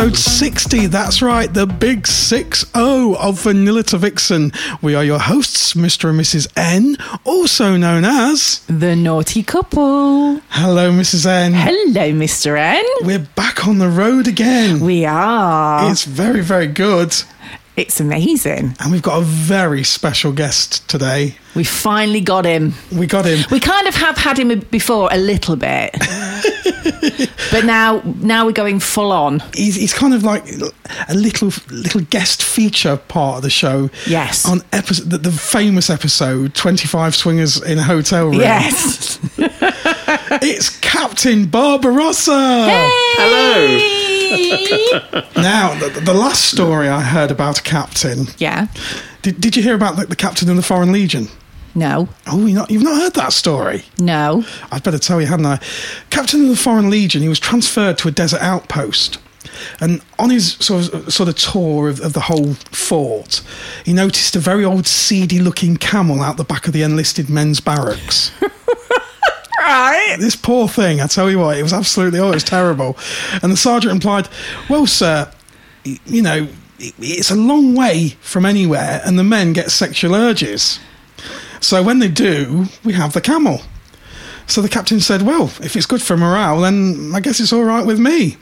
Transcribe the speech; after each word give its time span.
Episode 0.00 0.16
60. 0.16 0.86
That's 0.86 1.20
right, 1.20 1.52
the 1.52 1.66
big 1.66 2.06
6 2.06 2.72
0 2.72 3.16
of 3.16 3.42
Vanilla 3.42 3.82
to 3.84 3.98
Vixen. 3.98 4.50
We 4.80 4.94
are 4.94 5.04
your 5.04 5.18
hosts, 5.18 5.74
Mr. 5.74 6.08
and 6.08 6.18
Mrs. 6.18 6.48
N, 6.56 6.96
also 7.24 7.76
known 7.76 8.06
as. 8.06 8.60
The 8.60 8.96
naughty 8.96 9.42
couple. 9.42 10.40
Hello, 10.48 10.90
Mrs. 10.90 11.26
N. 11.26 11.52
Hello, 11.52 12.12
Mr. 12.12 12.58
N. 12.58 12.84
We're 13.02 13.18
back 13.18 13.68
on 13.68 13.78
the 13.78 13.88
road 13.88 14.26
again. 14.26 14.80
We 14.80 15.04
are. 15.04 15.90
It's 15.90 16.04
very, 16.04 16.40
very 16.40 16.66
good. 16.66 17.14
It's 17.76 18.00
amazing. 18.00 18.76
And 18.80 18.92
we've 18.92 19.02
got 19.02 19.18
a 19.18 19.24
very 19.24 19.84
special 19.84 20.32
guest 20.32 20.88
today. 20.88 21.36
We 21.54 21.64
finally 21.64 22.20
got 22.20 22.44
him. 22.44 22.74
We 22.92 23.06
got 23.06 23.24
him. 23.26 23.44
We 23.50 23.58
kind 23.60 23.86
of 23.88 23.94
have 23.96 24.16
had 24.16 24.38
him 24.38 24.60
before 24.70 25.08
a 25.10 25.16
little 25.18 25.56
bit. 25.56 25.92
but 27.50 27.64
now 27.64 28.02
now 28.04 28.46
we're 28.46 28.52
going 28.52 28.78
full 28.80 29.10
on. 29.12 29.40
He's, 29.54 29.74
he's 29.74 29.92
kind 29.92 30.14
of 30.14 30.22
like 30.22 30.44
a 31.08 31.14
little 31.14 31.50
little 31.70 32.02
guest 32.02 32.42
feature 32.42 32.96
part 32.96 33.38
of 33.38 33.42
the 33.42 33.50
show. 33.50 33.90
Yes. 34.06 34.48
On 34.48 34.62
episode, 34.72 35.10
the, 35.10 35.18
the 35.18 35.32
famous 35.32 35.90
episode, 35.90 36.54
25 36.54 37.14
Swingers 37.16 37.60
in 37.62 37.78
a 37.78 37.82
Hotel 37.82 38.26
Room. 38.26 38.34
Yes. 38.40 39.18
It's 40.42 40.78
Captain 40.80 41.46
Barbarossa. 41.46 42.32
Hello. 43.18 43.96
Now, 45.36 45.74
the, 45.78 46.00
the 46.00 46.14
last 46.14 46.52
story 46.52 46.88
I 46.88 47.00
heard 47.00 47.30
about 47.30 47.58
a 47.58 47.62
captain. 47.62 48.26
yeah. 48.38 48.68
Did, 49.22 49.40
did 49.40 49.56
you 49.56 49.62
hear 49.62 49.74
about 49.74 49.96
the, 49.96 50.06
the 50.06 50.16
captain 50.16 50.48
of 50.50 50.56
the 50.56 50.62
Foreign 50.62 50.92
Legion? 50.92 51.28
No. 51.74 52.08
Oh, 52.26 52.46
you 52.46 52.54
not, 52.54 52.70
you've 52.70 52.82
not 52.82 53.00
heard 53.00 53.14
that 53.14 53.32
story? 53.32 53.84
No. 53.98 54.44
I'd 54.72 54.82
better 54.82 54.98
tell 54.98 55.20
you, 55.20 55.26
hadn't 55.26 55.46
I? 55.46 55.60
Captain 56.10 56.42
of 56.42 56.48
the 56.48 56.56
Foreign 56.56 56.90
Legion, 56.90 57.22
he 57.22 57.28
was 57.28 57.38
transferred 57.38 57.98
to 57.98 58.08
a 58.08 58.10
desert 58.10 58.40
outpost. 58.40 59.18
And 59.80 60.00
on 60.18 60.30
his 60.30 60.54
sort 60.54 60.92
of, 60.92 61.12
sort 61.12 61.28
of 61.28 61.36
tour 61.36 61.88
of, 61.88 62.00
of 62.00 62.12
the 62.12 62.20
whole 62.20 62.54
fort, 62.54 63.42
he 63.84 63.92
noticed 63.92 64.34
a 64.36 64.40
very 64.40 64.64
old, 64.64 64.86
seedy 64.86 65.38
looking 65.38 65.76
camel 65.76 66.22
out 66.22 66.36
the 66.36 66.44
back 66.44 66.66
of 66.66 66.72
the 66.72 66.82
enlisted 66.82 67.28
men's 67.30 67.60
barracks. 67.60 68.32
Right. 69.62 70.16
this 70.18 70.34
poor 70.34 70.66
thing, 70.66 71.00
I 71.00 71.06
tell 71.06 71.30
you 71.30 71.38
what, 71.38 71.56
it 71.56 71.62
was 71.62 71.72
absolutely, 71.72 72.18
oh, 72.18 72.30
it 72.30 72.34
was 72.34 72.44
terrible. 72.44 72.96
And 73.40 73.52
the 73.52 73.56
sergeant 73.56 73.94
replied, 73.94 74.28
Well, 74.68 74.86
sir, 74.86 75.30
you 75.84 76.22
know, 76.22 76.48
it's 76.80 77.30
a 77.30 77.36
long 77.36 77.74
way 77.74 78.16
from 78.20 78.46
anywhere, 78.46 79.00
and 79.04 79.18
the 79.18 79.24
men 79.24 79.52
get 79.52 79.70
sexual 79.70 80.14
urges. 80.14 80.80
So 81.60 81.82
when 81.82 81.98
they 81.98 82.08
do, 82.08 82.66
we 82.84 82.94
have 82.94 83.12
the 83.12 83.20
camel. 83.20 83.60
So 84.50 84.62
the 84.62 84.68
captain 84.68 84.98
said, 84.98 85.22
Well, 85.22 85.44
if 85.62 85.76
it's 85.76 85.86
good 85.86 86.02
for 86.02 86.16
morale, 86.16 86.62
then 86.62 87.12
I 87.14 87.20
guess 87.20 87.38
it's 87.38 87.52
all 87.52 87.62
right 87.62 87.86
with 87.86 88.00
me. 88.00 88.36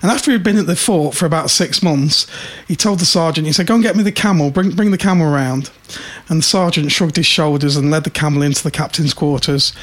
And 0.00 0.10
after 0.10 0.30
he'd 0.30 0.42
been 0.42 0.56
at 0.56 0.66
the 0.66 0.74
fort 0.74 1.14
for 1.14 1.26
about 1.26 1.50
six 1.50 1.82
months, 1.82 2.26
he 2.66 2.74
told 2.74 3.00
the 3.00 3.04
sergeant, 3.04 3.46
He 3.46 3.52
said, 3.52 3.66
Go 3.66 3.74
and 3.74 3.82
get 3.82 3.94
me 3.94 4.02
the 4.02 4.12
camel, 4.12 4.50
bring, 4.50 4.70
bring 4.70 4.92
the 4.92 4.98
camel 4.98 5.30
round. 5.30 5.70
And 6.30 6.38
the 6.38 6.42
sergeant 6.42 6.90
shrugged 6.90 7.16
his 7.16 7.26
shoulders 7.26 7.76
and 7.76 7.90
led 7.90 8.04
the 8.04 8.10
camel 8.10 8.40
into 8.40 8.62
the 8.62 8.70
captain's 8.70 9.12
quarters. 9.12 9.74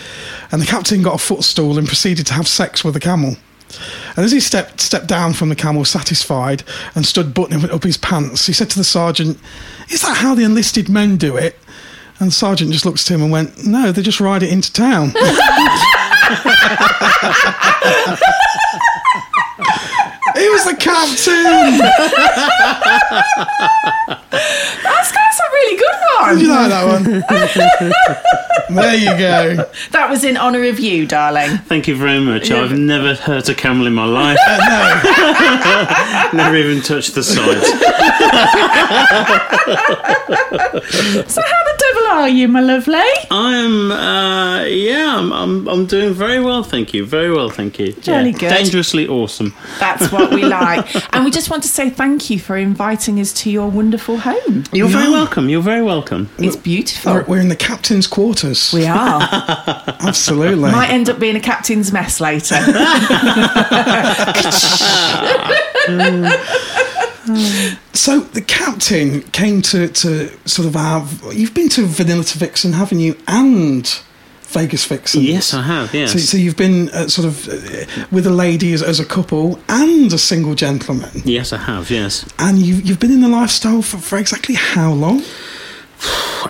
And 0.51 0.59
the 0.59 0.65
captain 0.65 1.03
got 1.03 1.15
a 1.15 1.19
footstool 1.19 1.77
and 1.77 1.85
proceeded 1.85 2.25
to 2.27 2.33
have 2.33 2.47
sex 2.47 2.83
with 2.83 2.95
the 2.95 2.99
camel. 2.99 3.35
And 4.16 4.25
as 4.25 4.31
he 4.31 4.40
stepped 4.40 4.81
stepped 4.81 5.07
down 5.07 5.34
from 5.34 5.50
the 5.50 5.56
camel, 5.56 5.85
satisfied, 5.85 6.63
and 6.96 7.06
stood 7.06 7.34
buttoning 7.34 7.69
up 7.69 7.84
his 7.84 7.97
pants, 7.97 8.46
he 8.46 8.53
said 8.53 8.69
to 8.72 8.78
the 8.78 8.84
sergeant, 8.84 9.40
Is 9.90 10.02
that 10.02 10.18
how 10.18 10.35
the 10.35 10.44
enlisted 10.44 10.90
men 10.90 11.18
do 11.18 11.38
it? 11.38 11.57
And 12.19 12.30
the 12.30 12.34
sergeant 12.34 12.72
just 12.72 12.85
looked 12.85 13.02
at 13.02 13.07
him 13.07 13.22
and 13.22 13.31
went, 13.31 13.66
No, 13.66 13.91
they 13.91 14.02
just 14.02 14.19
ride 14.19 14.44
it 14.44 14.52
into 14.52 14.74
town. 14.74 15.13
He 20.35 20.50
was 20.50 20.66
the 20.66 20.75
captain. 20.75 21.79
That's, 24.31 25.12
that's 25.12 25.40
a 25.40 25.44
really 25.53 25.78
good 25.78 25.95
Did 26.38 26.41
you 26.41 26.50
one. 26.50 26.59
like 26.59 26.69
that 26.69 26.85
one? 28.68 28.69
there 28.75 28.95
you 28.95 29.18
go. 29.18 29.66
That 29.91 30.09
was 30.09 30.23
in 30.23 30.38
honour 30.38 30.63
of 30.66 30.79
you, 30.79 31.06
darling. 31.07 31.57
Thank 31.59 31.88
you 31.88 31.95
very 31.95 32.19
much. 32.19 32.51
I've 32.51 32.78
never 32.78 33.16
hurt 33.16 33.50
a 33.50 33.56
camel 33.56 33.88
in 33.88 33.94
my 33.94 34.06
life. 34.06 34.38
Uh, 34.47 36.29
never 36.34 36.56
even 36.57 36.81
touched 36.84 37.16
the 37.16 37.23
sides. 37.23 37.66
So 41.31 41.41
how 41.41 41.63
the 41.63 41.75
devil 41.79 42.07
are 42.12 42.29
you, 42.29 42.47
my 42.47 42.62
lovely? 42.62 43.00
I 43.31 43.56
am, 43.56 43.91
uh, 43.91 44.63
yeah, 44.66 45.16
I'm, 45.18 45.31
I'm, 45.34 45.68
I'm 45.68 45.85
doing 45.85 46.13
very 46.13 46.39
well, 46.39 46.63
thank 46.63 46.94
you. 46.94 47.06
Very 47.06 47.31
well, 47.34 47.50
thank 47.50 47.79
you. 47.79 47.94
Jolly 47.94 48.31
Yeah. 48.31 48.38
good. 48.38 48.50
Dangerously 48.50 49.07
awesome. 49.07 49.53
That's 49.79 50.12
what 50.12 50.19
we 50.31 50.44
like. 50.44 51.13
And 51.13 51.25
we 51.25 51.31
just 51.31 51.50
want 51.50 51.63
to 51.63 51.69
say 51.69 51.90
thank 51.90 52.30
you 52.30 52.40
for 52.40 52.56
inviting 52.57 53.19
us 53.19 53.31
to 53.41 53.50
your 53.50 53.69
wonderful 53.69 54.18
home. 54.18 54.63
You're 54.72 54.88
very 54.90 55.06
Yeah. 55.06 55.12
welcome. 55.12 55.50
You're 55.50 55.62
very 55.62 55.81
welcome. 55.84 56.30
It's 56.38 56.56
beautiful. 56.56 57.13
We're, 57.13 57.24
we're 57.25 57.40
in 57.41 57.50
the 57.50 57.56
captain's 57.56 58.07
quarters. 58.07 58.72
we 58.74 58.85
are. 58.85 59.22
Absolutely. 60.02 60.72
Might 60.72 60.90
end 60.90 61.09
up 61.09 61.19
being 61.19 61.35
a 61.35 61.40
captain's 61.41 61.91
mess 61.91 62.19
later. 62.19 62.56
So 67.94 68.22
the 68.22 68.41
captain 68.41 69.22
came 69.22 69.62
to, 69.63 69.88
to 69.88 70.30
sort 70.47 70.68
of 70.68 70.74
have. 70.75 71.22
You've 71.34 71.53
been 71.53 71.69
to 71.69 71.86
Vanilla 71.86 72.24
to 72.24 72.38
Vixen, 72.40 72.74
haven't 72.74 73.00
you? 73.01 73.16
And 73.28 73.86
Vegas 74.53 74.85
Vixen. 74.85 75.21
Yes, 75.21 75.53
I 75.53 75.61
have, 75.61 75.93
yes. 75.93 76.11
So, 76.13 76.17
so 76.19 76.37
you've 76.37 76.55
been 76.57 76.89
uh, 76.89 77.07
sort 77.07 77.27
of 77.27 77.47
uh, 77.47 77.85
with 78.11 78.25
a 78.25 78.31
lady 78.31 78.73
as, 78.73 78.81
as 78.81 78.99
a 78.99 79.05
couple 79.05 79.59
and 79.69 80.11
a 80.13 80.17
single 80.17 80.55
gentleman, 80.55 81.09
Yes, 81.25 81.51
I 81.53 81.57
have, 81.57 81.91
yes. 81.91 82.25
and 82.39 82.57
you've 82.59 82.81
you've 82.85 82.99
been 82.99 83.11
in 83.11 83.21
the 83.21 83.27
lifestyle 83.29 83.81
for, 83.81 83.97
for 83.99 84.17
exactly 84.17 84.55
how 84.55 84.91
long? 84.93 85.21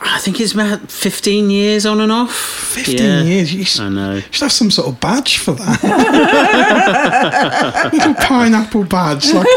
I 0.01 0.19
think 0.21 0.39
it's 0.39 0.53
about 0.53 0.91
15 0.91 1.49
years 1.49 1.85
on 1.87 1.99
and 2.01 2.11
off. 2.11 2.33
Fifteen 2.35 2.97
Yeah. 2.99 3.23
years. 3.23 3.51
You 3.53 3.61
s- 3.63 3.79
I 3.79 3.89
know. 3.89 4.13
You 4.15 4.21
should 4.31 4.41
have 4.43 4.51
some 4.51 4.69
sort 4.71 4.87
of 4.87 4.99
badge 4.99 5.37
for 5.39 5.53
that. 5.53 5.81
Little 7.93 8.13
pineapple 8.13 8.83
badge, 8.85 9.31
like 9.33 9.47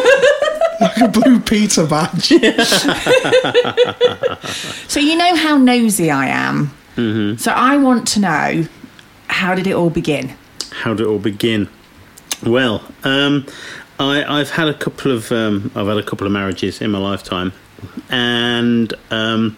like 0.81 0.97
a 0.97 1.09
blue 1.09 1.39
Peter 1.41 1.87
badge. 1.87 2.29
so 4.89 4.99
you 5.01 5.17
know 5.17 5.35
how 5.37 5.57
nosy 5.59 6.11
I 6.11 6.27
am. 6.27 6.71
Mm-hmm. 6.97 7.37
So 7.37 7.53
I 7.53 7.77
want 7.77 8.07
to 8.09 8.21
know 8.21 8.67
how 9.29 9.55
did 9.55 9.67
it 9.67 9.73
all 9.73 9.91
begin? 9.91 10.37
How 10.71 10.95
did 10.95 11.05
it 11.05 11.07
all 11.07 11.19
begin? 11.19 11.69
Well, 12.45 12.85
um, 13.05 13.47
I, 13.99 14.25
I've 14.25 14.51
had 14.51 14.69
a 14.69 14.75
couple 14.75 15.13
of 15.13 15.31
um, 15.33 15.71
I've 15.75 15.87
had 15.87 15.97
a 15.97 16.03
couple 16.03 16.27
of 16.27 16.33
marriages 16.33 16.81
in 16.81 16.91
my 16.91 16.99
lifetime, 16.99 17.53
and 18.11 18.93
um, 19.11 19.57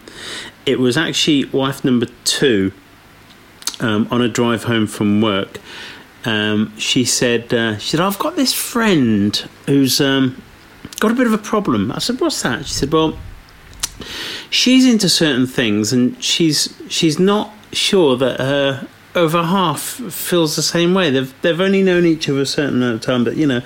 it 0.65 0.79
was 0.79 0.97
actually 0.97 1.45
wife 1.45 1.83
number 1.83 2.07
two. 2.23 2.71
Um, 3.81 4.07
on 4.09 4.21
a 4.21 4.29
drive 4.29 4.63
home 4.63 4.87
from 4.87 5.19
work, 5.21 5.59
um, 6.23 6.71
she 6.77 7.03
said, 7.03 7.53
uh, 7.53 7.77
"She 7.77 7.89
said 7.89 7.99
I've 7.99 8.17
got 8.17 8.37
this 8.37 8.53
friend 8.53 9.35
who's 9.65 9.99
um, 9.99 10.41
got 11.01 11.11
a 11.11 11.13
bit 11.15 11.27
of 11.27 11.33
a 11.33 11.37
problem." 11.37 11.91
I 11.91 11.99
said, 11.99 12.21
"What's 12.21 12.41
that?" 12.43 12.65
She 12.65 12.73
said, 12.73 12.93
"Well." 12.93 13.17
She's 14.49 14.85
into 14.85 15.09
certain 15.09 15.47
things 15.47 15.93
and 15.93 16.21
she's 16.23 16.75
she's 16.89 17.19
not 17.19 17.51
sure 17.71 18.15
that 18.17 18.39
her 18.39 18.87
over 19.15 19.43
half 19.43 19.81
feels 19.81 20.55
the 20.55 20.61
same 20.61 20.93
way 20.93 21.09
they've 21.09 21.41
they've 21.41 21.61
only 21.61 21.81
known 21.81 22.05
each 22.05 22.27
other 22.29 22.41
a 22.41 22.45
certain 22.45 22.75
amount 22.75 22.95
of 22.95 23.01
time 23.01 23.23
but 23.23 23.37
you 23.37 23.47
know 23.47 23.61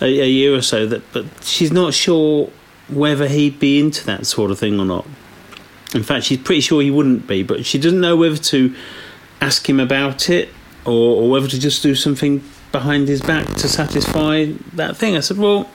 a, 0.00 0.20
a 0.20 0.28
year 0.28 0.54
or 0.54 0.62
so 0.62 0.86
that, 0.86 1.02
but 1.12 1.26
she's 1.42 1.72
not 1.72 1.94
sure 1.94 2.50
whether 2.88 3.28
he'd 3.28 3.58
be 3.58 3.78
into 3.78 4.04
that 4.06 4.26
sort 4.26 4.50
of 4.50 4.58
thing 4.58 4.78
or 4.80 4.86
not. 4.86 5.06
In 5.94 6.02
fact, 6.02 6.24
she's 6.24 6.38
pretty 6.38 6.60
sure 6.60 6.82
he 6.82 6.90
wouldn't 6.90 7.26
be, 7.26 7.42
but 7.42 7.66
she 7.66 7.78
doesn't 7.78 8.00
know 8.00 8.16
whether 8.16 8.36
to 8.36 8.74
ask 9.40 9.68
him 9.68 9.80
about 9.80 10.28
it 10.28 10.50
or, 10.84 11.22
or 11.22 11.30
whether 11.30 11.48
to 11.48 11.58
just 11.58 11.82
do 11.82 11.94
something 11.94 12.42
behind 12.72 13.08
his 13.08 13.20
back 13.20 13.46
to 13.46 13.68
satisfy 13.68 14.52
that 14.74 14.96
thing. 14.96 15.16
I 15.16 15.20
said, 15.20 15.38
well, 15.38 15.68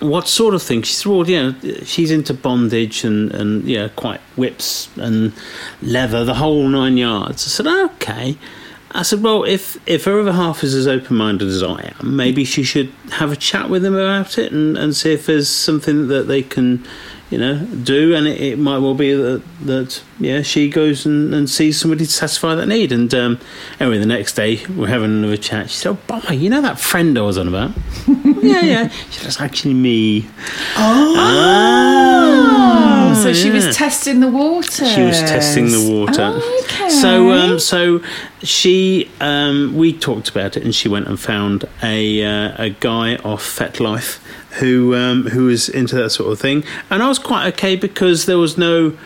what 0.00 0.28
sort 0.28 0.54
of 0.54 0.62
thing? 0.62 0.82
She 0.82 0.94
said, 0.94 1.10
well, 1.10 1.28
you 1.28 1.42
know, 1.42 1.54
she's 1.84 2.10
into 2.10 2.34
bondage 2.34 3.04
and, 3.04 3.32
and 3.32 3.64
yeah, 3.64 3.88
quite 3.96 4.20
whips 4.36 4.88
and 4.96 5.32
leather, 5.82 6.24
the 6.24 6.34
whole 6.34 6.68
nine 6.68 6.96
yards. 6.96 7.44
I 7.44 7.48
said, 7.48 7.66
okay. 7.66 8.38
I 8.92 9.02
said, 9.02 9.22
well, 9.22 9.44
if, 9.44 9.76
if 9.86 10.04
her 10.04 10.20
other 10.20 10.32
half 10.32 10.64
is 10.64 10.74
as 10.74 10.86
open 10.86 11.16
minded 11.16 11.48
as 11.48 11.62
I 11.62 11.92
am, 12.00 12.16
maybe 12.16 12.44
she 12.44 12.62
should 12.62 12.90
have 13.12 13.30
a 13.30 13.36
chat 13.36 13.68
with 13.68 13.84
him 13.84 13.94
about 13.94 14.38
it 14.38 14.50
and, 14.50 14.78
and 14.78 14.96
see 14.96 15.12
if 15.12 15.26
there's 15.26 15.48
something 15.48 16.08
that 16.08 16.26
they 16.26 16.42
can, 16.42 16.86
you 17.28 17.36
know, 17.36 17.66
do. 17.66 18.14
And 18.14 18.26
it, 18.26 18.40
it 18.40 18.58
might 18.58 18.78
well 18.78 18.94
be 18.94 19.12
that, 19.12 19.42
that 19.62 20.02
yeah, 20.18 20.40
she 20.40 20.70
goes 20.70 21.04
and, 21.04 21.34
and 21.34 21.50
sees 21.50 21.78
somebody 21.78 22.06
to 22.06 22.10
satisfy 22.10 22.54
that 22.54 22.66
need. 22.66 22.90
And 22.90 23.12
um, 23.14 23.38
anyway, 23.78 23.98
the 23.98 24.06
next 24.06 24.34
day 24.34 24.64
we're 24.66 24.86
having 24.86 25.10
another 25.10 25.36
chat. 25.36 25.68
She 25.68 25.76
said, 25.76 25.98
oh, 26.08 26.32
you 26.32 26.48
know 26.48 26.62
that 26.62 26.80
friend 26.80 27.18
I 27.18 27.22
was 27.22 27.36
on 27.36 27.48
about? 27.48 27.72
yeah, 28.42 28.62
yeah. 28.62 28.88
She 29.10 29.18
said, 29.18 29.28
it's 29.28 29.40
actually 29.40 29.74
me. 29.74 30.26
Oh, 30.76 31.14
so 33.22 33.32
she 33.32 33.50
was 33.50 33.76
testing 33.76 34.20
the 34.20 34.28
water. 34.28 34.86
She 34.86 35.02
was 35.02 35.18
testing 35.20 35.70
the 35.70 35.90
water. 35.90 36.32
Oh, 36.34 36.62
okay. 36.64 36.90
So, 36.90 37.32
um, 37.32 37.58
so 37.58 38.02
she, 38.42 39.10
um, 39.20 39.74
we 39.76 39.92
talked 39.92 40.28
about 40.28 40.56
it, 40.56 40.64
and 40.64 40.74
she 40.74 40.88
went 40.88 41.08
and 41.08 41.18
found 41.18 41.64
a 41.82 42.24
uh, 42.24 42.62
a 42.62 42.70
guy 42.70 43.16
off 43.16 43.42
FetLife 43.42 44.20
who 44.58 44.94
um, 44.94 45.28
who 45.28 45.46
was 45.46 45.68
into 45.68 45.96
that 45.96 46.10
sort 46.10 46.32
of 46.32 46.40
thing, 46.40 46.64
and 46.90 47.02
I 47.02 47.08
was 47.08 47.18
quite 47.18 47.46
okay 47.54 47.76
because 47.76 48.26
there 48.26 48.38
was 48.38 48.56
no 48.56 48.96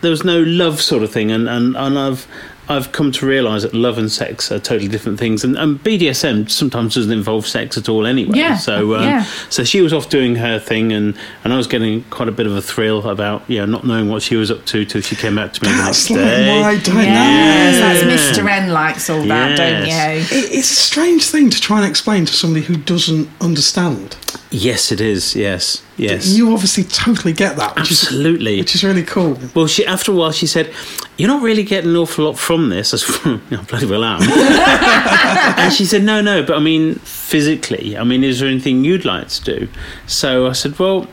there 0.00 0.10
was 0.10 0.24
no 0.24 0.40
love 0.40 0.80
sort 0.80 1.02
of 1.02 1.12
thing, 1.12 1.30
and 1.30 1.48
and, 1.48 1.76
and 1.76 1.98
I've. 1.98 2.26
I've 2.72 2.92
come 2.92 3.12
to 3.12 3.26
realise 3.26 3.62
that 3.62 3.74
love 3.74 3.98
and 3.98 4.10
sex 4.10 4.50
are 4.50 4.58
totally 4.58 4.88
different 4.88 5.18
things, 5.18 5.44
and, 5.44 5.56
and 5.56 5.78
BDSM 5.82 6.50
sometimes 6.50 6.94
doesn't 6.94 7.12
involve 7.12 7.46
sex 7.46 7.76
at 7.78 7.88
all 7.88 8.06
anyway. 8.06 8.38
Yeah, 8.38 8.56
So, 8.56 8.94
um, 8.96 9.02
yeah. 9.04 9.24
so 9.50 9.64
she 9.64 9.80
was 9.80 9.92
off 9.92 10.08
doing 10.08 10.36
her 10.36 10.58
thing, 10.58 10.92
and, 10.92 11.16
and 11.44 11.52
I 11.52 11.56
was 11.56 11.66
getting 11.66 12.02
quite 12.04 12.28
a 12.28 12.32
bit 12.32 12.46
of 12.46 12.56
a 12.56 12.62
thrill 12.62 13.08
about 13.08 13.42
yeah 13.48 13.64
not 13.64 13.86
knowing 13.86 14.08
what 14.08 14.22
she 14.22 14.36
was 14.36 14.50
up 14.50 14.64
to 14.66 14.84
till 14.84 15.00
she 15.00 15.14
came 15.16 15.36
back 15.36 15.52
to 15.54 15.62
me 15.64 15.70
the 15.70 15.76
That's 15.78 16.10
next 16.10 16.10
like 16.10 16.18
day. 16.18 16.60
my 16.62 16.76
dynamic. 16.76 17.06
Yes, 17.06 17.78
Yeah. 17.78 17.92
that's 18.08 18.38
Mr. 18.38 18.50
N 18.50 18.70
likes 18.72 19.08
all 19.10 19.22
that, 19.24 19.56
don't 19.56 19.86
you? 19.86 19.92
It, 20.38 20.52
it's 20.54 20.70
a 20.70 20.74
strange 20.74 21.24
thing 21.26 21.50
to 21.50 21.60
try 21.60 21.78
and 21.80 21.88
explain 21.88 22.26
to 22.26 22.32
somebody 22.32 22.64
who 22.64 22.76
doesn't 22.76 23.28
understand. 23.40 24.16
Yes, 24.50 24.92
it 24.92 25.00
is. 25.00 25.34
Yes, 25.34 25.82
yes, 26.02 26.28
You 26.28 26.52
obviously 26.52 26.84
totally 26.84 27.32
get 27.32 27.56
that, 27.56 27.76
which 27.76 27.90
absolutely. 27.90 28.54
is 28.54 28.60
which 28.60 28.74
is 28.74 28.84
really 28.84 29.02
cool. 29.02 29.38
Well, 29.54 29.66
she 29.66 29.86
after 29.86 30.12
a 30.12 30.14
while 30.14 30.32
she 30.32 30.46
said, 30.46 30.72
"You're 31.16 31.28
not 31.28 31.42
really 31.42 31.62
getting 31.62 31.90
an 31.90 31.96
awful 31.96 32.24
lot 32.24 32.38
from 32.38 32.68
this." 32.68 32.92
I 32.94 32.96
said, 32.98 33.40
"I 33.50 33.62
bloody 33.62 33.86
well 33.86 34.04
am." 34.04 34.22
and 35.58 35.72
she 35.72 35.84
said, 35.84 36.02
"No, 36.02 36.20
no, 36.20 36.42
but 36.42 36.56
I 36.56 36.60
mean 36.60 36.96
physically. 36.96 37.96
I 37.96 38.04
mean, 38.04 38.24
is 38.24 38.40
there 38.40 38.48
anything 38.48 38.84
you'd 38.84 39.04
like 39.04 39.28
to 39.28 39.42
do?" 39.42 39.68
So 40.06 40.46
I 40.46 40.52
said, 40.52 40.78
"Well." 40.78 41.06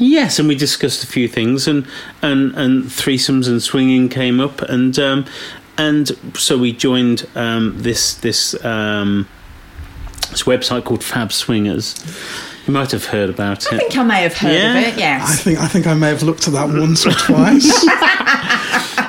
Yes, 0.00 0.38
and 0.38 0.46
we 0.46 0.54
discussed 0.54 1.02
a 1.02 1.08
few 1.08 1.26
things, 1.26 1.66
and 1.66 1.84
and 2.22 2.54
and 2.54 2.84
threesomes 2.84 3.48
and 3.48 3.60
swinging 3.60 4.08
came 4.08 4.38
up, 4.38 4.62
and 4.62 4.96
um, 4.96 5.24
and 5.76 6.08
so 6.34 6.56
we 6.56 6.72
joined 6.72 7.26
um, 7.34 7.74
this 7.82 8.14
this 8.14 8.54
um, 8.64 9.26
this 10.30 10.44
website 10.44 10.84
called 10.84 11.02
Fab 11.02 11.32
Swingers. 11.32 11.96
You 12.68 12.74
might 12.74 12.90
have 12.90 13.06
heard 13.06 13.30
about 13.30 13.64
it. 13.64 13.72
I 13.72 13.78
think 13.78 13.96
I 13.96 14.02
may 14.02 14.22
have 14.24 14.34
heard 14.36 14.52
Yeah. 14.52 14.78
of 14.78 14.98
it, 14.98 15.02
I 15.02 15.34
think 15.36 15.58
I 15.58 15.68
think 15.68 15.86
I 15.86 15.94
may 15.94 16.08
have 16.10 16.22
looked 16.22 16.46
at 16.48 16.52
that 16.52 16.68
once 16.68 17.06
or 17.06 17.12
twice. 17.12 17.86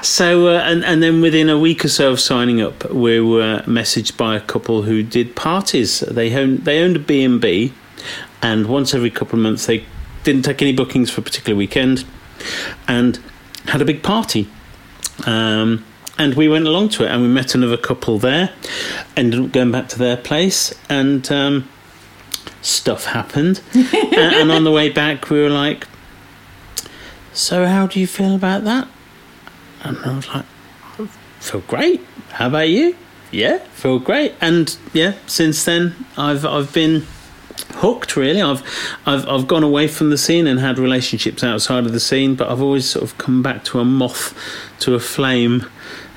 So, 0.02 0.48
uh, 0.48 0.62
and, 0.62 0.86
and 0.86 1.04
then 1.04 1.20
within 1.20 1.50
a 1.50 1.60
week 1.60 1.84
or 1.84 1.90
so 1.90 2.12
of 2.14 2.22
signing 2.22 2.62
up, 2.62 2.90
we 2.90 3.20
were 3.20 3.62
messaged 3.68 4.16
by 4.16 4.38
a 4.38 4.40
couple 4.40 4.84
who 4.84 5.04
did 5.04 5.36
parties. 5.36 6.00
They 6.00 6.34
owned, 6.34 6.60
they 6.64 6.82
owned 6.82 6.96
a 6.96 7.00
B&B, 7.00 7.74
and 8.42 8.68
once 8.68 8.94
every 8.94 9.10
couple 9.12 9.38
of 9.38 9.44
months, 9.44 9.66
they 9.66 9.84
didn't 10.24 10.46
take 10.46 10.62
any 10.62 10.72
bookings 10.72 11.12
for 11.12 11.20
a 11.20 11.24
particular 11.26 11.58
weekend 11.58 12.06
and 12.88 13.20
had 13.66 13.82
a 13.82 13.86
big 13.86 14.02
party. 14.02 14.48
Um, 15.26 15.84
and 16.18 16.36
we 16.36 16.48
went 16.48 16.66
along 16.66 16.90
to 16.90 17.04
it, 17.04 17.12
and 17.12 17.22
we 17.22 17.28
met 17.28 17.54
another 17.54 17.78
couple 17.78 18.20
there, 18.20 18.52
ended 19.18 19.42
up 19.42 19.52
going 19.52 19.72
back 19.72 19.90
to 19.90 20.00
their 20.00 20.16
place, 20.16 20.74
and 20.90 21.30
um, 21.30 21.68
stuff 22.62 23.06
happened. 23.06 23.62
and, 23.74 24.16
and 24.16 24.52
on 24.52 24.64
the 24.64 24.72
way 24.72 24.90
back, 24.90 25.30
we 25.30 25.40
were 25.42 25.50
like, 25.50 25.88
So, 27.34 27.66
how 27.66 27.88
do 27.88 28.00
you 28.00 28.08
feel 28.08 28.36
about 28.36 28.64
that? 28.64 28.88
And 29.84 29.98
I 30.06 30.16
was 30.16 30.28
like, 30.28 30.46
I 31.00 31.08
feel 31.40 31.62
great. 31.62 32.06
How 32.32 32.48
about 32.48 32.70
you? 32.70 32.96
Yeah, 33.32 33.60
feel 33.74 34.00
great. 34.00 34.34
And 34.42 34.76
yeah, 34.94 35.14
since 35.28 35.64
then 35.66 35.96
I've 36.18 36.46
I've 36.46 36.74
been 36.74 37.06
hooked 37.76 38.16
really. 38.16 38.42
I've 38.42 38.64
I've 39.06 39.28
I've 39.28 39.48
gone 39.48 39.64
away 39.64 39.88
from 39.88 40.10
the 40.10 40.18
scene 40.18 40.48
and 40.48 40.60
had 40.60 40.80
relationships 40.80 41.44
outside 41.44 41.86
of 41.86 41.94
the 41.94 42.00
scene, 42.00 42.36
but 42.36 42.50
I've 42.50 42.62
always 42.62 42.90
sort 42.90 43.04
of 43.04 43.18
come 43.18 43.42
back 43.42 43.64
to 43.66 43.80
a 43.80 43.86
moth 43.86 44.36
to 44.80 44.96
a 44.96 45.00
flame. 45.00 45.66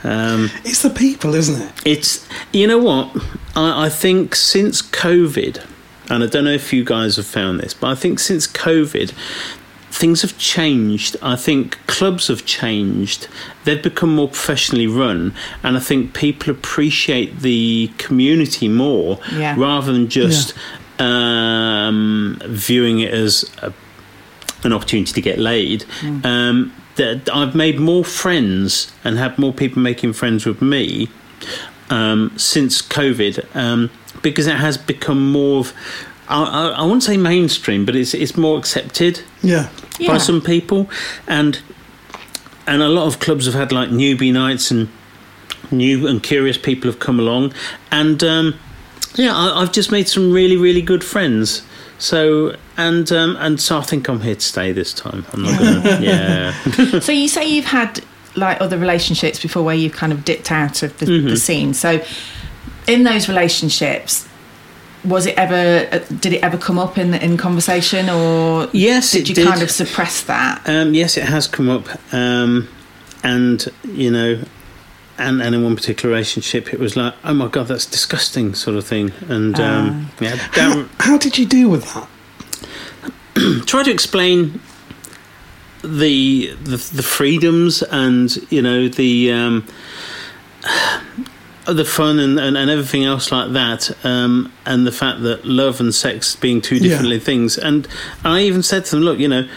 Um, 0.04 0.50
it's 0.64 0.82
the 0.82 0.90
people, 0.90 1.34
isn't 1.34 1.62
it? 1.62 1.72
it's 1.84 2.26
you 2.52 2.66
know 2.66 2.78
what 2.78 3.14
I, 3.54 3.86
I 3.86 3.88
think 3.88 4.34
since 4.34 4.82
COVID, 4.82 5.64
and 6.10 6.22
I 6.22 6.26
don't 6.26 6.44
know 6.44 6.52
if 6.52 6.72
you 6.72 6.84
guys 6.84 7.16
have 7.16 7.26
found 7.26 7.60
this, 7.60 7.74
but 7.74 7.88
I 7.88 7.94
think 7.94 8.18
since 8.18 8.46
COVID, 8.46 9.12
things 9.90 10.22
have 10.22 10.36
changed. 10.38 11.16
I 11.22 11.36
think 11.36 11.78
clubs 11.86 12.28
have 12.28 12.44
changed. 12.46 13.28
They've 13.64 13.82
become 13.82 14.14
more 14.14 14.28
professionally 14.28 14.86
run, 14.86 15.34
and 15.62 15.76
I 15.76 15.80
think 15.80 16.14
people 16.14 16.50
appreciate 16.50 17.40
the 17.40 17.90
community 17.98 18.68
more 18.68 19.20
Yeah. 19.32 19.54
rather 19.58 19.92
than 19.92 20.08
just 20.08 20.54
um, 20.98 22.38
viewing 22.46 23.00
it 23.00 23.12
as 23.12 23.50
a, 23.62 23.72
an 24.64 24.72
opportunity 24.72 25.12
to 25.12 25.20
get 25.20 25.38
laid. 25.38 25.84
Um, 26.24 26.72
that 26.96 27.30
I've 27.32 27.54
made 27.54 27.80
more 27.80 28.04
friends 28.04 28.92
and 29.02 29.16
had 29.16 29.38
more 29.38 29.52
people 29.54 29.80
making 29.80 30.12
friends 30.12 30.44
with 30.44 30.60
me 30.60 31.08
um, 31.88 32.32
since 32.36 32.82
COVID 32.82 33.44
um, 33.56 33.90
because 34.22 34.46
it 34.46 34.56
has 34.56 34.76
become 34.78 35.30
more 35.32 35.60
of. 35.60 35.72
I, 36.28 36.42
I, 36.44 36.68
I 36.68 36.82
won't 36.84 37.02
say 37.02 37.16
mainstream, 37.16 37.84
but 37.84 37.94
it's 37.96 38.14
it's 38.14 38.36
more 38.36 38.58
accepted 38.58 39.20
Yeah. 39.42 39.68
Yeah. 39.98 40.08
by 40.08 40.18
some 40.18 40.40
people, 40.40 40.88
and 41.26 41.60
and 42.66 42.80
a 42.82 42.88
lot 42.88 43.06
of 43.06 43.18
clubs 43.18 43.44
have 43.46 43.54
had 43.54 43.72
like 43.72 43.90
newbie 43.90 44.32
nights 44.32 44.70
and 44.70 44.88
new 45.70 46.06
and 46.06 46.22
curious 46.22 46.56
people 46.58 46.90
have 46.90 47.00
come 47.00 47.18
along, 47.20 47.52
and 47.90 48.22
um, 48.24 48.54
yeah, 49.16 49.34
I, 49.34 49.60
I've 49.62 49.72
just 49.72 49.90
made 49.90 50.08
some 50.08 50.32
really 50.32 50.56
really 50.56 50.82
good 50.82 51.02
friends. 51.04 51.62
So 51.98 52.56
and 52.76 53.10
um, 53.12 53.36
and 53.38 53.60
so 53.60 53.78
I 53.78 53.82
think 53.82 54.08
I'm 54.08 54.20
here 54.20 54.34
to 54.34 54.40
stay 54.40 54.72
this 54.72 54.92
time. 54.94 55.24
I'm 55.32 55.42
not 55.42 55.58
gonna, 55.58 56.00
yeah. 56.00 56.98
So 57.00 57.12
you 57.12 57.28
say 57.28 57.46
you've 57.48 57.66
had 57.66 58.00
like 58.34 58.60
other 58.60 58.78
relationships 58.78 59.40
before 59.42 59.62
where 59.62 59.74
you've 59.74 59.92
kind 59.92 60.12
of 60.12 60.24
dipped 60.24 60.50
out 60.50 60.82
of 60.82 60.96
the, 60.98 61.06
Mm-hmm. 61.06 61.28
the 61.28 61.36
scene. 61.36 61.74
So 61.74 62.02
in 62.86 63.04
those 63.04 63.28
relationships, 63.28 64.28
was 65.04 65.26
it 65.26 65.36
ever? 65.36 65.88
uh, 65.92 65.98
Did 66.20 66.32
it 66.34 66.42
ever 66.42 66.56
come 66.58 66.78
up 66.78 66.98
in 66.98 67.14
in 67.14 67.36
conversation, 67.36 68.08
or 68.08 68.68
Yes, 68.72 69.12
did 69.12 69.22
it 69.22 69.28
you 69.30 69.34
did. 69.34 69.46
kind 69.48 69.62
of 69.62 69.70
suppress 69.70 70.22
that? 70.22 70.62
Um, 70.68 70.94
yes, 70.94 71.16
it 71.16 71.24
has 71.24 71.46
come 71.48 71.68
up, 71.70 71.86
um, 72.14 72.68
and 73.24 73.66
you 73.84 74.10
know, 74.10 74.42
and 75.18 75.42
and 75.42 75.54
in 75.54 75.62
one 75.64 75.76
particular 75.76 76.12
relationship, 76.14 76.72
it 76.72 76.78
was 76.80 76.96
like, 76.96 77.14
oh 77.24 77.34
my 77.34 77.48
god, 77.48 77.66
that's 77.68 77.86
disgusting, 77.86 78.54
sort 78.54 78.76
of 78.76 78.86
thing, 78.86 79.12
and 79.28 79.58
um, 79.60 80.10
yeah, 80.20 80.36
How, 80.52 80.86
how 81.00 81.18
did 81.18 81.36
you 81.38 81.46
deal 81.46 81.68
with 81.68 81.84
that? 81.94 82.08
try 83.66 83.82
to 83.82 83.90
explain 83.90 84.60
the 85.82 86.54
the, 86.62 86.76
the 86.94 87.02
freedoms 87.02 87.82
and 87.82 88.36
you 88.52 88.62
know 88.62 88.88
the. 88.88 89.62
The 91.66 91.84
fun 91.84 92.18
and, 92.18 92.38
and, 92.40 92.56
and 92.56 92.68
everything 92.70 93.04
else 93.04 93.30
like 93.30 93.52
that, 93.52 93.90
um, 94.04 94.52
and 94.66 94.84
the 94.86 94.90
fact 94.92 95.22
that 95.22 95.44
love 95.44 95.78
and 95.80 95.94
sex 95.94 96.34
being 96.34 96.60
two 96.60 96.76
Yeah. 96.76 96.88
differently 96.88 97.20
things. 97.20 97.56
And 97.56 97.86
I 98.24 98.40
even 98.42 98.62
said 98.64 98.84
to 98.86 98.96
them, 98.96 99.04
look, 99.04 99.18
you 99.18 99.28
know, 99.28 99.48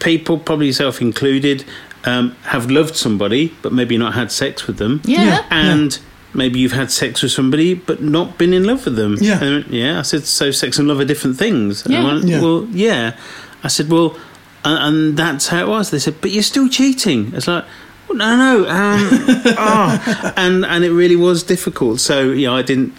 people, 0.00 0.38
probably 0.38 0.66
yourself 0.66 1.00
included, 1.00 1.64
um, 2.04 2.36
have 2.42 2.70
loved 2.70 2.94
somebody 2.96 3.54
but 3.62 3.72
maybe 3.72 3.96
not 3.96 4.14
had 4.14 4.30
sex 4.30 4.66
with 4.66 4.76
them. 4.76 5.00
Yeah. 5.04 5.24
Yeah. 5.24 5.44
And 5.50 5.98
maybe 6.34 6.60
you've 6.60 6.72
had 6.72 6.90
sex 6.92 7.22
with 7.22 7.32
somebody 7.32 7.74
but 7.74 8.02
not 8.02 8.38
been 8.38 8.52
in 8.52 8.64
love 8.64 8.84
with 8.84 8.96
them. 8.96 9.16
Yeah. 9.20 9.42
And 9.42 9.54
went, 9.64 9.68
yeah. 9.72 9.98
I 9.98 10.02
said, 10.02 10.24
so 10.24 10.50
sex 10.50 10.78
and 10.78 10.86
love 10.86 11.00
are 11.00 11.04
different 11.04 11.36
things. 11.38 11.84
And 11.84 11.96
I 11.96 12.00
Yeah. 12.00 12.06
went, 12.06 12.24
Yeah. 12.26 12.40
Well, 12.42 12.68
yeah. 12.70 13.16
I 13.62 13.68
said, 13.68 13.90
well, 13.90 14.16
and, 14.64 14.78
and 14.96 15.16
that's 15.16 15.48
how 15.48 15.62
it 15.62 15.68
was. 15.68 15.90
They 15.90 15.98
said, 15.98 16.16
but 16.20 16.30
you're 16.30 16.42
still 16.42 16.68
cheating. 16.68 17.32
It's 17.34 17.48
like, 17.48 17.64
well, 17.64 17.72
no, 18.14 18.36
no, 18.36 18.68
um, 18.68 19.08
oh, 19.58 20.32
and 20.36 20.64
and 20.64 20.84
it 20.84 20.92
really 20.92 21.16
was 21.16 21.42
difficult. 21.42 22.00
So 22.00 22.30
yeah, 22.30 22.52
I 22.52 22.62
didn't, 22.62 22.92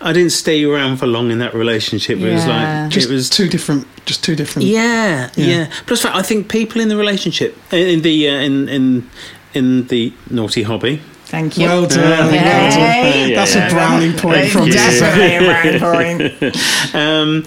I 0.00 0.12
didn't 0.12 0.32
stay 0.32 0.64
around 0.64 0.98
for 0.98 1.06
long 1.06 1.30
in 1.30 1.38
that 1.38 1.54
relationship. 1.54 2.18
It 2.18 2.32
was 2.32 2.46
like 2.46 2.90
Just 2.90 3.08
it 3.10 3.12
was 3.12 3.28
two 3.30 3.48
different, 3.48 3.86
just 4.06 4.22
two 4.24 4.36
different. 4.36 4.68
Yeah, 4.68 5.30
Yeah. 5.36 5.46
yeah. 5.46 5.70
Plus, 5.86 6.04
I 6.04 6.22
think 6.22 6.48
people 6.48 6.80
in 6.80 6.88
the 6.88 6.96
relationship, 6.96 7.56
in 7.72 8.02
the 8.02 8.28
uh, 8.28 8.32
in 8.32 8.68
in 8.68 9.10
in 9.54 9.86
the 9.88 10.12
naughty 10.30 10.62
hobby, 10.62 11.00
Thank 11.26 11.58
you. 11.58 11.66
Well 11.66 11.86
done. 11.86 11.98
Yeah. 12.00 12.20
well 12.30 12.70
done. 12.70 12.80
Hey. 12.80 13.34
That's 13.34 13.54
a 13.54 13.68
brownie 13.68 14.12
point 14.16 14.48
from 14.50 14.66
you. 14.68 14.72
Mrs. 14.74 15.00
definitely 15.00 15.76
a 15.76 15.78
brownie 15.78 16.28
point. 16.40 16.94
um, 16.94 17.44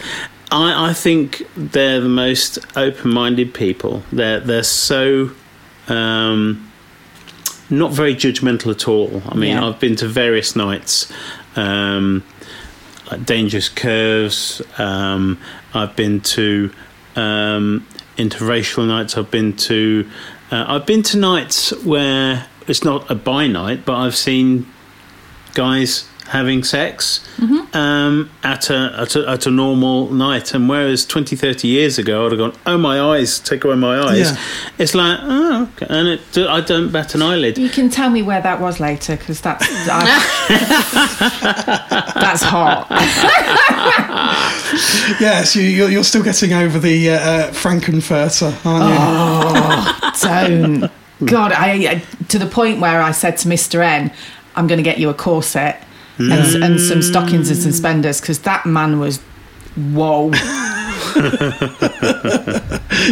I, 0.51 0.89
I 0.89 0.93
think 0.93 1.43
they're 1.55 1.99
the 2.01 2.09
most 2.09 2.59
open-minded 2.75 3.53
people. 3.53 4.03
They're 4.11 4.39
they're 4.39 4.63
so 4.63 5.31
um, 5.87 6.70
not 7.71 7.91
very 7.91 8.15
judgmental 8.15 8.71
at 8.71 8.87
all. 8.87 9.23
I 9.27 9.35
mean, 9.35 9.51
Yeah. 9.51 9.65
I've 9.67 9.79
been 9.79 9.95
to 9.97 10.07
various 10.07 10.55
nights, 10.55 11.11
um, 11.55 12.23
like 13.09 13.25
dangerous 13.25 13.69
curves. 13.69 14.61
Um, 14.77 15.39
I've 15.73 15.95
been 15.95 16.21
to 16.21 16.71
um, 17.15 17.87
interracial 18.17 18.85
nights. 18.87 19.17
I've 19.17 19.31
been 19.31 19.55
to 19.57 20.09
uh, 20.51 20.65
I've 20.67 20.85
been 20.85 21.01
to 21.03 21.17
nights 21.17 21.71
where 21.85 22.47
it's 22.67 22.83
not 22.83 23.09
a 23.09 23.15
bi 23.15 23.47
night, 23.47 23.85
but 23.85 23.95
I've 23.95 24.15
seen 24.17 24.67
guys 25.53 26.07
having 26.31 26.63
sex 26.63 27.19
um, 27.73 28.29
at, 28.43 28.69
a, 28.69 28.95
at 28.97 29.15
a 29.17 29.29
at 29.29 29.45
a 29.45 29.51
normal 29.51 30.09
night. 30.11 30.53
And 30.53 30.69
whereas 30.69 31.05
20, 31.05 31.35
30 31.35 31.67
years 31.67 31.97
ago, 31.99 32.25
I'd 32.25 32.31
have 32.31 32.39
gone, 32.39 32.53
"Oh 32.65 32.77
my 32.77 32.99
eyes, 32.99 33.37
take 33.39 33.63
away 33.65 33.75
my 33.75 33.99
eyes." 33.99 34.31
Yeah. 34.31 34.37
It's 34.77 34.95
like, 34.95 35.19
oh, 35.21 35.69
okay. 35.73 35.87
and 35.89 36.07
it, 36.07 36.21
I 36.37 36.61
don't 36.61 36.89
bat 36.91 37.13
an 37.15 37.21
eyelid. 37.21 37.57
You 37.57 37.69
can 37.69 37.89
tell 37.89 38.09
me 38.09 38.21
where 38.21 38.41
that 38.41 38.61
was 38.61 38.79
later 38.79 39.17
because 39.17 39.41
that's 39.41 39.65
I- 39.89 40.21
that's 42.15 42.43
hot. 42.43 42.87
Yes, 45.19 45.55
you, 45.55 45.63
you're, 45.63 45.89
you're 45.89 46.03
still 46.03 46.23
getting 46.23 46.53
over 46.53 46.79
the 46.79 47.09
uh, 47.09 47.19
uh, 47.19 47.51
Frank-N-Furter, 47.51 48.53
aren't 48.65 50.01
you? 50.23 50.79
Don't. 50.79 50.91
God, 51.29 51.51
I, 51.51 51.71
I 51.91 52.03
to 52.29 52.39
the 52.39 52.45
point 52.45 52.79
where 52.79 53.01
I 53.01 53.11
said 53.11 53.35
to 53.37 53.49
Mr. 53.49 53.83
N, 53.83 54.11
"I'm 54.55 54.67
going 54.67 54.77
to 54.77 54.83
get 54.83 54.97
you 54.97 55.09
a 55.09 55.13
corset 55.13 55.83
and, 56.29 56.63
and 56.63 56.79
some 56.79 56.99
mm. 56.99 57.03
stockings 57.03 57.49
and 57.49 57.57
suspenders 57.59 58.21
because 58.21 58.39
that 58.39 58.65
man 58.65 58.99
was 58.99 59.19
whoa." 59.75 60.31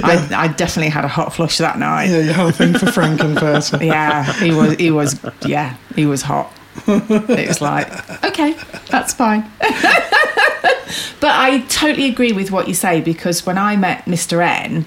I, 0.02 0.28
I 0.36 0.48
definitely 0.50 0.90
had 0.90 1.06
a 1.06 1.08
hot 1.08 1.34
flush 1.34 1.58
that 1.58 1.80
night. 1.80 2.06
Yeah, 2.06 2.20
you 2.20 2.34
had 2.34 2.48
a 2.48 2.52
thing 2.52 2.74
for 2.74 2.92
Frank-N-Furter. 2.92 3.82
Yeah, 3.86 4.32
he 4.34 4.52
was. 4.52 4.76
He 4.76 4.92
was. 4.92 5.20
Yeah, 5.46 5.76
he 5.96 6.06
was 6.06 6.22
hot. 6.22 6.52
It 6.88 7.48
was 7.48 7.62
like, 7.62 7.88
okay, 8.24 8.56
that's 8.90 9.14
fine. 9.14 9.50
but 9.60 11.32
I 11.32 11.66
totally 11.70 12.08
agree 12.08 12.32
with 12.32 12.52
what 12.52 12.68
you 12.68 12.74
say 12.74 13.02
because 13.02 13.46
when 13.46 13.58
I 13.58 13.76
met 13.76 14.06
Mr. 14.06 14.42
N, 14.46 14.86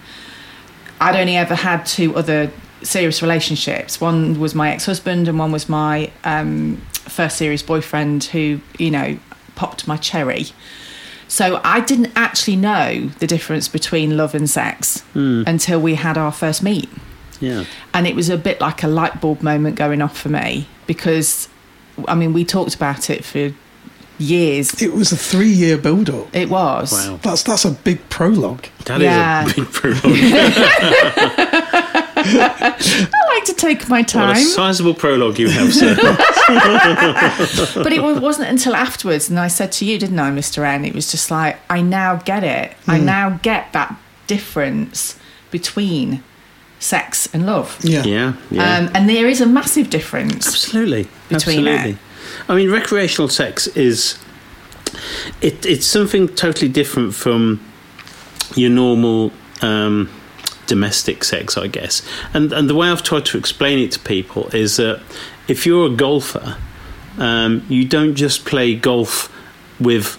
I'd 1.00 1.16
only 1.16 1.36
ever 1.36 1.54
had 1.54 1.84
two 1.84 2.16
other 2.16 2.50
serious 2.82 3.22
relationships. 3.22 4.00
One 4.00 4.38
was 4.40 4.54
my 4.54 4.70
ex-husband, 4.72 5.28
and 5.28 5.38
one 5.38 5.52
was 5.52 5.68
my 5.68 6.10
um, 6.24 6.76
first 6.92 7.36
serious 7.38 7.62
boyfriend, 7.62 8.24
who 8.24 8.60
you 8.78 8.90
know 8.90 9.18
popped 9.54 9.86
my 9.88 9.96
cherry. 9.96 10.46
So 11.28 11.60
I 11.64 11.80
didn't 11.80 12.12
actually 12.14 12.56
know 12.56 13.06
the 13.18 13.26
difference 13.26 13.66
between 13.66 14.16
love 14.18 14.34
and 14.34 14.48
sex 14.50 15.02
until 15.14 15.80
we 15.80 15.94
had 15.94 16.18
our 16.18 16.30
first 16.32 16.62
meet 16.62 16.90
Yeah, 17.40 17.64
and 17.94 18.06
it 18.06 18.14
was 18.14 18.28
a 18.28 18.36
bit 18.36 18.60
like 18.60 18.82
a 18.82 18.86
light 18.88 19.20
bulb 19.22 19.42
moment 19.42 19.76
going 19.76 20.02
off 20.02 20.16
for 20.18 20.28
me 20.28 20.66
because 20.86 21.48
I 22.06 22.14
mean 22.14 22.34
we 22.34 22.44
talked 22.44 22.74
about 22.74 23.08
it 23.08 23.24
for 23.24 23.54
years. 24.18 24.82
It 24.82 24.92
was 24.92 25.10
a 25.10 25.16
three 25.16 25.48
year 25.48 25.78
build 25.78 26.10
up. 26.10 26.28
It 26.36 26.50
was. 26.50 26.92
wow, 26.92 27.18
That's 27.22 27.42
that's 27.44 27.64
a 27.64 27.70
big 27.70 28.06
prologue. 28.10 28.66
that 28.84 29.00
is 29.00 29.04
Yeah. 29.04 29.44
a 29.50 29.54
big 29.54 29.72
prologue. 29.72 30.02
I 32.24 33.34
like 33.34 33.44
to 33.46 33.54
take 33.54 33.88
my 33.88 34.02
time. 34.02 34.28
what 34.28 34.36
a 34.36 34.40
time, 34.40 34.48
sizable 34.48 34.94
prologue 34.94 35.38
you 35.38 35.48
have, 35.48 35.72
sir. 35.72 35.94
but 37.82 37.92
it 37.92 38.02
wasn't 38.02 38.48
until 38.48 38.74
afterwards, 38.74 39.28
and 39.28 39.38
I 39.38 39.48
said 39.48 39.72
to 39.72 39.84
you, 39.84 39.98
didn't 39.98 40.18
I, 40.18 40.30
Mr. 40.30 40.64
N? 40.66 40.84
It 40.84 40.94
was 40.94 41.10
just 41.10 41.30
like 41.30 41.58
I 41.70 41.80
now 41.82 42.16
get 42.16 42.44
it. 42.44 42.76
I 42.86 42.98
Hmm. 42.98 43.04
now 43.06 43.30
get 43.42 43.72
that 43.72 43.96
difference 44.26 45.18
between 45.50 46.22
sex 46.78 47.28
and 47.32 47.46
love. 47.46 47.78
Yeah. 47.82 48.02
yeah, 48.04 48.32
yeah. 48.50 48.76
Um, 48.78 48.90
and 48.94 49.08
there 49.08 49.28
is 49.28 49.40
a 49.40 49.46
massive 49.46 49.90
difference. 49.90 50.46
Absolutely, 50.46 51.08
between 51.28 51.66
absolutely. 51.66 51.98
I 52.48 52.54
mean, 52.56 52.70
recreational 52.70 53.28
sex 53.28 53.66
is 53.68 54.18
it, 55.40 55.64
it's 55.64 55.86
something 55.86 56.28
totally 56.28 56.68
different 56.70 57.14
from 57.14 57.60
your 58.56 58.70
normal 58.70 59.32
um, 59.62 60.08
domestic 60.72 61.22
sex, 61.22 61.58
I 61.58 61.66
guess. 61.66 62.00
And 62.32 62.50
and 62.50 62.64
the 62.70 62.74
way 62.74 62.88
I've 62.88 63.02
tried 63.02 63.26
to 63.26 63.36
explain 63.36 63.78
it 63.78 63.92
to 63.92 63.98
people 63.98 64.48
is 64.54 64.78
that 64.78 65.02
if 65.46 65.66
you're 65.66 65.86
a 65.92 65.94
golfer, 65.94 66.56
um, 67.18 67.62
you 67.68 67.84
don't 67.86 68.14
just 68.14 68.46
play 68.46 68.74
golf 68.74 69.30
with 69.78 70.18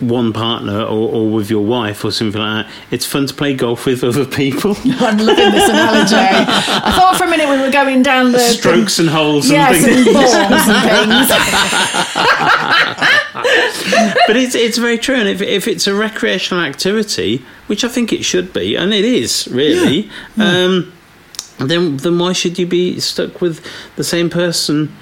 one 0.00 0.32
partner 0.32 0.80
or, 0.82 1.08
or 1.14 1.30
with 1.30 1.50
your 1.50 1.64
wife 1.64 2.04
or 2.04 2.10
something 2.10 2.40
like 2.40 2.66
that. 2.66 2.72
It's 2.90 3.04
fun 3.06 3.26
to 3.26 3.34
play 3.34 3.54
golf 3.54 3.84
with 3.86 4.02
other 4.02 4.24
people. 4.24 4.74
I'm 4.84 5.18
loving 5.18 5.50
this 5.52 5.68
analogy. 5.68 6.14
I 6.16 6.92
thought 6.96 7.16
for 7.16 7.24
a 7.24 7.28
minute 7.30 7.48
we 7.48 7.58
were 7.60 7.70
going 7.70 8.02
down 8.02 8.32
the 8.32 8.38
the- 8.38 8.44
Strokes 8.44 8.98
and 8.98 9.08
holes 9.10 9.50
Yes, 9.50 9.84
and 9.84 9.94
and 9.94 10.04
things. 10.04 10.16
balls 10.16 10.34
and 10.34 11.28
things. 11.28 12.30
but 14.26 14.36
it's 14.36 14.54
it's 14.54 14.78
very 14.78 14.98
true, 14.98 15.14
and 15.16 15.28
if 15.28 15.40
if 15.42 15.66
it's 15.68 15.86
a 15.86 15.94
recreational 15.94 16.62
activity, 16.64 17.44
which 17.66 17.84
I 17.84 17.88
think 17.88 18.12
it 18.12 18.24
should 18.24 18.52
be, 18.52 18.76
and 18.76 18.92
it 18.92 19.04
is 19.04 19.48
really, 19.50 20.10
Um, 20.38 20.92
then 21.58 21.96
then 21.98 22.18
why 22.18 22.32
should 22.32 22.58
you 22.58 22.66
be 22.66 22.98
stuck 23.00 23.40
with 23.40 23.64
the 23.96 24.04
same 24.04 24.30
person 24.30 24.94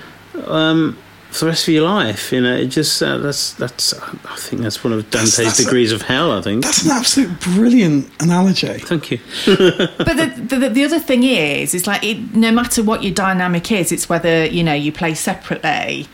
um, 0.47 0.97
for 1.31 1.45
the 1.45 1.51
rest 1.51 1.69
of 1.69 1.75
your 1.75 1.85
life? 1.85 2.33
You 2.33 2.41
know, 2.41 2.57
it 2.57 2.67
just 2.67 3.03
uh, 3.03 3.19
that's 3.19 3.53
that's 3.55 3.93
I 3.95 4.37
think 4.37 4.63
that's 4.63 4.83
one 4.83 4.93
of 4.93 5.09
Dante's 5.11 5.37
that's 5.37 5.59
a- 5.61 5.65
degrees 5.65 5.93
of 5.93 6.03
hell. 6.03 6.33
I 6.33 6.41
think. 6.43 6.63
That's 6.65 6.85
an 6.85 6.91
absolute 6.91 7.39
brilliant 7.41 8.11
analogy. 8.21 8.79
Thank 8.79 9.11
you. 9.11 9.19
But 9.47 10.17
the, 10.17 10.57
the 10.57 10.69
the 10.71 10.85
other 10.85 10.99
thing 11.01 11.23
is, 11.25 11.75
is 11.75 11.87
like 11.87 12.03
it, 12.05 12.35
no 12.35 12.51
matter 12.51 12.83
what 12.83 13.03
your 13.03 13.13
dynamic 13.15 13.71
is, 13.73 13.93
it's 13.93 14.09
whether 14.09 14.45
you 14.47 14.63
know 14.65 14.75
you 14.75 14.93
play 14.93 15.15
separately, 15.15 16.07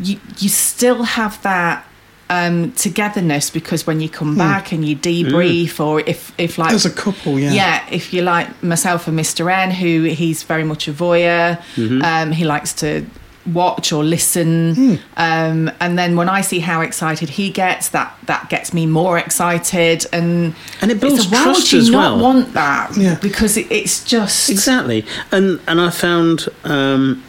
you 0.00 0.20
you 0.38 0.48
still 0.48 1.02
have 1.04 1.40
that 1.42 1.84
um, 2.30 2.72
togetherness 2.72 3.48
because 3.48 3.86
when 3.86 4.00
you 4.00 4.08
come 4.10 4.36
back 4.36 4.70
and 4.72 4.84
you 4.84 4.94
debrief, 4.94 5.80
or 5.80 6.00
if 6.00 6.32
if 6.38 6.58
like 6.58 6.72
As 6.74 6.84
a 6.84 6.90
couple, 6.90 7.38
yeah. 7.38 7.52
yeah, 7.52 7.86
if 7.90 8.12
you 8.12 8.20
like 8.22 8.62
myself 8.62 9.08
and 9.08 9.18
Mr. 9.18 9.50
N, 9.50 9.70
who 9.70 10.02
he's 10.04 10.42
very 10.42 10.64
much 10.64 10.88
a 10.88 10.92
voyeur, 10.92 11.58
um, 12.04 12.32
he 12.32 12.44
likes 12.44 12.74
to 12.74 13.06
watch 13.52 13.92
or 13.92 14.04
listen, 14.04 14.98
um, 15.16 15.70
and 15.80 15.98
then 15.98 16.16
when 16.16 16.28
I 16.28 16.40
see 16.42 16.60
how 16.60 16.80
excited 16.82 17.28
he 17.30 17.50
gets, 17.50 17.88
that 17.90 18.16
that 18.26 18.48
gets 18.50 18.72
me 18.72 18.86
more 18.86 19.18
excited, 19.18 20.06
and 20.12 20.54
And 20.80 20.90
it 20.90 21.00
builds 21.00 21.24
so 21.24 21.30
why 21.30 21.42
trust 21.44 21.60
would 21.62 21.72
you 21.72 21.78
as 21.80 21.90
not 21.90 22.16
well. 22.16 22.22
want 22.24 22.52
that? 22.54 22.96
Yeah. 22.96 23.16
because 23.20 23.56
it, 23.56 23.70
it's 23.70 24.04
just 24.04 24.50
Exactly, 24.50 25.04
and 25.32 25.60
and 25.66 25.80
I 25.80 25.90
found 25.90 26.48
um, 26.64 27.22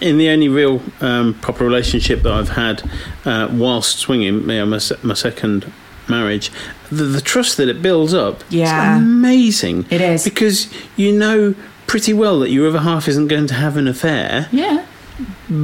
in 0.00 0.18
the 0.18 0.28
only 0.28 0.48
real 0.48 0.82
um, 1.00 1.34
proper 1.40 1.64
relationship 1.64 2.22
that 2.22 2.32
I've 2.32 2.50
had 2.50 2.82
uh, 3.24 3.48
whilst 3.52 3.98
swinging, 3.98 4.40
you 4.40 4.46
know, 4.46 4.66
my, 4.66 4.80
my 5.02 5.14
second 5.14 5.70
marriage, 6.08 6.50
the, 6.90 7.04
the 7.04 7.20
trust 7.20 7.56
that 7.56 7.68
it 7.68 7.80
builds 7.80 8.12
up, 8.12 8.42
Yeah. 8.50 8.96
is 8.96 9.02
amazing. 9.02 9.86
It 9.90 10.00
is. 10.00 10.24
because 10.24 10.68
you 10.96 11.12
know 11.12 11.54
pretty 11.86 12.12
well 12.12 12.40
that 12.40 12.50
your 12.50 12.66
other 12.68 12.80
half 12.80 13.06
isn't 13.08 13.28
going 13.28 13.46
to 13.46 13.54
have 13.54 13.76
an 13.76 13.86
affair. 13.86 14.48
yeah, 14.52 14.84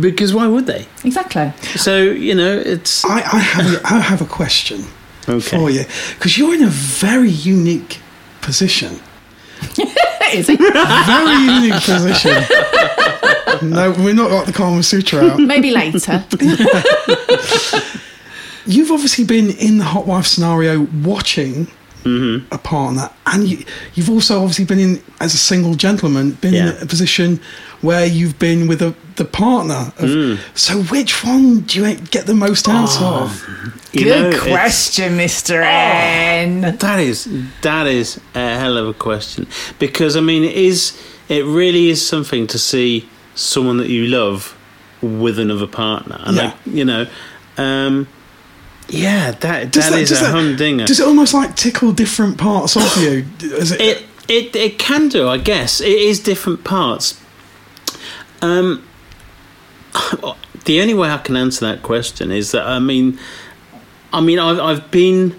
Because 0.01 0.35
why 0.35 0.47
would 0.47 0.67
they? 0.67 0.87
exactly. 1.05 1.53
So 1.77 2.03
you 2.03 2.35
know, 2.35 2.57
it's 2.59 3.05
I, 3.05 3.19
I 3.19 3.39
have 3.39 3.75
a, 3.75 3.81
I 3.87 4.01
have 4.01 4.23
a 4.23 4.27
question 4.27 4.85
okay. 5.29 5.41
for 5.41 5.71
you 5.71 5.85
because 6.15 6.39
you're 6.39 6.55
in 6.55 6.63
a 6.63 6.71
very 6.71 7.31
unique 7.31 7.99
position. 8.41 9.01
Is 10.33 10.49
it? 10.49 10.59
Very 10.59 11.45
unique 11.55 11.83
position. 11.83 12.45
No, 13.63 13.91
we're 13.99 14.15
not 14.15 14.31
got 14.31 14.47
the 14.47 14.53
Kama 14.53 14.83
Sutra 14.83 15.21
out. 15.21 15.41
Maybe 15.41 15.71
later. 15.71 16.25
You've 18.67 18.91
obviously 18.91 19.25
been 19.25 19.51
in 19.51 19.79
the 19.79 19.85
hot 19.85 20.07
wife 20.07 20.27
scenario 20.27 20.87
watching 21.03 21.67
a 22.51 22.59
partner, 22.59 23.11
and 23.27 23.47
you, 23.49 23.65
you've 23.95 24.11
also 24.11 24.41
obviously 24.41 24.65
been 24.65 24.79
in 24.79 25.03
as 25.21 25.35
a 25.35 25.39
single 25.39 25.75
gentleman, 25.75 26.33
been 26.41 26.55
Yeah. 26.55 26.77
in 26.77 26.83
a 26.83 26.87
position 26.87 27.41
where 27.83 28.05
you've 28.07 28.39
been 28.39 28.69
with 28.69 28.83
a, 28.83 28.95
the 29.17 29.25
partner. 29.25 29.93
Of, 29.99 30.09
Mm. 30.11 30.39
So 30.55 30.83
which 30.85 31.25
one 31.25 31.61
do 31.61 31.81
you 31.83 31.95
get 31.97 32.27
the 32.27 32.35
most 32.35 32.69
out 32.69 32.89
Oh. 33.01 33.23
of? 33.25 33.81
Good 33.93 34.33
know, 34.33 34.39
question, 34.41 35.17
Mr. 35.19 35.63
N. 35.63 36.77
That 36.79 37.01
is 37.01 37.29
that 37.63 37.87
is 37.87 38.21
a 38.35 38.59
hell 38.59 38.77
of 38.77 38.87
a 38.89 38.95
question 38.95 39.47
because 39.79 40.17
I 40.17 40.21
mean 40.21 40.45
it 40.45 40.55
is 40.57 40.93
it 41.29 41.45
really 41.45 41.91
is 41.91 42.05
something 42.07 42.47
to 42.49 42.59
see 42.59 43.09
someone 43.35 43.77
that 43.79 43.89
you 43.89 44.07
love 44.07 44.57
with 45.03 45.39
another 45.39 45.67
partner 45.67 46.19
and 46.25 46.37
Yeah. 46.37 46.43
like, 46.45 46.55
you 46.67 46.85
know 46.85 47.07
um 47.59 48.07
yeah 48.93 49.31
that 49.33 49.73
Does 49.73 49.91
that 49.91 49.99
is 49.99 50.09
does 50.11 50.23
a 50.23 50.27
humdinger 50.27 50.85
Does 50.85 51.01
it 51.01 51.07
almost 51.07 51.35
like 51.35 51.57
tickle 51.57 51.93
different 51.93 52.39
parts 52.39 52.77
of 52.77 52.97
you? 53.03 53.25
It, 53.41 53.81
it 53.81 54.07
it 54.29 54.57
it 54.57 54.79
can 54.79 55.09
do 55.09 55.29
I 55.29 55.39
guess 55.39 55.81
it 55.81 55.89
is 55.89 56.21
different 56.21 56.65
parts 56.65 57.21
um 58.43 58.87
the 60.65 60.81
only 60.81 60.95
way 60.95 61.11
I 61.11 61.19
can 61.19 61.37
answer 61.37 61.67
that 61.67 61.83
question 61.83 62.31
is 62.31 62.53
that 62.53 62.67
I 62.67 62.79
mean 62.79 63.19
I 64.13 64.21
mean 64.21 64.39
I've 64.39 64.59
I've 64.59 64.91
been 64.91 65.39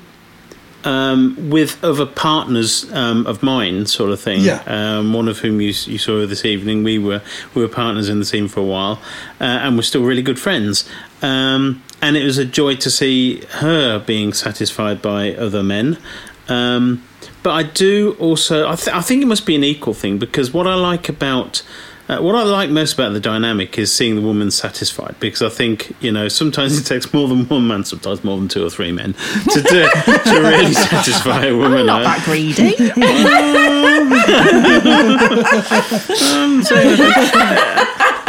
um, 0.84 1.50
with 1.50 1.84
other 1.84 2.06
partners 2.06 2.92
um, 2.92 3.26
of 3.28 3.44
mine, 3.44 3.86
sort 3.86 4.12
of 4.12 4.20
thing. 4.20 4.42
Yeah. 4.42 4.64
Um, 4.66 5.14
one 5.14 5.28
of 5.28 5.40
whom 5.40 5.62
you, 5.62 5.68
you 5.68 5.98
saw 5.98 6.26
this 6.26 6.46
evening. 6.46 6.84
We 6.84 6.98
were 6.98 7.22
we 7.54 7.62
were 7.62 7.68
partners 7.68 8.10
in 8.10 8.20
the 8.20 8.26
team 8.26 8.48
for 8.48 8.62
a 8.62 8.66
while, 8.66 9.02
uh, 9.40 9.44
and 9.44 9.76
we're 9.76 9.84
still 9.84 10.04
really 10.04 10.22
good 10.22 10.40
friends. 10.40 10.88
Um, 11.22 11.84
and 12.02 12.18
it 12.18 12.24
was 12.24 12.38
a 12.38 12.46
joy 12.46 12.76
to 12.78 12.90
see 12.90 13.42
her 13.50 14.00
being 14.00 14.34
satisfied 14.34 15.02
by 15.02 15.34
other 15.36 15.64
men. 15.64 15.98
Um, 16.48 17.04
but 17.44 17.52
I 17.52 17.64
do 17.64 18.16
also. 18.20 18.68
I, 18.68 18.76
th- 18.76 18.96
I 18.96 19.02
think 19.02 19.24
it 19.24 19.28
must 19.28 19.46
be 19.46 19.56
an 19.56 19.64
equal 19.64 19.94
thing 19.94 20.18
because 20.18 20.54
what 20.54 20.68
I 20.68 20.76
like 20.76 21.10
about 21.10 21.64
uh, 22.08 22.20
what 22.20 22.36
I 22.36 22.44
like 22.44 22.70
most 22.70 22.94
about 22.94 23.14
the 23.14 23.20
dynamic 23.20 23.78
is 23.78 23.94
seeing 23.94 24.16
the 24.16 24.22
woman 24.22 24.52
satisfied 24.52 25.16
because 25.20 25.42
I 25.42 25.50
think 25.50 25.96
you 26.02 26.12
know 26.12 26.28
sometimes 26.28 26.78
it 26.78 26.84
takes 26.84 27.14
more 27.14 27.28
than 27.28 27.48
one 27.48 27.68
man, 27.68 27.86
sometimes 27.86 28.24
more 28.24 28.38
than 28.38 28.48
two 28.48 28.66
or 28.66 28.70
three 28.70 28.92
men 28.92 29.14
to 29.14 29.62
do, 29.62 29.90
to 30.06 30.42
really 30.44 30.74
satisfy 30.74 31.46
a 31.46 31.56
woman. 31.56 31.90
I'm 31.90 32.04
not 32.04 32.04
that 32.04 32.22
greedy. 32.26 32.76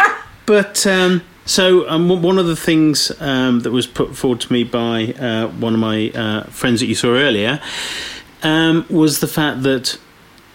But 0.44 0.86
um, 0.88 1.22
so 1.44 1.88
um, 1.88 2.08
one 2.22 2.38
of 2.38 2.46
the 2.46 2.56
things 2.56 3.12
um, 3.20 3.60
that 3.60 3.70
was 3.72 3.86
put 3.86 4.16
forward 4.16 4.40
to 4.42 4.52
me 4.52 4.64
by 4.64 5.12
uh, 5.14 5.48
one 5.48 5.74
of 5.74 5.80
my 5.80 6.10
uh, 6.10 6.44
friends 6.44 6.80
that 6.80 6.86
you 6.86 6.94
saw 6.94 7.08
earlier 7.08 7.60
um, 8.42 8.86
was 8.88 9.20
the 9.20 9.26
fact 9.26 9.62
that 9.62 9.98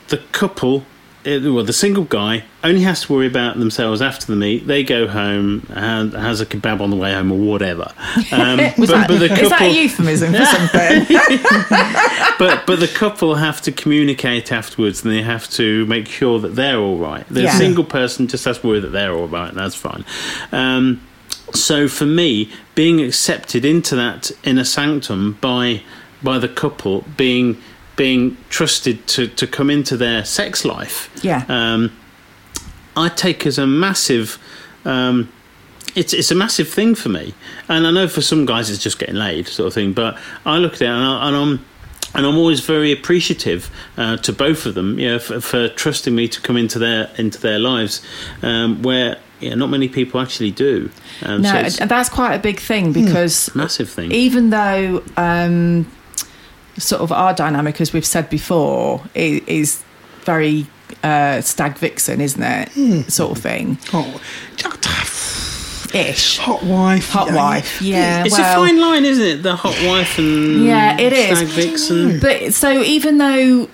the 0.08 0.18
couple, 0.32 0.86
well, 1.28 1.64
the 1.66 1.74
single 1.74 2.06
guy 2.06 2.46
only 2.64 2.82
has 2.82 3.02
to 3.02 3.14
worry 3.14 3.28
about 3.28 3.60
themselves 3.60 4.02
after 4.02 4.26
the 4.28 4.36
meet. 4.36 4.66
They 4.66 4.84
go 4.84 5.08
home 5.08 5.68
and 5.72 6.14
has 6.14 6.40
a 6.40 6.46
kebab 6.46 6.80
on 6.80 6.90
the 6.90 6.96
way 6.96 7.14
home 7.14 7.32
or 7.34 7.38
whatever. 7.38 7.92
Um, 8.32 8.58
Was 8.78 8.90
that, 8.90 9.08
the 9.10 9.26
is 9.42 9.50
that 9.50 9.62
a 9.62 9.70
euphemism 9.84 10.32
for 10.34 10.46
something? 10.46 11.06
but 12.40 12.66
but 12.66 12.80
the 12.80 12.88
couple 12.94 13.36
have 13.36 13.62
to 13.64 13.72
communicate 13.72 14.52
afterwards, 14.52 15.04
and 15.04 15.12
they 15.14 15.22
have 15.22 15.50
to 15.52 15.86
make 15.88 16.08
sure 16.08 16.40
that 16.40 16.56
they're 16.56 16.78
all 16.80 16.98
right. 16.98 17.26
The 17.30 17.44
Yeah. 17.44 17.58
single 17.58 17.84
person 17.84 18.28
just 18.28 18.46
has 18.46 18.60
to 18.60 18.68
worry 18.68 18.80
that 18.80 18.90
they're 18.94 19.14
all 19.14 19.28
right, 19.28 19.50
and 19.50 19.58
that's 19.58 19.76
fine. 19.76 20.06
Um, 20.52 21.02
so 21.54 21.88
for 21.88 22.06
me, 22.06 22.50
being 22.76 23.02
accepted 23.02 23.66
into 23.66 23.96
that 23.96 24.32
inner 24.44 24.64
sanctum 24.64 25.38
by 25.42 25.82
by 26.24 26.40
the 26.40 26.48
couple, 26.48 27.04
being 27.18 27.62
being 27.98 28.38
trusted 28.50 29.06
to, 29.08 29.28
to 29.28 29.46
come 29.46 29.70
into 29.70 29.98
their 29.98 30.24
sex 30.24 30.64
life, 30.64 31.10
Yeah. 31.24 31.44
um, 31.50 31.92
I 32.96 33.10
take 33.10 33.46
as 33.46 33.58
a 33.58 33.68
massive. 33.68 34.40
Um, 34.86 35.30
it's 35.96 36.14
it's 36.14 36.32
a 36.32 36.36
massive 36.36 36.70
thing 36.70 36.96
for 36.96 37.10
me, 37.10 37.34
and 37.68 37.86
I 37.86 37.92
know 37.92 38.08
for 38.08 38.22
some 38.22 38.46
guys 38.46 38.70
it's 38.70 38.82
just 38.82 38.98
getting 39.00 39.16
laid, 39.16 39.48
sort 39.48 39.68
of 39.68 39.74
thing. 39.74 39.94
But 39.94 40.18
I 40.46 40.58
look 40.58 40.74
at 40.76 40.82
it 40.82 40.86
and, 40.88 41.04
I, 41.04 41.28
and 41.28 41.36
I'm 41.36 41.66
and 42.16 42.26
I'm 42.26 42.38
always 42.38 42.60
very 42.62 42.92
appreciative 42.92 43.70
uh, 43.98 44.18
to 44.18 44.32
both 44.34 44.66
of 44.66 44.74
them, 44.76 44.98
you 44.98 45.10
know, 45.10 45.20
for, 45.20 45.42
for 45.42 45.70
trusting 45.70 46.16
me 46.16 46.28
to 46.30 46.42
come 46.42 46.56
into 46.58 46.80
their 46.80 47.10
into 47.18 47.40
their 47.40 47.60
lives, 47.60 48.02
um, 48.42 48.82
where 48.82 49.18
yeah, 49.40 49.54
not 49.56 49.70
many 49.70 49.88
people 49.88 50.20
actually 50.20 50.52
do. 50.52 50.90
Um, 51.24 51.42
no, 51.44 51.50
and 51.56 51.90
that's 51.90 52.10
quite 52.10 52.34
a 52.34 52.40
big 52.40 52.60
thing 52.60 52.94
because 52.94 53.50
a 53.54 53.58
massive 53.58 53.90
thing. 53.90 54.12
even 54.12 54.50
though 54.50 55.04
um, 55.18 55.86
sort 56.78 57.02
of 57.02 57.12
our 57.12 57.34
dynamic, 57.34 57.82
as 57.82 57.94
we've 57.94 58.06
said 58.06 58.30
before, 58.30 59.04
is, 59.14 59.42
is 59.48 59.84
very 60.24 60.68
uh, 61.04 61.42
stag 61.42 61.78
vixen, 61.78 62.22
isn't 62.22 62.44
it? 62.44 62.70
Hmm. 62.70 63.02
Sort 63.04 63.38
of 63.38 63.44
thing, 63.44 63.78
oh, 63.94 64.22
ish. 65.94 66.38
hot 66.38 66.64
wife. 66.64 67.10
Hot 67.10 67.28
yeah, 67.28 67.36
wife, 67.36 67.82
yeah. 67.82 68.24
It's 68.26 68.38
well, 68.38 68.64
a 68.64 68.68
fine 68.68 68.80
line, 68.80 69.06
isn't 69.06 69.24
it? 69.26 69.44
The 69.44 69.56
hot 69.56 69.76
wife 69.86 70.18
and 70.18 70.66
Yeah, 70.66 71.00
it 71.00 71.14
is. 71.14 71.38
stag 71.38 71.48
vixen. 71.50 72.20
But 72.20 72.54
so 72.54 72.82
even 72.82 73.18
though 73.18 73.70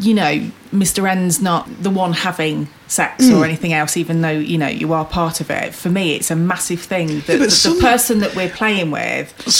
you 0.00 0.14
know 0.14 0.50
Mr. 0.72 1.08
N's 1.08 1.40
not 1.40 1.68
the 1.82 1.90
one 1.90 2.12
having 2.12 2.68
sex 2.90 3.26
Hmm. 3.28 3.34
or 3.36 3.44
anything 3.44 3.72
else, 3.72 3.96
even 3.96 4.20
though 4.20 4.30
you 4.52 4.58
know 4.58 4.66
you 4.68 4.92
are 4.92 5.04
part 5.04 5.40
of 5.40 5.48
it, 5.50 5.74
for 5.74 5.88
me 5.90 6.14
it's 6.16 6.30
a 6.30 6.36
massive 6.36 6.80
thing 6.80 7.06
that 7.26 7.38
but 7.38 7.50
the, 7.50 7.70
the 7.74 7.80
person 7.80 8.18
that 8.18 8.34
we're 8.34 8.48
playing 8.50 8.90
with 8.90 9.32
is 9.46 9.54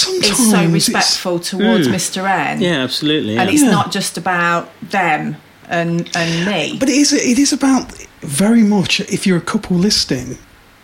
so 0.51 0.65
respectful 0.67 1.39
towards 1.39 1.87
Mr. 1.87 2.27
N. 2.29 2.59
Yeah, 2.61 2.83
absolutely. 2.83 3.33
Yeah. 3.35 3.41
and 3.41 3.49
it's 3.49 3.63
Yeah. 3.63 3.71
not 3.71 3.91
just 3.91 4.17
about 4.17 4.69
them 4.81 5.37
and 5.69 6.09
and 6.15 6.45
me. 6.45 6.77
But 6.79 6.89
it 6.89 6.95
is 6.95 7.13
it 7.13 7.39
is 7.39 7.53
about 7.53 7.91
very 8.21 8.63
much 8.63 8.99
if 8.99 9.25
you're 9.25 9.37
a 9.37 9.41
couple 9.53 9.77
listening 9.77 10.37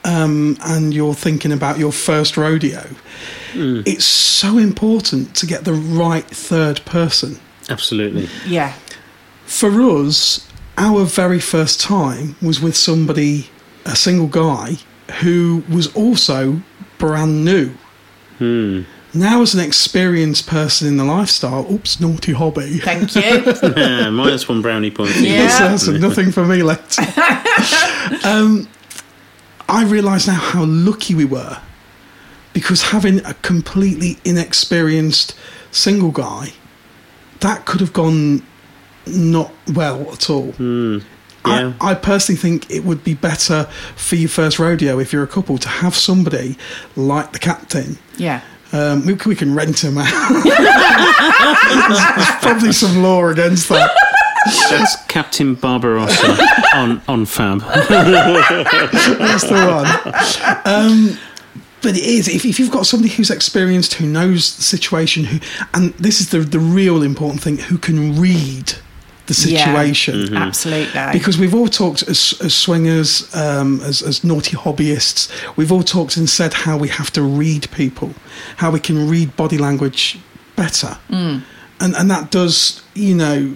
um, 0.06 0.58
and 0.64 0.94
you're 0.94 1.14
thinking 1.16 1.52
about 1.52 1.78
your 1.78 1.92
first 1.92 2.38
rodeo, 2.38 2.86
it's 3.54 4.06
so 4.06 4.58
important 4.58 5.36
to 5.36 5.46
get 5.46 5.66
the 5.66 5.74
right 5.74 6.26
third 6.26 6.80
person. 6.86 7.40
absolutely. 7.70 8.30
yeah, 8.46 8.72
For 9.46 9.70
us, 9.82 10.47
our 10.78 11.04
very 11.06 11.40
first 11.40 11.82
time 11.82 12.36
was 12.42 12.62
with 12.62 12.76
somebody, 12.76 13.50
a 13.86 13.96
single 13.96 14.28
guy, 14.28 14.78
who 15.22 15.64
was 15.70 15.94
also 15.96 16.62
brand 16.98 17.44
new. 17.44 17.74
Hmm. 18.38 18.84
Now, 19.14 19.42
as 19.42 19.56
an 19.56 19.62
experienced 19.62 20.48
person 20.48 20.88
in 20.88 20.98
the 20.98 21.04
lifestyle, 21.04 21.66
oops, 21.72 22.00
naughty 22.00 22.34
hobby. 22.34 22.80
thank 22.80 23.16
you. 23.16 23.22
Yeah, 23.78 24.10
minus 24.10 24.48
one 24.48 24.62
brownie 24.62 24.92
point. 24.92 25.16
Yeah. 25.16 25.48
That's, 25.48 25.86
that's 25.86 26.00
nothing 26.00 26.32
for 26.32 26.46
me 26.46 26.62
later. 26.62 27.02
um, 28.24 28.68
I 29.68 29.86
realise 29.86 30.28
now 30.28 30.36
how 30.36 30.66
lucky 30.66 31.16
we 31.16 31.26
were 31.26 31.60
because 32.54 32.84
having 32.84 33.24
a 33.26 33.34
completely 33.36 34.18
inexperienced 34.24 35.36
single 35.72 36.12
guy, 36.12 36.54
that 37.40 37.66
could 37.66 37.82
have 37.82 37.94
gone 37.94 38.46
not 39.10 39.52
well 39.74 40.12
at 40.12 40.30
all. 40.30 40.52
Hmm. 40.54 41.00
Yeah. 41.46 41.74
I, 41.80 41.92
I 41.92 41.94
personally 41.96 42.38
think 42.38 42.70
it 42.70 42.84
would 42.84 43.04
be 43.06 43.14
better 43.14 43.66
for 43.96 44.16
your 44.18 44.28
first 44.30 44.60
rodeo 44.60 45.00
if 45.00 45.14
you're 45.14 45.24
a 45.24 45.28
couple 45.28 45.58
to 45.60 45.70
have 45.70 45.96
somebody 45.96 46.58
like 46.98 47.32
the 47.32 47.40
captain. 47.40 47.98
yeah, 48.18 48.42
Um, 48.74 49.06
we, 49.06 49.14
we 49.26 49.36
can 49.36 49.56
rent 49.56 49.82
him 49.82 49.98
out. 49.98 50.12
There's 50.44 52.30
probably 52.42 52.72
some 52.74 53.02
law 53.02 53.28
against 53.30 53.70
that. 53.70 53.92
That's 54.70 54.96
Captain 55.08 55.56
Barbarossa 55.56 56.38
on 56.76 57.02
on 57.08 57.26
Fab. 57.26 57.60
That's 57.90 59.44
the 59.44 59.54
one. 59.54 59.88
Um, 60.66 61.18
but 61.82 61.96
it 61.98 62.04
is 62.04 62.28
if, 62.28 62.46
if 62.46 62.60
you've 62.60 62.72
got 62.72 62.86
somebody 62.86 63.14
who's 63.14 63.30
experienced, 63.30 63.96
who 63.96 64.06
knows 64.06 64.56
the 64.56 64.64
situation, 64.64 65.26
who 65.26 65.40
and 65.74 65.94
this 65.96 66.20
is 66.22 66.30
the 66.30 66.40
the 66.40 66.60
real 66.60 67.04
important 67.04 67.42
thing, 67.42 67.58
who 67.58 67.78
can 67.78 68.20
read 68.20 68.74
the 69.28 69.34
Yeah. 69.50 69.66
situation. 69.66 70.16
Mm-hmm. 70.16 70.38
absolutely. 70.38 71.12
Because 71.14 71.38
we've 71.38 71.54
all 71.54 71.68
talked 71.68 72.04
as, 72.04 72.34
as 72.42 72.54
swingers, 72.54 73.34
um, 73.36 73.82
as, 73.82 74.02
as 74.02 74.24
naughty 74.24 74.56
hobbyists, 74.58 75.30
we've 75.56 75.72
all 75.72 75.84
talked 75.84 76.18
and 76.18 76.30
said 76.30 76.54
how 76.54 76.78
we 76.78 76.88
have 76.88 77.12
to 77.12 77.22
read 77.22 77.70
people, 77.72 78.14
how 78.58 78.72
we 78.72 78.80
can 78.80 79.10
read 79.10 79.36
body 79.36 79.58
language 79.58 80.20
better. 80.56 80.98
Mm. 81.10 81.44
And, 81.80 81.96
and 81.96 82.10
that 82.10 82.32
does, 82.32 82.82
you 82.96 83.16
know, 83.16 83.54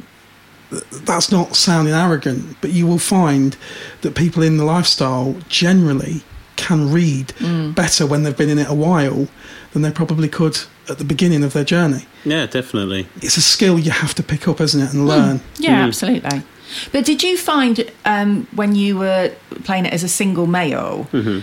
that's 1.03 1.31
not 1.31 1.55
sounding 1.55 1.93
arrogant, 1.93 2.55
but 2.62 2.71
you 2.71 2.88
will 2.88 2.99
find 2.99 3.57
that 4.01 4.15
people 4.15 4.43
in 4.43 4.57
the 4.57 4.63
lifestyle 4.63 5.36
generally 5.49 6.21
can 6.55 6.91
read 6.91 7.29
mm. 7.39 7.73
better 7.73 8.05
when 8.05 8.23
they've 8.23 8.38
been 8.38 8.49
in 8.49 8.60
it 8.60 8.69
a 8.69 8.73
while 8.73 9.27
than 9.73 9.81
they 9.81 9.91
probably 9.91 10.29
could 10.29 10.60
at 10.91 10.97
the 10.97 11.06
beginning 11.06 11.43
of 11.43 11.54
their 11.54 11.63
journey. 11.63 12.06
Yeah, 12.23 12.45
definitely. 12.45 13.08
It's 13.17 13.38
a 13.38 13.41
skill 13.41 13.80
you 13.80 13.91
have 13.91 14.13
to 14.15 14.23
pick 14.23 14.47
up, 14.47 14.62
isn't 14.62 14.80
it, 14.80 14.93
and 14.93 15.01
hmm. 15.01 15.08
learn. 15.08 15.41
Yeah, 15.58 15.82
hmm. 15.82 15.88
absolutely. 15.88 16.43
But 16.91 17.06
did 17.06 17.23
you 17.23 17.38
find 17.38 17.91
um, 18.06 18.47
when 18.54 18.75
you 18.75 18.97
were 18.97 19.34
playing 19.63 19.86
it 19.86 19.93
as 19.93 20.04
a 20.04 20.08
single 20.08 20.47
male, 20.47 21.08
mm-hmm. 21.12 21.39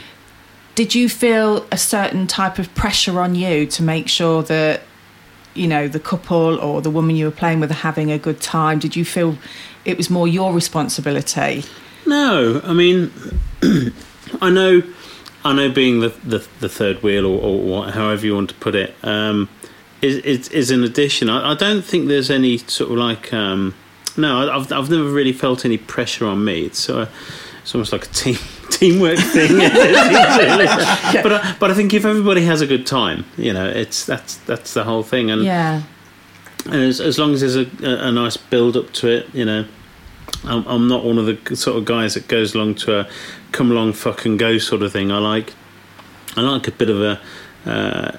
did 0.75 0.95
you 0.95 1.09
feel 1.09 1.67
a 1.71 1.77
certain 1.77 2.27
type 2.27 2.59
of 2.59 2.75
pressure 2.75 3.21
on 3.21 3.35
you 3.35 3.67
to 3.67 3.83
make 3.83 4.09
sure 4.09 4.43
that 4.45 4.83
you 5.55 5.67
know 5.67 5.89
the 5.89 6.01
couple 6.01 6.59
or 6.61 6.81
the 6.81 6.91
woman 6.91 7.17
you 7.17 7.25
were 7.25 7.31
playing 7.31 7.61
with 7.61 7.71
are 7.71 7.75
having 7.75 8.11
a 8.11 8.19
good 8.19 8.41
time? 8.41 8.79
Did 8.79 8.97
you 8.97 9.05
feel 9.05 9.37
it 9.85 9.97
was 9.97 10.09
more 10.09 10.29
your 10.29 10.53
responsibility? 10.53 11.65
No, 12.07 12.61
I 12.65 12.73
mean, 12.73 13.13
I 14.41 14.51
know, 14.51 14.83
I 15.45 15.53
know, 15.53 15.71
being 15.71 16.01
the 16.01 16.09
the, 16.25 16.47
the 16.61 16.69
third 16.69 17.03
wheel 17.03 17.27
or, 17.27 17.39
or 17.87 17.91
however 17.93 18.27
you 18.27 18.35
want 18.35 18.51
to 18.51 18.57
put 18.57 18.75
it, 18.75 18.95
um, 19.03 19.49
is, 20.03 20.17
is 20.19 20.49
is 20.49 20.71
an 20.71 20.85
addition. 20.85 21.29
I, 21.31 21.53
I 21.53 21.55
don't 21.55 21.83
think 21.85 22.09
there's 22.09 22.31
any 22.31 22.59
sort 22.59 22.91
of 22.91 22.97
like, 22.99 23.33
um, 23.33 23.75
no, 24.17 24.51
I've 24.51 24.73
I've 24.73 24.91
never 24.91 25.09
really 25.11 25.33
felt 25.33 25.65
any 25.65 25.79
pressure 25.79 26.27
on 26.27 26.45
me. 26.45 26.63
It's 26.65 26.89
uh, 26.91 27.09
it's 27.63 27.75
almost 27.75 27.93
like 27.93 28.05
a 28.07 28.09
team 28.09 28.37
teamwork 28.71 29.19
thing. 29.19 29.59
But 31.23 31.33
I, 31.33 31.57
but 31.59 31.71
I 31.71 31.75
think 31.75 31.95
if 31.95 32.05
everybody 32.05 32.45
has 32.45 32.61
a 32.61 32.67
good 32.67 32.87
time, 32.87 33.25
you 33.37 33.53
know, 33.53 33.67
it's 33.69 34.05
that's 34.05 34.37
that's 34.39 34.75
the 34.75 34.85
whole 34.85 35.03
thing. 35.03 35.31
And 35.31 35.43
Yeah. 35.43 35.83
and 36.67 36.75
as, 36.75 37.01
as 37.01 37.19
long 37.19 37.33
as 37.33 37.41
there's 37.41 37.57
a, 37.57 37.67
a, 37.83 38.09
a 38.09 38.13
nice 38.13 38.37
build 38.37 38.77
up 38.77 38.93
to 38.95 39.09
it, 39.09 39.35
you 39.35 39.45
know, 39.45 39.65
I'm, 40.45 40.65
I'm 40.67 40.89
not 40.89 41.05
one 41.05 41.19
of 41.19 41.27
the 41.27 41.57
sort 41.57 41.77
of 41.79 41.85
guys 41.85 42.15
that 42.15 42.29
goes 42.29 42.55
along 42.55 42.77
to 42.77 43.01
a 43.01 43.09
come 43.53 43.71
along, 43.71 43.95
fucking 43.95 44.37
go 44.37 44.59
sort 44.59 44.83
of 44.83 44.93
thing. 44.93 45.11
I 45.11 45.19
like, 45.19 45.55
I 46.37 46.43
like 46.43 46.69
a 46.69 46.73
bit 46.73 46.91
of 46.91 47.01
a 47.01 47.21
uh, 47.67 48.17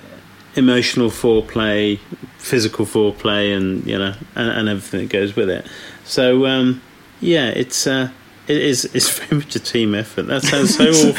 emotional 0.55 1.09
foreplay, 1.09 1.99
physical 2.37 2.85
foreplay, 2.85 3.55
and 3.55 3.85
you 3.85 3.97
know, 3.97 4.13
and, 4.35 4.49
and 4.49 4.69
everything 4.69 5.01
that 5.01 5.09
goes 5.09 5.35
with 5.35 5.49
it. 5.49 5.65
So 6.03 6.45
um, 6.45 6.81
yeah, 7.19 7.49
it's. 7.49 7.87
Uh, 7.87 8.09
it 8.49 8.57
is. 8.63 8.85
It's 8.93 9.09
very 9.19 9.41
much 9.41 9.55
a 9.55 9.59
team 9.59 9.93
effort. 9.95 10.23
That 10.23 10.41
sounds 10.43 10.75
so 10.75 10.89
awful, 10.89 11.13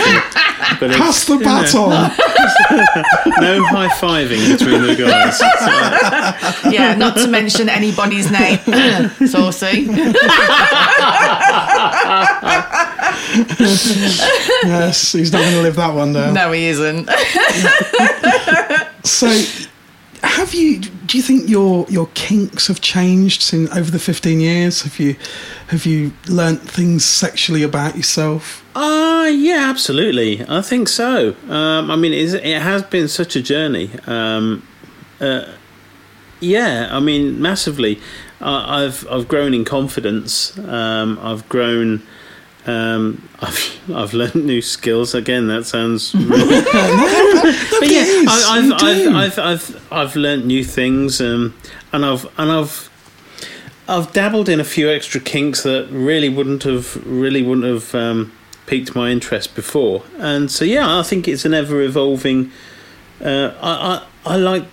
but 0.81 0.91
Pass 0.97 1.19
it's, 1.19 1.27
the 1.27 1.35
you 1.35 1.41
know, 1.41 1.63
baton. 1.63 1.91
no 3.41 3.65
high 3.67 3.89
fiving 3.89 4.59
between 4.59 4.83
the 4.83 4.97
guys. 4.97 5.39
So, 5.39 6.71
Yeah, 6.71 6.95
not 6.97 7.17
to 7.19 7.29
mention 7.29 7.69
anybody's 7.69 8.31
name. 8.31 8.59
Saucy. 9.29 9.87
yes, 14.65 15.13
he's 15.13 15.33
not 15.33 15.41
going 15.41 15.55
to 15.55 15.63
live 15.63 15.77
that 15.77 15.95
one 15.95 16.13
down. 16.13 16.35
No, 16.35 16.51
he 16.53 16.67
isn't. 16.67 17.09
So, 19.05 19.29
have 20.23 20.55
you? 20.55 20.81
Do 20.81 21.17
you 21.17 21.23
think 21.23 21.49
your 21.49 21.87
your 21.89 22.09
kinks 22.15 22.67
have 22.69 22.81
changed 22.81 23.43
since 23.43 23.71
over 23.75 23.91
the 23.91 23.99
fifteen 23.99 24.41
years? 24.41 24.83
Have 24.83 24.99
you 24.99 25.17
have 25.69 25.87
you 25.87 26.13
learnt 26.29 26.61
things 26.61 27.05
sexually 27.05 27.63
about 27.63 27.97
yourself? 27.97 28.65
Uh, 28.75 29.31
yeah, 29.33 29.67
absolutely. 29.69 30.45
I 30.49 30.63
think 30.63 30.89
so. 30.89 31.35
Um, 31.49 31.91
I 31.91 31.97
mean, 31.97 32.13
it 32.13 32.63
has 32.63 32.83
been 32.85 33.09
such 33.09 33.35
a 33.37 33.43
journey. 33.43 33.91
Um, 34.07 34.67
uh, 35.21 35.47
yeah, 36.41 36.89
I 36.91 37.01
mean, 37.01 37.41
massively. 37.41 38.01
I 38.41 38.85
I've 38.85 39.07
I've 39.11 39.29
grown 39.29 39.55
in 39.55 39.65
confidence. 39.65 40.59
Um, 40.59 41.19
I've 41.23 41.49
grown. 41.49 42.03
Um, 42.67 43.29
I've 43.41 43.91
I've 43.95 44.15
learned 44.15 44.47
new 44.47 44.63
skills. 44.63 45.15
Again, 45.15 45.49
that 45.49 45.65
sounds. 45.67 46.15
Really, 46.31 46.63
but 47.81 47.89
yeah, 47.89 48.03
is, 48.03 48.29
I, 48.29 48.59
you 48.61 48.75
I've, 48.75 48.81
do. 48.81 49.17
I've 49.17 49.39
I've 49.39 49.39
I've 49.39 49.93
I've 49.93 50.17
learnt 50.17 50.47
new 50.47 50.65
things. 50.65 51.21
Um, 51.21 51.55
and 51.93 52.05
I've 52.05 52.27
and 52.39 52.51
I've. 52.51 52.89
I've 53.89 54.13
dabbled 54.13 54.49
in 54.49 54.61
a 54.61 54.65
few 54.65 54.89
extra 54.89 55.21
kinks 55.21 55.65
that 55.65 55.89
really 55.91 56.29
wouldn't 56.29 56.63
have 56.63 57.05
really 57.05 57.43
wouldn't 57.43 57.67
have 57.67 57.93
um, 57.93 58.33
piqued 58.67 58.95
my 58.95 59.11
interest 59.11 59.57
before, 59.57 60.05
and 60.17 60.49
so 60.49 60.65
yeah, 60.65 61.01
I 61.01 61.03
think 61.03 61.27
it's 61.27 61.45
an 61.45 61.55
ever 61.55 61.83
evolving. 61.83 62.53
Uh, 63.21 63.53
I, 63.61 64.07
I 64.25 64.35
I 64.35 64.37
like 64.37 64.65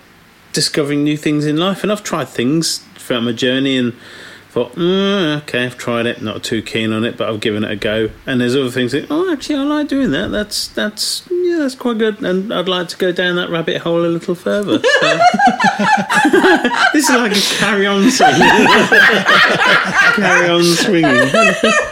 discovering 0.52 1.02
new 1.02 1.16
things 1.16 1.46
in 1.46 1.56
life, 1.56 1.82
and 1.82 1.90
I've 1.90 2.04
tried 2.04 2.28
things 2.28 2.78
throughout 2.94 3.24
my 3.24 3.32
journey, 3.32 3.76
and 3.76 3.92
thought, 4.58 4.74
mm, 4.74 5.38
okay, 5.42 5.66
I've 5.66 5.78
tried 5.78 6.06
it, 6.06 6.20
not 6.20 6.42
too 6.42 6.62
keen 6.62 6.92
on 6.92 7.04
it, 7.04 7.16
but 7.16 7.28
I've 7.28 7.38
given 7.38 7.62
it 7.62 7.70
a 7.70 7.76
go. 7.76 8.10
And 8.26 8.40
there's 8.40 8.56
other 8.56 8.70
things 8.70 8.90
that, 8.92 9.06
oh, 9.08 9.32
actually, 9.32 9.56
I 9.56 9.62
like 9.62 9.88
doing 9.88 10.10
that. 10.10 10.32
That's 10.32 10.66
that's 10.68 11.22
yeah, 11.30 11.58
that's 11.58 11.76
quite 11.76 11.98
good, 11.98 12.20
and 12.22 12.52
I'd 12.52 12.68
like 12.68 12.88
to 12.88 12.96
go 12.96 13.12
down 13.12 13.36
that 13.36 13.50
rabbit 13.50 13.82
hole 13.82 14.04
a 14.04 14.08
little 14.08 14.34
further. 14.34 14.80
So. 14.80 14.80
this 16.92 17.08
is 17.08 17.14
like 17.14 17.36
a 17.36 17.40
carry 17.56 17.86
on 17.86 18.10
swing. 18.10 18.34
carry 20.16 20.48
on 20.48 20.64
swinging. 20.64 21.30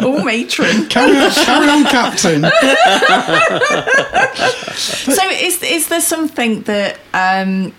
Oh, 0.00 0.24
matron. 0.24 0.88
Carry 0.88 1.16
on, 1.18 1.30
carry 1.30 1.68
on, 1.68 1.84
Captain. 1.84 2.42
So, 4.74 5.28
is 5.30 5.62
is 5.62 5.88
there 5.88 6.00
something 6.00 6.62
that? 6.62 6.98
Um, 7.12 7.74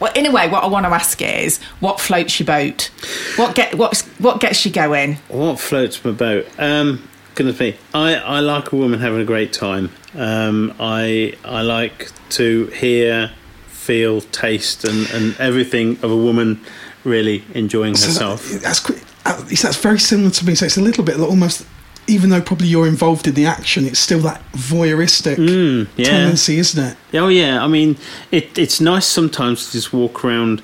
well, 0.00 0.12
in 0.14 0.26
a 0.26 0.30
way, 0.32 0.48
what 0.48 0.62
I 0.64 0.66
want 0.66 0.84
to 0.86 0.90
ask 0.92 1.20
is, 1.22 1.58
what 1.80 2.00
floats 2.00 2.38
your 2.38 2.46
boat? 2.46 2.90
What 3.36 3.54
get 3.54 3.74
what's 3.76 4.02
what 4.18 4.40
gets 4.40 4.64
you 4.64 4.70
going? 4.72 5.16
What 5.28 5.58
floats 5.60 6.04
my 6.04 6.10
boat? 6.12 6.46
Um, 6.58 7.08
goodness 7.34 7.58
me, 7.60 7.76
I, 7.94 8.14
I 8.16 8.40
like 8.40 8.72
a 8.72 8.76
woman 8.76 9.00
having 9.00 9.20
a 9.20 9.24
great 9.24 9.52
time. 9.52 9.90
Um, 10.14 10.74
I 10.80 11.34
I 11.44 11.62
like 11.62 12.10
to 12.30 12.66
hear, 12.68 13.30
feel, 13.68 14.20
taste, 14.20 14.84
and, 14.84 15.08
and 15.10 15.36
everything 15.38 15.92
of 16.02 16.10
a 16.10 16.16
woman 16.16 16.60
really 17.04 17.44
enjoying 17.54 17.94
So 17.96 18.08
herself. 18.08 18.48
that- 18.50 18.62
that's 18.62 18.80
qu- 18.80 18.98
uh, 19.24 19.42
that's 19.42 19.76
very 19.76 19.98
similar 19.98 20.30
to 20.30 20.46
me. 20.46 20.54
So 20.54 20.66
it's 20.66 20.76
a 20.76 20.80
little 20.82 21.04
bit 21.04 21.18
almost, 21.20 21.64
even 22.08 22.30
though 22.30 22.40
probably 22.40 22.68
you're 22.68 22.86
involved 22.86 23.26
in 23.26 23.34
the 23.34 23.46
action, 23.46 23.84
it's 23.84 23.98
still 23.98 24.20
that 24.20 24.40
voyeuristic 24.52 25.36
Mm, 25.36 25.88
yeah. 25.96 26.04
tendency, 26.06 26.58
isn't 26.58 26.84
it? 26.92 26.96
Oh 27.14 27.28
yeah, 27.28 27.62
I 27.64 27.68
mean, 27.68 27.96
it, 28.30 28.56
it's 28.58 28.80
nice 28.80 29.06
sometimes 29.06 29.66
to 29.66 29.72
just 29.72 29.92
walk 29.92 30.24
around 30.24 30.62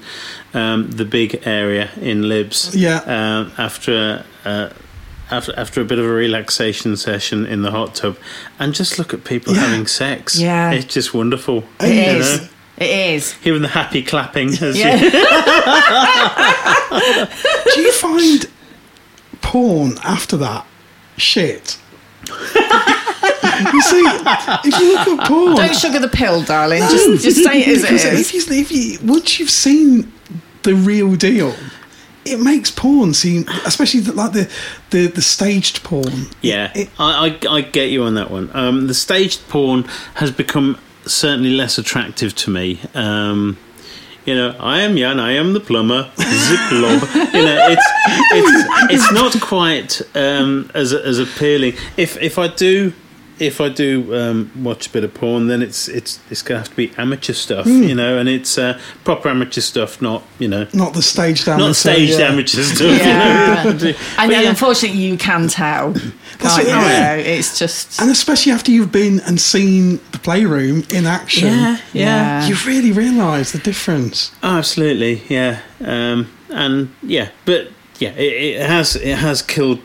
um, 0.55 0.90
the 0.90 1.05
big 1.05 1.42
area 1.46 1.90
in 2.00 2.28
Libs. 2.28 2.74
Yeah. 2.76 3.00
Um, 3.07 3.52
after. 3.59 4.24
Uh, 4.44 4.70
after, 5.31 5.59
after 5.59 5.81
a 5.81 5.85
bit 5.87 5.98
of 5.98 6.05
a 6.05 6.09
relaxation 6.12 6.94
session 6.94 7.46
in 7.46 7.62
the 7.62 7.70
hot 7.70 7.94
tub, 7.94 8.18
and 8.59 8.74
just 8.74 8.98
look 8.98 9.14
at 9.14 9.24
people 9.24 9.55
Yeah. 9.55 9.61
having 9.61 9.87
sex. 9.87 10.38
Yeah. 10.38 10.72
it's 10.72 10.92
just 10.92 11.14
wonderful. 11.14 11.64
It 11.81 11.94
you 11.94 12.00
is. 12.20 12.40
know? 12.42 12.48
It 12.76 12.90
is. 13.14 13.33
Hearing 13.35 13.62
the 13.62 13.68
happy 13.68 14.02
clapping. 14.02 14.48
As 14.61 14.78
Yeah. 14.78 14.96
you, 14.96 15.11
Do 17.74 17.81
you 17.81 17.92
find 17.92 18.44
porn 19.40 19.96
after 20.05 20.37
that 20.37 20.66
shit? 21.16 21.79
you 22.29 23.83
see, 23.83 24.03
if 24.64 24.81
you 24.81 24.92
look 24.98 25.09
at 25.20 25.29
porn, 25.29 25.57
Don't 25.57 25.77
sugar 25.77 25.98
the 25.98 26.09
pill, 26.09 26.42
darling. 26.42 26.81
Just 26.83 27.25
just 27.25 27.44
say 27.44 27.61
it 27.62 27.68
as 27.68 27.79
it 27.79 27.83
because 27.83 28.05
is. 28.05 28.35
if 28.35 28.48
you, 28.51 28.55
if 28.61 28.72
you 28.72 28.98
once 29.07 29.38
you've 29.38 29.51
seen 29.51 30.12
the 30.62 30.75
real 30.75 31.14
deal, 31.16 31.55
it 32.25 32.38
makes 32.40 32.70
porn 32.70 33.14
seem, 33.14 33.44
especially 33.66 34.01
the, 34.01 34.12
like 34.12 34.33
the, 34.33 34.51
the 34.90 35.07
the 35.09 35.22
staged 35.22 35.83
porn. 35.83 36.27
yeah, 36.40 36.70
It- 36.75 36.90
I, 36.98 37.38
I, 37.48 37.55
I 37.57 37.61
get 37.62 37.90
you 37.90 38.05
on 38.05 38.14
that 38.14 38.31
one. 38.31 38.51
Um, 38.55 38.87
the 38.87 38.94
staged 38.94 39.48
porn 39.48 39.85
has 40.14 40.31
become 40.31 40.79
certainly 41.05 41.51
less 41.51 41.79
attractive 41.79 42.35
to 42.37 42.51
me. 42.51 42.81
Um, 42.94 43.59
you 44.24 44.35
know, 44.35 44.54
I 44.61 44.80
am 44.82 44.96
Jan, 44.96 45.18
I 45.20 45.32
am 45.32 45.52
the 45.52 45.61
plumber, 45.61 46.11
zip 46.16 46.61
lob. 46.72 47.02
You 47.35 47.42
know, 47.44 47.58
it's 47.70 47.88
it's 48.32 48.66
it's 48.92 49.12
not 49.12 49.40
quite 49.40 50.00
um, 50.14 50.70
as 50.74 50.92
as 50.92 51.18
appealing. 51.18 51.74
If 51.96 52.16
if 52.18 52.38
I 52.38 52.48
do. 52.48 52.92
If 53.38 53.61
I 53.61 53.68
do 53.68 54.14
um, 54.14 54.51
watch 54.62 54.87
a 54.87 54.90
bit 54.90 55.05
of 55.05 55.14
porn, 55.14 55.47
then 55.49 55.62
it's 55.62 55.88
it's 55.88 56.21
it's 56.31 56.42
gonna 56.42 56.61
have 56.61 56.68
to 56.71 56.77
be 56.77 56.92
amateur 56.97 57.33
stuff, 57.33 57.64
Hmm. 57.66 57.83
you 57.83 57.95
know, 57.95 58.18
and 58.18 58.29
it's 58.29 58.57
uh, 58.59 58.79
proper 59.05 59.29
amateur 59.29 59.61
stuff, 59.61 60.01
not 60.03 60.23
you 60.38 60.49
know, 60.49 60.66
Not 60.73 60.95
the 60.95 61.03
staged 61.03 61.49
amateur. 61.49 61.66
not 61.68 61.77
staged 61.77 62.18
yeah. 62.18 62.27
amateur 62.29 62.62
stuff. 62.75 62.99
Yeah. 62.99 63.64
You 63.64 63.73
know? 63.75 63.92
And 64.18 64.31
then 64.31 64.42
yeah. 64.45 64.51
unfortunately, 64.51 65.01
you 65.01 65.16
can 65.16 65.49
tell. 65.49 65.92
That's 66.38 66.59
it, 66.59 66.66
you? 66.66 66.73
yeah. 66.73 67.14
It's 67.14 67.59
just. 67.59 68.01
And 68.01 68.11
especially 68.11 68.53
after 68.53 68.71
you've 68.71 68.92
been 68.92 69.21
and 69.21 69.40
seen 69.40 69.99
the 70.12 70.18
playroom 70.18 70.85
in 70.95 71.07
action, 71.07 71.49
yeah, 71.49 71.77
yeah. 71.92 72.03
Yeah. 72.42 72.47
you 72.49 72.57
really 72.66 72.92
realise 72.92 73.53
the 73.53 73.59
difference. 73.59 74.31
Oh, 74.42 74.59
absolutely, 74.59 75.23
yeah, 75.29 75.61
um, 75.85 76.29
and 76.51 76.90
yeah, 77.03 77.31
but 77.45 77.68
yeah, 77.99 78.11
it, 78.11 78.57
it 78.61 78.66
has 78.66 78.97
it 78.97 79.16
has 79.18 79.42
killed 79.42 79.81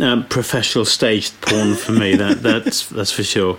um, 0.00 0.26
professional 0.28 0.84
staged 0.84 1.40
porn 1.40 1.74
for 1.74 1.92
me. 1.92 2.16
That 2.16 2.42
that's 2.42 2.86
that's 2.88 3.12
for 3.12 3.22
sure. 3.24 3.58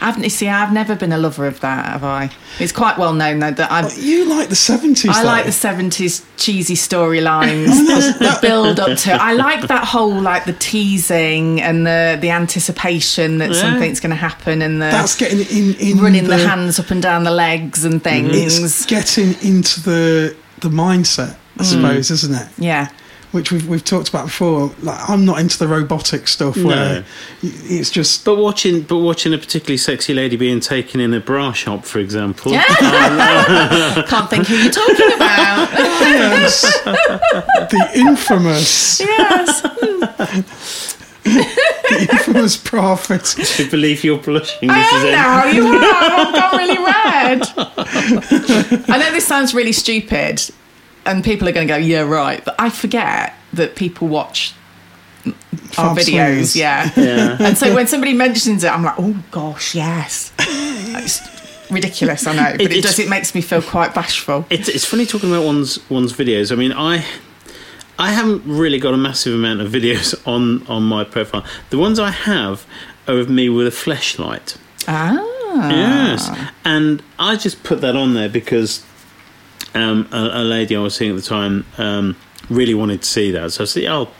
I've, 0.00 0.22
you 0.22 0.30
see, 0.30 0.46
I've 0.46 0.72
never 0.72 0.94
been 0.94 1.10
a 1.10 1.18
lover 1.18 1.46
of 1.48 1.58
that, 1.60 1.84
have 1.86 2.04
I? 2.04 2.30
It's 2.60 2.70
quite 2.70 2.96
well 2.96 3.12
known 3.12 3.40
though 3.40 3.50
that 3.50 3.72
I. 3.72 3.90
You 3.94 4.24
like 4.26 4.48
the 4.48 4.54
seventies? 4.54 5.10
I 5.10 5.22
like 5.24 5.46
the 5.46 5.52
seventies 5.52 6.24
cheesy 6.36 6.74
storylines, 6.76 7.66
the, 7.86 8.16
the 8.20 8.38
build 8.40 8.78
up 8.78 8.96
to. 8.98 9.10
it. 9.14 9.20
I 9.20 9.32
like 9.32 9.66
that 9.66 9.84
whole 9.84 10.20
like 10.20 10.44
the 10.44 10.52
teasing 10.52 11.60
and 11.60 11.84
the 11.86 12.18
the 12.20 12.30
anticipation 12.30 13.38
that 13.38 13.50
Yeah. 13.50 13.60
something's 13.62 13.98
going 14.00 14.10
to 14.10 14.16
happen 14.16 14.62
and 14.62 14.76
the 14.76 14.86
That's 14.90 15.16
getting 15.16 15.40
in, 15.40 15.74
in 15.80 15.98
running 15.98 16.24
the, 16.28 16.38
hands 16.38 16.78
up 16.78 16.90
and 16.92 17.02
down 17.02 17.24
the 17.24 17.30
legs 17.32 17.84
and 17.84 18.00
things. 18.04 18.30
It's 18.62 18.86
getting 18.86 19.34
into 19.42 19.80
the 19.80 20.36
the 20.60 20.68
mindset, 20.68 21.36
I 21.58 21.64
suppose, 21.64 22.10
isn't 22.12 22.34
it? 22.34 22.48
yeah, 22.58 22.90
which 23.32 23.52
we've 23.52 23.66
we've 23.68 23.84
talked 23.84 24.08
about 24.08 24.26
before. 24.26 24.70
Like 24.82 25.08
I'm 25.08 25.24
not 25.24 25.38
into 25.38 25.58
the 25.58 25.68
robotic 25.68 26.26
stuff 26.28 26.56
No. 26.56 26.66
where 26.66 27.04
it's 27.42 27.90
just 27.90 28.24
But 28.24 28.36
watching, 28.38 28.82
but 28.82 28.98
watching 28.98 29.32
a 29.32 29.38
particularly 29.38 29.76
sexy 29.76 30.14
lady 30.14 30.36
being 30.36 30.60
taken 30.60 31.00
in 31.00 31.14
a 31.14 31.20
bra 31.20 31.52
shop, 31.52 31.84
for 31.84 31.98
example. 32.00 32.52
Can't 32.52 34.30
think 34.30 34.46
who 34.46 34.56
you're 34.56 34.72
talking 34.72 35.12
about. 35.14 35.68
yes, 36.00 36.62
the 37.70 37.90
infamous 37.94 39.00
yes. 39.00 39.62
the 41.22 42.08
infamous 42.10 42.56
prophet. 42.56 43.34
I 43.60 43.68
believe 43.70 44.02
you're 44.04 44.18
blushing, 44.18 44.70
I 44.70 44.82
Mrs. 44.82 45.04
N. 45.04 45.06
am 45.06 45.12
now. 45.12 45.44
You 45.46 45.64
have. 45.80 46.12
I've 46.12 46.34
got 46.34 46.52
really 46.56 46.78
red. 46.78 47.42
I 48.88 48.98
know 48.98 49.12
this 49.12 49.26
sounds 49.26 49.54
really 49.54 49.72
stupid, 49.72 50.42
and 51.06 51.22
people 51.24 51.48
are 51.48 51.52
going 51.52 51.66
to 51.66 51.72
go, 51.74 51.78
"Yeah, 51.78 52.00
right," 52.02 52.44
but 52.44 52.54
I 52.58 52.70
forget 52.70 53.34
that 53.52 53.76
people 53.76 54.08
watch 54.08 54.54
our 55.78 55.94
videos. 55.96 56.04
swingers. 56.04 56.56
Yeah. 56.56 56.90
Yeah. 56.96 57.36
and 57.40 57.56
so 57.58 57.74
when 57.74 57.86
somebody 57.86 58.12
mentions 58.14 58.64
it, 58.64 58.72
I'm 58.72 58.82
like, 58.82 58.94
"Oh 58.98 59.16
gosh, 59.30 59.74
yes." 59.74 60.32
It's 60.38 61.20
ridiculous, 61.70 62.26
I 62.26 62.34
know, 62.34 62.52
but 62.52 62.60
It- 62.62 62.72
it, 62.72 62.82
does. 62.82 62.98
It 62.98 63.08
makes 63.08 63.34
me 63.34 63.40
feel 63.40 63.62
quite 63.62 63.94
bashful. 63.94 64.44
It's, 64.50 64.68
it's 64.68 64.84
funny 64.84 65.06
talking 65.06 65.30
about 65.30 65.44
one's 65.44 65.78
one's 65.90 66.12
videos. 66.12 66.50
I 66.52 66.54
mean, 66.56 66.72
I 66.72 67.04
I 67.98 68.12
haven't 68.12 68.42
really 68.46 68.78
got 68.78 68.94
a 68.94 68.96
massive 68.96 69.34
amount 69.34 69.60
of 69.60 69.70
videos 69.70 70.14
on 70.26 70.66
on 70.66 70.82
my 70.84 71.04
profile. 71.04 71.44
The 71.70 71.78
ones 71.78 71.98
I 71.98 72.10
have 72.10 72.66
are 73.06 73.18
of 73.18 73.28
me 73.30 73.48
with 73.48 73.66
a 73.66 73.70
Fleshlight. 73.70 74.56
Ah. 74.88 75.26
Yes, 75.52 76.30
and 76.64 77.02
I 77.18 77.34
just 77.36 77.64
put 77.64 77.80
that 77.80 77.96
on 77.96 78.14
there 78.14 78.28
because 78.28 78.84
um, 79.74 80.08
a, 80.12 80.42
a 80.42 80.44
lady 80.44 80.76
I 80.76 80.80
was 80.80 80.94
seeing 80.94 81.10
at 81.10 81.16
the 81.16 81.22
time 81.28 81.64
um, 81.78 82.16
really 82.48 82.74
wanted 82.74 83.02
to 83.02 83.08
see 83.08 83.30
that. 83.32 83.52
So 83.52 83.62
I 83.62 83.66
said, 83.66 83.84
"I'll 83.86 84.10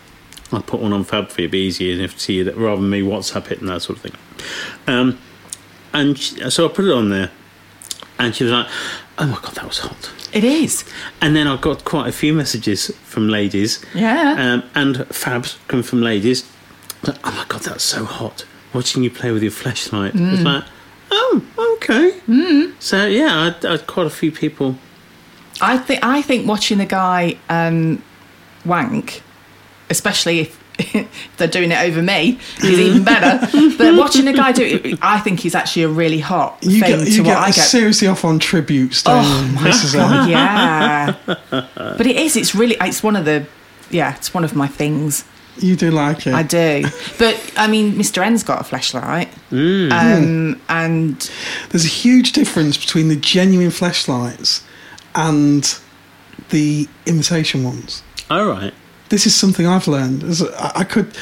I'll 0.52 0.62
put 0.62 0.80
one 0.80 0.92
on 0.92 1.04
Fab 1.04 1.28
for 1.28 1.40
you. 1.40 1.44
It'd 1.46 1.52
be 1.52 1.66
easier 1.66 2.00
if 2.02 2.14
to 2.14 2.20
see 2.20 2.40
it 2.40 2.56
rather 2.56 2.80
than 2.80 2.90
me 2.90 3.02
WhatsApp 3.02 3.50
it 3.50 3.60
and 3.60 3.68
that 3.68 3.82
sort 3.82 3.98
of 3.98 4.02
thing." 4.02 4.14
Um, 4.86 5.18
and 5.92 6.18
she, 6.18 6.48
so 6.50 6.66
I 6.66 6.68
put 6.68 6.84
it 6.84 6.92
on 6.92 7.10
there, 7.10 7.30
and 8.18 8.34
she 8.34 8.44
was 8.44 8.52
like, 8.52 8.66
"Oh 9.18 9.26
my 9.26 9.38
god, 9.42 9.54
that 9.54 9.66
was 9.66 9.78
hot." 9.78 10.10
It 10.32 10.44
is. 10.44 10.84
And 11.20 11.34
then 11.34 11.48
I 11.48 11.56
got 11.56 11.84
quite 11.84 12.08
a 12.08 12.12
few 12.12 12.32
messages 12.32 12.92
from 13.02 13.28
ladies, 13.28 13.84
Yeah. 13.94 14.36
um, 14.38 14.70
and 14.76 14.94
Fabs 15.08 15.56
come 15.66 15.82
from 15.82 16.02
ladies. 16.02 16.48
Like, 17.02 17.16
oh 17.24 17.32
my 17.32 17.44
god, 17.48 17.62
that's 17.62 17.82
so 17.82 18.04
hot! 18.04 18.44
Watching 18.72 19.02
you 19.02 19.10
play 19.10 19.32
with 19.32 19.42
your 19.42 19.50
Fleshlight. 19.50 20.12
It's 20.14 20.42
like, 20.42 20.62
oh, 21.10 21.42
okay. 21.76 22.12
Mm. 22.28 22.74
So 22.78 23.06
yeah, 23.06 23.52
I, 23.62 23.66
I 23.66 23.70
had 23.72 23.86
quite 23.88 24.06
a 24.06 24.10
few 24.10 24.30
people. 24.30 24.76
I 25.60 25.78
think 25.78 26.04
I 26.04 26.22
think 26.22 26.46
watching 26.48 26.78
the 26.78 26.86
guy 26.86 27.36
um, 27.48 28.02
wank, 28.64 29.22
especially 29.90 30.40
if 30.40 30.58
they're 31.36 31.48
doing 31.48 31.70
it 31.72 31.78
over 31.80 32.02
me, 32.02 32.38
is 32.62 32.78
even 32.78 33.04
better. 33.04 33.46
but 33.78 33.96
watching 33.96 34.26
a 34.28 34.32
guy 34.32 34.52
do 34.52 34.64
it, 34.64 34.98
I 35.02 35.20
think 35.20 35.40
he's 35.40 35.54
actually 35.54 35.82
a 35.82 35.88
really 35.88 36.20
hot 36.20 36.58
You 36.62 36.80
thing 36.80 36.98
get 36.98 37.04
to 37.06 37.12
you 37.12 37.22
what 37.24 37.36
I 37.36 37.46
get. 37.46 37.54
seriously 37.64 38.08
off 38.08 38.24
on 38.24 38.38
tributes, 38.38 39.02
Oh 39.06 39.20
my 39.54 39.70
Mrs. 39.70 39.94
God, 39.94 40.28
yeah. 40.30 41.14
but 41.50 42.06
it 42.06 42.16
is. 42.16 42.36
It's 42.36 42.54
really. 42.54 42.76
It's 42.80 43.02
one 43.02 43.16
of 43.16 43.24
the. 43.24 43.46
Yeah, 43.90 44.14
it's 44.16 44.32
one 44.32 44.44
of 44.44 44.54
my 44.54 44.68
things. 44.68 45.24
You 45.58 45.76
do 45.76 45.90
like 45.90 46.26
it. 46.26 46.32
I 46.32 46.42
do. 46.42 46.84
But 47.18 47.52
I 47.56 47.66
mean, 47.66 47.92
Mr. 47.94 48.24
N's 48.24 48.42
got 48.42 48.60
a 48.60 48.64
Fleshlight, 48.64 49.28
um, 49.92 50.58
and 50.68 51.30
There's 51.68 51.84
a 51.84 51.88
huge 51.88 52.32
difference 52.32 52.78
between 52.78 53.08
the 53.08 53.16
genuine 53.16 53.70
Fleshlights 53.70 54.62
and 55.14 55.78
the 56.50 56.88
imitation 57.06 57.64
ones. 57.64 58.02
All 58.30 58.46
right. 58.46 58.72
This 59.08 59.26
is 59.26 59.34
something 59.34 59.66
I've 59.66 59.88
learned. 59.88 60.22
I 60.56 60.72
I 60.76 60.84
could, 60.84 61.16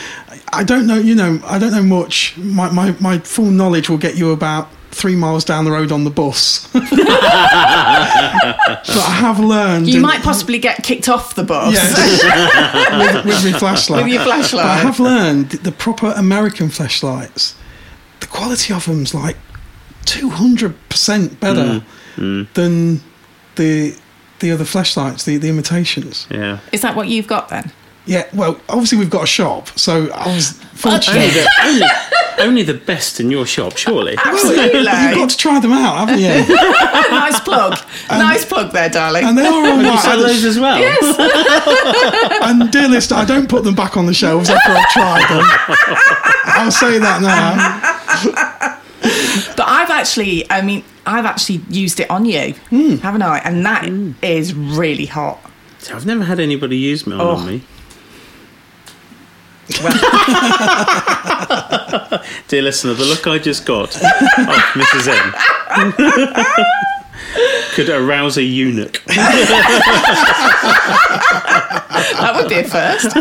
I 0.53 0.63
don't 0.63 0.87
know, 0.87 0.99
you 0.99 1.15
know, 1.15 1.41
I 1.45 1.59
don't 1.59 1.73
know 1.73 1.83
much. 1.83 2.37
My, 2.37 2.71
my, 2.71 2.95
my 3.01 3.19
full 3.19 3.51
knowledge 3.51 3.89
will 3.89 3.99
get 3.99 4.17
you 4.17 4.33
about 4.33 4.69
three 4.91 5.17
miles 5.17 5.45
down 5.45 5.65
the 5.65 5.71
road 5.71 5.93
on 5.93 6.05
the 6.05 6.11
bus. 6.11 6.69
but 6.73 6.83
I 6.83 9.19
have 9.21 9.41
learned. 9.41 9.89
you 9.89 10.01
might 10.01 10.23
possibly 10.23 10.59
get 10.59 10.83
kicked 10.83 11.09
off 11.09 11.35
the 11.35 11.45
bus. 11.45 11.73
Yes, 11.73 11.95
with, 13.25 13.25
with 13.25 13.45
my 13.45 13.53
Fleshlight. 13.59 14.05
With 14.05 14.13
your 14.13 14.23
Fleshlight. 14.23 14.53
But 14.53 14.67
I 14.67 14.77
have 14.79 15.01
learned 15.01 15.51
the 15.51 15.73
proper 15.73 16.13
American 16.17 16.69
Fleshlights, 16.69 17.55
the 18.21 18.27
quality 18.27 18.75
of 18.75 18.87
them's 18.87 19.15
like 19.15 19.37
200% 20.05 21.41
better 21.41 21.61
mm. 21.61 21.83
Mm. 22.17 22.53
than 22.55 23.01
the 23.59 23.95
the 24.41 24.51
other 24.53 24.65
Fleshlights, 24.65 25.25
the, 25.25 25.37
the 25.37 25.49
imitations. 25.49 26.27
Yeah. 26.31 26.61
Is 26.73 26.81
that 26.83 26.95
what 26.97 27.09
you've 27.09 27.27
got 27.27 27.49
then? 27.49 27.73
Yeah, 28.07 28.27
well, 28.33 28.59
obviously 28.71 28.97
we've 28.97 29.11
got 29.11 29.25
a 29.25 29.27
shop, 29.27 29.69
so 29.79 30.11
I 30.13 30.35
was 30.35 30.53
fortunate. 30.73 31.17
Only 31.17 31.29
the, 31.29 31.49
only, 31.65 31.87
only 32.39 32.63
the 32.63 32.73
best 32.73 33.21
in 33.21 33.31
your 33.31 33.45
shop, 33.45 33.77
surely. 33.77 34.17
Absolutely. 34.17 34.79
You've 34.79 35.15
got 35.15 35.29
to 35.29 35.37
try 35.37 35.61
them 35.61 35.73
out, 35.73 36.09
haven't 36.09 36.21
you? 36.21 36.29
nice 37.11 37.39
plug. 37.41 37.77
nice 38.09 38.47
plug 38.47 38.73
there, 38.73 38.89
darling. 38.89 39.25
And 39.25 39.37
they 39.37 39.45
are 39.45 39.53
all 39.53 39.83
You 39.83 39.99
sell 39.99 40.17
right. 40.17 40.27
those 40.27 40.45
as 40.45 40.59
well. 40.59 40.79
Yes. 40.79 41.05
And 42.49 42.71
dear 42.73 42.89
listener, 42.89 43.19
I 43.19 43.25
don't 43.27 43.49
put 43.49 43.65
them 43.65 43.75
back 43.75 43.97
on 43.99 44.07
the 44.07 44.15
shelves 44.15 44.49
after 44.49 44.71
I've 44.71 44.89
tried 44.91 45.29
them. 45.29 45.45
I'll 46.47 46.71
say 46.71 46.99
that 46.99 47.21
now. 47.21 48.78
But 49.57 49.67
I've 49.69 49.91
actually, 49.91 50.51
I 50.51 50.63
mean, 50.63 50.83
I've 51.07 51.25
actually 51.25 51.63
used 51.69 52.01
it 52.01 52.11
on 52.11 52.25
you, 52.25 52.55
hmm. 52.71 52.97
haven't 52.97 53.23
I? 53.23 53.39
And 53.39 53.65
that 53.67 53.87
hmm. 53.89 54.13
is 54.23 54.53
really 54.55 55.07
hot. 55.07 55.39
See, 55.79 55.93
I've 55.93 56.07
never 56.07 56.25
had 56.25 56.41
anybody 56.41 56.77
use 56.77 57.07
me 57.07 57.15
on, 57.15 57.21
Oh. 57.21 57.37
on 57.37 57.47
me. 57.47 57.63
Dear 62.49 62.63
listener, 62.63 62.95
the 62.95 63.05
look 63.05 63.27
I 63.27 63.39
just 63.39 63.67
got 63.67 63.95
of 63.95 64.01
Mrs. 64.01 65.09
N 65.09 65.93
could 67.75 67.91
arouse 67.91 68.39
a 68.39 68.43
eunuch. 68.43 69.03
That 72.19 72.35
would 72.35 72.49
be 72.49 72.61
a 72.61 72.65
first. 72.65 73.15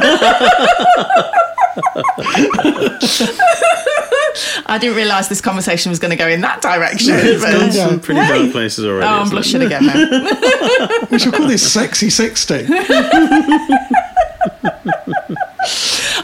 I 4.65 4.78
didn't 4.78 4.95
realise 4.97 5.28
this 5.28 5.41
conversation 5.41 5.89
was 5.89 6.00
going 6.00 6.12
to 6.12 6.17
go 6.17 6.28
in 6.28 6.41
that 6.41 6.62
direction. 6.62 7.15
It's 7.17 7.43
but- 7.43 7.60
gone 7.60 7.71
some 7.71 8.00
pretty 8.00 8.21
dark 8.21 8.52
places 8.52 8.86
already. 8.86 9.06
Oh, 9.06 9.10
I'm 9.10 9.30
hasn't 9.30 9.34
it? 9.34 9.36
blushing 9.36 9.62
again 9.63 9.86
now. 9.86 10.89
We 11.12 11.19
should 11.19 11.34
call 11.34 11.47
this 11.47 11.71
Sexy 11.71 12.10
60. 12.10 12.65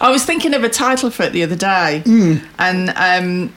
I 0.01 0.09
was 0.11 0.25
thinking 0.25 0.53
of 0.53 0.63
a 0.63 0.69
title 0.69 1.09
for 1.09 1.23
it 1.23 1.33
the 1.33 1.43
other 1.43 1.55
day, 1.55 2.03
and 2.59 2.89
um, 2.95 3.53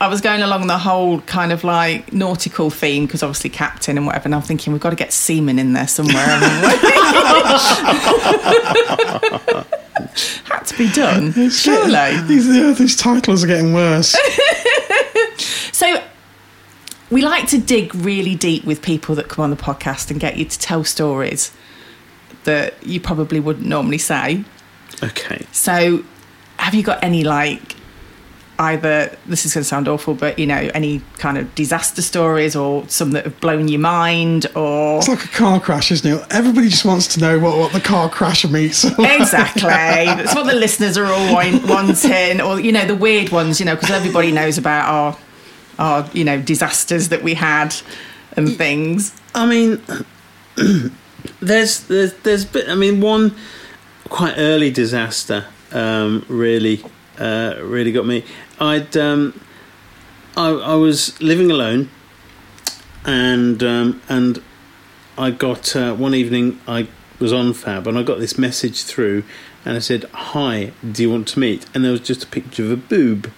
I 0.00 0.08
was 0.08 0.20
going 0.20 0.42
along 0.42 0.66
the 0.66 0.78
whole 0.78 1.20
kind 1.22 1.52
of 1.52 1.64
like 1.64 2.12
nautical 2.12 2.70
theme 2.70 3.06
because 3.06 3.22
obviously 3.22 3.50
captain 3.50 3.96
and 3.96 4.06
whatever. 4.06 4.26
And 4.26 4.34
I'm 4.34 4.42
thinking 4.42 4.72
we've 4.72 4.82
got 4.82 4.90
to 4.90 4.96
get 4.96 5.12
seamen 5.12 5.58
in 5.58 5.72
there 5.72 5.88
somewhere. 5.88 6.14
Had 10.44 10.62
to 10.64 10.78
be 10.78 10.90
done, 10.92 11.32
surely. 11.50 12.20
These, 12.26 12.48
yeah, 12.48 12.72
these 12.72 12.96
titles 12.96 13.44
are 13.44 13.46
getting 13.46 13.72
worse. 13.72 14.16
So 15.78 16.02
we 17.08 17.22
like 17.22 17.46
to 17.50 17.58
dig 17.58 17.94
really 17.94 18.34
deep 18.34 18.64
with 18.64 18.82
people 18.82 19.14
that 19.14 19.28
come 19.28 19.44
on 19.44 19.50
the 19.50 19.56
podcast 19.56 20.10
and 20.10 20.18
get 20.18 20.36
you 20.36 20.44
to 20.44 20.58
tell 20.58 20.82
stories 20.82 21.52
that 22.42 22.84
you 22.84 23.00
probably 23.00 23.38
wouldn't 23.38 23.66
normally 23.66 23.98
say. 23.98 24.44
Okay. 25.04 25.46
So, 25.52 26.02
have 26.56 26.74
you 26.74 26.82
got 26.82 27.04
any 27.04 27.22
like 27.22 27.76
either 28.58 29.16
this 29.26 29.46
is 29.46 29.54
going 29.54 29.62
to 29.62 29.68
sound 29.68 29.88
awful, 29.88 30.14
but 30.14 30.38
you 30.38 30.46
know, 30.46 30.70
any 30.74 31.00
kind 31.18 31.38
of 31.38 31.54
disaster 31.54 32.02
stories 32.02 32.56
or 32.56 32.86
some 32.88 33.12
that 33.12 33.24
have 33.24 33.40
blown 33.40 33.68
your 33.68 33.80
mind 33.80 34.46
or 34.54 34.98
It's 34.98 35.08
like 35.08 35.24
a 35.24 35.28
car 35.28 35.60
crash, 35.60 35.92
isn't 35.92 36.10
it? 36.10 36.26
Everybody 36.30 36.68
just 36.68 36.84
wants 36.84 37.06
to 37.14 37.20
know 37.20 37.38
what, 37.38 37.56
what 37.56 37.72
the 37.72 37.80
car 37.80 38.08
crash 38.08 38.44
meets. 38.46 38.84
exactly 38.98 39.68
that's 39.68 40.34
what 40.34 40.46
the 40.46 40.54
listeners 40.54 40.96
are 40.96 41.06
all 41.06 41.34
wanting, 41.34 42.40
or 42.40 42.58
you 42.60 42.72
know, 42.72 42.86
the 42.86 42.96
weird 42.96 43.30
ones, 43.30 43.60
you 43.60 43.66
know, 43.66 43.74
because 43.74 43.90
everybody 43.90 44.32
knows 44.32 44.58
about 44.58 44.88
our 44.88 45.18
our 45.78 46.10
you 46.12 46.24
know 46.24 46.40
disasters 46.40 47.08
that 47.10 47.22
we 47.22 47.34
had 47.34 47.74
and 48.36 48.56
things. 48.56 49.18
I 49.34 49.46
mean, 49.46 49.80
there's 51.40 51.80
there's 51.84 52.12
there's 52.14 52.44
been, 52.44 52.68
I 52.68 52.74
mean 52.74 53.00
one 53.00 53.34
quite 54.08 54.34
early 54.38 54.70
disaster 54.70 55.44
um, 55.72 56.24
really 56.28 56.82
uh, 57.18 57.56
really 57.60 57.92
got 57.92 58.06
me. 58.06 58.24
I'd 58.60 58.96
um, 58.96 59.40
I, 60.36 60.48
I 60.48 60.74
was 60.74 61.20
living 61.20 61.50
alone, 61.50 61.90
and 63.04 63.62
um, 63.62 64.02
and 64.08 64.42
I 65.16 65.30
got 65.30 65.74
uh, 65.74 65.94
one 65.94 66.14
evening 66.14 66.60
I 66.66 66.88
was 67.18 67.32
on 67.32 67.52
Fab 67.52 67.86
and 67.86 67.98
I 67.98 68.02
got 68.02 68.20
this 68.20 68.38
message 68.38 68.84
through, 68.84 69.24
and 69.64 69.76
I 69.76 69.80
said, 69.80 70.04
"Hi, 70.12 70.72
do 70.90 71.02
you 71.02 71.10
want 71.10 71.28
to 71.28 71.38
meet?" 71.38 71.66
And 71.74 71.84
there 71.84 71.92
was 71.92 72.00
just 72.00 72.24
a 72.24 72.26
picture 72.26 72.64
of 72.64 72.70
a 72.70 72.76
boob. 72.76 73.30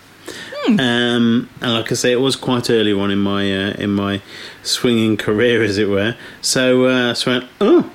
Um, 0.66 1.48
and 1.60 1.72
like 1.72 1.90
I 1.90 1.94
say, 1.94 2.12
it 2.12 2.20
was 2.20 2.36
quite 2.36 2.68
early 2.70 2.92
on 2.92 3.10
in 3.10 3.18
my 3.18 3.42
uh, 3.50 3.72
in 3.72 3.90
my 3.90 4.20
swinging 4.62 5.16
career, 5.16 5.62
as 5.62 5.78
it 5.78 5.88
were. 5.88 6.16
So, 6.42 6.84
uh, 6.84 7.14
so 7.14 7.30
I 7.30 7.38
went, 7.38 7.50
oh, 7.60 7.90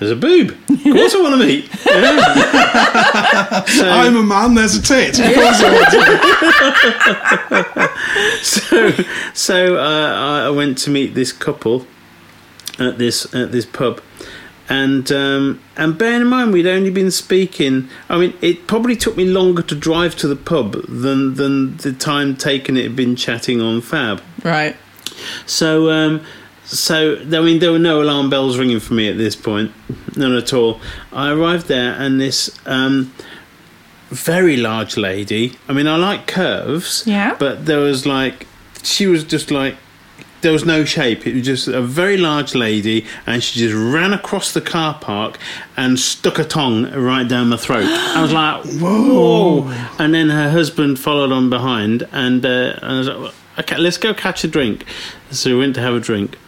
there's 0.00 0.10
a 0.12 0.16
boob. 0.16 0.56
Of 0.70 0.82
course, 0.82 1.14
I 1.14 1.20
want 1.20 1.38
to 1.38 1.46
meet. 1.46 1.70
so, 3.68 3.88
I'm 3.90 4.16
a 4.16 4.22
man. 4.22 4.54
There's 4.54 4.74
a 4.74 4.80
tit. 4.82 5.18
Of 5.20 5.34
course 5.34 5.60
I 5.62 5.74
want 5.74 5.90
to. 7.50 8.42
so, 8.42 8.90
so 9.34 9.76
uh, 9.76 10.46
I 10.46 10.50
went 10.50 10.78
to 10.78 10.90
meet 10.90 11.14
this 11.14 11.32
couple 11.32 11.86
at 12.78 12.96
this 12.96 13.32
at 13.34 13.52
this 13.52 13.66
pub, 13.66 14.00
and 14.70 15.12
um, 15.12 15.60
and 15.76 15.98
bearing 15.98 16.22
in 16.22 16.28
mind 16.28 16.54
we'd 16.54 16.66
only 16.66 16.88
been 16.88 17.10
speaking. 17.10 17.90
I 18.08 18.16
mean, 18.16 18.32
it 18.40 18.66
probably 18.66 18.96
took 18.96 19.18
me 19.18 19.26
longer 19.26 19.60
to 19.60 19.74
drive 19.74 20.16
to 20.16 20.28
the 20.28 20.36
pub 20.36 20.82
than 20.88 21.34
than 21.34 21.76
the 21.76 21.92
time 21.92 22.36
taken 22.36 22.78
it 22.78 22.84
had 22.84 22.96
been 22.96 23.16
chatting 23.16 23.60
on 23.60 23.82
Fab. 23.82 24.22
Right. 24.42 24.78
So, 25.44 25.90
um, 25.90 26.24
so 26.72 27.16
I 27.20 27.40
mean, 27.40 27.58
there 27.58 27.72
were 27.72 27.78
no 27.78 28.02
alarm 28.02 28.30
bells 28.30 28.58
ringing 28.58 28.80
for 28.80 28.94
me 28.94 29.08
at 29.08 29.16
this 29.18 29.36
point, 29.36 29.72
none 30.16 30.34
at 30.34 30.52
all. 30.52 30.80
I 31.12 31.30
arrived 31.32 31.66
there, 31.68 31.94
and 31.98 32.20
this 32.20 32.56
um, 32.66 33.12
very 34.10 34.56
large 34.56 34.96
lady. 34.96 35.56
I 35.68 35.72
mean, 35.72 35.86
I 35.86 35.96
like 35.96 36.26
curves, 36.26 37.04
Yeah. 37.06 37.36
but 37.38 37.66
there 37.66 37.78
was 37.80 38.06
like 38.06 38.46
she 38.82 39.06
was 39.06 39.24
just 39.24 39.50
like 39.50 39.76
there 40.42 40.52
was 40.52 40.64
no 40.64 40.84
shape. 40.86 41.26
It 41.26 41.34
was 41.34 41.44
just 41.44 41.68
a 41.68 41.82
very 41.82 42.16
large 42.16 42.54
lady, 42.54 43.04
and 43.26 43.42
she 43.44 43.58
just 43.58 43.74
ran 43.74 44.12
across 44.14 44.52
the 44.52 44.60
car 44.62 44.94
park 44.98 45.38
and 45.76 45.98
stuck 45.98 46.38
a 46.38 46.44
tongue 46.44 46.90
right 46.92 47.28
down 47.28 47.50
my 47.50 47.56
throat. 47.58 47.84
I 47.84 48.22
was 48.22 48.32
like, 48.32 48.64
"Whoa!" 48.80 49.68
And 49.98 50.14
then 50.14 50.30
her 50.30 50.50
husband 50.50 50.98
followed 50.98 51.30
on 51.32 51.50
behind, 51.50 52.08
and, 52.12 52.44
uh, 52.46 52.78
and 52.80 52.84
I 52.84 52.98
was 52.98 53.08
like, 53.08 53.34
"Okay, 53.58 53.76
let's 53.76 53.98
go 53.98 54.14
catch 54.14 54.42
a 54.44 54.48
drink." 54.48 54.84
So 55.30 55.50
we 55.50 55.58
went 55.58 55.74
to 55.74 55.82
have 55.82 55.94
a 55.94 56.00
drink, 56.00 56.38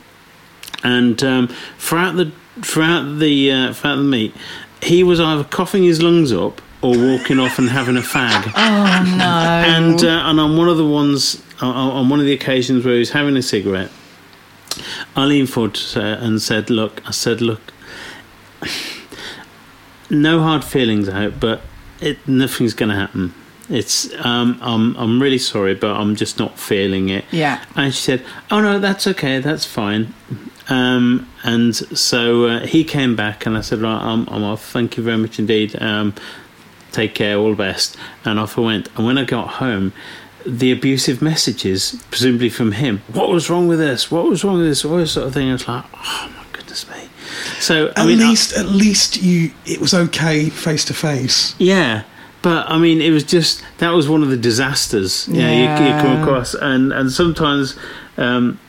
and 0.85 1.23
um, 1.23 1.49
throughout 1.79 2.17
the 2.17 2.33
throughout 2.63 3.19
the 3.19 3.51
uh, 3.51 3.73
throughout 3.73 3.97
the 3.97 4.03
meet, 4.03 4.35
he 4.83 5.03
was 5.03 5.21
either 5.21 5.45
coughing 5.45 5.85
his 5.85 6.03
lungs 6.03 6.33
up 6.33 6.61
or 6.83 6.99
walking 6.99 7.39
off 7.39 7.59
and 7.59 7.71
having 7.71 7.97
a 7.97 8.01
fag. 8.01 8.53
Oh 8.57 9.17
no. 9.17 9.25
And 9.25 10.03
uh, 10.05 10.29
and 10.29 10.41
on 10.41 10.57
one 10.57 10.69
of 10.69 10.77
the 10.77 10.87
ones, 10.87 11.43
on, 11.61 11.75
on 11.75 12.09
one 12.09 12.21
of 12.21 12.27
the 12.27 12.33
occasions 12.33 12.85
where 12.85 12.95
he 12.95 12.99
was 13.01 13.11
having 13.11 13.37
a 13.37 13.43
cigarette, 13.43 13.91
I 15.17 15.25
leaned 15.25 15.51
forward 15.51 15.79
and 15.95 16.41
said, 16.43 16.71
"Look," 16.71 17.01
I 17.07 17.11
said, 17.13 17.41
"Look, 17.41 17.61
no 20.11 20.41
hard 20.41 20.65
feelings, 20.65 21.09
I 21.09 21.23
hope, 21.23 21.35
but 21.41 21.63
it, 22.01 22.27
nothing's 22.27 22.75
going 22.75 22.89
to 22.91 22.97
happen. 22.97 23.35
It's 23.69 24.13
um, 24.25 24.59
I'm 24.61 24.97
I'm 24.97 25.23
really 25.23 25.39
sorry, 25.39 25.75
but 25.75 25.97
I'm 25.97 26.17
just 26.17 26.39
not 26.39 26.59
feeling 26.59 27.09
it." 27.09 27.25
yeah. 27.31 27.65
And 27.77 27.95
she 27.95 28.01
said, 28.03 28.25
"Oh 28.51 28.61
no, 28.61 28.79
that's 28.79 29.07
okay, 29.07 29.39
that's 29.39 29.65
fine." 29.65 30.15
Um, 30.69 31.29
and 31.43 31.75
so 31.75 32.45
uh, 32.47 32.67
he 32.67 32.85
came 32.85 33.17
back, 33.17 33.47
and 33.47 33.57
I 33.57 33.61
said, 33.63 33.81
"Right, 33.81 34.01
I'm, 34.01 34.29
I'm 34.29 34.45
off. 34.45 34.65
Thank 34.65 34.97
you 34.97 35.03
very 35.03 35.17
much 35.19 35.39
indeed. 35.39 35.81
Um, 35.81 36.15
take 36.93 37.15
care, 37.15 37.37
all 37.37 37.51
the 37.51 37.57
best." 37.57 37.97
And 38.25 38.39
off 38.39 38.57
I 38.59 38.61
went. 38.63 38.89
And 38.97 39.05
when 39.07 39.19
I 39.19 39.25
got 39.25 39.49
home, 39.55 39.93
the 40.47 40.71
abusive 40.73 41.21
messages, 41.23 42.03
presumably 42.11 42.49
from 42.49 42.73
him, 42.73 43.03
"What 43.13 43.29
was 43.31 43.51
wrong 43.51 43.67
with 43.69 43.79
this? 43.81 44.11
What 44.11 44.25
was 44.29 44.45
wrong 44.45 44.59
with 44.59 44.67
this?" 44.67 44.85
All 44.85 44.97
this 44.97 45.13
sort 45.13 45.27
of 45.27 45.35
thing. 45.35 45.49
I 45.49 45.53
was 45.53 45.67
like, 45.67 45.85
"Oh 45.95 46.33
my 46.37 46.45
goodness 46.53 46.89
me!" 46.89 47.09
So 47.59 47.93
I 47.97 48.03
At 48.03 48.07
mean, 48.07 48.21
I- 48.23 48.29
least, 48.29 48.53
at 48.57 48.67
least 48.67 49.23
you. 49.23 49.51
It 49.67 49.81
was 49.81 49.93
okay 49.95 50.49
face 50.49 50.85
to 50.87 50.95
face. 50.95 51.55
yeah, 51.59 52.05
but 52.43 52.69
I 52.71 52.79
mean, 52.79 53.01
it 53.01 53.11
was 53.11 53.25
just 53.25 53.63
that 53.79 53.91
was 53.91 54.09
one 54.09 54.23
of 54.23 54.29
the 54.31 54.37
disasters. 54.37 55.27
Yeah, 55.29 55.51
you, 55.51 55.63
you 55.87 56.01
come 56.01 56.23
across, 56.23 56.55
and 56.55 56.93
and 56.93 57.11
sometimes. 57.11 57.77
Um, 58.17 58.61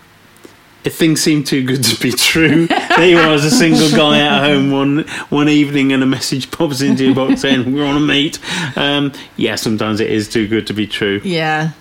if 0.83 0.95
things 0.97 1.21
seem 1.21 1.43
too 1.43 1.63
good 1.65 1.83
to 1.83 1.99
be 2.01 2.11
true, 2.11 2.67
there 2.67 3.07
you 3.07 3.17
are 3.17 3.33
as 3.33 3.45
a 3.45 3.51
single 3.51 3.89
guy 3.91 4.19
at 4.19 4.43
home 4.43 4.71
one 4.71 5.05
one 5.29 5.49
evening, 5.49 5.93
and 5.93 6.03
a 6.03 6.05
message 6.05 6.51
pops 6.51 6.81
into 6.81 7.05
your 7.05 7.15
box 7.15 7.41
saying 7.41 7.73
we're 7.73 7.85
on 7.85 7.95
a 7.97 7.99
meet. 7.99 8.39
Um, 8.77 9.11
yeah, 9.37 9.55
sometimes 9.55 9.99
it 9.99 10.09
is 10.11 10.27
too 10.29 10.47
good 10.47 10.67
to 10.67 10.73
be 10.73 10.85
true. 10.87 11.21
Yeah. 11.23 11.71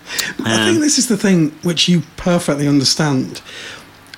I 0.45 0.53
Um, 0.61 0.65
think 0.69 0.79
this 0.79 0.97
is 0.97 1.07
the 1.07 1.17
thing 1.17 1.51
which 1.63 1.87
you 1.87 2.03
perfectly 2.17 2.67
understand. 2.67 3.41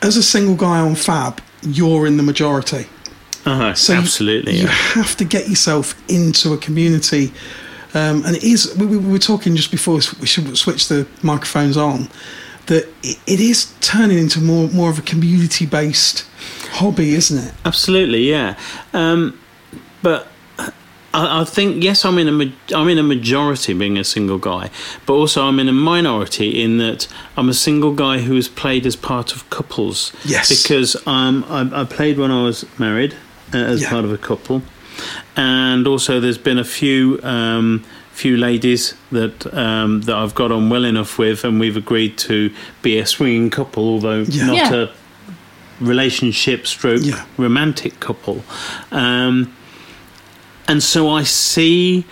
As 0.01 0.17
a 0.17 0.23
single 0.23 0.55
guy 0.55 0.79
on 0.79 0.95
Fab, 0.95 1.41
you're 1.63 2.05
in 2.05 2.17
the 2.17 2.23
majority. 2.23 2.85
Uh-huh, 3.45 3.73
So 3.75 3.93
absolutely. 3.93 4.55
you, 4.57 4.63
yeah. 4.63 4.69
have 4.69 5.15
to 5.17 5.23
get 5.25 5.47
yourself 5.47 5.95
into 6.09 6.53
a 6.53 6.57
community, 6.57 7.31
um, 7.93 8.23
and 8.25 8.35
it 8.35 8.43
is. 8.43 8.75
We, 8.75 8.85
we 8.85 8.97
were 8.97 9.19
talking 9.19 9.55
just 9.55 9.71
before 9.71 9.95
we 10.19 10.27
should 10.27 10.55
switch 10.57 10.87
the 10.89 11.07
microphones 11.23 11.77
on. 11.77 12.09
That 12.67 12.87
it, 13.03 13.19
it 13.27 13.39
is 13.39 13.73
turning 13.81 14.17
into 14.17 14.41
more 14.41 14.67
more 14.69 14.89
of 14.89 14.97
a 14.99 15.03
community 15.03 15.65
based 15.65 16.25
hobby, 16.71 17.13
isn't 17.13 17.37
it? 17.47 17.53
Absolutely, 17.63 18.29
yeah. 18.29 18.57
Um, 18.93 19.39
but 20.01 20.27
I, 21.13 21.41
I 21.41 21.43
think 21.45 21.83
yes, 21.83 22.03
I'm 22.05 22.17
in 22.17 22.27
a 22.27 22.75
I'm 22.75 22.89
in 22.89 22.97
a 22.97 23.03
majority 23.03 23.73
being 23.73 23.97
a 23.97 24.03
single 24.03 24.37
guy, 24.39 24.69
but 25.05 25.13
also 25.13 25.45
I'm 25.45 25.59
in 25.59 25.67
a 25.69 25.73
minority 25.73 26.61
in 26.63 26.77
that 26.79 27.07
I'm 27.37 27.49
a 27.49 27.53
single 27.53 27.93
guy 27.93 28.19
who 28.19 28.35
has 28.35 28.47
played 28.47 28.85
as 28.85 28.95
part 28.95 29.33
of 29.35 29.47
couples. 29.49 30.11
Yes. 30.25 30.49
because 30.63 30.95
um, 31.07 31.45
I, 31.47 31.81
I 31.81 31.83
played 31.85 32.17
when 32.17 32.31
I 32.31 32.43
was 32.43 32.65
married 32.79 33.13
uh, 33.53 33.57
as 33.57 33.81
Yeah. 33.83 33.89
part 33.91 34.05
of 34.05 34.11
a 34.11 34.17
couple, 34.17 34.63
and 35.35 35.87
also 35.87 36.19
there's 36.19 36.37
been 36.39 36.57
a 36.59 36.63
few. 36.65 37.19
Um, 37.23 37.83
Few 38.15 38.37
ladies 38.37 38.93
that 39.11 39.53
um, 39.53 40.01
that 40.03 40.15
I've 40.15 40.33
got 40.33 40.49
on 40.51 40.69
well 40.69 40.85
enough 40.85 41.17
with, 41.17 41.43
and 41.43 41.59
we've 41.59 41.75
agreed 41.75 42.17
to 42.19 42.49
be 42.81 42.97
a 42.97 43.05
swinging 43.05 43.49
couple, 43.49 43.83
although 43.89 44.21
Yeah. 44.21 44.45
not 44.45 44.55
Yeah. 44.55 44.73
a 44.73 44.87
relationship 45.81 46.65
stroke 46.65 47.01
Yeah. 47.03 47.25
romantic 47.37 47.99
couple. 47.99 48.43
Um, 48.91 49.51
and 50.67 50.81
so 50.81 51.09
I 51.09 51.23
see 51.23 52.05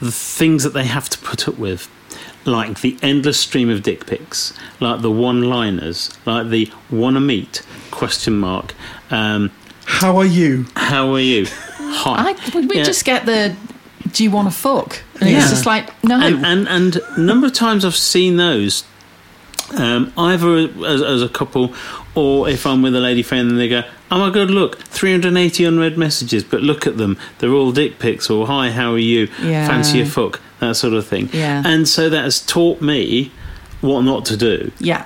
the 0.00 0.10
things 0.10 0.62
that 0.64 0.72
they 0.72 0.84
have 0.86 1.10
to 1.10 1.18
put 1.18 1.46
up 1.46 1.58
with, 1.58 1.88
like 2.46 2.80
the 2.80 2.96
endless 3.02 3.38
stream 3.38 3.68
of 3.68 3.82
dick 3.82 4.06
pics, 4.06 4.54
like 4.80 5.02
the 5.02 5.10
one-liners, 5.10 6.10
like 6.24 6.48
the 6.48 6.70
"wanna 6.90 7.20
meet?" 7.20 7.60
question 7.90 8.38
mark. 8.38 8.74
Um, 9.10 9.50
How 9.84 10.16
are 10.16 10.24
you? 10.24 10.64
how 10.74 11.12
are 11.12 11.20
you? 11.20 11.46
Hi. 11.78 12.30
I, 12.30 12.34
we 12.58 12.66
we 12.66 12.76
Yeah. 12.78 12.84
just 12.84 13.04
get 13.04 13.26
the. 13.26 13.54
Do 14.14 14.24
you 14.24 14.30
want 14.30 14.48
to 14.50 14.54
fuck? 14.56 15.02
And 15.20 15.28
Yeah. 15.30 15.38
it's 15.40 15.50
just 15.50 15.66
like 15.66 15.90
no. 16.04 16.20
and, 16.20 16.44
and 16.46 16.68
and 16.68 16.96
a 17.16 17.20
number 17.20 17.46
of 17.48 17.52
times 17.52 17.84
I've 17.84 17.96
seen 17.96 18.36
those, 18.36 18.84
um, 19.76 20.12
either 20.16 20.68
as, 20.86 21.02
as 21.02 21.20
a 21.22 21.28
couple 21.28 21.74
or 22.14 22.48
if 22.48 22.64
I'm 22.66 22.80
with 22.80 22.94
a 22.94 23.00
lady 23.00 23.22
friend 23.22 23.50
and 23.50 23.58
they 23.58 23.68
go, 23.68 23.82
"Oh 24.10 24.18
my 24.20 24.30
god, 24.30 24.50
look, 24.50 24.78
380 24.84 25.64
unread 25.64 25.98
messages, 25.98 26.44
but 26.44 26.62
look 26.62 26.86
at 26.86 26.96
them, 26.96 27.18
they're 27.38 27.52
all 27.52 27.72
dick 27.72 27.98
pics 27.98 28.30
or 28.30 28.46
hi, 28.46 28.70
how 28.70 28.92
are 28.92 28.98
you? 28.98 29.28
Yeah. 29.42 29.66
Fancy 29.66 30.00
a 30.00 30.06
fuck?" 30.06 30.40
That 30.60 30.76
sort 30.76 30.94
of 30.94 31.06
thing. 31.06 31.28
Yeah. 31.32 31.62
And 31.66 31.86
so 31.86 32.08
that 32.08 32.22
has 32.24 32.40
taught 32.40 32.80
me 32.80 33.32
what 33.80 34.00
not 34.02 34.24
to 34.24 34.36
do 34.36 34.70
yeah. 34.78 35.04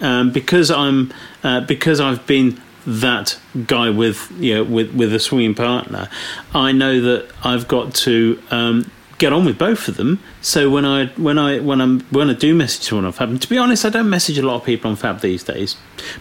um, 0.00 0.30
because 0.30 0.70
I'm 0.70 1.12
uh, 1.42 1.60
because 1.62 1.98
I've 2.00 2.24
been 2.26 2.60
that 2.86 3.38
guy 3.66 3.90
with 3.90 4.30
you 4.38 4.54
know 4.54 4.64
with 4.64 4.92
with 4.94 5.14
a 5.14 5.20
swinging 5.20 5.54
partner. 5.54 6.08
I 6.54 6.72
know 6.72 7.00
that 7.00 7.30
I've 7.44 7.68
got 7.68 7.94
to 7.94 8.42
um, 8.50 8.90
get 9.18 9.32
on 9.32 9.44
with 9.44 9.56
both 9.56 9.86
of 9.86 9.96
them. 9.96 10.20
So 10.40 10.68
when 10.68 10.84
I 10.84 11.06
when 11.16 11.38
I 11.38 11.60
when 11.60 11.80
I'm 11.80 12.00
when 12.10 12.28
I 12.28 12.34
do 12.34 12.54
message 12.54 12.88
someone 12.88 13.04
on 13.04 13.12
Fab, 13.12 13.30
and 13.30 13.40
to 13.40 13.48
be 13.48 13.56
honest, 13.56 13.84
I 13.84 13.90
don't 13.90 14.10
message 14.10 14.36
a 14.38 14.42
lot 14.42 14.56
of 14.56 14.64
people 14.64 14.90
on 14.90 14.96
Fab 14.96 15.20
these 15.20 15.44
days 15.44 15.76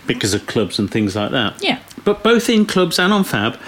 because 0.06 0.34
of 0.34 0.46
clubs 0.46 0.78
and 0.78 0.90
things 0.90 1.16
like 1.16 1.32
that. 1.32 1.62
Yeah. 1.64 1.80
But 2.04 2.24
both 2.24 2.50
in 2.50 2.66
clubs 2.66 3.00
and 3.00 3.12
on 3.12 3.24
Fab, 3.24 3.60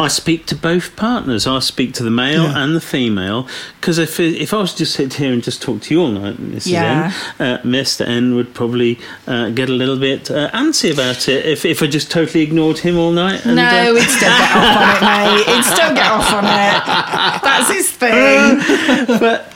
I 0.00 0.08
speak 0.08 0.46
to 0.46 0.54
both 0.56 0.96
partners. 0.96 1.46
I 1.46 1.58
speak 1.58 1.92
to 1.94 2.02
the 2.02 2.10
male 2.10 2.44
Yeah. 2.44 2.62
and 2.64 2.74
the 2.74 2.80
female 2.80 3.46
because 3.78 3.98
if 3.98 4.18
if 4.18 4.54
I 4.54 4.56
was 4.58 4.72
to 4.72 4.78
just 4.78 4.94
sit 4.94 5.14
here 5.14 5.30
and 5.32 5.42
just 5.42 5.60
talk 5.60 5.82
to 5.82 5.94
you 5.94 6.00
all 6.00 6.08
night, 6.10 6.38
Mrs. 6.38 6.66
Yeah. 6.68 7.12
N, 7.38 7.46
uh, 7.46 7.58
Mr. 7.62 8.06
N 8.08 8.34
would 8.34 8.54
probably 8.54 8.98
uh, 9.26 9.50
get 9.50 9.68
a 9.68 9.72
little 9.72 9.98
bit 9.98 10.30
uh, 10.30 10.50
antsy 10.52 10.90
about 10.92 11.28
it 11.28 11.44
if, 11.44 11.64
if 11.66 11.82
I 11.82 11.86
just 11.86 12.10
totally 12.10 12.42
ignored 12.42 12.78
him 12.78 12.96
all 12.96 13.12
night. 13.12 13.44
And, 13.44 13.56
No, 13.56 13.62
uh, 13.62 13.94
he'd 13.94 14.08
still 14.08 14.30
get 14.30 14.52
off 14.52 14.72
on 14.76 14.96
it, 14.96 15.02
mate. 15.36 15.54
He'd 15.54 15.64
still 15.64 15.94
get 15.94 16.10
off 16.10 16.32
on 16.32 16.44
it. 16.44 17.42
That's 17.42 17.70
his 17.70 17.90
thing. 17.92 19.16
but 19.20 19.52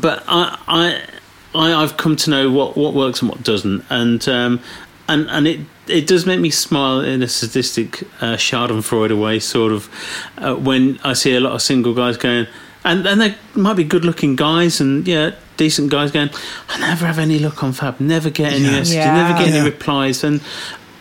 but 0.00 0.22
I, 0.28 0.58
I 0.68 1.02
I 1.54 1.82
I've 1.82 1.96
come 1.96 2.14
to 2.16 2.30
know 2.30 2.50
what, 2.52 2.76
what 2.76 2.94
works 2.94 3.20
and 3.20 3.30
what 3.30 3.42
doesn't, 3.42 3.84
and 3.90 4.26
um, 4.28 4.60
and 5.08 5.28
and 5.30 5.46
it 5.48 5.60
it 5.88 6.06
does 6.06 6.26
make 6.26 6.40
me 6.40 6.50
smile 6.50 7.00
in 7.00 7.22
a 7.22 7.28
sadistic 7.28 8.02
uh, 8.20 8.36
Schadenfreude 8.36 9.18
way, 9.20 9.38
sort 9.40 9.72
of, 9.72 9.88
uh, 10.38 10.54
when 10.54 10.98
I 11.04 11.12
see 11.14 11.34
a 11.34 11.40
lot 11.40 11.52
of 11.52 11.62
single 11.62 11.94
guys 11.94 12.16
going, 12.16 12.46
and 12.84 13.06
and 13.06 13.20
they 13.20 13.34
might 13.54 13.74
be 13.76 13.84
good 13.84 14.04
looking 14.04 14.36
guys 14.36 14.80
and 14.80 15.06
yeah. 15.08 15.30
Decent 15.58 15.90
guys 15.90 16.10
going. 16.10 16.28
I 16.68 16.78
never 16.80 17.06
have 17.06 17.18
any 17.18 17.38
luck 17.38 17.62
on 17.64 17.72
Fab. 17.72 17.98
Never 17.98 18.28
get 18.28 18.52
any 18.52 18.64
Yeah. 18.64 18.70
messages. 18.72 18.94
Yeah. 18.96 19.14
Never 19.14 19.38
get 19.38 19.48
Yeah. 19.48 19.60
any 19.60 19.64
replies. 19.70 20.22
And 20.22 20.42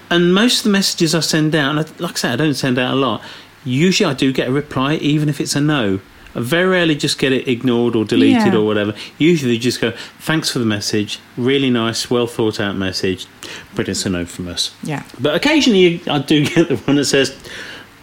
and 0.09 0.33
most 0.33 0.59
of 0.59 0.63
the 0.63 0.69
messages 0.69 1.13
I 1.13 1.19
send 1.19 1.53
out, 1.53 1.71
and 1.71 1.79
I- 1.81 2.01
like 2.01 2.13
I 2.13 2.19
say, 2.19 2.29
I 2.29 2.35
don't 2.37 2.53
send 2.53 2.79
out 2.79 2.93
a 2.93 2.95
lot. 2.95 3.21
Usually, 3.65 4.09
I 4.09 4.13
do 4.13 4.31
get 4.31 4.47
a 4.47 4.51
reply, 4.53 4.95
even 4.95 5.27
if 5.27 5.41
it's 5.41 5.57
a 5.57 5.59
no. 5.59 5.99
I 6.35 6.39
very 6.41 6.67
rarely 6.67 6.95
just 6.95 7.17
get 7.17 7.31
it 7.31 7.47
ignored 7.47 7.95
or 7.95 8.03
deleted 8.05 8.53
Yeah. 8.53 8.55
or 8.59 8.65
whatever. 8.65 8.93
Usually, 9.17 9.53
they 9.53 9.57
just 9.57 9.79
go, 9.79 9.93
"Thanks 10.19 10.49
for 10.51 10.59
the 10.59 10.65
message. 10.65 11.19
Really 11.37 11.69
nice, 11.69 12.09
well 12.09 12.27
thought 12.27 12.59
out 12.59 12.75
message, 12.75 13.25
but 13.73 13.87
it's 13.87 14.05
a 14.05 14.09
no 14.09 14.25
from 14.25 14.47
us." 14.49 14.71
Yeah. 14.83 15.03
But 15.19 15.35
occasionally, 15.35 16.01
I 16.09 16.19
do 16.19 16.45
get 16.53 16.67
the 16.67 16.75
one 16.75 16.97
that 16.97 17.05
says, 17.05 17.33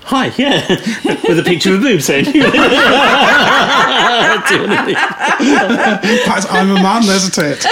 Hi, 0.07 0.33
yeah, 0.37 0.66
with 1.28 1.39
a 1.39 1.45
picture 1.45 1.74
of 1.74 1.80
a 1.80 1.83
boob 1.85 2.03
saying, 2.03 2.24
"Do 2.33 2.41
anything." 2.41 2.55
Perhaps 6.24 6.47
I'm 6.51 6.70
a 6.72 6.74
man, 6.74 7.07
there's 7.07 7.28
a 7.28 7.30
tit. 7.30 7.62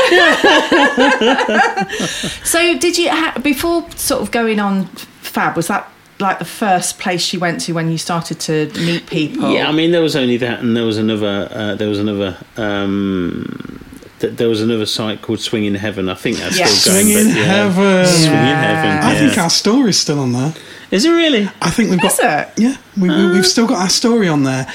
So, 2.44 2.78
did 2.78 2.98
you 2.98 3.10
ha- 3.10 3.34
before 3.42 3.84
sort 3.96 4.22
of 4.22 4.30
going 4.30 4.60
on 4.60 4.86
Fab? 5.22 5.56
Was 5.56 5.66
that 5.68 5.90
like 6.20 6.38
the 6.38 6.44
first 6.44 6.98
place 6.98 7.22
she 7.22 7.36
went 7.38 7.60
to 7.62 7.72
when 7.72 7.90
you 7.90 7.98
started 7.98 8.40
to 8.40 8.70
meet 8.76 9.06
people? 9.06 9.50
Yeah, 9.52 9.68
I 9.68 9.72
mean, 9.72 9.90
there 9.90 10.02
was 10.02 10.16
only 10.16 10.36
that, 10.38 10.60
and 10.60 10.76
there 10.76 10.84
was 10.84 10.98
another. 10.98 11.48
Uh, 11.50 11.74
there 11.74 11.88
was 11.88 11.98
another. 11.98 12.36
Um, 12.56 13.80
th- 14.20 14.34
there 14.36 14.48
was 14.48 14.60
another 14.62 14.86
site 14.86 15.22
called 15.22 15.40
Swinging 15.40 15.74
Heaven. 15.74 16.08
I 16.08 16.14
think 16.14 16.36
that's 16.38 16.58
Yeah. 16.58 16.66
still 16.66 16.94
going. 16.94 17.06
Swing 17.06 17.18
in 17.18 17.28
but 17.28 17.36
yeah. 17.36 17.44
heaven. 17.44 18.06
Swing 18.06 18.24
in 18.32 18.32
Yeah. 18.32 18.60
Heaven. 18.60 19.08
I 19.08 19.12
yeah. 19.12 19.18
think 19.18 19.38
our 19.38 19.50
story's 19.50 19.98
still 19.98 20.18
on 20.20 20.32
there. 20.32 20.54
Is 20.90 21.04
it 21.04 21.10
really? 21.10 21.48
I 21.62 21.70
think 21.70 21.90
we've 21.90 22.00
got. 22.00 22.12
Is 22.12 22.18
it? 22.20 22.48
Yeah, 22.56 22.76
we, 23.00 23.08
we, 23.08 23.32
we've 23.32 23.46
still 23.46 23.66
got 23.66 23.80
our 23.82 23.88
story 23.88 24.28
on 24.28 24.42
there, 24.44 24.66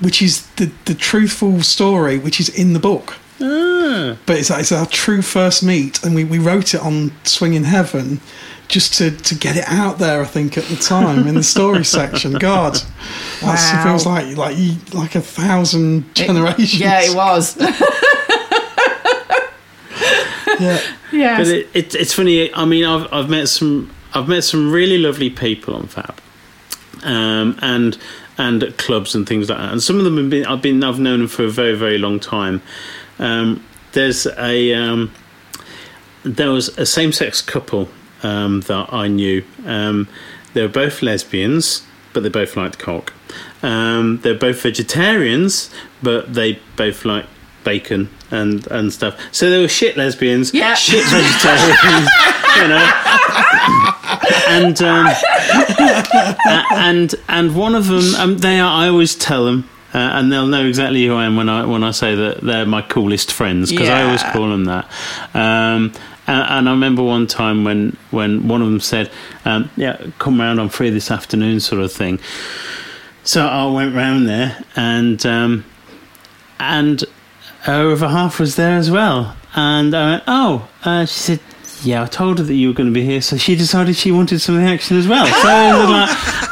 which 0.00 0.22
is 0.22 0.46
the, 0.56 0.70
the 0.84 0.94
truthful 0.94 1.62
story, 1.62 2.18
which 2.18 2.38
is 2.40 2.48
in 2.48 2.72
the 2.72 2.78
book. 2.80 3.16
Ah. 3.40 4.16
But 4.26 4.38
it's, 4.38 4.50
it's 4.50 4.72
our 4.72 4.86
true 4.86 5.22
first 5.22 5.62
meet, 5.62 6.02
and 6.04 6.14
we, 6.14 6.24
we 6.24 6.38
wrote 6.38 6.72
it 6.74 6.80
on 6.80 7.12
Swinging 7.24 7.64
Heaven 7.64 8.20
just 8.68 8.94
to, 8.94 9.10
to 9.10 9.34
get 9.34 9.56
it 9.56 9.64
out 9.68 9.98
there, 9.98 10.20
I 10.22 10.24
think, 10.24 10.58
at 10.58 10.64
the 10.64 10.76
time 10.76 11.26
in 11.26 11.34
the 11.36 11.42
story 11.42 11.84
section. 11.98 12.32
God, 12.34 12.74
that 13.40 13.74
Wow. 13.74 13.82
feels 13.84 14.06
like 14.06 14.36
like 14.36 14.56
like 14.94 15.14
a 15.14 15.20
thousand 15.20 16.04
It- 16.10 16.14
generations. 16.14 16.80
yeah, 16.80 17.00
it 17.02 17.14
was. 17.14 17.56
Yeah. 20.60 20.80
yeah. 21.12 21.36
But 21.38 21.46
it, 21.48 21.68
it, 21.74 21.94
it's 21.94 22.12
funny. 22.14 22.52
I 22.54 22.64
mean, 22.64 22.84
I've 22.84 23.12
I've 23.12 23.28
met 23.30 23.48
some 23.48 23.90
I've 24.14 24.28
met 24.28 24.44
some 24.44 24.72
really 24.72 24.98
lovely 24.98 25.30
people 25.30 25.74
on 25.74 25.86
Fab, 25.86 26.18
um, 27.04 27.58
and 27.62 27.98
and 28.38 28.62
at 28.62 28.78
clubs 28.78 29.14
and 29.14 29.26
things 29.28 29.48
like 29.48 29.58
that. 29.58 29.72
And 29.72 29.82
some 29.82 29.98
of 29.98 30.04
them 30.04 30.16
have 30.16 30.30
been 30.30 30.46
I've 30.46 30.62
been 30.62 30.82
I've 30.82 30.98
known 30.98 31.20
them 31.20 31.28
for 31.28 31.44
a 31.44 31.50
very 31.50 31.74
very 31.76 31.98
long 31.98 32.18
time. 32.20 32.62
Um, 33.18 33.64
there's 33.92 34.26
a 34.26 34.74
um, 34.74 35.12
there 36.22 36.50
was 36.50 36.68
a 36.78 36.86
same 36.86 37.12
sex 37.12 37.40
couple 37.42 37.88
um, 38.22 38.60
that 38.62 38.92
I 38.92 39.08
knew. 39.08 39.44
Um, 39.64 40.08
they 40.54 40.62
were 40.62 40.68
both 40.68 41.02
lesbians, 41.02 41.82
but 42.12 42.22
they 42.22 42.28
both 42.28 42.56
liked 42.56 42.78
cock. 42.78 43.12
Um, 43.62 44.20
they're 44.22 44.34
both 44.38 44.62
vegetarians, 44.62 45.70
but 46.02 46.32
they 46.34 46.58
both 46.76 47.04
like 47.04 47.26
bacon 47.64 48.08
and 48.30 48.66
and 48.68 48.92
stuff. 48.92 49.18
So 49.32 49.50
they 49.50 49.60
were 49.60 49.68
shit 49.68 49.96
lesbians, 49.96 50.54
Yeah. 50.54 50.74
shit 50.74 51.04
vegetarians, 51.08 52.08
you 52.56 52.68
know. 52.68 52.92
And 54.48 54.80
um, 54.82 55.08
and 56.72 57.14
and 57.28 57.56
one 57.56 57.74
of 57.74 57.86
them, 57.88 58.14
um, 58.16 58.38
they 58.38 58.60
are. 58.60 58.70
I 58.84 58.88
always 58.88 59.14
tell 59.14 59.44
them. 59.44 59.68
Uh, 59.94 59.98
and 59.98 60.30
they'll 60.30 60.46
know 60.46 60.66
exactly 60.66 61.06
who 61.06 61.14
I 61.14 61.24
am 61.24 61.36
when 61.36 61.48
I 61.48 61.64
when 61.64 61.82
I 61.82 61.90
say 61.90 62.14
that 62.14 62.42
they're 62.42 62.66
my 62.66 62.82
coolest 62.82 63.32
friends 63.32 63.70
because 63.70 63.88
I 63.88 64.02
always 64.02 64.22
call 64.22 64.48
them 64.50 64.66
that. 64.66 64.90
Um, 65.32 65.92
and, 66.26 66.42
and 66.48 66.68
I 66.68 66.72
remember 66.72 67.02
one 67.02 67.26
time 67.26 67.64
when 67.64 67.96
when 68.10 68.48
one 68.48 68.62
of 68.62 68.68
them 68.68 68.80
said, 68.80 69.10
um, 69.44 69.70
"Yeah, 69.76 69.96
come 70.18 70.40
round 70.40 70.60
on 70.60 70.68
free 70.68 70.90
this 70.90 71.10
afternoon," 71.10 71.60
sort 71.60 71.82
of 71.82 71.92
thing. 71.92 72.18
So 73.24 73.46
I 73.46 73.66
went 73.70 73.94
round 73.94 74.28
there, 74.28 74.62
and 74.76 75.24
um, 75.26 75.64
and 76.58 77.04
her 77.62 77.92
other 77.92 78.08
half 78.08 78.38
was 78.38 78.56
there 78.56 78.76
as 78.76 78.90
well. 78.90 79.36
And 79.54 79.94
I 79.94 80.10
went, 80.10 80.24
"Oh," 80.26 80.68
uh, 80.84 81.06
she 81.06 81.18
said. 81.18 81.40
Yeah, 81.82 82.04
I 82.04 82.06
told 82.06 82.38
her 82.38 82.44
that 82.44 82.54
you 82.54 82.68
were 82.68 82.74
going 82.74 82.88
to 82.88 82.92
be 82.92 83.04
here, 83.04 83.20
so 83.20 83.36
she 83.36 83.54
decided 83.54 83.96
she 83.96 84.10
wanted 84.10 84.40
some 84.40 84.58
action 84.58 84.96
as 84.96 85.06
well. 85.06 85.26
So 85.26 85.46
I 85.46 85.78
was 85.78 85.90
like, 85.90 86.08
"Oh, 86.08 86.45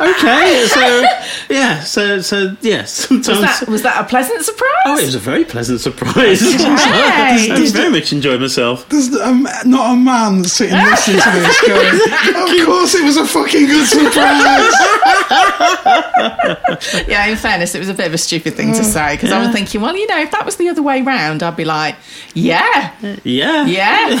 okay." 0.00 0.66
So 0.80 1.02
yeah, 1.48 1.80
so 1.80 2.20
so 2.20 2.56
yeah. 2.60 2.84
Sometimes 3.00 3.26
was 3.40 3.40
that 3.60 3.68
was 3.68 3.82
that 3.82 4.00
a 4.00 4.04
pleasant 4.08 4.44
surprise? 4.44 4.70
Oh, 4.86 4.98
it 4.98 5.04
was 5.04 5.14
a 5.14 5.18
very 5.18 5.44
pleasant 5.44 5.80
surprise. 5.80 6.40
Great. 6.40 6.40
I 6.60 7.66
very 7.72 7.90
much 7.90 8.12
enjoyed 8.12 8.40
myself. 8.40 8.88
There's 8.88 9.14
um, 9.16 9.46
not 9.64 9.92
a 9.92 9.96
man 9.96 10.44
sitting 10.44 10.76
listening 10.76 11.20
to 11.20 11.30
this 11.30 11.60
going, 11.66 12.60
of 12.60 12.66
course 12.66 12.94
it 12.94 13.04
was 13.04 13.16
a 13.16 13.26
fucking 13.26 13.66
good 13.66 13.86
surprise. 13.86 14.74
yeah, 17.08 17.26
in 17.26 17.36
fairness, 17.36 17.74
it 17.74 17.78
was 17.78 17.88
a 17.88 17.94
bit 17.94 18.06
of 18.06 18.14
a 18.14 18.18
stupid 18.18 18.54
thing 18.54 18.72
to 18.74 18.84
say 18.84 19.16
because 19.16 19.32
I 19.32 19.38
was 19.44 19.50
thinking, 19.54 19.80
well, 19.80 19.96
you 19.96 20.06
know, 20.06 20.20
if 20.20 20.30
that 20.30 20.44
was 20.46 20.56
the 20.56 20.68
other 20.68 20.82
way 20.82 21.02
round, 21.02 21.42
I'd 21.42 21.56
be 21.56 21.64
like, 21.64 21.96
yeah, 22.34 22.92
Yeah. 23.24 23.64
yeah, 23.66 24.20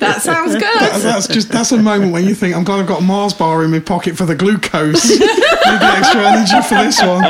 that 0.00 0.20
sounds 0.22 0.52
That- 0.54 0.60
good. 0.92 1.02
that's 1.02 1.28
just 1.28 1.48
that's 1.50 1.72
a 1.72 1.78
moment 1.78 2.12
when 2.12 2.24
you 2.24 2.34
think 2.34 2.54
I'm 2.54 2.64
glad 2.64 2.80
I've 2.80 2.86
got 2.86 3.00
a 3.00 3.04
Mars 3.04 3.32
bar 3.34 3.64
in 3.64 3.70
my 3.70 3.78
pocket 3.80 4.16
for 4.16 4.26
the 4.26 4.34
glucose. 4.34 4.91
Need 5.08 5.80
the 5.80 5.92
extra 5.96 6.20
energy 6.22 6.60
for 6.68 6.74
this 6.84 7.00
one. 7.02 7.24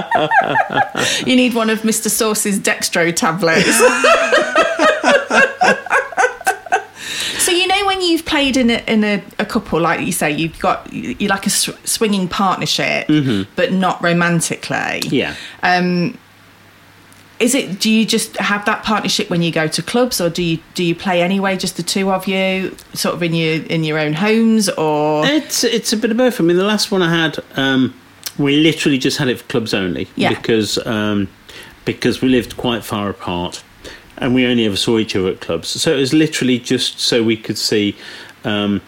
You 1.26 1.36
need 1.36 1.54
one 1.54 1.70
of 1.70 1.82
Mr. 1.82 2.10
Sauce's 2.10 2.58
Dextro 2.58 3.14
tablets. 3.14 3.76
so 7.44 7.50
you 7.52 7.66
know 7.66 7.86
when 7.86 8.00
you've 8.00 8.24
played 8.24 8.56
in 8.56 8.70
a, 8.70 8.82
in 8.86 9.04
a, 9.04 9.22
a 9.38 9.44
couple, 9.44 9.80
like 9.80 10.00
you 10.06 10.12
say, 10.12 10.30
you've 10.30 10.58
got 10.58 10.90
you 10.92 11.28
like 11.28 11.46
a 11.46 11.50
sw- 11.50 11.70
swinging 11.84 12.28
partnership, 12.28 13.06
but 13.56 13.72
not 13.72 14.02
romantically. 14.02 15.00
Yeah. 15.08 15.34
Um, 15.62 16.16
is 17.42 17.54
it? 17.54 17.80
Do 17.80 17.90
you 17.90 18.06
just 18.06 18.36
have 18.36 18.64
that 18.66 18.82
partnership 18.84 19.28
when 19.28 19.42
you 19.42 19.50
go 19.50 19.66
to 19.68 19.82
clubs, 19.82 20.20
or 20.20 20.30
do 20.30 20.42
you 20.42 20.58
do 20.74 20.84
you 20.84 20.94
play 20.94 21.22
anyway, 21.22 21.56
just 21.56 21.76
the 21.76 21.82
two 21.82 22.10
of 22.10 22.26
you, 22.26 22.74
sort 22.94 23.14
of 23.14 23.22
in 23.22 23.34
your 23.34 23.62
in 23.64 23.84
your 23.84 23.98
own 23.98 24.12
homes, 24.14 24.68
or 24.70 25.26
It's 25.26 25.64
it's 25.64 25.92
a 25.92 25.96
bit 25.96 26.10
of 26.10 26.16
both. 26.16 26.40
I 26.40 26.44
mean, 26.44 26.56
the 26.56 26.64
last 26.64 26.90
one 26.90 27.02
I 27.02 27.10
had, 27.14 27.38
um, 27.56 27.94
we 28.38 28.56
literally 28.56 28.98
just 28.98 29.18
had 29.18 29.28
it 29.28 29.38
for 29.40 29.44
clubs 29.48 29.74
only 29.74 30.08
Yeah. 30.16 30.30
because 30.30 30.78
um, 30.86 31.28
because 31.84 32.22
we 32.22 32.28
lived 32.28 32.56
quite 32.56 32.84
far 32.84 33.10
apart, 33.10 33.62
and 34.18 34.34
we 34.34 34.46
only 34.46 34.64
ever 34.64 34.76
saw 34.76 34.98
each 34.98 35.16
other 35.16 35.28
at 35.28 35.40
clubs. 35.40 35.68
So 35.68 35.92
it 35.92 35.96
was 35.98 36.12
literally 36.14 36.58
just 36.58 37.00
so 37.00 37.22
we 37.22 37.36
could 37.36 37.58
see. 37.58 37.96
Um, 38.44 38.80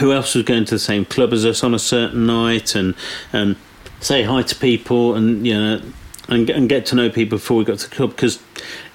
who 0.00 0.12
else 0.12 0.34
was 0.34 0.44
going 0.44 0.66
to 0.66 0.74
the 0.74 0.78
same 0.78 1.06
club 1.06 1.32
as 1.32 1.46
us 1.46 1.64
on 1.64 1.72
a 1.72 1.78
certain 1.78 2.26
night 2.26 2.74
and 2.74 2.94
and 3.32 3.56
say 4.00 4.22
hi 4.22 4.42
to 4.42 4.54
people 4.54 5.14
and 5.14 5.46
you 5.46 5.54
know 5.54 5.80
and, 6.28 6.46
get- 6.46 6.56
and 6.56 6.68
get 6.68 6.86
to 6.86 6.94
know 6.94 7.08
people 7.10 7.38
before 7.38 7.56
we 7.58 7.64
got 7.64 7.78
to 7.78 7.88
the 7.88 7.94
club 7.96 8.10
because 8.10 8.38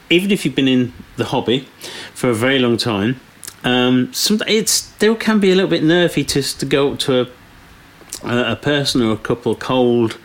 even 0.09 0.31
if 0.31 0.45
you've 0.45 0.55
been 0.55 0.67
in 0.67 0.93
the 1.17 1.25
hobby 1.25 1.67
for 2.13 2.29
a 2.29 2.34
very 2.36 2.59
long 2.59 2.77
time 2.77 3.19
um, 3.63 4.11
some, 4.13 4.41
it 4.47 4.67
still 4.69 5.15
can 5.15 5.39
be 5.39 5.51
a 5.51 5.55
little 5.55 5.69
bit 5.69 5.84
nervy 5.84 6.23
just 6.23 6.59
to 6.59 6.65
go 6.65 6.91
up 6.93 6.99
to 6.99 7.21
a, 7.21 7.27
a, 8.27 8.51
a 8.51 8.55
person 8.55 9.01
or 9.01 9.13
a 9.13 9.17
couple 9.17 9.55
cold 9.55 10.17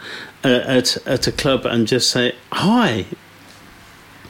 uh, 0.45 0.49
at, 0.67 0.97
at 1.07 1.27
a 1.27 1.33
club 1.33 1.65
and 1.65 1.87
just 1.87 2.11
say 2.11 2.35
hi 2.53 3.07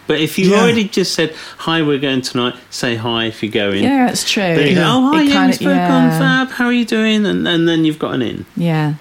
but 0.07 0.21
if 0.21 0.39
you've 0.39 0.53
Yeah. 0.53 0.63
already 0.63 0.85
just 0.85 1.15
said 1.15 1.35
hi 1.59 1.83
we're 1.83 1.99
going 1.99 2.23
tonight 2.23 2.55
say 2.71 2.97
hi 2.97 3.25
if 3.27 3.43
you 3.43 3.51
go 3.51 3.71
in 3.71 3.83
yeah, 3.83 4.11
it's 4.11 4.31
true. 4.31 4.43
there 4.43 4.67
you 4.69 4.75
go. 4.75 4.83
Oh, 4.87 5.13
hi, 5.13 5.23
It 5.23 5.29
yeah, 5.29 5.51
kinda- 5.51 5.71
on 5.93 6.11
Fab. 6.11 6.49
How 6.51 6.65
are 6.67 6.73
you 6.73 6.85
doing? 6.87 7.27
And, 7.27 7.47
and 7.47 7.69
then 7.69 7.85
you've 7.85 7.99
got 7.99 8.15
an 8.15 8.23
in. 8.23 8.47
Yeah. 8.57 8.95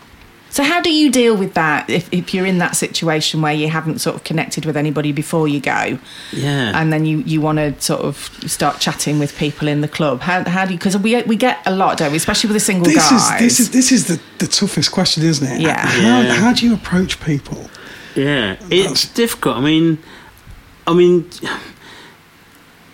So 0.57 0.63
how 0.63 0.81
do 0.81 0.91
you 0.91 1.11
deal 1.11 1.37
with 1.37 1.53
that 1.53 1.87
if, 1.87 2.11
if 2.11 2.33
you're 2.33 2.47
in 2.47 2.57
that 2.57 2.75
situation 2.75 3.43
where 3.43 3.53
you 3.53 3.69
haven't 3.69 3.99
sort 3.99 4.15
of 4.15 4.23
connected 4.23 4.65
with 4.65 4.75
anybody 4.75 5.11
before 5.11 5.47
you 5.47 5.59
go 5.59 5.99
Yeah. 6.31 6.71
and 6.73 6.91
then 6.91 7.05
you, 7.05 7.19
you 7.27 7.41
want 7.41 7.59
to 7.59 7.79
sort 7.79 8.01
of 8.01 8.15
start 8.47 8.79
chatting 8.79 9.19
with 9.19 9.37
people 9.37 9.67
in 9.67 9.81
the 9.81 9.87
club? 9.87 10.21
How, 10.21 10.43
how 10.49 10.65
do 10.65 10.71
you, 10.71 10.79
because 10.79 10.97
we, 10.97 11.21
we 11.21 11.35
get 11.35 11.59
a 11.67 11.75
lot, 11.75 11.99
don't 11.99 12.09
we? 12.09 12.17
Especially 12.17 12.47
with 12.47 12.55
the 12.55 12.59
single 12.71 12.85
This 12.85 13.11
is 13.11 13.29
this 13.37 13.59
is 13.59 13.69
this 13.69 13.91
is 13.91 14.07
the, 14.07 14.19
the 14.39 14.47
toughest 14.47 14.91
question, 14.91 15.21
isn't 15.23 15.47
it? 15.47 15.61
Yeah. 15.61 15.77
How, 15.77 16.21
Yeah. 16.21 16.33
how 16.33 16.53
do 16.53 16.65
you 16.65 16.73
approach 16.73 17.19
people? 17.19 17.69
yeah. 18.15 18.55
It's 18.71 19.07
difficult. 19.13 19.57
I 19.57 19.61
mean, 19.61 19.99
I 20.87 20.95
mean, 20.95 21.29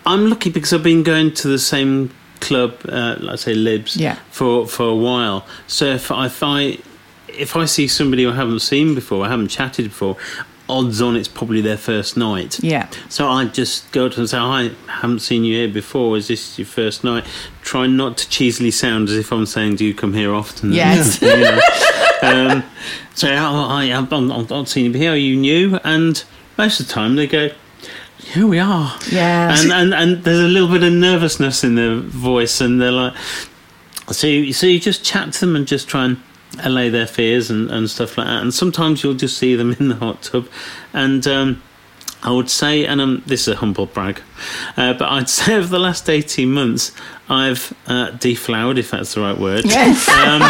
I'm 0.05 0.30
lucky 0.30 0.49
because 0.49 0.74
I've 0.74 0.84
been 0.84 1.03
going 1.03 1.34
to 1.36 1.47
the 1.47 1.59
same 1.59 2.09
club, 2.41 2.74
uh, 2.89 3.16
let's 3.22 3.43
say 3.43 3.53
Libs, 3.53 3.95
Yeah. 3.95 4.18
for 4.32 4.68
for 4.68 4.86
a 4.89 4.95
while. 5.07 5.45
So 5.68 5.86
if 5.86 6.11
I, 6.11 6.26
if 6.26 6.43
I 6.43 6.78
if 7.38 7.55
I 7.55 7.65
see 7.65 7.88
somebody 7.88 8.25
I 8.25 8.36
haven't 8.36 8.59
seen 8.59 8.95
before, 8.95 9.25
I 9.25 9.29
haven't 9.29 9.49
chatted 9.49 9.86
before, 9.86 10.17
odds 10.69 11.01
on 11.01 11.15
it's 11.15 11.27
probably 11.27 11.61
their 11.61 11.77
first 11.77 12.15
night. 12.15 12.59
yeah. 12.63 12.89
So 13.09 13.27
I 13.27 13.45
just 13.45 13.91
go 13.91 14.07
to 14.07 14.15
them 14.15 14.21
and 14.23 14.29
say, 14.29 14.38
I 14.38 14.71
haven't 14.88 15.19
seen 15.19 15.43
you 15.43 15.57
here 15.57 15.67
before. 15.67 16.15
Is 16.17 16.27
this 16.27 16.57
your 16.57 16.65
first 16.65 17.03
night?" 17.03 17.25
Try 17.61 17.88
not 17.88 18.17
to 18.17 18.29
cheesily 18.29 18.71
sound 18.71 19.09
as 19.09 19.15
if 19.17 19.31
I'm 19.31 19.45
saying, 19.45 19.75
"Do 19.75 19.86
you 19.86 19.93
come 19.93 20.13
here 20.13 20.34
often?" 20.34 20.71
Yes. 20.71 21.21
You 21.21 21.38
know? 21.38 21.59
um, 22.21 22.63
so 23.13 23.27
oh, 23.27 23.67
I, 23.69 23.91
I'm 23.91 24.07
not 24.27 24.69
seeing 24.69 24.86
you 24.86 24.93
here. 24.93 25.11
Are 25.11 25.15
you 25.17 25.36
new? 25.36 25.77
And 25.84 26.23
most 26.57 26.79
of 26.79 26.88
the 26.88 26.93
time 26.93 27.15
they 27.15 27.27
go, 27.27 27.49
"Here 28.17 28.47
we 28.47 28.59
are." 28.59 28.97
Yeah. 29.11 29.55
And 29.59 29.71
and 29.71 29.93
and 29.93 30.23
there's 30.23 30.39
a 30.39 30.47
little 30.47 30.69
bit 30.69 30.84
of 30.84 30.93
nervousness 30.93 31.63
in 31.63 31.75
their 31.75 31.95
voice, 31.97 32.61
and 32.61 32.81
they're 32.81 32.91
like, 32.91 33.13
so 34.11 34.27
you, 34.27 34.53
so 34.53 34.67
you 34.67 34.79
just 34.79 35.03
chat 35.03 35.34
to 35.34 35.39
them 35.41 35.55
and 35.55 35.67
just 35.67 35.88
try 35.88 36.05
and 36.05 36.17
allay 36.59 36.89
their 36.89 37.07
fears 37.07 37.49
and, 37.49 37.69
and 37.71 37.89
stuff 37.89 38.17
like 38.17 38.27
that. 38.27 38.41
And 38.41 38.53
sometimes 38.53 39.03
you'll 39.03 39.13
just 39.15 39.37
see 39.37 39.55
them 39.55 39.73
in 39.79 39.89
the 39.89 39.95
hot 39.95 40.23
tub, 40.23 40.47
and 40.93 41.25
um, 41.27 41.61
I 42.21 42.31
would 42.31 42.49
say, 42.49 42.85
and 42.85 43.01
um, 43.01 43.23
this 43.25 43.41
is 43.41 43.49
a 43.49 43.57
humble 43.57 43.85
brag, 43.85 44.21
uh, 44.77 44.93
but 44.93 45.09
I'd 45.09 45.29
say 45.37 45.55
over 45.55 45.67
the 45.67 45.79
last 45.79 46.09
eighteen 46.09 46.51
months, 46.51 46.91
I've 47.30 47.74
uh, 47.88 48.11
deflowered, 48.11 48.78
if 48.78 48.91
that's 48.91 49.13
the 49.13 49.21
right 49.21 49.38
word, 49.38 49.65
Yes. 49.65 50.07
um, 50.09 50.41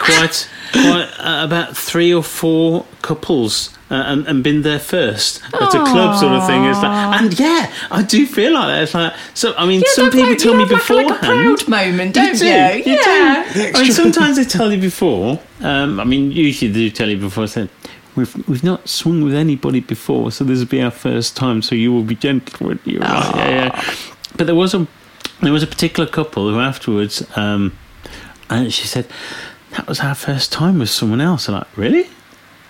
quite 0.00 0.48
quite, 0.72 1.08
uh, 1.18 1.44
about 1.44 1.76
three 1.76 2.12
or 2.14 2.22
four 2.22 2.84
couples 3.02 3.70
uh, 3.90 3.94
and, 4.06 4.26
and 4.26 4.42
been 4.42 4.62
there 4.62 4.78
first 4.78 5.42
at 5.54 5.74
a 5.74 5.84
club 5.84 6.18
sort 6.18 6.32
of 6.32 6.46
thing. 6.46 6.64
It's 6.64 6.80
like, 6.82 7.20
and 7.22 7.38
yeah, 7.38 7.72
I 7.90 8.02
do 8.02 8.26
feel 8.26 8.52
like 8.52 8.68
that. 8.68 8.82
It's 8.84 8.94
like 8.94 9.12
so. 9.34 9.54
I 9.56 9.66
mean, 9.66 9.80
Yeah, 9.80 9.92
some 9.92 10.10
people 10.10 10.28
like- 10.30 10.38
tell 10.38 10.54
me 10.54 10.60
have 10.60 10.70
like 10.70 10.80
a- 10.80 10.82
beforehand. 10.82 11.10
Like 11.10 11.22
a 11.22 11.26
proud 11.26 11.68
moment, 11.68 12.14
don't 12.14 12.32
you? 12.32 12.38
do, 12.38 12.46
Yeah. 12.46 13.52
do. 13.52 13.72
I 13.74 13.82
mean, 13.82 13.92
sometimes 13.92 14.36
they 14.36 14.44
tell 14.44 14.72
you 14.72 14.80
before. 14.80 15.40
Um, 15.60 15.98
I 16.00 16.04
mean, 16.04 16.30
usually 16.32 16.70
they 16.70 16.78
do 16.80 16.90
tell 16.90 17.08
you 17.10 17.18
before. 17.18 17.46
Said 17.48 17.68
we've 18.16 18.48
we've 18.48 18.64
not 18.64 18.88
swung 18.88 19.22
with 19.22 19.34
anybody 19.34 19.80
before, 19.80 20.30
so 20.32 20.44
this 20.44 20.58
will 20.60 20.66
be 20.66 20.80
our 20.80 20.90
first 20.92 21.36
time. 21.36 21.60
So 21.62 21.74
you 21.74 21.92
will 21.92 22.04
be 22.04 22.14
gentle 22.14 22.68
with 22.68 22.84
you. 22.86 23.00
Right? 23.00 23.32
Yeah, 23.36 23.48
yeah. 23.50 23.84
But 24.36 24.46
there 24.46 24.56
was 24.56 24.74
a 24.74 24.86
there 25.42 25.52
was 25.52 25.62
a 25.62 25.66
particular 25.66 26.08
couple 26.08 26.48
who 26.48 26.58
afterwards, 26.60 27.22
um, 27.36 27.76
and 28.50 28.72
she 28.72 28.86
said 28.86 29.06
that 29.72 29.86
was 29.86 30.00
our 30.00 30.14
first 30.14 30.52
time 30.52 30.78
with 30.78 30.90
someone 30.90 31.20
else. 31.20 31.48
I'm 31.48 31.54
like, 31.56 31.76
really? 31.76 32.08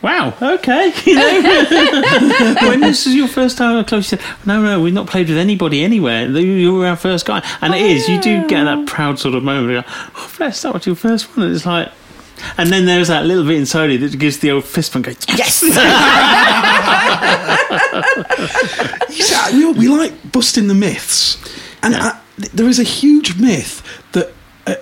Wow. 0.02 0.34
Okay. 0.40 0.92
You 1.06 1.14
know, 1.14 2.54
when 2.68 2.80
this 2.80 3.06
is 3.06 3.14
your 3.14 3.28
first 3.28 3.56
time 3.56 3.76
a 3.76 3.84
club, 3.84 4.02
she 4.02 4.10
said, 4.10 4.20
"No, 4.44 4.60
no, 4.62 4.80
we've 4.82 4.92
not 4.92 5.06
played 5.06 5.28
with 5.28 5.38
anybody 5.38 5.82
anywhere. 5.82 6.26
You- 6.28 6.74
were 6.74 6.86
our 6.86 6.96
first 6.96 7.24
guy." 7.26 7.42
And 7.62 7.74
it 7.74 7.80
is. 7.82 8.06
You 8.08 8.20
do 8.20 8.46
get 8.46 8.64
that 8.64 8.86
proud 8.86 9.18
sort 9.18 9.34
of 9.34 9.42
moment. 9.42 9.86
Go, 9.86 9.92
oh, 10.16 10.32
bless, 10.36 10.60
that 10.62 10.74
was 10.74 10.84
your 10.86 10.94
first 10.96 11.34
one. 11.36 11.46
And 11.46 11.54
it's 11.56 11.64
like, 11.64 11.90
and 12.58 12.68
then 12.70 12.84
there's 12.84 13.08
that 13.08 13.24
little 13.24 13.44
bit 13.44 13.56
inside 13.56 13.92
you 13.92 13.98
that 14.06 14.18
gives 14.18 14.38
the 14.40 14.50
old 14.50 14.64
fist 14.64 14.92
bump. 14.92 15.06
Go, 15.06 15.12
yes. 15.36 15.62
You 19.14 19.22
see, 19.22 19.56
we, 19.56 19.72
we 19.72 19.88
like 19.88 20.32
busting 20.32 20.66
the 20.68 20.74
myths, 20.74 21.38
and 21.82 21.94
Yeah. 21.94 22.18
There 22.37 22.68
is 22.68 22.78
a 22.78 22.85
huge 22.85 23.39
myth 23.39 23.82
that 24.12 24.32
a, 24.66 24.76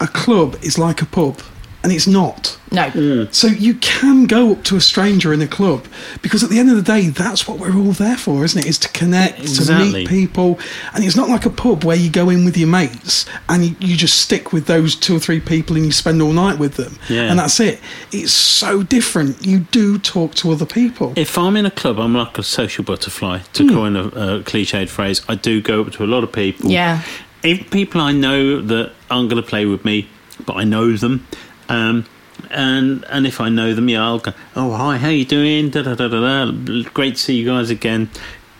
a 0.00 0.08
club 0.08 0.56
is 0.62 0.78
like 0.78 1.02
a 1.02 1.06
pub, 1.06 1.40
and 1.82 1.92
it's 1.92 2.06
not. 2.06 2.58
No. 2.72 2.90
Hmm. 2.90 3.24
So 3.32 3.48
you 3.48 3.74
can 3.74 4.26
go 4.26 4.52
up 4.52 4.62
to 4.64 4.76
a 4.76 4.80
stranger 4.80 5.32
in 5.32 5.40
a 5.40 5.48
club 5.48 5.86
because 6.22 6.44
at 6.44 6.50
the 6.50 6.58
end 6.58 6.70
of 6.70 6.76
the 6.76 6.82
day, 6.82 7.08
that's 7.08 7.48
what 7.48 7.58
we're 7.58 7.74
all 7.74 7.92
there 7.92 8.16
for, 8.16 8.44
isn't 8.44 8.58
it? 8.58 8.66
Is 8.66 8.78
to 8.80 8.88
connect, 8.90 9.38
to 9.56 9.78
meet 9.78 10.08
people, 10.08 10.58
and 10.94 11.04
it's 11.04 11.16
not 11.16 11.28
like 11.28 11.46
a 11.46 11.50
pub 11.50 11.84
where 11.84 11.96
you 11.96 12.10
go 12.10 12.28
in 12.28 12.44
with 12.44 12.56
your 12.56 12.68
mates 12.68 13.26
and 13.48 13.64
you, 13.64 13.76
you 13.80 13.96
just 13.96 14.20
stick 14.20 14.52
with 14.52 14.66
those 14.66 14.94
two 14.94 15.16
or 15.16 15.18
three 15.18 15.40
people 15.40 15.76
and 15.76 15.84
you 15.84 15.92
spend 15.92 16.22
all 16.22 16.32
night 16.32 16.58
with 16.58 16.74
them, 16.74 16.96
Yeah. 17.08 17.30
and 17.30 17.38
that's 17.38 17.58
it. 17.60 17.80
It's 18.12 18.32
so 18.32 18.82
different. 18.82 19.44
You 19.44 19.60
do 19.60 19.98
talk 19.98 20.34
to 20.36 20.52
other 20.52 20.66
people. 20.66 21.12
If 21.16 21.36
I'm 21.38 21.56
in 21.56 21.66
a 21.66 21.70
club, 21.70 21.98
I'm 21.98 22.14
like 22.14 22.38
a 22.38 22.42
social 22.42 22.84
butterfly, 22.84 23.40
to 23.54 23.62
hmm. 23.64 23.74
coin 23.74 23.96
a, 23.96 24.04
a 24.04 24.42
cliched 24.42 24.88
phrase. 24.88 25.22
I 25.28 25.34
do 25.34 25.60
go 25.60 25.82
up 25.82 25.92
to 25.92 26.04
a 26.04 26.06
lot 26.06 26.24
of 26.24 26.32
people. 26.32 26.70
Yeah. 26.70 27.02
If 27.42 27.70
people 27.70 28.00
I 28.00 28.12
know 28.12 28.60
that 28.60 28.92
aren't 29.10 29.30
going 29.30 29.42
to 29.42 29.48
play 29.48 29.64
with 29.64 29.84
me, 29.84 30.08
but 30.46 30.56
I 30.56 30.64
know 30.64 30.96
them, 30.96 31.26
um, 31.70 32.06
and 32.50 33.04
and 33.04 33.26
if 33.26 33.40
I 33.40 33.48
know 33.48 33.74
them, 33.74 33.88
yeah, 33.88 34.02
I'll 34.02 34.18
go. 34.18 34.32
Oh, 34.56 34.72
hi, 34.72 34.98
how 34.98 35.08
you 35.08 35.24
doing? 35.24 35.70
Da 35.70 35.82
da 35.82 35.94
da 35.94 36.08
da 36.08 36.20
da. 36.20 36.82
Great 36.90 37.14
to 37.14 37.20
see 37.20 37.36
you 37.36 37.46
guys 37.46 37.70
again. 37.70 38.10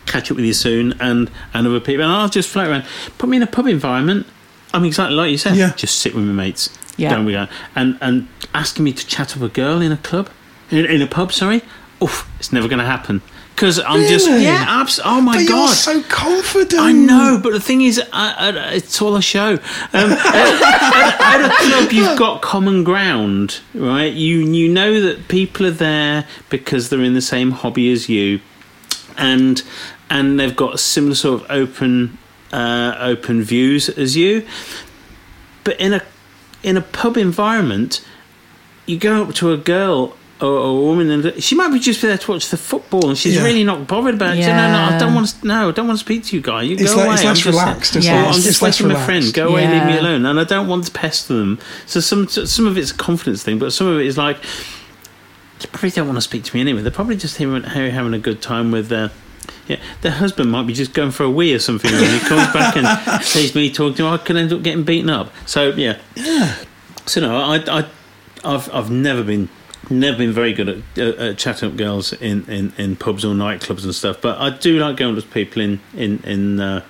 Catch 0.05 0.31
up 0.31 0.37
with 0.37 0.45
you 0.45 0.53
soon, 0.53 0.93
and 0.99 1.29
and 1.53 1.67
other 1.67 1.79
people. 1.79 2.03
And 2.03 2.11
I'll 2.11 2.29
just 2.29 2.49
float 2.49 2.69
around. 2.69 2.85
Put 3.17 3.29
me 3.29 3.37
in 3.37 3.43
a 3.43 3.47
pub 3.47 3.67
environment. 3.67 4.27
I'm 4.73 4.85
exactly 4.85 5.15
like 5.15 5.31
you 5.31 5.37
said. 5.37 5.55
Yeah. 5.55 5.73
Just 5.75 5.99
sit 5.99 6.15
with 6.15 6.23
my 6.23 6.33
mates. 6.33 6.75
Yeah. 6.97 7.11
Down 7.11 7.25
we 7.25 7.33
go. 7.33 7.47
And 7.75 7.97
and 8.01 8.27
asking 8.53 8.85
me 8.85 8.93
to 8.93 9.05
chat 9.05 9.35
up 9.35 9.43
a 9.43 9.49
girl 9.49 9.81
in 9.81 9.91
a 9.91 9.97
club, 9.97 10.29
in, 10.69 10.85
in 10.85 11.01
a 11.01 11.07
pub. 11.07 11.31
Sorry. 11.31 11.61
Oof, 12.01 12.27
it's 12.39 12.51
never 12.51 12.67
going 12.67 12.79
to 12.79 12.85
happen. 12.85 13.21
Because 13.55 13.79
I'm 13.79 14.07
just 14.07 14.27
Really? 14.27 14.45
yeah. 14.45 14.65
Abs- 14.67 14.99
oh 15.05 15.21
my 15.21 15.33
but 15.37 15.47
god. 15.47 15.65
you're 15.67 15.67
so 15.75 16.01
confident. 16.03 16.81
I 16.81 16.91
know, 16.91 17.39
but 17.43 17.53
the 17.53 17.59
thing 17.59 17.81
is, 17.81 17.99
uh, 17.99 18.03
uh, 18.11 18.69
it's 18.73 18.99
all 19.01 19.15
a 19.15 19.21
show. 19.21 19.53
Um, 19.53 19.59
at, 19.93 20.17
at- 20.17 21.21
at 21.21 21.45
a 21.45 21.55
club, 21.69 21.91
you've 21.91 22.17
got 22.17 22.41
common 22.41 22.83
ground, 22.83 23.59
right? 23.75 24.11
You 24.11 24.39
you 24.39 24.67
know 24.67 24.99
that 25.01 25.27
people 25.27 25.67
are 25.67 25.71
there 25.71 26.25
because 26.49 26.89
they're 26.89 27.03
in 27.03 27.13
the 27.13 27.21
same 27.21 27.51
hobby 27.51 27.91
as 27.91 28.09
you, 28.09 28.39
and 29.17 29.61
and 30.09 30.39
they've 30.39 30.55
got 30.55 30.79
similar 30.79 31.13
sort 31.15 31.41
of 31.43 31.51
open 31.51 32.17
uh, 32.51 32.95
open 32.99 33.43
views 33.43 33.89
as 33.89 34.17
you. 34.17 34.45
But 35.63 35.79
in 35.79 35.93
a 35.93 36.01
in 36.63 36.77
a 36.77 36.81
pub 36.81 37.15
environment, 37.15 38.03
you 38.87 38.97
go 38.97 39.21
up 39.23 39.35
to 39.35 39.51
a 39.51 39.57
girl 39.57 40.17
or, 40.41 40.47
or 40.49 40.69
a 40.69 40.81
woman, 40.81 41.11
and 41.11 41.43
she 41.43 41.55
might 41.55 41.69
be 41.71 41.79
just 41.79 42.01
there 42.01 42.17
to 42.17 42.31
watch 42.31 42.49
the 42.49 42.57
football, 42.57 43.09
and 43.09 43.17
she's 43.17 43.35
Yeah. 43.35 43.43
really 43.43 43.63
not 43.63 43.87
bothered 43.87 44.15
about 44.15 44.33
it. 44.33 44.37
She 44.37 44.43
said, 44.43 44.55
No, 44.55 44.71
no, 44.71 44.95
I 44.95 44.97
don't 44.97 45.13
want 45.13 45.27
to. 45.27 45.47
No, 45.47 45.69
I 45.69 45.71
don't 45.71 45.87
want 45.87 45.99
to 45.99 46.03
speak 46.05 46.23
to 46.25 46.35
you, 46.35 46.41
guy. 46.41 46.63
You 46.63 46.75
It's 46.77 46.91
go 46.91 46.97
like- 46.97 47.05
away. 47.05 47.13
it's 47.15 47.23
I'm 47.23 47.27
less 47.29 47.37
just, 47.39 47.45
relaxed, 47.47 47.95
it's 47.95 48.07
like- 48.07 48.15
I'm 48.15 48.29
it's 48.29 48.43
just 48.43 48.61
less 48.61 48.81
waiting 48.81 48.87
with 48.93 49.01
a 49.01 49.05
friend. 49.05 49.19
relaxed. 49.23 49.35
Go 49.35 49.47
away, 49.49 49.67
leave 49.67 49.85
me 49.85 49.97
alone. 49.97 50.25
And 50.25 50.39
I 50.39 50.43
don't 50.43 50.67
want 50.67 50.85
to 50.85 50.91
pester 50.91 51.33
them. 51.35 51.59
So 51.85 51.99
some 51.99 52.27
some 52.27 52.65
of 52.67 52.77
it's 52.77 52.91
a 52.91 52.95
confidence 52.95 53.43
thing, 53.43 53.59
but 53.59 53.71
some 53.71 53.87
of 53.87 53.99
it 53.99 54.05
is 54.07 54.17
like 54.17 54.37
they 55.59 55.67
probably 55.71 55.91
don't 55.91 56.07
want 56.07 56.17
to 56.17 56.21
speak 56.21 56.43
to 56.45 56.55
me 56.55 56.61
anyway. 56.61 56.81
They're 56.81 56.91
probably 56.91 57.17
just 57.17 57.37
having, 57.37 57.63
having 57.63 58.13
a 58.13 58.19
good 58.19 58.41
time 58.41 58.71
with 58.71 58.87
their. 58.89 59.11
Yeah, 59.67 59.77
their 60.01 60.11
husband 60.11 60.51
might 60.51 60.65
be 60.67 60.73
just 60.73 60.93
going 60.93 61.11
for 61.11 61.23
a 61.23 61.29
wee 61.29 61.53
or 61.53 61.59
something, 61.59 61.91
and 61.93 62.03
he 62.05 62.19
comes 62.27 62.51
back 62.51 62.75
and 62.75 63.23
sees 63.23 63.53
me 63.55 63.69
talking 63.71 63.95
to 63.97 64.05
him. 64.07 64.13
I 64.13 64.17
could 64.17 64.35
end 64.35 64.51
up 64.51 64.63
getting 64.63 64.83
beaten 64.83 65.09
up. 65.09 65.31
So 65.45 65.69
yeah, 65.69 65.97
so 67.05 67.21
no, 67.21 67.37
I, 67.37 67.57
I, 67.57 67.85
I've, 68.43 68.73
I've 68.73 68.89
never 68.89 69.23
been, 69.23 69.49
never 69.91 70.17
been 70.17 70.31
very 70.31 70.53
good 70.53 70.69
at, 70.69 70.77
uh, 70.97 71.29
at 71.29 71.37
chatting 71.37 71.69
up 71.69 71.77
girls 71.77 72.13
in, 72.13 72.45
in, 72.49 72.73
in 72.77 72.95
pubs 72.95 73.23
or 73.23 73.33
nightclubs 73.35 73.83
and 73.83 73.93
stuff. 73.93 74.21
But 74.21 74.39
I 74.39 74.49
do 74.57 74.79
like 74.79 74.97
going 74.97 75.15
with 75.15 75.29
people 75.31 75.61
in 75.61 75.79
in 75.95 76.19
in 76.23 76.59
uh, 76.59 76.83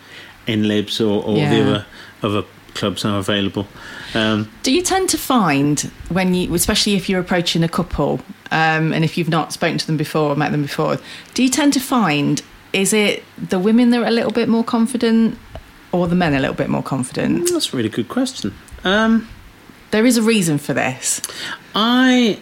in 0.47 0.67
libs 0.67 1.01
or, 1.01 1.23
or 1.23 1.35
the 1.35 1.61
other 1.61 1.85
other 2.23 2.43
clubs 2.73 3.03
are 3.03 3.19
available. 3.19 3.67
Um, 4.13 4.49
Do 4.63 4.71
you 4.73 4.81
tend 4.81 5.09
to 5.09 5.17
find 5.17 5.79
when 6.09 6.33
you, 6.33 6.53
especially 6.53 6.95
if 6.95 7.09
you're 7.09 7.19
approaching 7.19 7.63
a 7.63 7.69
couple, 7.69 8.21
um, 8.51 8.93
and 8.93 9.03
if 9.03 9.17
you've 9.17 9.29
not 9.29 9.51
spoken 9.53 9.77
to 9.77 9.87
them 9.87 9.97
before 9.97 10.31
or 10.31 10.35
met 10.35 10.51
them 10.51 10.61
before, 10.61 10.97
do 11.33 11.43
you 11.43 11.49
tend 11.49 11.73
to 11.73 11.79
find 11.79 12.41
is 12.73 12.93
it 12.93 13.23
the 13.37 13.59
women 13.59 13.89
that 13.89 14.01
are 14.01 14.07
a 14.07 14.11
little 14.11 14.31
bit 14.31 14.47
more 14.47 14.63
confident, 14.63 15.37
or 15.91 16.07
the 16.07 16.15
men 16.15 16.33
a 16.33 16.39
little 16.39 16.55
bit 16.55 16.69
more 16.69 16.83
confident? 16.83 17.49
that's 17.51 17.73
a 17.73 17.77
really 17.77 17.89
good 17.89 18.07
question. 18.07 18.53
Um, 18.83 19.27
There 19.91 20.05
is 20.05 20.17
a 20.17 20.21
reason 20.21 20.57
for 20.57 20.73
this. 20.73 21.21
I, 21.75 22.39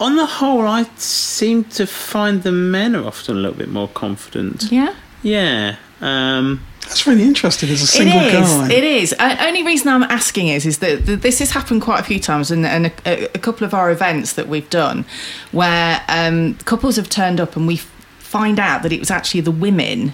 on 0.00 0.16
the 0.16 0.26
whole, 0.26 0.62
I 0.66 0.84
seem 0.96 1.64
to 1.64 1.86
find 1.86 2.42
the 2.42 2.52
men 2.52 2.96
are 2.96 3.04
often 3.06 3.36
a 3.36 3.40
little 3.40 3.56
bit 3.56 3.68
more 3.68 3.88
confident. 3.88 4.64
Yeah. 4.70 4.94
Yeah. 5.22 5.76
Um, 6.00 6.60
That's 6.82 7.06
really 7.06 7.22
interesting 7.22 7.70
as 7.70 7.80
a 7.82 7.86
single 7.86 8.18
it 8.20 8.34
is. 8.34 8.50
guy. 8.50 8.72
It 8.72 8.84
is. 8.84 9.14
Uh, 9.18 9.36
only 9.40 9.62
reason 9.62 9.88
I'm 9.88 10.02
asking 10.02 10.48
is 10.48 10.66
is 10.66 10.78
that 10.78 11.06
th- 11.06 11.20
this 11.20 11.38
has 11.38 11.52
happened 11.52 11.82
quite 11.82 12.00
a 12.00 12.02
few 12.02 12.20
times, 12.20 12.50
and, 12.50 12.66
and 12.66 12.86
a, 13.06 13.24
a 13.34 13.38
couple 13.38 13.64
of 13.64 13.72
our 13.72 13.90
events 13.90 14.34
that 14.34 14.48
we've 14.48 14.68
done, 14.68 15.04
where 15.52 16.02
um, 16.08 16.54
couples 16.64 16.96
have 16.96 17.08
turned 17.08 17.40
up, 17.40 17.56
and 17.56 17.66
we 17.66 17.76
find 18.18 18.58
out 18.58 18.82
that 18.82 18.92
it 18.92 18.98
was 18.98 19.10
actually 19.10 19.40
the 19.40 19.50
women 19.52 20.12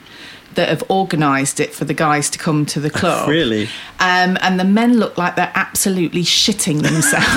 that 0.55 0.69
have 0.69 0.83
organised 0.91 1.61
it 1.61 1.73
for 1.75 1.85
the 1.85 1.95
guys 1.95 2.29
to 2.31 2.39
come 2.39 2.67
to 2.67 2.81
the 2.81 2.91
club. 3.01 3.29
really? 3.29 3.65
Um, 4.01 4.39
and 4.41 4.59
the 4.59 4.65
men 4.65 4.99
look 4.99 5.19
like 5.19 5.37
they're 5.37 5.53
absolutely 5.55 6.23
shitting 6.23 6.83
themselves, 6.83 7.29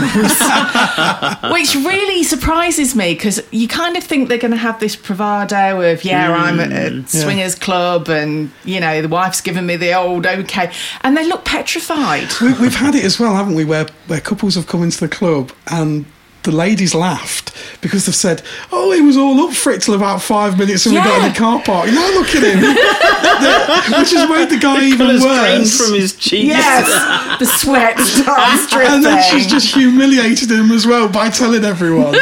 which 1.51 1.75
really 1.75 2.23
surprises 2.23 2.95
me 2.95 3.13
because 3.13 3.41
you 3.51 3.67
kind 3.67 3.97
of 3.97 4.03
think 4.03 4.29
they're 4.29 4.37
going 4.37 4.51
to 4.51 4.57
have 4.57 4.79
this 4.79 4.95
bravado 4.95 5.91
of, 5.91 6.03
yeah, 6.03 6.31
I'm 6.31 6.59
at 6.59 6.71
a 6.71 7.05
swingers 7.07 7.55
club 7.55 8.09
and, 8.09 8.49
you 8.63 8.79
know, 8.79 9.01
the 9.01 9.09
wife's 9.09 9.41
given 9.41 9.65
me 9.65 9.75
the 9.75 9.93
old 9.93 10.25
okay. 10.25 10.71
And 11.01 11.17
they 11.17 11.27
look 11.27 11.43
petrified. 11.45 12.29
we, 12.41 12.53
we've 12.53 12.75
had 12.75 12.95
it 12.95 13.03
as 13.03 13.19
well, 13.19 13.35
haven't 13.35 13.55
we? 13.55 13.65
Where 13.65 13.87
where 14.07 14.21
couples 14.21 14.55
have 14.55 14.67
come 14.67 14.83
into 14.83 14.99
the 14.99 15.09
club 15.09 15.51
and 15.71 16.05
the 16.43 16.51
ladies 16.51 16.93
laughed 16.93 17.51
because 17.81 18.05
they've 18.05 18.15
said, 18.15 18.41
"Oh, 18.71 18.91
he 18.91 19.01
was 19.01 19.17
all 19.17 19.39
up 19.47 19.53
for 19.55 19.71
it 19.71 19.81
till 19.81 19.93
about 19.95 20.21
five 20.21 20.57
minutes, 20.57 20.85
and 20.85 20.95
we 20.95 21.01
got 21.01 21.23
in 21.25 21.31
the 21.31 21.37
car 21.37 21.61
park." 21.63 21.87
Now 21.87 22.07
look 22.13 22.29
at 22.35 22.43
him, 22.43 22.59
which 23.99 24.11
has 24.11 24.29
made 24.29 24.49
the 24.49 24.57
guy 24.59 24.83
even 24.85 25.07
Colours 25.07 25.23
worse. 25.23 25.77
from 25.77 25.93
his 25.95 26.15
cheeks. 26.15 26.47
Yes, 26.47 26.87
the 27.39 27.45
sweat 27.45 27.99
starts 27.99 28.67
dripping. 28.69 28.93
and 28.93 29.03
then 29.05 29.23
she's 29.31 29.47
just 29.47 29.73
humiliated 29.73 30.51
him 30.51 30.71
as 30.71 30.85
well 30.85 31.07
by 31.09 31.29
telling 31.29 31.63
everyone. 31.63 32.13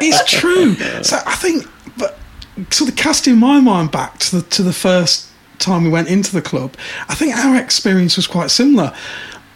it's 0.00 0.30
true. 0.30 0.74
So 1.02 1.18
I 1.26 1.34
think, 1.34 1.66
but 1.98 2.18
sort 2.70 2.90
of 2.90 2.96
casting 2.96 3.38
my 3.38 3.60
mind 3.60 3.90
back 3.90 4.18
to 4.18 4.36
the 4.36 4.42
to 4.50 4.62
the 4.62 4.72
first 4.72 5.26
time 5.58 5.84
we 5.84 5.90
went 5.90 6.08
into 6.08 6.32
the 6.32 6.42
club, 6.42 6.74
I 7.08 7.14
think 7.14 7.36
our 7.36 7.56
experience 7.56 8.16
was 8.16 8.26
quite 8.26 8.50
similar. 8.50 8.94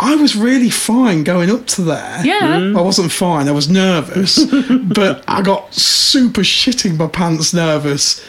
I 0.00 0.16
was 0.16 0.34
really 0.34 0.70
fine 0.70 1.22
going 1.24 1.50
up 1.50 1.66
to 1.68 1.82
there. 1.82 2.24
Yeah. 2.26 2.58
Hmm. 2.58 2.76
I 2.76 2.80
wasn't 2.80 3.12
fine. 3.12 3.48
I 3.48 3.52
was 3.52 3.68
nervous, 3.68 4.44
but 4.94 5.22
I 5.28 5.40
got 5.42 5.72
super 5.72 6.42
shitting 6.42 6.96
my 6.96 7.06
pants 7.06 7.54
nervous 7.54 8.24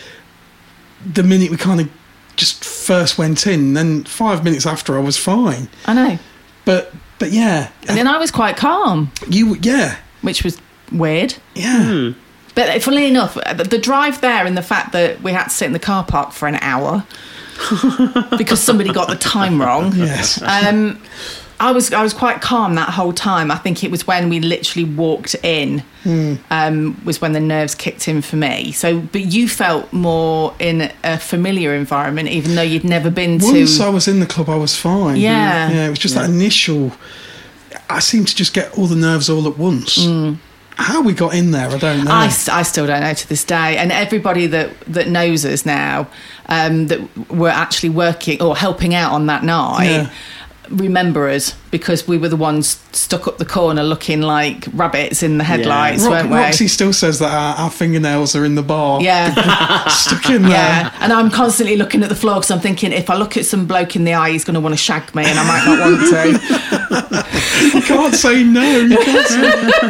the 1.05 1.23
minute 1.23 1.51
we 1.51 1.57
kind 1.57 1.81
of 1.81 1.89
just 2.35 2.63
first 2.63 3.17
went 3.17 3.47
in. 3.47 3.73
Then 3.73 4.03
five 4.03 4.43
minutes 4.43 4.65
after, 4.65 4.97
I 4.97 5.01
was 5.01 5.17
fine. 5.17 5.67
I 5.85 5.93
know. 5.93 6.19
But 6.65 6.93
but 7.19 7.31
yeah, 7.31 7.69
And 7.87 7.97
then 7.97 8.07
I 8.07 8.17
was 8.17 8.31
quite 8.31 8.57
calm, 8.57 9.11
you 9.29 9.55
yeah 9.61 9.97
which 10.21 10.43
was 10.43 10.59
weird. 10.91 11.35
yeah. 11.53 11.83
Hmm. 11.83 12.11
But 12.55 12.69
uh, 12.69 12.79
funnily 12.79 13.07
enough, 13.07 13.37
uh, 13.37 13.53
the, 13.53 13.65
the 13.65 13.77
drive 13.77 14.21
there 14.21 14.45
and 14.45 14.57
the 14.57 14.61
fact 14.61 14.93
that 14.93 15.21
we 15.21 15.33
had 15.33 15.45
to 15.45 15.49
sit 15.49 15.65
in 15.65 15.73
the 15.73 15.79
car 15.79 16.05
park 16.05 16.31
for 16.31 16.47
an 16.47 16.55
hour 16.55 17.05
because 18.37 18.61
somebody 18.61 18.91
got 18.93 19.09
the 19.09 19.15
time 19.15 19.61
wrong. 19.61 19.93
Yes. 19.93 20.41
Um, 20.41 21.01
I 21.59 21.71
was 21.71 21.93
I 21.93 22.03
was 22.03 22.13
quite 22.13 22.41
calm 22.41 22.75
that 22.75 22.89
whole 22.89 23.13
time. 23.13 23.49
I 23.49 23.55
think 23.57 23.83
it 23.83 23.89
was 23.91 24.05
when 24.05 24.29
we 24.29 24.39
literally 24.39 24.83
walked 24.89 25.35
in 25.43 25.83
um, 26.51 27.01
was 27.03 27.19
when 27.21 27.33
the 27.33 27.39
nerves 27.39 27.73
kicked 27.73 28.07
in 28.07 28.21
for 28.21 28.35
me. 28.35 28.71
So, 28.73 28.99
but 28.99 29.21
you 29.21 29.47
felt 29.49 29.91
more 29.91 30.53
in 30.59 30.91
a 31.03 31.17
familiar 31.17 31.73
environment, 31.73 32.29
even 32.29 32.55
though 32.55 32.61
you'd 32.61 32.83
never 32.83 33.09
been 33.09 33.39
to. 33.39 33.45
Once 33.45 33.79
I 33.79 33.89
was 33.89 34.07
in 34.07 34.19
the 34.19 34.25
club, 34.27 34.49
I 34.49 34.55
was 34.55 34.75
fine. 34.75 35.15
Yeah. 35.15 35.69
yeah. 35.71 35.87
It 35.87 35.89
was 35.89 35.99
just 35.99 36.13
that 36.15 36.29
initial. 36.29 36.91
I 37.89 37.99
seemed 37.99 38.27
to 38.27 38.35
just 38.35 38.53
get 38.53 38.77
all 38.77 38.87
the 38.87 38.95
nerves 38.95 39.29
all 39.29 39.47
at 39.47 39.57
once. 39.57 39.97
How 40.77 41.01
we 41.01 41.13
got 41.13 41.33
in 41.33 41.51
there, 41.51 41.69
I 41.69 41.77
don't 41.77 42.03
know. 42.03 42.11
Mm. 42.11 42.13
I, 42.13 42.25
s- 42.25 42.49
I 42.49 42.61
still 42.63 42.85
don't 42.85 42.99
know 42.99 43.13
to 43.13 43.29
this 43.29 43.45
day, 43.45 43.77
and 43.77 43.93
everybody 43.93 44.45
that 44.47 44.77
that 44.87 45.07
knows 45.07 45.45
us 45.45 45.65
now, 45.65 46.07
um, 46.47 46.87
that 46.87 47.31
were 47.31 47.47
actually 47.49 47.89
working 47.91 48.41
or 48.41 48.57
helping 48.57 48.93
out 48.93 49.13
on 49.13 49.27
that 49.27 49.43
night. 49.45 49.85
Yeah. 49.85 50.09
Remember 50.69 51.27
us 51.29 51.53
because 51.71 52.07
we 52.07 52.17
were 52.17 52.29
the 52.29 52.35
ones 52.35 52.79
stuck 52.91 53.27
up 53.27 53.37
the 53.37 53.45
corner 53.45 53.83
looking 53.83 54.21
like 54.21 54.65
rabbits 54.73 55.21
in 55.23 55.37
the 55.37 55.43
headlights, 55.43 56.03
Rock- 56.03 56.11
weren't 56.11 56.29
we? 56.29 56.35
Roxy 56.37 56.67
still 56.67 56.93
says 56.93 57.19
that 57.19 57.31
our, 57.33 57.65
our 57.65 57.71
fingernails 57.71 58.35
are 58.35 58.45
in 58.45 58.55
the 58.55 58.63
bar. 58.63 59.01
Yeah, 59.01 59.33
Stuck 59.89 60.29
in 60.29 60.41
there. 60.43 60.51
yeah. 60.51 60.91
And 61.01 61.11
I'm 61.13 61.29
constantly 61.29 61.75
looking 61.75 62.03
at 62.03 62.09
the 62.09 62.15
floor 62.15 62.35
because 62.35 62.51
I'm 62.51 62.59
thinking 62.59 62.91
if 62.93 63.09
I 63.09 63.15
look 63.15 63.37
at 63.37 63.45
some 63.45 63.65
bloke 63.67 63.95
in 63.95 64.03
the 64.03 64.13
eye, 64.13 64.31
he's 64.31 64.43
going 64.43 64.55
to 64.55 64.59
want 64.61 64.73
to 64.73 64.77
shag 64.77 65.13
me, 65.15 65.23
and 65.25 65.37
I 65.37 65.43
might 65.47 65.65
not 65.65 65.79
want 65.79 66.09
to. 66.09 67.25
You 67.75 67.81
can't 67.81 68.13
say 68.13 68.43
no. 68.43 68.61
You 68.79 68.97
can't 68.97 69.27
say 69.27 69.41
no. 69.41 69.89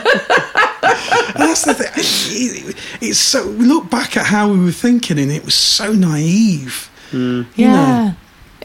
That's 1.35 1.63
the 1.65 1.73
thing. 1.73 1.89
It- 1.95 2.75
It's 3.01 3.19
so. 3.19 3.47
We 3.51 3.65
look 3.65 3.89
back 3.89 4.15
at 4.17 4.25
how 4.25 4.51
we 4.51 4.59
were 4.63 4.71
thinking, 4.71 5.19
and 5.19 5.31
it 5.31 5.43
was 5.45 5.53
so 5.55 5.93
naive. 5.93 6.89
Yeah, 7.11 8.13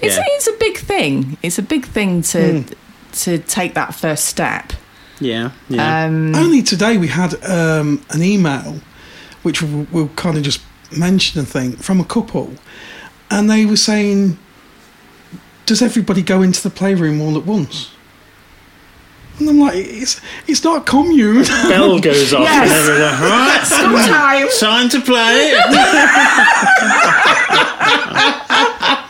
it's 0.02 0.16
Yeah. 0.16 0.24
it's 0.26 0.46
a 0.48 0.52
big 0.58 0.78
thing. 0.78 1.36
It's 1.42 1.58
a 1.58 1.62
big 1.62 1.86
thing 1.86 2.22
to 2.22 2.60
Hmm. 2.60 2.72
to 3.24 3.38
take 3.38 3.74
that 3.74 3.94
first 3.94 4.24
step. 4.26 4.72
Yeah, 5.20 5.50
yeah. 5.68 6.04
Um, 6.06 6.34
Only 6.34 6.62
today 6.62 6.96
we 6.96 7.08
had 7.08 7.34
um, 7.44 8.00
an 8.10 8.22
email, 8.22 8.80
which 9.42 9.60
we'll, 9.62 9.86
we'll 9.92 10.08
kind 10.16 10.36
of 10.38 10.42
just 10.42 10.60
mention, 10.96 11.40
I 11.42 11.44
think, 11.44 11.82
from 11.82 12.00
a 12.00 12.04
couple, 12.04 12.54
and 13.30 13.50
they 13.50 13.66
were 13.66 13.76
saying, 13.76 14.38
"Does 15.66 15.82
everybody 15.82 16.22
go 16.22 16.40
into 16.42 16.62
the 16.62 16.70
playroom 16.70 17.20
all 17.20 17.36
at 17.36 17.44
once?" 17.44 17.90
And 19.38 19.48
I'm 19.50 19.58
like, 19.60 19.74
"It's 19.76 20.20
it's 20.46 20.62
not 20.64 20.76
a 20.82 20.84
commune." 20.84 21.44
Bell 21.68 21.98
goes 22.00 22.32
off 22.32 22.40
Yes. 22.42 22.70
and 22.70 23.02
everything. 23.02 23.30
Right, 23.30 23.62
Sometimes. 23.64 24.58
time 24.58 24.88
to 24.88 25.00
play. 25.00 25.52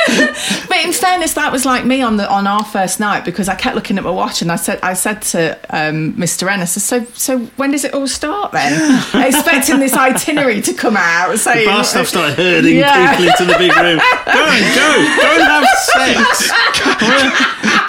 But 0.71 0.85
in 0.85 0.93
fairness, 0.93 1.33
that 1.33 1.51
was 1.51 1.65
like 1.65 1.85
me 1.85 2.01
on 2.01 2.15
the 2.17 2.29
on 2.29 2.47
our 2.47 2.63
first 2.63 2.99
night 2.99 3.25
because 3.25 3.49
I 3.49 3.55
kept 3.55 3.75
looking 3.75 3.97
at 3.97 4.03
my 4.03 4.09
watch 4.09 4.41
and 4.41 4.51
I 4.51 4.55
said 4.55 4.79
I 4.81 4.93
said 4.93 5.21
to 5.33 5.57
um, 5.69 6.13
Mr. 6.13 6.49
Ennis, 6.49 6.81
so 6.81 7.03
so 7.13 7.39
when 7.57 7.71
does 7.71 7.83
it 7.83 7.93
all 7.93 8.07
start 8.07 8.51
then? 8.53 8.71
Expecting 9.27 9.79
this 9.79 9.93
itinerary 9.93 10.61
to 10.61 10.73
come 10.73 10.95
out 10.97 11.37
saying 11.37 11.67
Bar 11.67 11.83
staff 11.83 12.07
started 12.07 12.35
herding 12.37 12.77
Yeah. 12.77 13.11
people 13.17 13.27
into 13.31 13.45
the 13.45 13.57
big 13.59 13.75
room. 13.75 13.99
Go 14.31 14.45
and 14.47 14.75
go, 14.75 14.89
go 15.21 15.29
and 15.35 15.43
have 15.43 15.67
sex. 15.91 16.51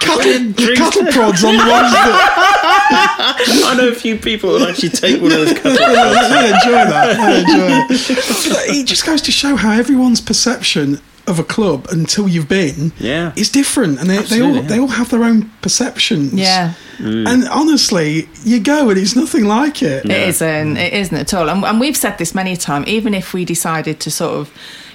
cattle, 0.01 0.53
Drinks. 0.53 0.79
cattle 0.81 1.07
prods 1.13 1.45
on 1.45 1.53
the 1.55 1.59
ones 1.71 1.93
that 1.93 3.63
I 3.65 3.75
know 3.77 3.89
a 3.89 3.95
few 3.95 4.17
people 4.19 4.51
who 4.51 4.57
will 4.57 4.69
actually 4.69 4.89
take 4.91 5.21
one 5.23 5.33
of 5.33 5.39
those 5.39 5.53
couple. 5.55 5.71
I 5.73 6.47
enjoy 6.47 6.73
that. 6.73 7.17
I 7.21 7.39
enjoy 7.41 7.95
it. 7.95 8.49
But 8.49 8.77
it 8.77 8.87
just 8.87 9.07
goes 9.07 9.23
to 9.23 9.33
show 9.33 9.57
how 9.57 9.73
everyone's 9.73 10.21
perception 10.21 11.01
of 11.27 11.39
a 11.39 11.45
club 11.45 11.87
until 11.91 12.29
you've 12.29 12.49
been 12.49 12.93
Yeah. 12.99 13.33
it's 13.37 13.49
different, 13.49 14.01
and 14.01 14.11
they, 14.11 14.19
they 14.23 14.41
all 14.43 14.57
yeah. 14.57 14.63
they 14.63 14.79
all 14.81 14.89
have 14.89 15.09
their 15.11 15.23
own 15.25 15.51
perceptions. 15.63 16.33
Yeah. 16.35 16.75
And 16.99 17.49
honestly, 17.49 18.29
you 18.45 18.61
go 18.61 18.89
and 18.91 18.99
it's 18.99 19.17
nothing 19.17 19.45
like 19.45 19.83
it. 19.83 20.05
It 20.05 20.11
isn't. 20.29 20.77
It 20.77 20.93
isn't 20.93 21.17
at 21.17 21.35
all. 21.35 21.49
And, 21.49 21.65
and 21.65 21.81
we've 21.81 21.97
said 21.97 22.17
this 22.19 22.33
many 22.35 22.57
times. 22.57 22.87
Even 22.87 23.13
if 23.15 23.33
we 23.35 23.45
decided 23.45 23.99
to 24.01 24.11
sort 24.11 24.35
of, 24.35 24.51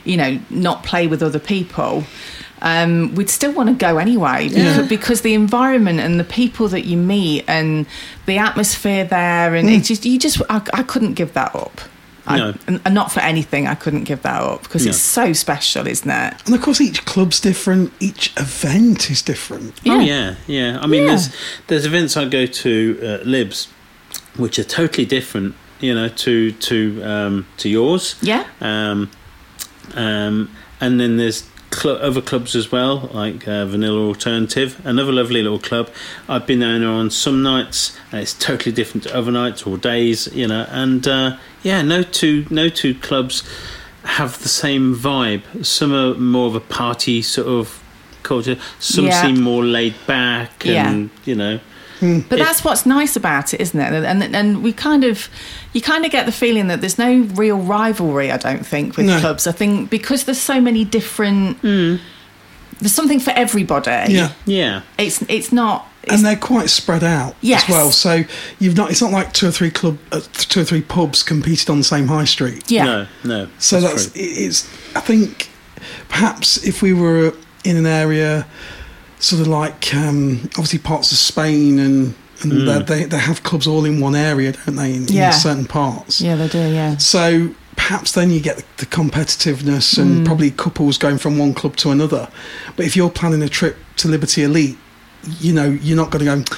you 0.05 0.15
know, 0.15 0.39
not 0.49 0.84
play 0.84 1.07
with 1.07 1.21
other 1.21 1.39
people, 1.39 2.05
um, 2.61 3.13
we'd 3.15 3.30
still 3.30 3.51
want 3.51 3.67
to 3.69 3.75
go 3.75 3.97
anyway 3.97 4.47
Yeah. 4.47 4.71
because, 4.73 4.88
because 4.89 5.21
the 5.21 5.34
environment 5.34 5.99
and 5.99 6.17
the 6.19 6.23
people 6.23 6.67
that 6.69 6.86
you 6.86 6.95
meet 6.97 7.43
and 7.47 7.86
the 8.25 8.38
atmosphere 8.38 9.03
there, 9.03 9.53
and 9.55 9.67
Mm. 9.67 9.78
it 9.80 9.84
just 9.84 10.05
you 10.05 10.17
just 10.17 10.41
I, 10.49 10.61
I 10.73 10.84
couldn't 10.84 11.13
give 11.15 11.34
that 11.34 11.53
up. 11.55 11.82
I, 12.28 12.38
No. 12.38 12.53
and, 12.67 12.82
and 12.86 12.93
not 12.93 13.11
for 13.11 13.21
anything, 13.21 13.67
I 13.67 13.75
couldn't 13.75 14.03
give 14.03 14.21
that 14.23 14.41
up 14.41 14.63
because 14.63 14.86
No. 14.86 14.89
it's 14.89 14.99
so 14.99 15.34
special, 15.34 15.88
isn't 15.88 16.09
it? 16.09 16.34
And 16.45 16.53
of 16.55 16.61
course, 16.61 16.82
each 16.82 17.05
club's 17.05 17.39
different. 17.39 17.93
Each 17.99 18.34
event 18.38 19.09
is 19.09 19.21
different. 19.21 19.80
Oh 19.86 19.99
yeah, 19.99 20.36
yeah. 20.47 20.80
I 20.82 20.88
mean, 20.88 21.03
Yeah. 21.03 21.07
there's 21.09 21.30
there's 21.67 21.86
events 21.86 22.17
I 22.17 22.25
go 22.25 22.45
to 22.45 22.99
uh, 23.01 23.23
Libs, 23.25 23.67
which 24.36 24.59
are 24.59 24.63
totally 24.65 25.05
different, 25.05 25.55
you 25.80 25.93
know, 25.95 26.09
to 26.09 26.51
to 26.51 27.01
um, 27.03 27.47
to 27.57 27.69
yours. 27.69 28.15
Yeah. 28.21 28.43
Um, 28.61 29.09
um, 29.95 30.49
and 30.82 30.99
then 30.99 31.17
there's 31.17 31.43
cl- 31.74 31.97
other 31.97 32.22
clubs 32.22 32.55
as 32.55 32.72
well, 32.72 33.09
like 33.13 33.47
uh, 33.47 33.65
Vanilla 33.65 33.99
Alternative, 34.07 34.80
another 34.86 35.11
lovely 35.11 35.41
little 35.43 35.59
club. 35.59 35.89
I've 36.30 36.45
been 36.47 36.59
there 36.59 36.88
on 36.88 37.09
some 37.11 37.41
nights, 37.43 37.97
and 38.11 38.22
it's 38.22 38.34
totally 38.34 38.72
different 38.74 39.03
to 39.03 39.15
other 39.15 39.32
nights 39.32 39.63
or 39.68 39.78
days, 39.78 40.28
you 40.34 40.47
know. 40.47 40.65
And 40.70 41.07
uh, 41.07 41.38
yeah, 41.63 41.82
no 41.82 42.03
two 42.03 42.45
no 42.49 42.70
two 42.70 42.93
clubs 42.95 43.43
have 44.03 44.41
the 44.41 44.49
same 44.49 44.95
vibe. 44.95 45.65
Some 45.65 45.93
are 45.93 46.13
more 46.15 46.47
of 46.47 46.55
a 46.55 46.59
party 46.61 47.22
sort 47.22 47.47
of 47.47 47.84
culture. 48.24 48.57
Some 48.80 49.05
Yeah. 49.05 49.22
seem 49.22 49.41
more 49.41 49.63
laid 49.63 49.95
back, 50.07 50.65
and 50.65 51.09
you 51.26 51.36
know. 51.36 51.59
But 51.99 52.37
that's 52.39 52.63
what's 52.63 52.85
nice 52.85 53.15
about 53.15 53.53
it, 53.53 53.61
isn't 53.61 53.79
it? 53.79 54.03
And 54.05 54.35
and 54.35 54.63
we 54.63 54.71
kind 54.73 55.03
of, 55.03 55.29
you 55.73 55.81
kind 55.81 56.05
of 56.05 56.11
get 56.11 56.25
the 56.25 56.31
feeling 56.31 56.67
that 56.67 56.81
there's 56.81 56.97
no 56.97 57.21
real 57.35 57.57
rivalry. 57.57 58.31
I 58.31 58.37
don't 58.37 58.65
think 58.65 58.97
with 58.97 59.05
No. 59.07 59.19
clubs. 59.19 59.47
I 59.47 59.51
think 59.51 59.89
because 59.89 60.25
there's 60.25 60.39
so 60.41 60.61
many 60.61 60.85
different. 60.85 61.61
There's 62.79 62.93
something 62.93 63.19
for 63.19 63.31
everybody. 63.31 64.13
Yeah. 64.13 64.33
Yeah, 64.45 64.81
It's 64.99 65.23
it's 65.27 65.51
not. 65.51 65.87
And 66.09 66.23
they're 66.23 66.35
quite 66.37 66.69
spread 66.69 67.03
out 67.03 67.35
Yes. 67.41 67.63
as 67.63 67.69
well. 67.69 67.91
So 67.91 68.23
you've 68.59 68.77
not. 68.77 68.91
It's 68.91 69.01
not 69.01 69.11
like 69.11 69.33
two 69.33 69.47
or 69.47 69.51
three 69.51 69.71
club, 69.71 69.97
uh, 70.11 70.21
two 70.33 70.61
or 70.61 70.63
three 70.63 70.81
pubs 70.81 71.23
competed 71.23 71.69
on 71.69 71.79
the 71.79 71.83
same 71.83 72.07
high 72.07 72.25
street. 72.25 72.69
yeah. 72.69 72.85
no, 72.85 73.07
no. 73.23 73.47
So 73.59 73.81
that's, 73.81 74.11
true. 74.11 74.21
it- 74.21 74.25
it's. 74.25 74.67
I 74.95 74.99
think 75.01 75.49
perhaps 76.07 76.57
if 76.63 76.81
we 76.81 76.93
were 76.93 77.33
in 77.63 77.75
an 77.77 77.85
area, 77.87 78.45
sort 79.20 79.41
of 79.41 79.47
like 79.47 79.93
um, 79.95 80.41
obviously 80.57 80.80
parts 80.80 81.11
of 81.11 81.18
Spain 81.18 81.80
and 81.80 82.13
and 82.43 82.51
Mm. 82.51 82.86
they 82.86 83.03
they 83.05 83.18
have 83.18 83.41
clubs 83.41 83.65
all 83.65 83.84
in 83.86 83.99
one 83.99 84.15
area, 84.15 84.51
don't 84.51 84.76
they? 84.76 84.93
In, 84.93 85.07
Yeah. 85.07 85.28
in 85.28 85.34
certain 85.34 85.65
parts. 85.65 86.22
Yeah, 86.22 86.36
they 86.36 86.47
do. 86.47 86.59
Yeah. 86.59 86.97
So 86.97 87.49
perhaps 87.76 88.11
then 88.11 88.30
you 88.30 88.39
get 88.39 88.57
the, 88.57 88.63
the 88.78 88.86
competitiveness 88.86 89.97
and 89.97 90.26
probably 90.26 90.51
couples 90.51 90.97
going 90.99 91.18
from 91.18 91.38
one 91.39 91.53
club 91.55 91.76
to 91.78 91.89
another. 91.91 92.28
But 92.76 92.86
if 92.86 92.95
you're 92.95 93.09
planning 93.09 93.41
a 93.41 93.49
trip 93.49 93.78
to 93.97 94.07
Liberty 94.07 94.43
Elite, 94.43 94.78
you 95.39 95.51
know 95.51 95.65
you're 95.82 95.97
not 95.97 96.11
going 96.11 96.26
to 96.26 96.43
go. 96.51 96.55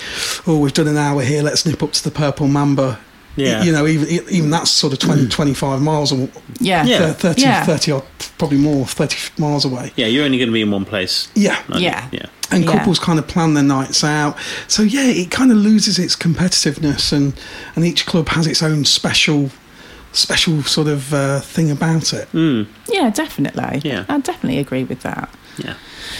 Oh, 0.51 0.59
we've 0.59 0.73
done 0.73 0.87
an 0.89 0.97
hour 0.97 1.21
here. 1.21 1.41
Let's 1.43 1.65
nip 1.65 1.81
up 1.81 1.93
to 1.93 2.03
the 2.03 2.11
Purple 2.11 2.47
Mamba. 2.49 2.99
Yeah. 3.35 3.63
You 3.63 3.71
know, 3.71 3.87
even 3.87 4.07
even 4.29 4.49
that's 4.49 4.69
sort 4.71 4.91
of 4.93 4.99
20, 4.99 5.27
25 5.29 5.81
miles 5.81 6.11
or 6.11 6.27
Yeah. 6.59 6.83
Yeah. 6.85 7.13
30, 7.13 7.41
Yeah. 7.41 7.63
30 7.65 7.91
or 7.93 8.03
probably 8.37 8.57
more, 8.57 8.85
30 8.85 9.17
miles 9.37 9.63
away. 9.65 9.91
Yeah, 9.95 10.07
you're 10.07 10.25
only 10.25 10.37
going 10.37 10.49
to 10.49 10.53
be 10.53 10.61
in 10.61 10.71
one 10.71 10.85
place. 10.85 11.29
Yeah. 11.35 11.57
aren't? 11.69 11.81
Yeah. 11.81 12.07
yeah. 12.11 12.25
And 12.51 12.65
Yeah. 12.65 12.71
couples 12.71 12.99
kind 12.99 13.17
of 13.19 13.27
plan 13.27 13.53
their 13.53 13.63
nights 13.63 14.03
out. 14.03 14.35
So 14.67 14.81
yeah, 14.83 15.05
it 15.07 15.31
kind 15.31 15.51
of 15.51 15.57
loses 15.57 15.99
its 15.99 16.15
competitiveness 16.15 17.13
and, 17.13 17.33
and 17.75 17.85
each 17.85 18.05
club 18.05 18.29
has 18.29 18.45
its 18.47 18.61
own 18.63 18.83
special 18.85 19.51
special 20.11 20.63
sort 20.63 20.87
of 20.87 21.13
uh, 21.13 21.39
thing 21.39 21.69
about 21.69 22.13
it. 22.13 22.27
Mm, 22.33 22.65
Yeah, 22.91 23.11
definitely. 23.11 23.81
Yeah. 23.83 24.05
I 24.09 24.17
definitely 24.19 24.57
agree 24.59 24.83
with 24.83 25.01
that. 25.01 25.29
yeah. 25.57 25.75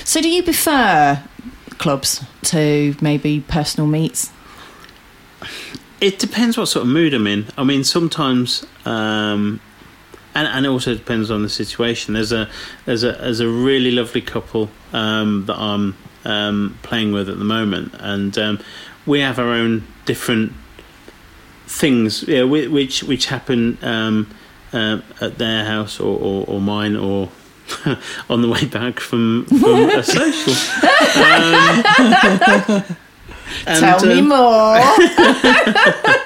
So, 0.05 0.21
do 0.21 0.29
you 0.29 0.43
prefer 0.43 1.23
clubs 1.79 2.23
to 2.43 2.95
maybe 3.01 3.43
personal 3.47 3.87
meets? 3.87 4.29
It 6.01 6.17
depends 6.19 6.57
what 6.57 6.67
sort 6.67 6.83
of 6.85 6.91
mood 6.91 7.13
I'm 7.13 7.27
in. 7.27 7.47
I 7.57 7.63
mean, 7.63 7.83
sometimes, 7.83 8.65
um, 8.85 9.59
and 10.33 10.47
and 10.47 10.65
it 10.65 10.69
also 10.69 10.93
depends 10.95 11.29
on 11.29 11.43
the 11.43 11.49
situation. 11.49 12.13
There's 12.13 12.31
a 12.31 12.47
there's 12.85 13.03
a 13.03 13.11
there's 13.13 13.41
a 13.41 13.49
really 13.49 13.91
lovely 13.91 14.21
couple 14.21 14.69
um, 14.93 15.45
that 15.47 15.57
I'm 15.57 15.97
um, 16.25 16.77
playing 16.83 17.11
with 17.11 17.27
at 17.29 17.37
the 17.37 17.43
moment, 17.45 17.93
and 17.99 18.37
um, 18.37 18.59
we 19.05 19.19
have 19.19 19.39
our 19.39 19.49
own 19.49 19.85
different 20.05 20.53
things, 21.67 22.23
yeah, 22.23 22.43
whi- 22.43 22.67
which 22.67 23.03
which 23.03 23.25
happen 23.25 23.77
um, 23.81 24.33
uh, 24.71 25.01
at 25.19 25.37
their 25.37 25.65
house 25.65 25.99
or, 25.99 26.17
or, 26.19 26.45
or 26.47 26.61
mine 26.61 26.95
or. 26.95 27.29
on 28.31 28.41
the 28.41 28.47
way 28.49 28.65
back 28.65 28.99
from, 28.99 29.45
from 29.45 29.91
a 29.91 30.01
social. 30.03 30.55
Um, 33.67 33.73
and, 33.73 33.79
Tell 33.79 34.05
me 34.05 34.19
um, 34.19 34.27
more. 36.15 36.25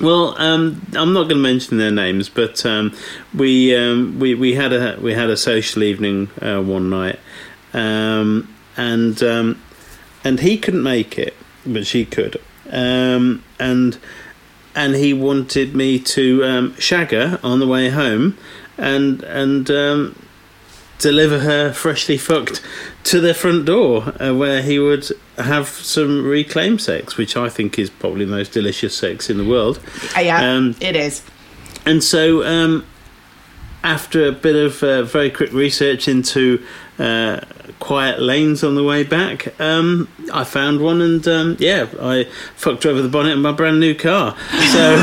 Well, 0.00 0.34
um, 0.38 0.80
I'm 0.94 1.12
not 1.12 1.24
going 1.24 1.36
to 1.36 1.42
mention 1.42 1.76
their 1.76 1.90
names, 1.90 2.30
but 2.30 2.64
um, 2.64 2.96
we, 3.34 3.76
um, 3.76 4.18
we 4.18 4.34
we 4.34 4.54
had 4.54 4.72
a 4.72 4.98
we 4.98 5.12
had 5.12 5.28
a 5.28 5.36
social 5.36 5.82
evening 5.82 6.30
uh, 6.40 6.62
one 6.62 6.88
night, 6.88 7.18
um, 7.74 8.48
and 8.78 9.22
um, 9.22 9.60
and 10.24 10.40
he 10.40 10.56
couldn't 10.56 10.82
make 10.82 11.18
it, 11.18 11.36
but 11.66 11.86
she 11.86 12.06
could, 12.06 12.40
um, 12.70 13.44
and 13.58 13.98
and 14.74 14.94
he 14.94 15.12
wanted 15.12 15.76
me 15.76 15.98
to 15.98 16.44
um, 16.44 16.74
shag 16.78 17.10
her 17.10 17.38
on 17.42 17.60
the 17.60 17.66
way 17.66 17.90
home, 17.90 18.38
and 18.78 19.22
and 19.24 19.70
um, 19.70 20.16
deliver 20.98 21.40
her 21.40 21.74
freshly 21.74 22.16
fucked 22.16 22.62
to 23.04 23.20
their 23.20 23.34
front 23.34 23.64
door, 23.64 24.12
uh, 24.20 24.34
where 24.34 24.62
he 24.62 24.78
would 24.78 25.06
have 25.36 25.68
some 25.68 26.24
reclaimed 26.24 26.80
sex, 26.80 27.16
which 27.16 27.36
I 27.36 27.48
think 27.48 27.78
is 27.78 27.90
probably 27.90 28.24
the 28.24 28.30
most 28.30 28.52
delicious 28.52 28.94
sex 28.96 29.30
in 29.30 29.38
the 29.38 29.44
world. 29.44 29.80
Uh, 30.16 30.20
yeah, 30.20 30.52
Um, 30.52 30.76
it 30.80 30.96
is. 30.96 31.22
And 31.86 32.04
so, 32.04 32.44
um, 32.44 32.84
after 33.82 34.26
a 34.26 34.32
bit 34.32 34.56
of 34.56 34.82
uh, 34.82 35.02
very 35.04 35.30
quick 35.30 35.52
research 35.52 36.08
into 36.08 36.62
uh, 36.98 37.40
quiet 37.78 38.20
lanes 38.20 38.62
on 38.64 38.74
the 38.74 38.82
way 38.84 39.02
back, 39.04 39.58
um, 39.60 40.08
I 40.32 40.44
found 40.44 40.80
one, 40.80 41.00
and 41.00 41.26
um, 41.28 41.56
yeah, 41.58 41.86
I 42.00 42.24
fucked 42.56 42.84
over 42.86 43.00
the 43.02 43.08
bonnet 43.08 43.32
of 43.34 43.38
my 43.38 43.52
brand 43.52 43.78
new 43.80 43.94
car. 43.94 44.36
So, 44.72 44.96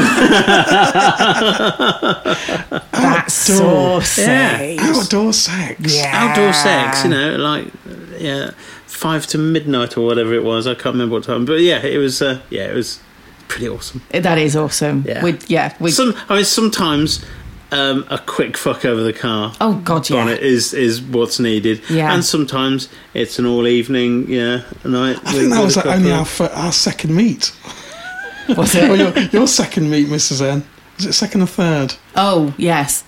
That's 2.92 3.50
Outdoor. 3.50 4.02
saucy. 4.02 4.22
Yeah. 4.22 4.78
Outdoor 4.82 5.34
sex. 5.34 5.96
Yeah. 5.96 6.12
outdoor 6.14 6.54
sex, 6.54 7.04
you 7.04 7.10
know, 7.10 7.36
like 7.38 7.68
yeah, 8.18 8.52
five 8.86 9.28
to 9.28 9.38
midnight 9.38 9.98
or 9.98 10.06
whatever 10.06 10.34
it 10.34 10.44
was. 10.44 10.68
I 10.68 10.74
can't 10.74 10.94
remember 10.96 11.14
what 11.16 11.24
time, 11.24 11.46
but 11.46 11.60
yeah, 11.62 11.80
it 11.86 11.98
was. 11.98 12.22
Uh, 12.22 12.42
yeah, 12.50 12.68
it 12.70 12.76
was 12.76 13.00
pretty 13.48 13.68
awesome. 13.70 14.02
That 14.12 14.38
is 14.38 14.56
awesome. 14.56 15.04
Yeah. 15.08 15.24
With 15.24 15.50
yeah, 15.50 15.76
with 15.80 15.94
Some, 15.94 16.14
I 16.30 16.36
mean, 16.38 16.46
sometimes 16.46 17.24
um, 17.72 18.06
a 18.10 18.18
quick 18.18 18.56
fuck 18.58 18.86
over 18.86 19.02
the 19.04 19.14
car. 19.14 19.54
oh 19.62 19.76
god, 19.84 20.10
yeah. 20.10 20.16
bonnet 20.18 20.40
is 20.42 20.74
is 20.74 21.02
what's 21.02 21.40
needed. 21.40 21.82
Yeah. 21.90 22.14
And 22.14 22.24
sometimes 22.24 22.90
it's 23.14 23.40
an 23.40 23.46
all 23.46 23.68
evening, 23.68 24.30
yeah, 24.30 24.64
night. 24.86 25.18
I 25.26 25.32
think 25.34 25.50
that 25.52 25.64
was 25.64 25.76
like 25.78 25.86
only 25.86 26.12
our, 26.12 26.26
fir- 26.26 26.52
our 26.54 26.72
second 26.72 27.16
meet. 27.16 27.52
Was 28.56 28.76
Or 28.76 28.80
it? 28.96 29.00
your, 29.00 29.18
your 29.42 29.48
second 29.48 29.90
meet, 29.90 30.08
Mrs. 30.08 30.42
N. 30.42 30.64
Was 30.98 31.06
it 31.08 31.14
second 31.14 31.42
or 31.42 31.48
third? 31.48 31.96
Oh 32.16 32.54
yes. 32.58 33.04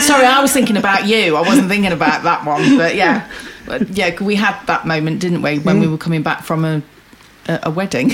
Sorry, 0.00 0.24
I 0.26 0.40
was 0.40 0.52
thinking 0.52 0.76
about 0.76 1.06
you. 1.06 1.36
I 1.36 1.40
wasn't 1.40 1.68
thinking 1.68 1.92
about 1.92 2.22
that 2.24 2.44
one, 2.44 2.76
but 2.76 2.94
yeah, 2.94 3.28
but 3.66 3.88
yeah, 3.90 4.20
we 4.22 4.34
had 4.36 4.60
that 4.66 4.86
moment, 4.86 5.20
didn't 5.20 5.42
we, 5.42 5.58
when 5.58 5.80
we 5.80 5.86
were 5.86 5.98
coming 5.98 6.22
back 6.22 6.42
from 6.44 6.64
a 6.64 6.82
a, 7.48 7.60
a 7.64 7.70
wedding? 7.70 8.10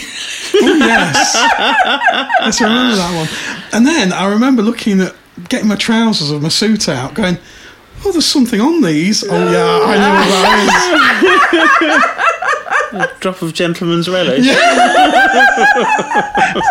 Oh, 0.61 0.76
yes. 0.78 1.34
yes, 1.34 2.61
I 2.61 2.64
remember 2.64 2.97
that 2.97 3.14
one. 3.16 3.68
And 3.72 3.86
then 3.86 4.12
I 4.12 4.30
remember 4.32 4.62
looking 4.62 5.01
at 5.01 5.14
getting 5.49 5.68
my 5.68 5.76
trousers 5.76 6.30
or 6.30 6.41
my 6.41 6.49
suit 6.49 6.89
out, 6.89 7.14
going, 7.14 7.39
oh, 8.05 8.12
there's 8.12 8.26
something 8.26 8.61
on 8.61 8.82
these. 8.82 9.24
Oh, 9.28 9.51
yeah, 9.51 9.80
I 9.84 9.97
know 9.99 10.12
what 10.14 10.28
that 12.91 13.05
is. 13.05 13.20
drop 13.20 13.43
of 13.43 13.53
gentleman's 13.55 14.09
relish. 14.09 14.47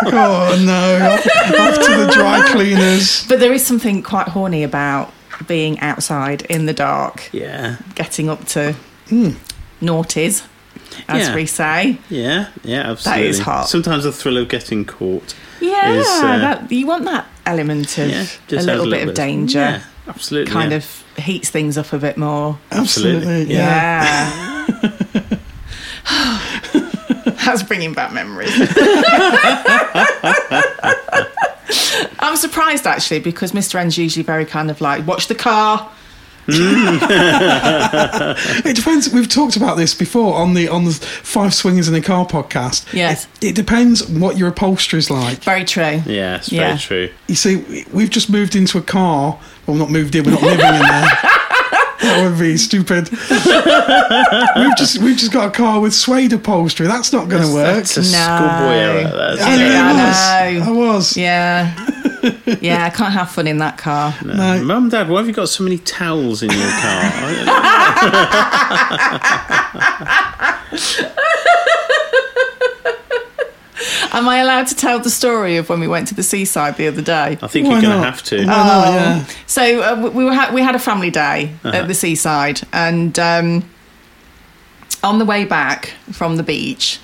Oh, 0.10 0.64
no. 0.66 1.16
Off 1.16 1.76
to 1.76 2.06
the 2.06 2.12
dry 2.14 2.48
cleaners. 2.52 3.26
But 3.28 3.40
there 3.40 3.54
is 3.54 3.66
something 3.66 4.02
quite 4.04 4.28
horny 4.30 4.64
about 4.64 5.12
being 5.48 5.80
outside 5.80 6.42
in 6.44 6.66
the 6.66 6.74
dark, 6.74 7.30
Yeah, 7.32 7.78
getting 7.96 8.30
up 8.30 8.46
to 8.48 8.76
naughties, 9.82 10.44
as 11.08 11.28
Yeah. 11.28 11.36
we 11.36 11.46
say. 11.46 11.98
yeah, 12.10 12.48
yeah, 12.64 12.90
absolutely. 12.92 13.24
That 13.24 13.30
is 13.30 13.40
hot. 13.40 13.70
Sometimes 13.70 14.04
the 14.04 14.12
thrill 14.12 14.38
of 14.38 14.50
getting 14.50 14.86
caught. 14.86 15.36
Yeah, 15.60 15.92
Is, 15.94 16.08
uh, 16.08 16.38
that, 16.40 16.72
you 16.72 16.88
want 16.88 17.06
that 17.06 17.28
element 17.48 17.98
of 17.98 18.10
Yeah, 18.10 18.24
a 18.24 18.28
just 18.48 18.68
little 18.68 18.94
adds 18.94 19.04
bit 19.04 19.08
of 19.08 19.16
danger. 19.16 19.60
Yeah, 19.60 19.84
absolutely. 20.08 20.52
Kind 20.52 20.72
yeah. 20.72 20.78
of 20.78 21.04
heats 21.18 21.50
things 21.50 21.78
up 21.78 21.94
a 21.94 21.98
bit 21.98 22.18
more. 22.18 22.60
Absolutely. 22.72 23.28
Absolutely. 23.28 23.54
Yeah. 23.56 24.66
Yeah. 24.68 25.38
That's 27.46 27.64
bringing 27.64 27.94
back 27.94 28.12
memories. 28.14 28.52
I'm 32.20 32.36
surprised 32.36 32.86
actually 32.86 33.20
because 33.20 33.54
Mr. 33.54 33.76
N's 33.76 33.98
usually 33.98 34.24
very 34.24 34.46
kind 34.46 34.70
of 34.70 34.82
like, 34.82 35.08
watch 35.08 35.28
the 35.28 35.36
car. 35.36 35.90
Mm. 36.48 38.38
It 38.66 38.76
depends. 38.76 39.10
We've 39.14 39.28
talked 39.30 39.56
about 39.56 39.78
this 39.78 39.94
before 39.94 40.36
on 40.36 40.54
the 40.54 40.68
on 40.70 40.86
the 40.86 40.92
Five 40.92 41.54
Swingers 41.54 41.88
in 41.88 41.96
a 41.96 42.02
Car 42.02 42.26
podcast. 42.26 42.92
Yes. 42.94 43.28
It, 43.42 43.50
it 43.50 43.56
depends 43.56 44.08
what 44.08 44.38
your 44.38 44.50
upholstery's 44.50 45.10
like. 45.10 45.40
Very 45.40 45.66
true. 45.66 46.02
Yeah, 46.06 46.38
it's 46.38 46.52
Yeah. 46.52 46.68
very 46.68 46.80
true. 46.80 47.10
You 47.28 47.36
see, 47.36 47.56
we- 47.58 47.86
we've 47.94 48.10
just 48.10 48.30
moved 48.30 48.56
into 48.56 48.78
a 48.78 48.82
car. 48.82 49.40
Well, 49.66 49.76
not 49.78 49.90
moved 49.92 50.16
in. 50.16 50.24
We're 50.24 50.32
not 50.32 50.42
living 50.44 50.66
in 50.66 50.82
there. 50.82 51.20
That 52.02 52.24
would 52.30 52.38
be 52.40 52.58
stupid. 52.58 53.10
we've 54.58 54.78
just 54.78 54.98
we've 55.00 55.18
just 55.18 55.32
got 55.32 55.48
a 55.48 55.52
car 55.52 55.80
with 55.80 55.94
suede 55.94 56.32
upholstery. 56.34 56.88
That's 56.88 57.12
not 57.12 57.28
going 57.30 57.42
to 57.44 57.54
work. 57.54 57.76
That's 57.76 57.98
a 57.98 58.02
No. 58.02 58.06
schoolboy 58.08 58.76
error. 58.76 59.04
That's 59.16 59.42
I, 59.42 59.56
Yeah, 59.56 59.84
I 59.84 59.90
I 59.90 59.94
was. 60.08 60.66
know. 60.66 60.72
I 60.72 60.72
was. 60.94 61.18
Yeah. 61.18 61.74
Yeah, 62.62 62.84
I 62.86 62.90
can't 62.90 63.14
have 63.14 63.32
fun 63.32 63.48
in 63.48 63.60
that 63.60 63.78
car. 63.78 64.14
No. 64.26 64.64
Mum, 64.64 64.90
Dad, 64.90 65.08
why 65.10 65.20
have 65.20 65.28
you 65.28 65.34
got 65.34 65.50
so 65.50 65.64
many 65.64 65.78
towels 65.78 66.42
in 66.44 66.50
your 66.50 66.70
car? 66.70 67.12
I- 74.18 74.20
Am 74.20 74.28
I 74.30 74.38
allowed 74.40 74.68
to 74.68 74.76
tell 74.76 75.00
the 75.00 75.10
story 75.10 75.58
of 75.58 75.70
when 75.70 75.80
we 75.80 75.88
went 75.88 76.08
to 76.10 76.16
the 76.16 76.24
seaside 76.24 76.78
the 76.78 76.88
other 76.88 77.02
day? 77.02 77.38
I 77.42 77.48
think 77.48 77.68
Why 77.68 77.74
you're 77.74 77.82
going 77.82 78.00
to 78.02 78.06
have 78.06 78.24
to. 78.24 78.38
Why 78.40 78.46
not? 78.46 78.94
Yeah. 78.94 79.26
So 79.46 79.82
uh, 79.82 79.96
we- 80.04 80.10
we 80.10 80.24
were 80.26 80.34
ha- 80.34 80.52
we 80.54 80.62
had 80.62 80.76
a 80.76 80.80
family 80.80 81.10
day 81.12 81.52
Uh-huh. 81.64 81.78
at 81.78 81.88
the 81.88 81.94
seaside, 81.94 82.62
and 82.74 83.18
um, 83.20 83.64
on 85.04 85.20
the 85.20 85.26
way 85.26 85.46
back 85.46 85.94
from 86.12 86.38
the 86.38 86.44
beach, 86.44 87.00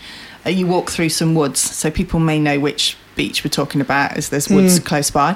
uh, 0.46 0.50
you 0.50 0.66
walk 0.68 0.90
through 0.90 1.10
some 1.10 1.36
woods, 1.36 1.60
so 1.60 1.90
people 1.92 2.20
may 2.20 2.40
know 2.40 2.60
which 2.60 2.98
beach 3.16 3.44
we're 3.44 3.50
talking 3.50 3.82
about, 3.82 4.18
as 4.18 4.30
there's 4.30 4.50
woods 4.50 4.78
Hmm. 4.78 4.84
close 4.86 5.12
by. 5.12 5.32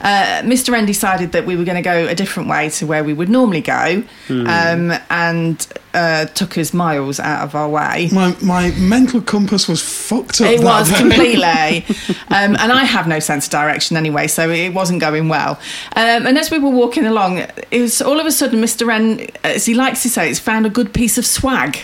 Uh, 0.00 0.42
Mr. 0.42 0.74
N 0.76 0.86
decided 0.86 1.32
that 1.32 1.46
we 1.46 1.56
were 1.56 1.64
going 1.64 1.76
to 1.76 1.82
go 1.82 2.06
a 2.08 2.14
different 2.14 2.48
way 2.48 2.68
to 2.70 2.86
where 2.86 3.04
we 3.04 3.12
would 3.12 3.28
normally 3.28 3.60
go, 3.60 4.02
Hmm. 4.28 4.46
um, 4.46 4.98
and 5.10 5.66
uh, 5.92 6.24
took 6.26 6.56
us 6.56 6.72
miles 6.72 7.18
out 7.18 7.42
of 7.42 7.54
our 7.54 7.68
way. 7.68 8.08
My 8.12 8.34
my 8.42 8.70
mental 8.78 9.20
compass 9.20 9.66
was 9.68 9.82
fucked 9.82 10.40
up. 10.40 10.46
It 10.50 10.62
was 10.62 10.88
day. 10.90 10.96
completely, 10.98 11.84
um, 12.28 12.56
and 12.56 12.72
I 12.72 12.84
have 12.84 13.08
no 13.08 13.18
sense 13.18 13.46
of 13.46 13.50
direction 13.50 13.96
anyway, 13.96 14.28
so 14.28 14.48
it 14.50 14.72
wasn't 14.72 15.00
going 15.00 15.28
well. 15.28 15.58
Um, 15.96 16.26
and 16.26 16.38
as 16.38 16.50
we 16.50 16.58
were 16.58 16.70
walking 16.70 17.06
along, 17.06 17.38
it 17.70 17.80
was 17.80 18.00
all 18.00 18.20
of 18.20 18.26
a 18.26 18.30
sudden 18.32 18.60
Mr. 18.60 18.92
N, 18.92 19.26
as 19.42 19.66
he 19.66 19.74
likes 19.74 20.02
to 20.02 20.08
say, 20.08 20.28
has 20.28 20.38
found 20.38 20.64
a 20.64 20.70
good 20.70 20.92
piece 20.94 21.18
of 21.18 21.26
swag, 21.26 21.78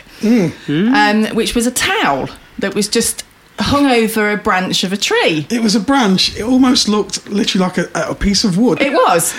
um, 0.69 1.27
which 1.35 1.55
was 1.55 1.67
a 1.67 1.71
towel 1.73 2.29
that 2.59 2.75
was 2.75 2.89
just 2.89 3.25
hung 3.59 3.87
over 3.87 4.31
a 4.31 4.37
branch 4.37 4.85
of 4.85 4.93
a 4.93 4.97
tree. 4.97 5.47
It 5.51 5.63
was 5.63 5.75
a 5.75 5.81
branch. 5.81 6.37
It 6.37 6.43
almost 6.43 6.89
looked 6.89 7.29
literally 7.29 7.67
like 7.67 7.79
a, 7.79 7.89
a 7.95 8.15
piece 8.15 8.45
of 8.45 8.59
wood. 8.59 8.81
It 8.81 8.93
was. 8.93 9.33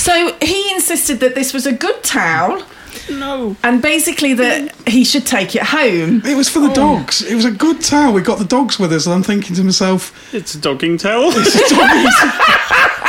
So 0.00 0.34
he 0.40 0.74
insisted 0.74 1.20
that 1.20 1.34
this 1.34 1.52
was 1.52 1.66
a 1.66 1.72
good 1.72 2.02
towel. 2.02 2.64
No. 3.10 3.56
And 3.62 3.82
basically, 3.82 4.34
that 4.34 4.74
he 4.86 5.04
should 5.04 5.26
take 5.26 5.54
it 5.54 5.62
home. 5.62 6.22
It 6.24 6.36
was 6.36 6.48
for 6.48 6.60
the 6.60 6.70
oh. 6.70 6.74
dogs. 6.74 7.22
It 7.22 7.34
was 7.34 7.44
a 7.44 7.50
good 7.50 7.82
towel. 7.82 8.14
We 8.14 8.22
got 8.22 8.38
the 8.38 8.44
dogs 8.44 8.78
with 8.78 8.92
us, 8.92 9.06
and 9.06 9.14
I'm 9.14 9.22
thinking 9.22 9.54
to 9.56 9.64
myself, 9.64 10.32
It's 10.32 10.54
a 10.54 10.60
dogging 10.60 10.96
towel. 10.96 11.32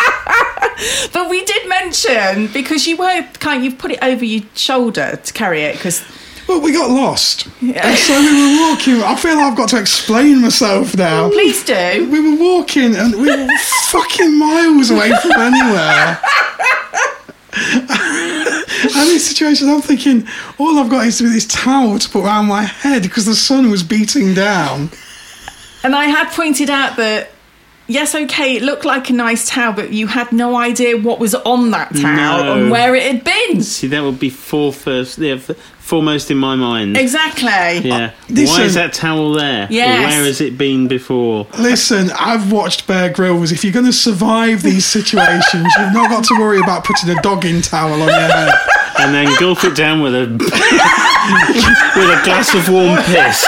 But 1.13 1.29
we 1.29 1.45
did 1.45 1.69
mention 1.69 2.47
because 2.47 2.85
you 2.85 2.97
were 2.97 3.25
kind, 3.39 3.63
you've 3.63 3.77
put 3.77 3.91
it 3.91 4.03
over 4.03 4.25
your 4.25 4.43
shoulder 4.55 5.17
to 5.23 5.33
carry 5.33 5.61
it 5.61 5.75
because 5.75 6.03
well, 6.47 6.61
we 6.61 6.71
got 6.71 6.89
lost. 6.89 7.47
And 7.61 7.97
so 7.97 8.19
we 8.19 8.31
were 8.31 8.69
walking. 8.69 9.01
I 9.01 9.15
feel 9.15 9.37
I've 9.37 9.57
got 9.57 9.69
to 9.69 9.79
explain 9.79 10.41
myself 10.41 10.95
now. 10.95 11.29
please 11.29 11.63
do. 11.63 12.09
We 12.11 12.19
were 12.19 12.37
walking, 12.41 12.95
and 12.95 13.15
we 13.15 13.29
were 13.29 13.47
fucking 13.89 14.37
miles 14.37 14.91
away 14.91 15.11
from 15.21 15.31
anywhere. 15.31 16.19
and 17.55 19.09
in 19.09 19.19
situations, 19.19 19.69
I'm 19.69 19.81
thinking, 19.81 20.27
all 20.57 20.77
I've 20.77 20.89
got 20.89 21.07
is 21.07 21.19
this 21.19 21.47
towel 21.47 21.97
to 21.99 22.09
put 22.09 22.23
around 22.23 22.47
my 22.47 22.63
head 22.63 23.03
because 23.03 23.25
the 23.25 23.35
sun 23.35 23.71
was 23.71 23.83
beating 23.83 24.33
down. 24.33 24.89
And 25.83 25.95
I 25.95 26.05
had 26.05 26.31
pointed 26.31 26.69
out 26.69 26.97
that 26.97 27.29
yes, 27.87 28.15
okay, 28.15 28.55
it 28.57 28.63
looked 28.63 28.85
like 28.85 29.09
a 29.09 29.13
nice 29.13 29.47
towel, 29.49 29.73
but 29.73 29.91
you 29.91 30.07
had 30.07 30.31
no 30.31 30.55
idea 30.55 30.97
what 30.97 31.19
was 31.19 31.35
on 31.35 31.71
that 31.71 31.95
towel 31.95 32.43
No. 32.43 32.53
and 32.57 32.71
where 32.71 32.95
it 32.95 33.03
had 33.03 33.23
been. 33.23 33.61
See, 33.61 33.87
that 33.87 34.01
would 34.03 34.19
be 34.19 34.29
four 34.29 34.71
first, 34.73 35.17
yeah, 35.17 35.33
f- 35.35 35.51
foremost 35.79 36.31
in 36.31 36.37
my 36.37 36.55
mind. 36.55 36.97
Exactly. 36.97 37.87
Yeah. 37.87 38.11
Listen- 38.29 38.57
Why 38.59 38.63
is 38.65 38.73
that 38.73 38.93
towel 38.93 39.33
there? 39.33 39.65
Or 39.65 39.67
Yes. 39.71 40.11
Where 40.15 40.23
has 40.25 40.41
it 40.41 40.57
been 40.57 40.87
before? 40.87 41.45
Listen, 41.59 42.11
I've 42.19 42.51
watched 42.51 42.87
Bear 42.87 43.09
Grylls. 43.09 43.51
If 43.51 43.63
you're 43.63 43.73
going 43.73 43.85
to 43.85 43.93
survive 43.93 44.63
these 44.63 44.85
situations, 44.85 45.67
you've 45.77 45.93
not 45.93 46.09
got 46.09 46.23
to 46.25 46.35
worry 46.39 46.59
about 46.59 46.83
putting 46.85 47.09
a 47.15 47.21
dog 47.21 47.45
in 47.45 47.61
towel 47.61 47.93
on 47.93 48.07
your 48.07 48.09
head. 48.09 48.53
And 48.97 49.13
then 49.13 49.27
gulp 49.39 49.63
it 49.63 49.75
down 49.75 50.01
with 50.01 50.15
a 50.15 50.25
with 51.95 52.09
a 52.09 52.21
glass 52.23 52.53
of 52.55 52.69
warm 52.69 52.97
piss. 53.03 53.45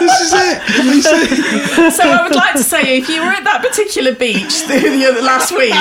This 0.00 0.20
is 0.20 0.32
it. 0.34 1.92
So 1.92 2.02
I 2.04 2.22
would 2.22 2.34
like 2.34 2.54
to 2.54 2.62
say, 2.62 2.98
if 2.98 3.08
you 3.08 3.20
were 3.22 3.30
at 3.30 3.44
that 3.44 3.62
particular 3.62 4.14
beach 4.14 4.66
the, 4.66 4.78
the 4.80 5.06
other 5.06 5.22
last 5.22 5.52
week 5.52 5.72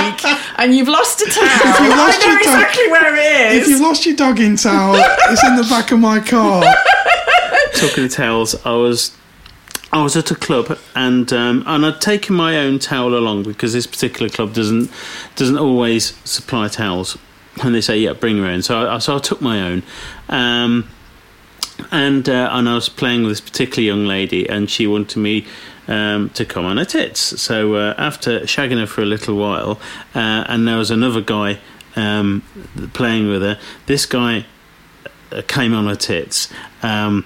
and 0.57 0.73
you've 0.75 0.87
lost 0.87 1.21
a 1.21 1.25
towel, 1.25 1.83
you've 1.83 1.97
lost 1.97 2.19
I 2.21 2.25
know 2.25 2.31
your 2.33 2.43
towel- 2.43 2.55
exactly 2.61 2.87
where 2.91 3.15
it 3.15 3.61
If 3.61 3.67
you've 3.67 3.81
lost 3.81 4.05
your 4.05 4.15
dogging 4.15 4.55
towel, 4.55 4.95
it's 4.97 5.43
in 5.43 5.55
the 5.55 5.63
back 5.69 5.91
of 5.91 5.99
my 5.99 6.19
car. 6.19 6.63
Talking 7.73 8.05
of 8.05 8.11
towels, 8.11 8.55
I 8.65 8.71
was 8.73 9.11
I 9.91 10.03
was 10.03 10.15
at 10.15 10.29
a 10.29 10.35
club 10.35 10.77
and 10.95 11.31
um, 11.33 11.63
and 11.65 11.85
I'd 11.85 11.99
taken 11.99 12.35
my 12.35 12.57
own 12.57 12.79
towel 12.79 13.15
along 13.15 13.43
because 13.43 13.73
this 13.73 13.87
particular 13.87 14.29
club 14.29 14.53
doesn't 14.53 14.91
doesn't 15.35 15.57
always 15.57 16.15
supply 16.23 16.67
towels. 16.67 17.17
And 17.63 17.75
they 17.75 17.81
say, 17.81 17.97
yeah, 17.97 18.13
bring 18.13 18.37
your 18.37 18.45
own. 18.45 18.61
So 18.61 18.89
I, 18.89 18.99
so 18.99 19.17
I 19.17 19.19
took 19.19 19.41
my 19.41 19.61
own. 19.61 19.83
Um, 20.29 20.89
and 21.91 22.27
uh, 22.29 22.49
and 22.51 22.69
I 22.69 22.75
was 22.75 22.89
playing 22.89 23.23
with 23.23 23.31
this 23.31 23.41
particular 23.41 23.83
young 23.83 24.05
lady, 24.05 24.47
and 24.47 24.69
she 24.69 24.85
wanted 24.85 25.17
me 25.17 25.47
um, 25.87 26.29
to 26.31 26.45
come 26.45 26.65
on 26.65 26.77
her 26.77 26.85
tits. 26.85 27.19
So 27.41 27.75
uh, 27.75 27.95
after 27.97 28.41
shagging 28.41 28.79
her 28.79 28.85
for 28.85 29.01
a 29.01 29.05
little 29.05 29.35
while, 29.35 29.79
uh, 30.13 30.45
and 30.47 30.67
there 30.67 30.77
was 30.77 30.91
another 30.91 31.21
guy 31.21 31.59
um, 31.95 32.43
playing 32.93 33.27
with 33.27 33.41
her. 33.41 33.59
This 33.87 34.05
guy 34.05 34.45
uh, 35.31 35.41
came 35.47 35.73
on 35.73 35.87
her 35.87 35.95
tits. 35.95 36.51
Um, 36.83 37.25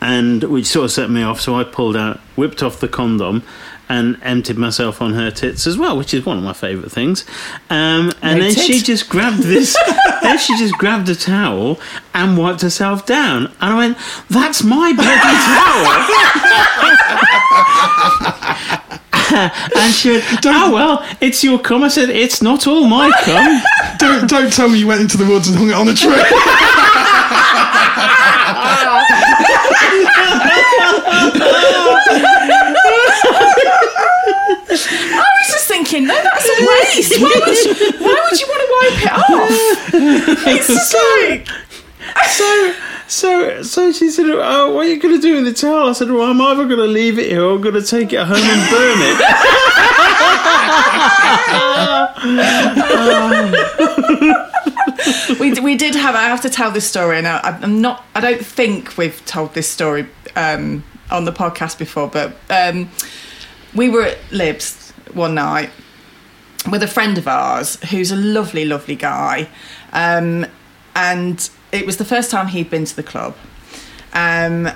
and 0.00 0.42
which 0.44 0.66
sort 0.66 0.84
of 0.84 0.92
set 0.92 1.10
me 1.10 1.22
off. 1.22 1.40
So 1.40 1.54
I 1.54 1.64
pulled 1.64 1.96
out, 1.96 2.18
whipped 2.36 2.62
off 2.62 2.80
the 2.80 2.88
condom, 2.88 3.42
and 3.88 4.18
emptied 4.22 4.58
myself 4.58 5.00
on 5.00 5.14
her 5.14 5.30
tits 5.30 5.66
as 5.66 5.78
well, 5.78 5.96
which 5.96 6.12
is 6.12 6.26
one 6.26 6.36
of 6.36 6.42
my 6.42 6.52
favourite 6.52 6.90
things. 6.90 7.24
Um, 7.70 8.10
and 8.20 8.40
then 8.40 8.48
Noted. 8.48 8.58
she 8.58 8.80
just 8.80 9.08
grabbed 9.08 9.42
this, 9.42 9.76
then 10.22 10.38
she 10.38 10.56
just 10.58 10.74
grabbed 10.74 11.08
a 11.08 11.14
towel 11.14 11.78
and 12.12 12.36
wiped 12.36 12.62
herself 12.62 13.06
down. 13.06 13.46
And 13.60 13.72
I 13.72 13.76
went, 13.76 13.98
"That's 14.28 14.62
my 14.64 14.92
bloody 14.92 15.20
towel." 15.46 15.86
and 19.76 19.94
she 19.94 20.10
went, 20.10 20.24
"Oh 20.44 20.72
well, 20.72 21.06
it's 21.20 21.44
your 21.44 21.58
cum." 21.58 21.84
I 21.84 21.88
said, 21.88 22.10
"It's 22.10 22.42
not 22.42 22.66
all 22.66 22.86
my 22.86 23.10
cum." 23.24 23.62
Don't 23.98 24.28
don't 24.28 24.52
tell 24.52 24.68
me 24.68 24.78
you 24.78 24.86
went 24.86 25.00
into 25.00 25.16
the 25.16 25.24
woods 25.24 25.48
and 25.48 25.56
hung 25.56 25.70
it 25.70 25.72
on 25.72 25.88
a 25.88 25.94
tree. 25.94 26.12
I 34.68 35.28
was 35.38 35.48
just 35.48 35.68
thinking, 35.68 36.06
no, 36.06 36.14
that's 36.14 36.46
a 36.46 36.66
waste. 36.66 37.20
Why 37.20 37.40
would 37.46 37.64
you, 37.64 37.74
why 38.04 38.28
would 38.30 38.40
you 38.40 38.46
want 38.48 38.62
to 38.62 38.68
wipe 38.76 39.02
it 39.02 39.12
off? 39.12 39.50
It's 40.48 40.68
just 40.68 40.94
like, 40.94 41.48
so 42.28 42.74
so 43.08 43.62
so 43.62 43.92
she 43.92 44.10
said, 44.10 44.26
"Oh, 44.26 44.74
what 44.74 44.86
are 44.86 44.88
you 44.88 44.98
going 45.00 45.14
to 45.14 45.20
do 45.20 45.36
with 45.36 45.44
the 45.44 45.52
towel?" 45.52 45.88
I 45.88 45.92
said, 45.92 46.10
"Well, 46.10 46.28
I'm 46.28 46.40
either 46.40 46.64
going 46.64 46.78
to 46.78 46.86
leave 46.86 47.18
it 47.18 47.30
here 47.30 47.42
or 47.42 47.54
I'm 47.54 47.60
going 47.60 47.74
to 47.74 47.82
take 47.82 48.12
it 48.12 48.20
home 48.20 48.36
and 48.36 48.70
burn 48.70 48.98
it." 49.00 49.20
we, 55.40 55.52
we 55.60 55.76
did 55.76 55.94
have. 55.94 56.14
I 56.14 56.24
have 56.24 56.40
to 56.42 56.50
tell 56.50 56.70
this 56.70 56.88
story, 56.88 57.18
and 57.18 57.28
I, 57.28 57.58
I'm 57.62 57.80
not. 57.80 58.04
I 58.14 58.20
don't 58.20 58.44
think 58.44 58.96
we've 58.98 59.24
told 59.24 59.54
this 59.54 59.68
story 59.68 60.06
um, 60.34 60.84
on 61.10 61.24
the 61.24 61.32
podcast 61.32 61.78
before, 61.78 62.08
but 62.08 62.36
um, 62.50 62.90
we 63.74 63.88
were 63.88 64.02
at 64.02 64.18
Libs 64.30 64.92
one 65.12 65.34
night 65.34 65.70
with 66.70 66.82
a 66.82 66.88
friend 66.88 67.16
of 67.18 67.28
ours 67.28 67.76
who's 67.90 68.10
a 68.10 68.16
lovely, 68.16 68.64
lovely 68.64 68.96
guy, 68.96 69.48
um, 69.92 70.46
and 70.94 71.50
it 71.72 71.86
was 71.86 71.96
the 71.96 72.04
first 72.04 72.30
time 72.30 72.48
he'd 72.48 72.70
been 72.70 72.84
to 72.84 72.96
the 72.96 73.02
club. 73.02 73.36
Um, 74.12 74.70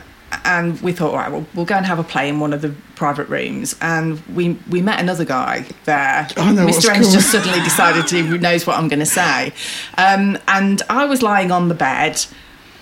and 0.45 0.81
we 0.81 0.93
thought, 0.93 1.11
all 1.11 1.17
right, 1.17 1.31
well, 1.31 1.47
we'll 1.55 1.65
go 1.65 1.75
and 1.75 1.87
have 1.87 1.99
a 1.99 2.05
play 2.05 2.29
in 2.29 2.39
one 2.41 2.53
of 2.53 2.63
the 2.63 2.75
private 2.95 3.29
rooms. 3.29 3.75
And 3.81 4.21
we 4.29 4.53
we 4.71 4.81
met 4.81 5.01
another 5.01 5.25
guy 5.25 5.65
there. 5.85 6.29
Know 6.37 6.67
Mr. 6.67 6.95
N's 6.95 7.13
just 7.13 7.33
suddenly 7.33 7.59
decided 7.61 8.07
to 8.09 8.23
who 8.23 8.39
knows 8.39 8.67
what 8.67 8.79
I'm 8.79 8.89
going 8.89 9.01
to 9.01 9.07
say. 9.07 9.53
Um, 9.99 10.39
and 10.47 10.83
I 10.89 11.07
was 11.07 11.23
lying 11.23 11.51
on 11.51 11.69
the 11.69 11.75
bed, 11.75 12.25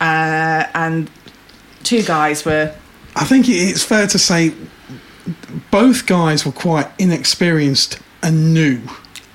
uh, 0.00 0.66
and 0.74 1.10
two 1.84 2.02
guys 2.02 2.44
were. 2.44 2.74
I 3.20 3.24
think 3.24 3.46
it's 3.48 3.82
fair 3.84 4.06
to 4.06 4.18
say 4.18 4.52
both 5.70 6.06
guys 6.06 6.46
were 6.46 6.52
quite 6.52 6.88
inexperienced 6.98 7.98
and 8.22 8.54
new 8.54 8.80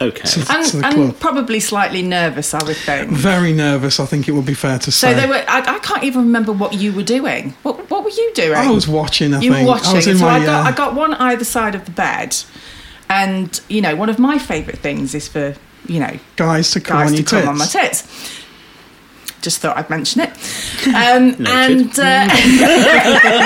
Okay. 0.02 0.22
to, 0.28 0.46
And, 0.50 0.66
to 0.68 0.86
and 0.86 1.20
probably 1.20 1.60
slightly 1.62 2.02
nervous, 2.02 2.54
I 2.54 2.62
would 2.66 2.76
think. 2.76 3.10
Very 3.12 3.54
nervous, 3.54 4.00
I 4.02 4.06
think 4.06 4.28
it 4.28 4.32
would 4.34 4.46
be 4.46 4.54
fair 4.56 4.78
to 4.80 4.92
say. 4.92 5.14
So 5.14 5.20
they 5.22 5.28
were. 5.28 5.44
I, 5.48 5.60
I 5.76 5.80
can't 5.80 6.04
even 6.04 6.22
remember 6.24 6.52
what 6.52 6.74
you 6.74 6.92
were 6.92 7.04
doing. 7.04 7.52
What 7.64 7.90
What 7.90 8.04
were 8.04 8.10
you 8.10 8.32
doing? 8.36 8.54
I 8.56 8.70
was 8.70 8.86
watching, 8.88 9.34
I 9.34 9.40
you 9.40 9.54
think. 9.54 9.66
were 9.66 9.74
watching. 9.74 9.92
I 9.92 9.94
was 9.94 10.08
in 10.08 10.18
so 10.18 10.26
my, 10.26 10.38
I 10.40 10.46
got 10.46 10.66
uh, 10.66 10.70
I 10.70 10.72
got 10.74 10.96
one 10.96 11.14
either 11.14 11.46
side 11.46 11.74
of 11.76 11.86
the 11.86 11.92
bed, 11.92 12.36
and 13.10 13.62
you 13.70 13.82
know 13.82 13.96
one 13.96 14.10
of 14.10 14.20
my 14.20 14.38
favourite 14.40 14.80
things 14.80 15.16
is 15.16 15.28
for 15.30 15.56
you 15.88 16.00
know 16.02 16.18
guys 16.36 16.72
to 16.72 16.82
come 16.82 16.98
guys 16.98 17.12
on 17.12 17.16
to 17.18 17.22
your 17.22 17.26
come 17.26 17.40
tits. 17.40 17.48
on 17.50 17.58
my 17.58 17.66
tits. 17.66 18.43
Just 19.44 19.60
thought 19.60 19.78
I'd 19.78 19.90
mention 19.92 20.22
it. 20.22 20.32
Um, 20.88 21.36
and 21.48 21.98
uh, 22.00 22.28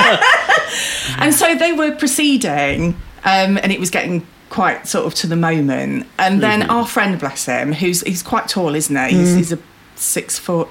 and 1.18 1.34
so 1.34 1.54
they 1.54 1.72
were 1.72 1.94
proceeding, 1.94 2.94
um, 3.24 3.58
and 3.58 3.70
it 3.70 3.78
was 3.80 3.90
getting 3.90 4.26
quite 4.50 4.86
sort 4.88 5.06
of 5.06 5.14
to 5.16 5.26
the 5.26 5.36
moment. 5.36 6.06
And 6.18 6.42
then 6.42 6.62
Mm-hmm. 6.62 6.70
our 6.70 6.86
friend, 6.86 7.18
bless 7.20 7.46
him, 7.46 7.72
who's 7.72 8.00
he's 8.02 8.22
quite 8.22 8.48
tall, 8.48 8.74
isn't 8.74 8.96
he? 8.96 9.16
He's, 9.16 9.34
he's 9.34 9.52
a 9.52 9.58
six 9.94 10.38
foot 10.38 10.68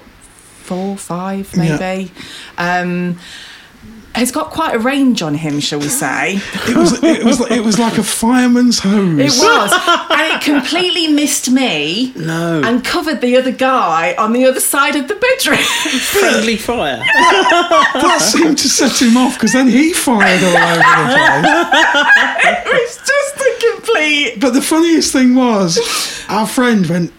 four, 0.62 0.96
five, 0.98 1.50
Yeah. 1.54 1.78
maybe. 1.78 2.10
Um, 2.58 3.18
has 4.18 4.32
got 4.32 4.50
quite 4.50 4.74
a 4.74 4.78
range 4.78 5.22
on 5.22 5.34
him, 5.34 5.60
shall 5.60 5.78
we 5.78 5.88
say? 5.88 6.40
It 6.68 6.76
was, 6.76 7.02
it 7.02 7.24
was, 7.24 7.40
it 7.50 7.64
was 7.64 7.78
like 7.78 7.98
a 7.98 8.02
fireman's 8.02 8.80
hose. 8.80 9.18
It 9.18 9.42
was, 9.42 9.72
and 10.10 10.32
it 10.32 10.42
completely 10.42 11.08
missed 11.08 11.50
me 11.50 12.12
no. 12.16 12.60
and 12.64 12.84
covered 12.84 13.20
the 13.20 13.36
other 13.36 13.52
guy 13.52 14.14
on 14.18 14.32
the 14.32 14.44
other 14.44 14.60
side 14.60 14.96
of 14.96 15.08
the 15.08 15.14
bedroom. 15.14 15.58
friendly 15.58 16.56
fire. 16.56 17.02
That 17.98 18.20
seemed 18.20 18.58
to 18.58 18.68
set 18.68 19.00
him 19.00 19.16
off 19.16 19.34
because 19.34 19.52
then 19.52 19.68
he 19.68 19.92
fired 19.92 20.42
all 20.42 20.56
over 20.56 20.76
the 20.76 20.82
place. 20.82 21.88
it 22.46 22.66
was 22.66 22.96
just 22.96 23.36
a 23.36 23.72
complete. 23.72 24.40
But 24.40 24.50
the 24.50 24.62
funniest 24.62 25.12
thing 25.12 25.34
was, 25.34 25.78
our 26.28 26.46
friend 26.46 26.86
went, 26.86 27.12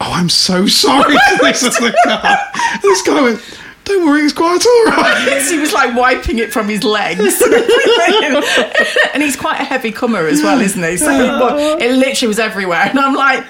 "Oh, 0.00 0.12
I'm 0.12 0.28
so 0.28 0.66
sorry." 0.66 1.14
to 1.14 1.38
this 1.42 1.62
other 1.64 1.94
guy. 2.04 2.50
And 2.72 2.82
this 2.82 3.02
guy 3.02 3.22
went, 3.22 3.40
"Don't 3.88 4.06
worry, 4.06 4.22
it's 4.22 4.32
quite 4.32 4.64
all 4.64 4.84
right." 4.86 5.42
He 5.48 5.58
was 5.58 5.72
like 5.72 5.94
wiping 5.96 6.38
it 6.38 6.52
from 6.52 6.68
his 6.68 6.84
legs, 6.84 7.20
and 9.14 9.22
he's 9.22 9.36
quite 9.36 9.60
a 9.60 9.64
heavy 9.64 9.90
comer 9.92 10.26
as 10.26 10.42
well, 10.42 10.60
isn't 10.60 10.82
he? 10.82 10.96
So 10.96 11.10
it, 11.10 11.40
wa- 11.40 11.56
it 11.80 11.92
literally 11.92 12.28
was 12.28 12.38
everywhere, 12.38 12.82
and 12.88 12.98
I'm 12.98 13.14
like, 13.14 13.40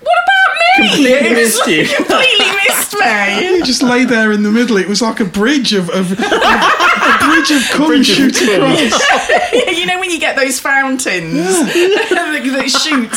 "What 0.00 0.18
about 0.24 0.54
me?" 0.56 0.88
Completely 0.88 1.12
It 1.28 1.36
was 1.36 1.38
missed 1.38 1.66
you. 1.66 1.86
Completely 1.96 2.46
missed 2.66 2.94
me. 2.94 3.56
He 3.58 3.62
just 3.62 3.82
lay 3.82 4.04
there 4.04 4.32
in 4.32 4.42
the 4.42 4.50
middle. 4.50 4.76
It 4.78 4.88
was 4.88 5.02
like 5.02 5.20
a 5.20 5.24
bridge 5.24 5.72
of, 5.74 5.90
of, 5.90 6.12
of 6.12 6.18
a 6.20 7.18
bridge 7.20 7.50
of 7.50 7.62
cum 7.70 7.86
bridge 7.88 8.06
shooting 8.06 8.46
cum. 8.48 8.72
across. 8.72 9.52
you 9.78 9.86
know 9.86 9.98
when 9.98 10.10
you 10.10 10.18
get 10.20 10.36
those 10.36 10.58
fountains 10.60 11.34
that, 11.34 12.08
that 12.10 12.70
shoot. 12.70 13.12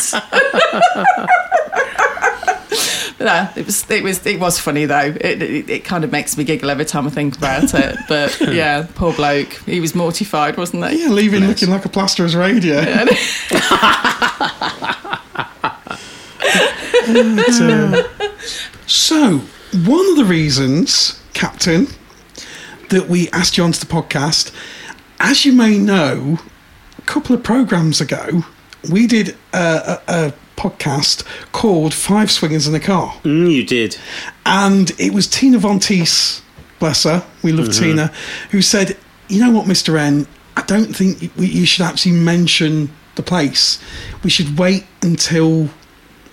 No, 3.18 3.48
it 3.56 3.66
was 3.66 3.90
it 3.90 4.02
was 4.02 4.24
it 4.26 4.38
was 4.38 4.58
funny 4.58 4.84
though. 4.84 5.14
It, 5.20 5.42
it 5.42 5.70
it 5.70 5.84
kind 5.84 6.04
of 6.04 6.12
makes 6.12 6.36
me 6.36 6.44
giggle 6.44 6.70
every 6.70 6.84
time 6.84 7.06
I 7.06 7.10
think 7.10 7.36
about 7.36 7.74
it. 7.74 7.96
But 8.08 8.40
yeah, 8.52 8.86
poor 8.94 9.12
bloke. 9.12 9.52
He 9.64 9.80
was 9.80 9.94
mortified, 9.94 10.56
wasn't 10.56 10.86
he? 10.88 11.02
Yeah, 11.02 11.10
leaving 11.10 11.44
looking 11.44 11.70
like 11.70 11.84
a 11.84 11.88
plasterer's 11.88 12.36
radio. 12.36 12.80
But, 17.06 17.60
uh, 17.60 18.02
so, 18.86 19.38
one 19.84 20.08
of 20.10 20.16
the 20.16 20.24
reasons, 20.26 21.22
Captain, 21.34 21.86
that 22.88 23.08
we 23.08 23.30
asked 23.30 23.56
you 23.56 23.64
onto 23.64 23.78
the 23.78 23.86
podcast, 23.86 24.52
as 25.20 25.44
you 25.44 25.52
may 25.52 25.78
know, 25.78 26.38
a 26.98 27.02
couple 27.02 27.34
of 27.34 27.42
programs 27.44 28.00
ago, 28.00 28.42
we 28.90 29.06
did 29.06 29.36
a, 29.52 30.00
a, 30.08 30.10
a 30.26 30.32
podcast 30.56 31.24
called 31.52 31.94
Five 31.94 32.30
Swingers 32.30 32.66
in 32.66 32.74
a 32.74 32.80
Car. 32.80 33.14
Mm, 33.22 33.52
you 33.52 33.64
did. 33.64 33.96
And 34.44 34.90
it 34.98 35.12
was 35.12 35.26
Tina 35.26 35.58
Von 35.58 35.78
Teese, 35.78 36.42
bless 36.78 37.04
her, 37.04 37.24
we 37.42 37.52
love 37.52 37.72
Tina, 37.72 38.12
who 38.50 38.62
said, 38.62 38.96
You 39.28 39.44
know 39.44 39.50
what, 39.50 39.66
Mr. 39.66 39.98
N, 39.98 40.26
I 40.56 40.62
don't 40.62 40.94
think 40.94 41.30
you 41.36 41.66
should 41.66 41.84
actually 41.84 42.12
mention 42.12 42.90
the 43.16 43.22
place. 43.22 43.82
We 44.22 44.30
should 44.30 44.58
wait 44.58 44.86
until 45.02 45.68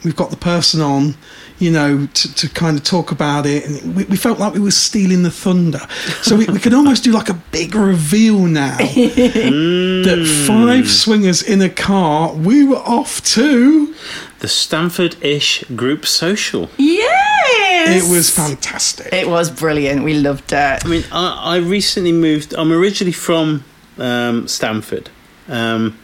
we've 0.03 0.15
got 0.15 0.29
the 0.29 0.37
person 0.37 0.81
on, 0.81 1.15
you 1.59 1.71
know, 1.71 2.07
to, 2.13 2.35
to 2.35 2.49
kind 2.49 2.77
of 2.77 2.83
talk 2.83 3.11
about 3.11 3.45
it. 3.45 3.65
And 3.65 3.95
we, 3.95 4.03
we 4.05 4.17
felt 4.17 4.39
like 4.39 4.53
we 4.53 4.59
were 4.59 4.71
stealing 4.71 5.23
the 5.23 5.31
thunder. 5.31 5.81
So 6.21 6.35
we, 6.35 6.45
we 6.47 6.59
could 6.59 6.73
almost 6.73 7.03
do 7.03 7.11
like 7.11 7.29
a 7.29 7.35
big 7.51 7.75
reveal 7.75 8.39
now 8.39 8.77
that 8.77 10.45
five 10.47 10.89
swingers 10.89 11.41
in 11.41 11.61
a 11.61 11.69
car, 11.69 12.33
we 12.33 12.63
were 12.65 12.77
off 12.77 13.23
to. 13.35 13.93
The 14.39 14.47
Stamford-ish 14.49 15.63
group 15.75 16.05
social. 16.05 16.69
Yes, 16.77 18.03
It 18.03 18.11
was 18.13 18.29
fantastic. 18.29 19.13
It 19.13 19.29
was 19.29 19.49
brilliant. 19.49 20.03
We 20.03 20.15
loved 20.15 20.51
it. 20.51 20.85
I 20.85 20.87
mean, 20.87 21.03
I, 21.13 21.55
I 21.55 21.57
recently 21.57 22.11
moved. 22.11 22.53
I'm 22.53 22.71
originally 22.73 23.13
from 23.13 23.63
um, 23.97 24.47
Stamford, 24.49 25.09
um, 25.47 25.97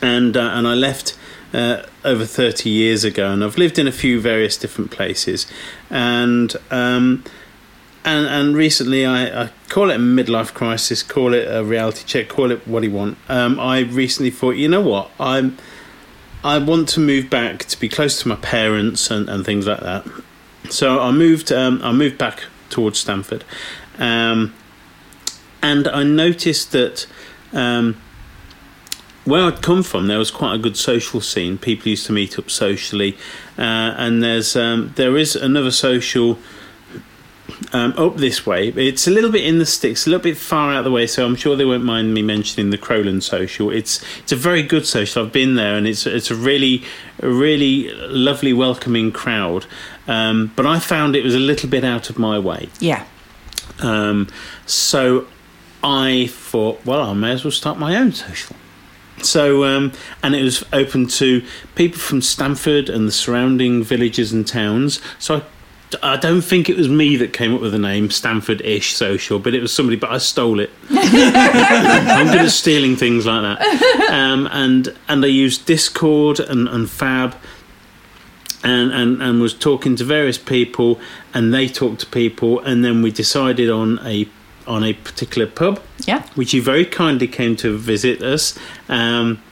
and 0.00 0.34
uh, 0.34 0.40
and 0.54 0.66
I 0.66 0.72
left 0.74 1.18
uh, 1.52 1.82
over 2.04 2.24
thirty 2.24 2.70
years 2.70 3.04
ago, 3.04 3.30
and 3.32 3.42
I've 3.44 3.58
lived 3.58 3.78
in 3.78 3.86
a 3.86 3.92
few 3.92 4.20
various 4.20 4.56
different 4.56 4.90
places, 4.90 5.46
and. 5.90 6.54
Um, 6.70 7.24
and, 8.04 8.26
and 8.26 8.56
recently, 8.56 9.06
I, 9.06 9.44
I 9.44 9.50
call 9.68 9.90
it 9.90 9.94
a 9.94 9.98
midlife 9.98 10.52
crisis, 10.52 11.04
call 11.04 11.34
it 11.34 11.46
a 11.48 11.62
reality 11.62 12.02
check, 12.04 12.28
call 12.28 12.50
it 12.50 12.66
what 12.66 12.82
you 12.82 12.90
want. 12.90 13.16
Um, 13.28 13.60
I 13.60 13.82
recently 13.82 14.32
thought, 14.32 14.56
you 14.56 14.68
know 14.68 14.80
what, 14.80 15.10
I'm 15.20 15.56
I 16.44 16.58
want 16.58 16.88
to 16.90 17.00
move 17.00 17.30
back 17.30 17.64
to 17.66 17.78
be 17.78 17.88
close 17.88 18.20
to 18.22 18.28
my 18.28 18.34
parents 18.34 19.10
and, 19.10 19.28
and 19.28 19.44
things 19.44 19.66
like 19.66 19.80
that. 19.80 20.04
So 20.70 21.00
I 21.00 21.12
moved 21.12 21.52
um, 21.52 21.80
I 21.82 21.92
moved 21.92 22.18
back 22.18 22.44
towards 22.70 22.98
Stamford, 22.98 23.44
um, 23.98 24.52
and 25.62 25.86
I 25.86 26.02
noticed 26.02 26.72
that 26.72 27.06
um, 27.52 28.00
where 29.24 29.44
I'd 29.44 29.62
come 29.62 29.82
from, 29.82 30.08
there 30.08 30.18
was 30.18 30.30
quite 30.30 30.54
a 30.54 30.58
good 30.58 30.76
social 30.76 31.20
scene. 31.20 31.58
People 31.58 31.88
used 31.88 32.06
to 32.06 32.12
meet 32.12 32.38
up 32.38 32.50
socially, 32.50 33.16
uh, 33.56 33.94
and 33.96 34.22
there's 34.22 34.56
um, 34.56 34.92
there 34.96 35.16
is 35.16 35.36
another 35.36 35.70
social 35.70 36.38
um, 37.72 37.94
up 37.96 38.16
this 38.16 38.44
way. 38.44 38.68
It's 38.68 39.06
a 39.06 39.10
little 39.10 39.30
bit 39.30 39.44
in 39.44 39.58
the 39.58 39.66
sticks, 39.66 40.06
a 40.06 40.10
little 40.10 40.22
bit 40.22 40.36
far 40.36 40.72
out 40.72 40.78
of 40.78 40.84
the 40.84 40.90
way, 40.90 41.06
so 41.06 41.24
I'm 41.24 41.36
sure 41.36 41.56
they 41.56 41.64
won't 41.64 41.84
mind 41.84 42.12
me 42.12 42.22
mentioning 42.22 42.70
the 42.70 42.78
Crowland 42.78 43.22
Social. 43.22 43.70
It's 43.70 44.02
it's 44.18 44.32
a 44.32 44.36
very 44.36 44.62
good 44.62 44.86
social. 44.86 45.24
I've 45.24 45.32
been 45.32 45.54
there, 45.54 45.76
and 45.76 45.86
it's 45.86 46.06
it's 46.06 46.30
a 46.30 46.34
really 46.34 46.84
a 47.20 47.28
really 47.28 47.90
lovely, 48.08 48.52
welcoming 48.52 49.12
crowd. 49.12 49.66
Um, 50.08 50.52
but 50.56 50.66
I 50.66 50.80
found 50.80 51.14
it 51.14 51.24
was 51.24 51.34
a 51.34 51.40
little 51.40 51.68
bit 51.68 51.84
out 51.84 52.10
of 52.10 52.18
my 52.18 52.38
way. 52.38 52.68
Yeah. 52.80 53.04
Um, 53.80 54.28
so 54.66 55.26
I 55.82 56.28
thought, 56.30 56.84
well, 56.84 57.02
I 57.02 57.12
may 57.12 57.32
as 57.32 57.44
well 57.44 57.52
start 57.52 57.78
my 57.78 57.96
own 57.96 58.12
social. 58.12 58.56
So, 59.24 59.64
um, 59.64 59.92
and 60.22 60.34
it 60.34 60.42
was 60.42 60.64
open 60.72 61.06
to 61.08 61.44
people 61.74 61.98
from 61.98 62.22
Stamford 62.22 62.88
and 62.88 63.06
the 63.06 63.12
surrounding 63.12 63.82
villages 63.82 64.32
and 64.32 64.46
towns. 64.46 65.00
So 65.18 65.36
I 65.36 65.42
I 66.02 66.16
don't 66.16 66.42
think 66.42 66.68
it 66.68 66.76
was 66.76 66.88
me 66.88 67.16
that 67.16 67.32
came 67.32 67.54
up 67.54 67.60
with 67.60 67.72
the 67.72 67.78
name 67.78 68.10
Stamford-ish 68.10 68.94
Social, 68.94 69.38
but 69.38 69.54
it 69.54 69.60
was 69.60 69.72
somebody. 69.72 69.96
But 69.96 70.10
I 70.10 70.18
stole 70.18 70.60
it. 70.60 70.70
I'm 70.90 72.26
good 72.28 72.42
at 72.42 72.50
stealing 72.50 72.96
things 72.96 73.26
like 73.26 73.58
that. 73.58 74.10
Um, 74.10 74.48
and 74.52 74.94
and 75.08 75.24
I 75.24 75.28
used 75.28 75.66
Discord 75.66 76.40
and, 76.40 76.68
and 76.68 76.88
Fab, 76.88 77.36
and, 78.62 78.92
and 78.92 79.22
and 79.22 79.40
was 79.40 79.54
talking 79.54 79.96
to 79.96 80.04
various 80.04 80.38
people, 80.38 81.00
and 81.34 81.52
they 81.52 81.68
talked 81.68 82.00
to 82.00 82.06
people, 82.06 82.60
and 82.60 82.84
then 82.84 83.02
we 83.02 83.10
decided 83.10 83.68
on 83.68 83.98
a 84.04 84.28
on 84.66 84.84
a 84.84 84.92
particular 84.92 85.46
pub. 85.46 85.80
Yeah. 86.06 86.22
Which 86.34 86.52
you 86.54 86.62
very 86.62 86.84
kindly 86.84 87.28
came 87.28 87.56
to 87.56 87.76
visit 87.76 88.22
us. 88.22 88.58
Um, 88.88 89.42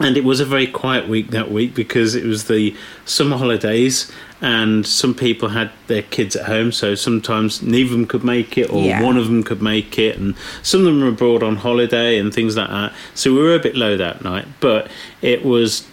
and 0.00 0.16
it 0.16 0.24
was 0.24 0.40
a 0.40 0.44
very 0.44 0.66
quiet 0.66 1.08
week 1.08 1.30
that 1.30 1.50
week 1.52 1.74
because 1.74 2.14
it 2.16 2.24
was 2.24 2.44
the 2.48 2.74
summer 3.04 3.36
holidays 3.36 4.10
and 4.40 4.84
some 4.84 5.14
people 5.14 5.50
had 5.50 5.70
their 5.86 6.02
kids 6.02 6.34
at 6.34 6.46
home 6.46 6.72
so 6.72 6.96
sometimes 6.96 7.62
neither 7.62 7.86
of 7.86 7.90
them 7.92 8.06
could 8.06 8.24
make 8.24 8.58
it 8.58 8.68
or 8.70 8.82
Yeah. 8.84 9.02
one 9.02 9.16
of 9.16 9.26
them 9.26 9.44
could 9.44 9.62
make 9.62 9.96
it 9.96 10.18
and 10.18 10.34
some 10.62 10.80
of 10.80 10.86
them 10.86 11.00
were 11.00 11.08
abroad 11.08 11.44
on 11.44 11.56
holiday 11.56 12.18
and 12.18 12.34
things 12.34 12.56
like 12.56 12.70
that 12.70 12.92
so 13.14 13.32
we 13.32 13.38
were 13.40 13.54
a 13.54 13.60
bit 13.60 13.76
low 13.76 13.96
that 13.96 14.24
night 14.24 14.46
but 14.58 14.88
it 15.22 15.44
was 15.44 15.86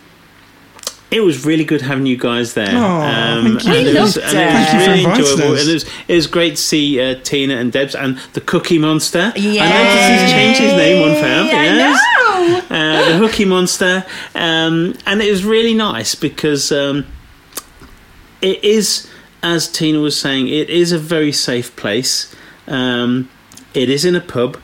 it 1.12 1.20
was 1.22 1.45
really 1.45 1.66
good 1.66 1.82
having 1.82 2.05
you 2.05 2.18
guys 2.18 2.53
there. 2.53 2.70
Um, 2.70 2.78
Oh, 2.78 3.59
thank 3.59 3.66
you. 3.66 3.74
it 3.74 3.99
was, 3.99 4.18
it 4.18 4.24
it. 4.24 4.24
was 4.24 4.34
Thank 4.34 4.74
you 4.74 4.80
for 4.80 4.91
really 4.91 5.03
inviting 5.03 5.26
enjoyable. 5.26 5.53
us. 5.55 5.68
It 5.68 5.74
was, 5.74 5.86
it 6.07 6.16
was 6.16 6.28
great 6.28 6.51
to 6.51 6.62
see 6.62 6.99
uh, 7.01 7.16
Tina 7.24 7.55
and 7.55 7.72
Debs 7.72 7.95
and 7.95 8.18
the 8.34 8.41
Cookie 8.41 8.80
Monster. 8.80 9.34
Yay. 9.36 9.59
I 9.59 9.70
noticed 9.84 10.22
he's 10.22 10.32
changed 10.32 10.59
his 10.62 10.74
name 10.74 11.03
on 11.03 11.16
Fab. 11.16 11.45
Yes 11.47 11.99
uh, 12.72 13.09
the 13.09 13.18
Hooky 13.18 13.45
Monster, 13.45 14.05
um, 14.34 14.95
and 15.05 15.22
it 15.22 15.30
was 15.30 15.43
really 15.43 15.74
nice 15.76 16.16
because 16.16 16.72
um, 16.72 17.05
it 18.41 18.64
is, 18.64 19.07
as 19.43 19.68
Tina 19.70 19.99
was 19.99 20.20
saying, 20.20 20.47
it 20.47 20.70
is 20.70 20.91
a 20.91 20.97
very 20.97 21.32
safe 21.32 21.76
place. 21.76 22.34
Um, 22.68 23.30
it 23.74 23.89
is 23.89 24.05
in 24.05 24.16
a 24.16 24.22
pub. 24.22 24.57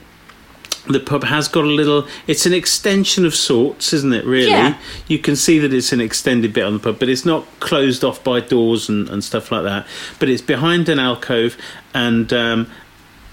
The 0.90 1.00
pub 1.00 1.24
has 1.26 1.48
got 1.48 1.64
a 1.64 1.68
little. 1.68 2.08
It's 2.28 2.46
an 2.46 2.54
extension 2.54 3.26
of 3.26 3.36
sorts, 3.36 3.92
isn't 3.94 4.14
it? 4.14 4.26
Really, 4.26 4.50
Yeah. 4.52 4.78
you 5.08 5.20
can 5.20 5.36
see 5.36 5.60
that 5.60 5.74
it's 5.74 5.92
an 5.92 6.00
extended 6.02 6.54
bit 6.54 6.64
on 6.64 6.74
the 6.74 6.80
pub, 6.80 7.00
but 7.00 7.10
it's 7.10 7.26
not 7.26 7.46
closed 7.60 8.04
off 8.04 8.24
by 8.24 8.40
doors 8.40 8.88
and, 8.90 9.10
and 9.10 9.24
stuff 9.24 9.52
like 9.52 9.64
that. 9.64 9.86
But 10.20 10.30
it's 10.30 10.42
behind 10.42 10.88
an 10.90 11.00
alcove, 11.00 11.58
and 11.94 12.32
um, 12.32 12.68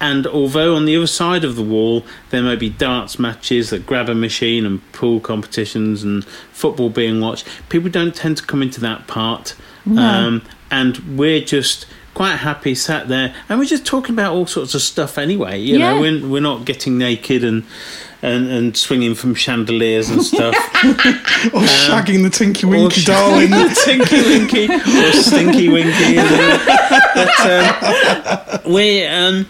and 0.00 0.26
although 0.26 0.74
on 0.74 0.84
the 0.84 0.96
other 0.96 1.06
side 1.06 1.44
of 1.44 1.54
the 1.56 1.62
wall 1.62 2.04
there 2.30 2.42
may 2.42 2.56
be 2.56 2.68
darts 2.68 3.18
matches, 3.18 3.72
a 3.72 3.78
grabber 3.78 4.14
machine, 4.14 4.66
and 4.66 4.80
pool 4.92 5.20
competitions, 5.20 6.02
and 6.02 6.24
football 6.52 6.90
being 6.90 7.20
watched, 7.20 7.46
people 7.68 7.88
don't 7.90 8.14
tend 8.14 8.36
to 8.38 8.42
come 8.44 8.62
into 8.62 8.80
that 8.80 9.06
part. 9.06 9.54
Um, 9.86 10.42
and 10.70 11.16
we're 11.18 11.40
just 11.42 11.86
quite 12.14 12.36
happy 12.36 12.74
sat 12.74 13.08
there, 13.08 13.34
and 13.48 13.58
we're 13.58 13.64
just 13.64 13.84
talking 13.84 14.14
about 14.14 14.32
all 14.32 14.46
sorts 14.46 14.74
of 14.74 14.82
stuff 14.82 15.18
anyway. 15.18 15.60
You 15.60 15.78
know, 15.78 16.00
we're, 16.00 16.26
we're 16.26 16.42
not 16.42 16.64
getting 16.64 16.98
naked 16.98 17.44
and. 17.44 17.64
And, 18.22 18.48
and 18.48 18.74
swinging 18.74 19.14
from 19.14 19.34
chandeliers 19.34 20.08
and 20.08 20.22
stuff. 20.22 20.54
Or 21.52 21.60
shagging 21.60 22.22
the 22.22 22.30
Tinky 22.30 22.64
Winky 22.64 23.02
darling. 23.02 23.50
Tinky 23.84 24.22
Winky 24.22 24.64
or 24.64 25.12
Stinky 25.12 25.68
Winky. 25.68 26.14
But, 27.14 28.64
um, 28.64 28.72
we 28.72 29.04
um, 29.04 29.46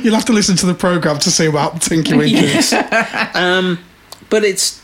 You'll 0.00 0.14
have 0.14 0.24
to 0.26 0.32
listen 0.32 0.56
to 0.56 0.66
the 0.66 0.74
programme 0.74 1.18
to 1.18 1.30
see 1.30 1.46
about 1.46 1.82
Tinky 1.82 2.14
Winky. 2.14 2.76
um, 3.34 3.78
but 4.30 4.44
it's 4.44 4.82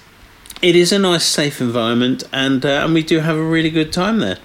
it 0.61 0.77
is 0.77 0.93
a 0.93 0.99
nice, 0.99 1.25
safe 1.25 1.61
environment, 1.61 2.25
and 2.33 2.65
uh, 2.65 2.83
and 2.85 2.95
we 2.95 3.03
do 3.03 3.21
have 3.21 3.37
a 3.37 3.43
really 3.43 3.71
good 3.71 3.93
time 3.93 4.19
there. 4.19 4.39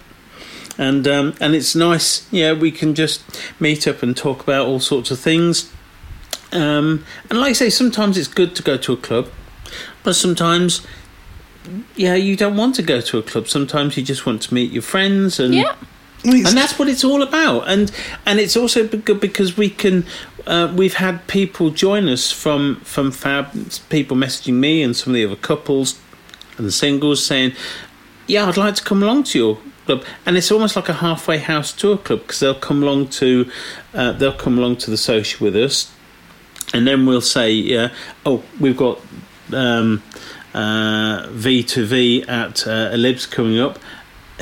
And 0.77 1.07
um, 1.07 1.35
and 1.39 1.53
it's 1.53 1.75
nice, 1.75 2.27
yeah. 2.31 2.53
We 2.53 2.71
can 2.71 2.95
just 2.95 3.21
meet 3.59 3.87
up 3.87 4.01
and 4.01 4.17
talk 4.17 4.41
about 4.41 4.65
all 4.65 4.79
sorts 4.79 5.11
of 5.11 5.19
things. 5.19 5.71
Um, 6.51 7.05
and 7.29 7.39
like 7.39 7.51
I 7.51 7.53
say, 7.53 7.69
sometimes 7.69 8.17
it's 8.17 8.27
good 8.27 8.55
to 8.55 8.63
go 8.63 8.77
to 8.77 8.93
a 8.93 8.97
club, 8.97 9.29
but 10.03 10.13
sometimes, 10.13 10.85
yeah, 11.95 12.15
you 12.15 12.35
don't 12.35 12.57
want 12.57 12.75
to 12.75 12.81
go 12.83 13.01
to 13.01 13.17
a 13.19 13.23
club. 13.23 13.47
Sometimes 13.47 13.97
you 13.97 14.03
just 14.03 14.25
want 14.25 14.41
to 14.43 14.53
meet 14.53 14.71
your 14.71 14.83
friends 14.83 15.39
and 15.39 15.53
Yeah. 15.53 15.75
And 16.25 16.57
that's 16.57 16.79
what 16.79 16.87
it's 16.87 17.03
all 17.03 17.21
about 17.21 17.67
and 17.67 17.91
and 18.25 18.39
it's 18.39 18.55
also 18.55 18.87
good 18.87 19.19
because 19.19 19.57
we 19.57 19.69
can 19.69 20.05
uh, 20.47 20.73
we've 20.73 20.93
had 20.93 21.27
people 21.27 21.69
join 21.69 22.07
us 22.07 22.31
from 22.31 22.77
from 22.85 23.11
fab 23.11 23.51
people 23.89 24.15
messaging 24.15 24.53
me 24.53 24.81
and 24.81 24.95
some 24.95 25.11
of 25.11 25.15
the 25.15 25.25
other 25.25 25.35
couples 25.35 25.99
and 26.57 26.71
singles 26.73 27.25
saying 27.25 27.51
yeah 28.25 28.47
i'd 28.47 28.55
like 28.55 28.75
to 28.75 28.83
come 28.83 29.03
along 29.03 29.23
to 29.23 29.37
your 29.37 29.57
club 29.85 30.03
and 30.25 30.37
it's 30.37 30.51
almost 30.51 30.75
like 30.75 30.89
a 30.89 30.93
halfway 30.93 31.37
house 31.37 31.71
tour 31.71 31.97
club 31.97 32.21
because 32.21 32.39
they'll 32.39 32.55
come 32.55 32.83
along 32.83 33.07
to 33.07 33.49
uh, 33.93 34.11
they'll 34.13 34.33
come 34.33 34.57
along 34.57 34.75
to 34.77 34.89
the 34.89 34.97
social 34.97 35.43
with 35.45 35.55
us 35.55 35.91
and 36.73 36.87
then 36.87 37.05
we'll 37.05 37.21
say 37.21 37.51
yeah 37.51 37.93
oh 38.25 38.43
we've 38.59 38.77
got 38.77 38.99
um, 39.51 40.01
uh, 40.53 41.27
V 41.31 41.63
to 41.63 41.85
V 41.85 42.23
at 42.27 42.67
uh, 42.67 42.91
Elibs 42.91 43.29
coming 43.29 43.59
up. 43.59 43.79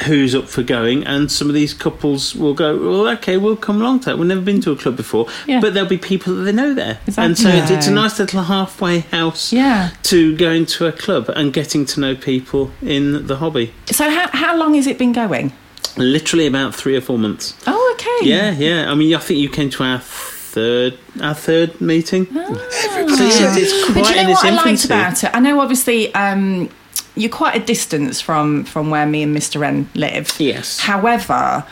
Who's 0.05 0.33
up 0.33 0.47
for 0.47 0.63
going? 0.63 1.03
And 1.05 1.29
some 1.31 1.49
of 1.49 1.53
these 1.53 1.73
couples 1.73 2.33
will 2.33 2.53
go. 2.53 2.77
Well, 2.77 3.07
okay, 3.17 3.35
we'll 3.37 3.57
come 3.57 3.81
along 3.81 3.99
to 4.01 4.05
that. 4.05 4.17
We've 4.17 4.27
never 4.27 4.41
been 4.41 4.61
to 4.61 4.71
a 4.71 4.75
club 4.75 4.95
before, 4.95 5.27
Yeah. 5.45 5.59
but 5.59 5.73
there'll 5.73 5.89
be 5.89 5.97
people 5.97 6.33
that 6.35 6.43
they 6.43 6.53
know 6.53 6.73
there, 6.73 6.99
Exactly. 7.05 7.23
and 7.25 7.37
so 7.37 7.49
it's, 7.49 7.71
it's 7.71 7.87
a 7.87 7.91
nice 7.91 8.17
little 8.17 8.43
halfway 8.43 8.99
house 8.99 9.51
Yeah. 9.51 9.91
to 10.03 10.35
going 10.37 10.65
to 10.67 10.85
a 10.87 10.91
club 10.93 11.29
and 11.35 11.51
getting 11.51 11.85
to 11.87 11.99
know 11.99 12.15
people 12.15 12.71
in 12.81 13.27
the 13.27 13.35
hobby. 13.37 13.73
So 13.87 14.09
how 14.09 14.29
how 14.31 14.55
long 14.57 14.75
has 14.75 14.87
it 14.87 14.97
been 14.97 15.11
going? 15.11 15.51
Literally 15.97 16.47
about 16.47 16.73
three 16.73 16.95
or 16.95 17.01
four 17.01 17.19
months. 17.19 17.53
Oh, 17.67 17.95
okay. 17.99 18.29
Yeah, 18.29 18.51
yeah. 18.51 18.89
I 18.89 18.95
mean, 18.95 19.13
I 19.13 19.19
think 19.19 19.39
you 19.41 19.49
came 19.49 19.69
to 19.71 19.83
our 19.83 19.99
third 19.99 20.97
our 21.21 21.33
third 21.35 21.81
meeting. 21.81 22.27
So 22.27 22.33
yeah, 22.33 23.57
it's 23.57 23.83
quite 23.85 23.93
But 23.95 24.03
do 24.05 24.09
you 24.11 24.15
know 24.15 24.21
in 24.21 24.29
its 24.29 24.43
what 24.43 24.53
I 24.53 24.55
liked 24.55 24.85
about 24.85 25.23
it? 25.23 25.29
I 25.33 25.39
know 25.41 25.59
obviously 25.59 26.13
um, 26.15 26.69
you're 27.15 27.29
quite 27.29 27.55
a 27.55 27.65
distance 27.65 28.21
from 28.21 28.63
from 28.63 28.89
where 28.89 29.05
me 29.05 29.23
and 29.23 29.35
Mr. 29.35 29.65
N 29.65 29.89
live. 29.95 30.33
Yes. 30.39 30.79
However, 30.79 31.65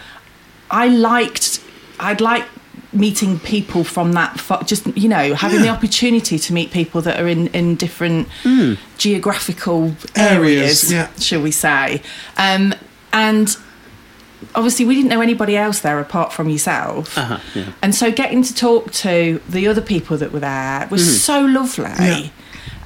I 0.72 0.88
liked 0.88 1.62
I'd 2.00 2.22
like 2.22 2.46
meeting 2.92 3.40
people 3.40 3.84
from 3.84 4.14
that 4.14 4.40
far, 4.40 4.64
just 4.64 4.86
you 4.98 5.08
know 5.08 5.36
having 5.36 5.62
the 5.62 5.70
opportunity 5.70 6.40
to 6.40 6.54
meet 6.54 6.72
people 6.72 7.02
that 7.02 7.20
are 7.20 7.28
in 7.28 7.48
in 7.48 7.76
different 7.76 8.28
Hmm. 8.44 8.74
geographical 8.98 9.94
Areas, 10.16 10.92
areas, 10.92 10.92
yeah. 10.92 11.08
shall 11.20 11.42
we 11.42 11.52
say 11.52 12.02
um, 12.38 12.74
and 13.14 13.56
obviously 14.56 14.86
we 14.86 14.96
didn't 14.96 15.10
know 15.10 15.22
anybody 15.22 15.56
else 15.56 15.82
there 15.82 16.00
apart 16.00 16.34
from 16.34 16.50
yourself 16.50 17.16
Uh-huh, 17.18 17.38
yeah. 17.54 17.66
and 17.84 17.94
so 17.94 18.12
getting 18.12 18.42
to 18.44 18.54
talk 18.56 18.92
to 18.92 19.40
the 19.48 19.68
other 19.68 19.82
people 19.82 20.18
that 20.18 20.32
were 20.32 20.40
there 20.40 20.88
was 20.90 21.02
Mm-hmm. 21.04 21.12
so 21.32 21.42
lovely. 21.46 22.32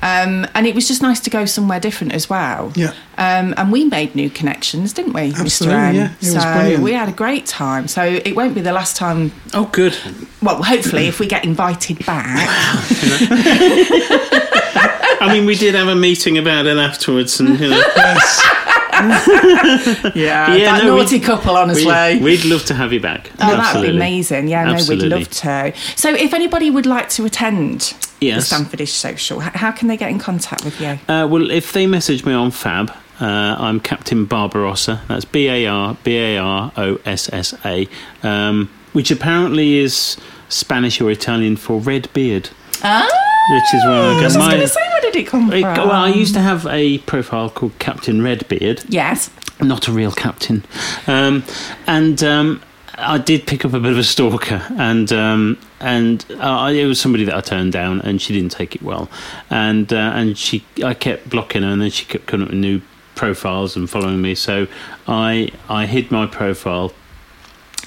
Yeah. 0.04 0.24
Um, 0.24 0.46
and 0.54 0.68
it 0.68 0.76
was 0.76 0.88
just 0.88 1.02
nice 1.02 1.20
to 1.22 1.30
go 1.30 1.46
somewhere 1.46 1.80
different 1.80 2.14
as 2.14 2.30
well. 2.30 2.72
Yeah. 2.76 2.94
Um, 3.18 3.54
and 3.58 3.72
we 3.72 3.86
made 3.86 4.16
new 4.16 4.30
connections, 4.30 4.92
didn't 4.92 5.14
we, 5.14 5.34
Absolutely, 5.34 5.78
Mr. 5.78 5.88
N? 5.88 5.96
yeah. 5.96 6.12
It 6.14 6.20
was 6.22 6.34
so 6.34 6.54
brilliant. 6.54 6.84
we 6.84 6.92
had 6.94 7.08
a 7.10 7.14
great 7.14 7.46
time. 7.46 7.88
So 7.88 8.04
it 8.04 8.36
won't 8.36 8.54
be 8.56 8.62
the 8.62 8.74
last 8.74 8.98
time. 8.98 9.32
Oh, 9.54 9.70
good. 9.72 9.96
Well, 10.42 10.62
hopefully, 10.62 11.08
if 11.08 11.20
we 11.20 11.28
get 11.28 11.46
invited 11.46 12.06
back. 12.06 12.48
I 15.22 15.30
mean, 15.34 15.46
we 15.46 15.56
did 15.56 15.74
have 15.76 15.88
a 15.88 15.96
meeting 15.96 16.38
about 16.38 16.66
it 16.66 16.78
afterwards, 16.78 17.40
and 17.40 17.58
you 17.60 17.70
know, 17.70 17.84
Yes. 17.96 18.42
Yeah, 20.16 20.54
Yeah, 20.56 20.78
that 20.78 20.84
no, 20.84 20.98
naughty 20.98 21.20
couple, 21.20 21.56
honestly. 21.56 21.86
we, 22.20 22.32
would 22.38 22.46
love 22.46 22.66
to 22.66 22.74
have 22.74 22.94
you 22.94 23.00
back. 23.00 23.30
Oh, 23.42 23.56
that'd 23.58 23.82
be 23.82 23.90
amazing. 23.96 24.48
Yeah, 24.48 24.66
no, 24.66 24.84
we'd 24.88 25.02
love 25.04 25.30
to. 25.30 25.74
So, 25.96 26.14
if 26.14 26.34
anybody 26.34 26.70
would 26.70 26.86
like 26.86 27.10
to 27.10 27.26
attend 27.26 27.94
Yes. 28.22 28.50
the 28.50 28.56
Stamfordish 28.56 28.90
Social, 28.90 29.40
how 29.40 29.72
can 29.72 29.88
they 29.88 29.98
get 29.98 30.10
in 30.10 30.20
contact 30.20 30.64
with 30.64 30.80
you? 30.80 31.00
Uh, 31.08 31.28
well, 31.30 31.50
if 31.52 31.74
they 31.74 31.88
message 31.88 32.26
me 32.26 32.34
on 32.34 32.52
Fab, 32.52 32.92
uh, 33.20 33.26
I'm 33.60 33.80
Captain 33.80 34.26
Barbarossa. 34.26 35.02
That's 35.08 35.26
B 35.26 35.48
A 35.48 35.66
R 35.68 35.98
B 36.04 36.18
A 36.18 36.38
R 36.38 36.72
O 36.78 37.00
S 37.06 37.30
S 37.34 37.54
A, 37.66 37.88
um, 38.24 38.70
which 38.94 39.12
apparently 39.12 39.78
is 39.78 40.18
Spanish 40.50 41.00
or 41.02 41.10
Italian 41.12 41.56
for 41.58 41.80
red 41.80 42.12
beard, 42.14 42.50
Ah, 42.84 43.04
which 43.52 43.74
is 43.74 43.86
where 43.86 44.02
I 44.20 44.22
was 44.24 44.38
my. 44.38 44.68
Going 45.14 45.26
to 45.26 45.32
say, 45.32 45.38
where 45.38 45.52
did 45.52 45.60
it 45.60 45.64
come 45.64 45.72
It- 45.72 45.76
from? 45.78 45.90
well, 45.90 46.04
I 46.04 46.10
used 46.10 46.34
to 46.34 46.42
have 46.42 46.66
a 46.68 46.98
profile 47.00 47.50
called 47.50 47.78
Captain 47.80 48.22
Redbeard, 48.22 48.84
Yes. 48.90 49.30
not 49.62 49.88
a 49.88 49.92
real 49.92 50.12
captain, 50.12 50.64
um, 51.08 51.44
and 51.88 52.24
um, 52.24 52.62
I 52.98 53.18
did 53.18 53.46
pick 53.48 53.66
up 53.66 53.74
a 53.74 53.80
bit 53.80 53.92
of 53.92 53.98
a 53.98 54.04
stalker, 54.04 54.62
and 54.78 55.12
um, 55.12 55.58
and 55.80 56.26
uh, 56.40 56.72
it 56.74 56.86
was 56.86 57.00
somebody 57.00 57.26
that 57.26 57.36
I 57.36 57.42
turned 57.42 57.72
down, 57.74 58.02
and 58.02 58.22
she 58.22 58.34
didn't 58.34 58.52
take 58.52 58.76
it 58.76 58.82
well, 58.84 59.10
and 59.50 59.92
uh, 59.92 60.12
and 60.16 60.38
she 60.38 60.64
I 60.84 60.94
kept 60.94 61.30
blocking 61.30 61.64
her, 61.64 61.70
and 61.70 61.82
then 61.82 61.90
she 61.92 62.06
kept 62.06 62.28
coming 62.28 62.46
up 62.48 62.52
with 62.52 62.60
new 62.60 62.82
profiles 63.16 63.76
and 63.76 63.90
following 63.90 64.22
me, 64.22 64.36
so 64.36 64.68
I 65.08 65.50
I 65.70 65.86
hid 65.86 66.12
my 66.12 66.26
profile, 66.28 66.94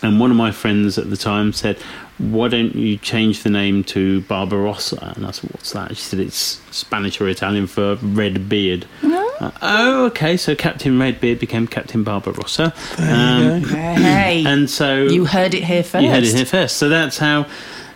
and 0.03 0.19
one 0.21 0.31
of 0.31 0.37
my 0.37 0.51
friends 0.51 0.99
at 0.99 1.11
the 1.11 1.17
time 1.17 1.53
said. 1.53 1.79
Why 2.19 2.49
don't 2.49 2.75
you 2.75 2.97
change 2.97 3.43
the 3.43 3.51
name 3.51 3.85
to 3.85 4.23
Barbarossa? 4.23 5.13
And 5.17 5.27
I 5.27 5.33
said, 5.33 5.51
"What's 5.51 5.73
that?" 5.73 5.91
She 5.97 6.03
said, 6.03 6.19
"It's 6.21 6.61
Spanish 6.71 7.21
or 7.21 7.29
Italian 7.29 7.67
for 7.67 7.97
red 7.97 8.49
beard." 8.49 8.87
Uh, 9.39 9.51
oh, 9.61 10.07
okay. 10.07 10.37
So 10.39 10.55
Captain 10.55 10.99
Redbeard 10.99 11.39
became 11.39 11.67
Captain 11.67 12.03
Barbarossa. 12.03 12.73
There 12.97 13.59
you 13.59 13.67
go. 13.69 13.75
Hey, 13.77 14.45
And 14.47 14.71
so 14.71 15.03
you 15.05 15.27
heard 15.27 15.53
it 15.53 15.65
here 15.65 15.83
first. 15.83 16.03
you 16.05 16.11
heard 16.11 16.25
it 16.25 16.35
here 16.35 16.47
first. 16.47 16.79
So 16.79 16.89
that's 16.89 17.19
how 17.19 17.45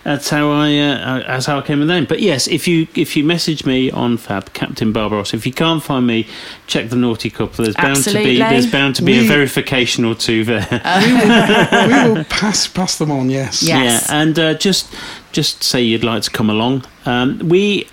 that's 0.05 0.31
how 0.31 0.51
I 0.51 0.79
uh, 0.79 1.19
that's 1.27 1.47
how 1.47 1.59
I 1.59 1.63
came 1.63 1.81
with 1.81 1.89
the 1.89 1.95
name. 1.95 2.07
But 2.07 2.21
yes, 2.21 2.47
if 2.49 2.67
you 2.67 2.87
if 2.95 3.17
you 3.17 3.25
message 3.25 3.67
me 3.67 3.91
on 3.91 4.17
Fab 4.17 4.53
Captain 4.53 4.93
Barbarossa, 4.93 5.37
if 5.37 5.47
you 5.47 5.53
can't 5.53 5.83
find 5.83 6.07
me, 6.07 6.27
check 6.67 6.89
the 6.89 6.97
naughty 6.97 7.29
couple. 7.31 7.65
There's 7.65 7.77
bound 7.77 8.03
to 8.05 8.15
be 8.15 8.39
there's 8.39 8.71
bound 8.71 8.97
to 8.97 9.03
be 9.03 9.19
a 9.19 9.29
verification 9.29 10.05
or 10.05 10.15
two 10.15 10.45
there. 10.45 10.67
we 10.71 12.15
will 12.15 12.25
pass 12.25 12.67
pass 12.67 12.99
them 12.99 13.11
on. 13.11 13.29
Yes. 13.29 13.63
Yes. 13.63 14.09
Yeah, 14.09 14.21
and 14.21 14.39
uh, 14.39 14.55
just 14.55 14.95
just 15.33 15.63
say 15.63 15.83
you'd 15.83 16.05
like 16.05 16.23
to 16.23 16.31
come 16.31 16.49
along. 16.49 16.85
Um, 17.05 17.39
we 17.49 17.87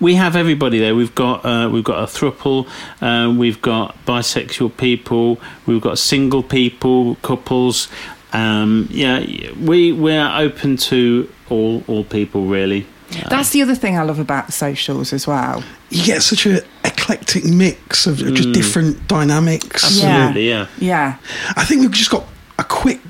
we 0.00 0.14
have 0.14 0.34
everybody 0.34 0.78
there. 0.78 0.94
We've 0.94 1.14
got 1.14 1.44
uh, 1.44 1.68
we've 1.70 1.84
got 1.84 2.02
a 2.02 2.06
thruple. 2.06 2.66
Uh, 3.02 3.32
we've 3.32 3.60
got 3.60 3.96
bisexual 4.06 4.76
people. 4.78 5.38
We've 5.66 5.80
got 5.80 5.98
single 5.98 6.42
people, 6.42 7.16
couples. 7.16 7.88
Um, 8.32 8.86
yeah, 8.90 9.24
we 9.60 9.92
we're 9.92 10.30
open 10.34 10.76
to 10.76 11.30
all 11.48 11.82
all 11.86 12.04
people 12.04 12.46
really. 12.46 12.86
That's 13.28 13.50
the 13.50 13.60
other 13.62 13.74
thing 13.74 13.98
I 13.98 14.02
love 14.02 14.20
about 14.20 14.46
the 14.46 14.52
socials 14.52 15.12
as 15.12 15.26
well. 15.26 15.64
You 15.90 16.04
get 16.04 16.22
such 16.22 16.46
an 16.46 16.60
eclectic 16.84 17.44
mix 17.44 18.06
of 18.06 18.22
of 18.22 18.34
just 18.34 18.52
different 18.52 19.08
dynamics. 19.08 19.82
Absolutely, 19.84 20.48
yeah. 20.48 20.68
Yeah. 20.78 21.16
I 21.56 21.64
think 21.64 21.80
we've 21.80 21.90
just 21.90 22.10
got 22.10 22.24
a 22.58 22.64
quick 22.64 23.00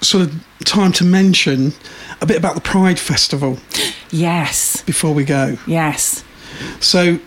sort 0.00 0.24
of 0.26 0.44
time 0.64 0.92
to 0.92 1.04
mention 1.04 1.72
a 2.22 2.26
bit 2.26 2.38
about 2.38 2.54
the 2.54 2.60
Pride 2.62 2.98
Festival 2.98 3.58
Yes. 4.10 4.82
before 4.84 5.12
we 5.12 5.24
go. 5.24 5.58
Yes. 5.66 6.24
So 6.80 7.18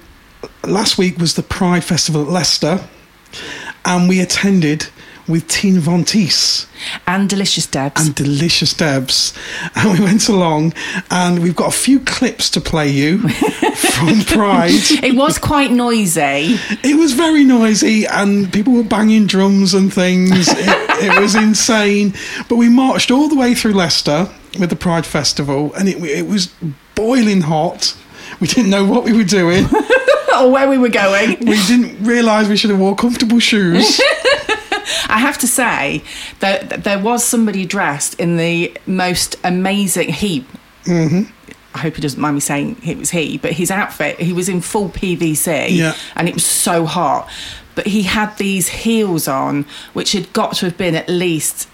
last 0.63 0.97
week 0.97 1.17
was 1.19 1.35
the 1.35 1.43
Pride 1.43 1.83
Festival 1.83 2.23
at 2.23 2.29
Leicester, 2.29 2.79
and 3.83 4.09
we 4.09 4.19
attended 4.19 4.87
with 5.27 5.47
Tina 5.47 5.79
Von 5.79 6.03
Teese 6.03 6.67
And 7.07 7.27
Delicious 7.29 7.65
Debs. 7.65 8.05
and 8.05 8.13
Delicious 8.15 8.73
Debs, 8.73 9.33
and 9.75 9.97
we 9.97 10.03
went 10.03 10.27
along, 10.29 10.73
and 11.09 11.41
we've 11.41 11.55
got 11.55 11.69
a 11.73 11.77
few 11.77 11.99
clips 11.99 12.49
to 12.51 12.61
play 12.61 12.89
you 12.89 13.19
from 13.29 14.21
Pride. 14.25 14.71
it 15.03 15.15
was 15.15 15.37
quite 15.37 15.71
noisy. 15.71 16.57
It 16.83 16.97
was 16.97 17.13
very 17.13 17.43
noisy, 17.43 18.05
and 18.05 18.51
people 18.53 18.73
were 18.73 18.83
banging 18.83 19.25
drums 19.25 19.73
and 19.73 19.93
things. 19.93 20.49
It, 20.97 21.11
it 21.13 21.19
was 21.21 21.35
insane. 21.35 22.13
But 22.47 22.55
we 22.55 22.69
marched 22.69 23.11
all 23.11 23.27
the 23.27 23.35
way 23.35 23.53
through 23.53 23.73
Leicester 23.73 24.29
with 24.57 24.69
the 24.69 24.77
Pride 24.77 25.05
Festival, 25.05 25.73
and 25.73 25.89
it, 25.89 25.97
it 26.03 26.25
was 26.27 26.53
boiling 26.95 27.41
hot. 27.41 27.97
We 28.39 28.47
didn't 28.47 28.69
know 28.69 28.85
what 28.85 29.03
we 29.03 29.11
were 29.11 29.25
doing. 29.25 29.65
or 30.37 30.51
where 30.51 30.69
we 30.69 30.77
were 30.77 30.87
going. 30.89 31.37
We 31.41 31.61
didn't 31.67 32.01
realise 32.05 32.47
we 32.47 32.55
should 32.55 32.69
have 32.69 32.79
wore 32.79 32.95
comfortable 32.95 33.39
shoes. 33.39 33.99
I 35.07 35.19
have 35.19 35.37
to 35.39 35.47
say 35.47 36.03
that 36.39 36.83
there 36.83 36.99
was 36.99 37.23
somebody 37.23 37.65
dressed 37.65 38.19
in 38.19 38.37
the 38.37 38.75
most 38.85 39.35
amazing 39.43 40.09
he. 40.09 40.45
Mm-hmm. 40.85 41.31
I 41.73 41.77
hope 41.79 41.95
he 41.95 42.01
doesn't 42.01 42.19
mind 42.21 42.35
me 42.35 42.39
saying 42.39 42.77
it 42.85 42.97
was 42.97 43.09
he, 43.11 43.37
but 43.37 43.51
his 43.53 43.69
outfit, 43.69 44.19
he 44.19 44.31
was 44.33 44.47
in 44.47 44.61
full 44.61 44.89
PVC 44.89 45.71
Yeah. 45.71 45.93
and 46.15 46.29
it 46.29 46.33
was 46.33 46.45
so 46.45 46.85
hot. 46.85 47.29
But 47.75 47.87
he 47.87 48.03
had 48.03 48.37
these 48.37 48.69
heels 48.69 49.27
on, 49.27 49.65
which 49.93 50.13
had 50.13 50.31
got 50.31 50.55
to 50.57 50.65
have 50.67 50.77
been 50.77 50.95
at 50.95 51.09
least 51.09 51.67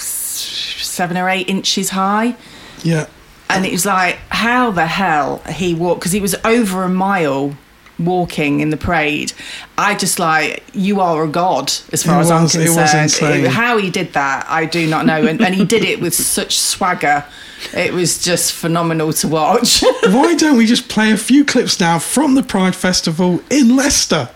seven 0.00 1.16
or 1.16 1.28
eight 1.28 1.48
inches 1.48 1.90
high. 1.90 2.36
Yeah. 2.82 3.06
And 3.50 3.66
it 3.66 3.72
was 3.72 3.84
like, 3.84 4.16
how 4.30 4.70
the 4.70 4.86
hell 4.86 5.38
he 5.50 5.74
walked? 5.74 6.00
Because 6.00 6.12
he 6.12 6.20
was 6.20 6.34
over 6.44 6.82
a 6.84 6.88
mile 6.88 7.56
walking 8.04 8.60
in 8.60 8.70
the 8.70 8.76
parade. 8.76 9.32
I 9.78 9.94
just 9.94 10.18
like, 10.18 10.62
you 10.72 11.00
are 11.00 11.22
a 11.24 11.28
god 11.28 11.72
as 11.92 12.02
far 12.02 12.16
It 12.18 12.20
as 12.22 12.30
I'm 12.30 12.42
was- 12.44 12.54
it 12.56 12.68
was 12.70 12.90
concerned. 12.92 13.46
how 13.48 13.78
he 13.78 13.90
did 13.90 14.12
that, 14.14 14.46
I 14.48 14.64
do 14.66 14.86
not 14.88 15.06
know. 15.06 15.26
And, 15.26 15.40
and 15.40 15.54
he 15.54 15.64
did 15.64 15.84
it 15.84 16.00
with 16.00 16.14
such 16.14 16.58
swagger. 16.58 17.24
It 17.74 17.92
was 17.92 18.22
just 18.22 18.52
phenomenal 18.52 19.12
to 19.14 19.28
watch. 19.28 19.82
Why 20.04 20.34
don't 20.34 20.56
we 20.56 20.66
just 20.66 20.88
play 20.88 21.12
a 21.12 21.16
few 21.16 21.44
clips 21.44 21.78
now 21.78 21.98
from 21.98 22.34
the 22.34 22.42
Pride 22.42 22.74
Festival 22.74 23.42
in 23.50 23.76
Leicester? 23.76 24.28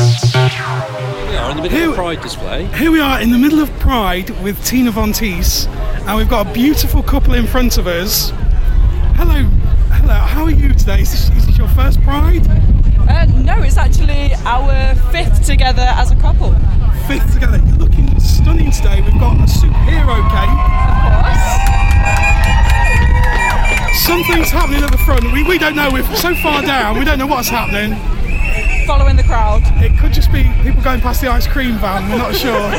We 0.00 1.36
are 1.36 1.50
in 1.50 1.56
the 1.58 1.62
middle 1.62 1.78
Who- 1.78 1.90
of 1.90 1.96
pride 1.96 2.22
display. 2.22 2.66
Here 2.66 2.90
we 2.90 3.00
are 3.00 3.20
in 3.20 3.30
the 3.30 3.38
middle 3.38 3.60
of 3.60 3.70
Pride 3.78 4.30
with 4.42 4.64
Tina 4.64 4.90
Von 4.90 5.12
Teese, 5.12 5.66
and 6.06 6.16
we've 6.16 6.28
got 6.28 6.46
a 6.48 6.52
beautiful 6.52 7.02
couple 7.02 7.34
in 7.34 7.46
front 7.46 7.76
of 7.78 7.86
us. 7.86 8.32
Hello, 9.16 9.42
How 10.14 10.44
are 10.44 10.50
you 10.50 10.72
today? 10.74 11.02
Is 11.02 11.10
this, 11.10 11.30
is 11.36 11.46
this 11.46 11.58
your 11.58 11.68
first 11.68 12.02
Pride? 12.02 12.46
Uh, 13.08 13.26
no, 13.42 13.62
it's 13.62 13.76
actually 13.76 14.34
our 14.44 14.94
fifth 15.10 15.44
together 15.44 15.82
as 15.82 16.10
a 16.10 16.16
couple. 16.16 16.52
Fifth 17.06 17.32
together. 17.34 17.58
You're 17.66 17.76
looking 17.76 18.18
stunning 18.20 18.70
today. 18.70 19.00
We've 19.00 19.20
got 19.20 19.36
a 19.36 19.46
superhero 19.50 20.20
cape. 20.30 20.50
Of 20.50 21.04
course. 21.04 21.46
Something's 24.04 24.50
happening 24.50 24.82
at 24.82 24.90
the 24.90 24.98
front. 24.98 25.24
We, 25.32 25.44
we 25.44 25.58
don't 25.58 25.76
know. 25.76 25.90
We're 25.92 26.04
so 26.16 26.34
far 26.34 26.62
down. 26.62 26.98
We 26.98 27.04
don't 27.04 27.18
know 27.18 27.26
what's 27.26 27.48
happening. 27.48 27.96
Following 28.86 29.16
the 29.16 29.22
crowd. 29.22 29.62
It 29.82 29.98
could 29.98 30.12
just 30.12 30.32
be 30.32 30.44
people 30.62 30.82
going 30.82 31.00
past 31.00 31.20
the 31.20 31.28
ice 31.28 31.46
cream 31.46 31.76
van. 31.78 32.08
We're 32.10 32.18
not 32.18 32.34
sure. 32.34 32.70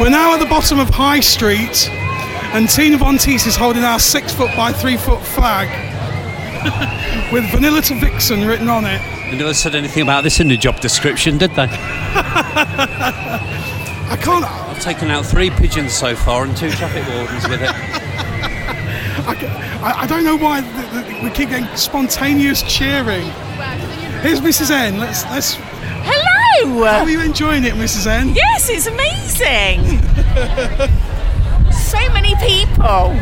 We're 0.00 0.08
now 0.08 0.32
at 0.32 0.40
the 0.40 0.46
bottom 0.46 0.80
of 0.80 0.88
High 0.88 1.20
Street, 1.20 1.90
and 2.54 2.66
Tina 2.70 2.96
Von 2.96 3.16
Teese 3.16 3.46
is 3.46 3.54
holding 3.54 3.84
our 3.84 3.98
six 3.98 4.32
foot 4.32 4.48
by 4.56 4.72
three 4.72 4.96
foot 4.96 5.20
flag 5.20 5.68
with 7.34 7.44
Vanilla 7.50 7.82
to 7.82 7.94
Vixen 8.00 8.46
written 8.46 8.70
on 8.70 8.86
it. 8.86 8.98
They 9.30 9.36
never 9.36 9.52
said 9.52 9.74
anything 9.74 10.02
about 10.02 10.24
this 10.24 10.40
in 10.40 10.48
the 10.48 10.56
job 10.56 10.80
description, 10.80 11.36
did 11.36 11.50
they? 11.50 11.68
I 14.08 14.16
can't. 14.18 14.42
I've 14.46 14.80
taken 14.80 15.10
out 15.10 15.26
three 15.26 15.50
pigeons 15.50 15.92
so 15.92 16.16
far 16.16 16.44
and 16.44 16.56
two 16.56 16.70
traffic 16.70 17.06
wardens 17.14 17.46
with 17.46 17.60
it. 17.60 17.68
I, 19.28 19.34
I, 19.82 20.00
I 20.04 20.06
don't 20.06 20.24
know 20.24 20.38
why 20.38 20.62
th- 20.62 20.90
th- 20.92 21.22
we 21.22 21.28
keep 21.28 21.50
getting 21.50 21.68
spontaneous 21.76 22.62
cheering. 22.62 23.26
Here's 24.22 24.40
Mrs. 24.40 24.70
N. 24.70 24.98
Let's 24.98 25.24
let's. 25.26 25.58
How 26.66 27.04
are 27.04 27.10
you 27.10 27.22
enjoying 27.22 27.64
it, 27.64 27.72
Mrs. 27.74 28.06
N? 28.06 28.34
Yes, 28.34 28.68
it's 28.68 28.86
amazing. 28.86 29.80
so 31.72 31.98
many 32.12 32.34
people. 32.36 33.16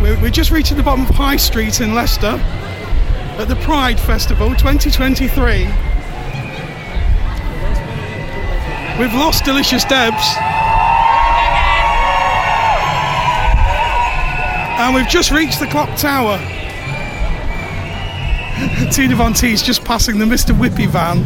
We're, 0.00 0.18
we're 0.22 0.30
just 0.30 0.50
reaching 0.50 0.78
the 0.78 0.82
bottom 0.82 1.04
of 1.04 1.10
High 1.14 1.36
Street 1.36 1.82
in 1.82 1.94
Leicester 1.94 2.40
at 3.38 3.44
the 3.44 3.56
Pride 3.56 4.00
Festival 4.00 4.54
2023. 4.54 5.66
We've 8.98 9.14
lost 9.14 9.44
Delicious 9.44 9.84
Debs. 9.84 10.36
And 14.80 14.94
we've 14.94 15.08
just 15.08 15.30
reached 15.30 15.60
the 15.60 15.66
clock 15.66 15.94
tower. 15.98 16.38
Tina 18.92 19.14
Von 19.14 19.34
is 19.44 19.62
just 19.62 19.84
passing 19.84 20.18
the 20.18 20.24
Mr. 20.24 20.54
Whippy 20.54 20.88
van 20.88 21.22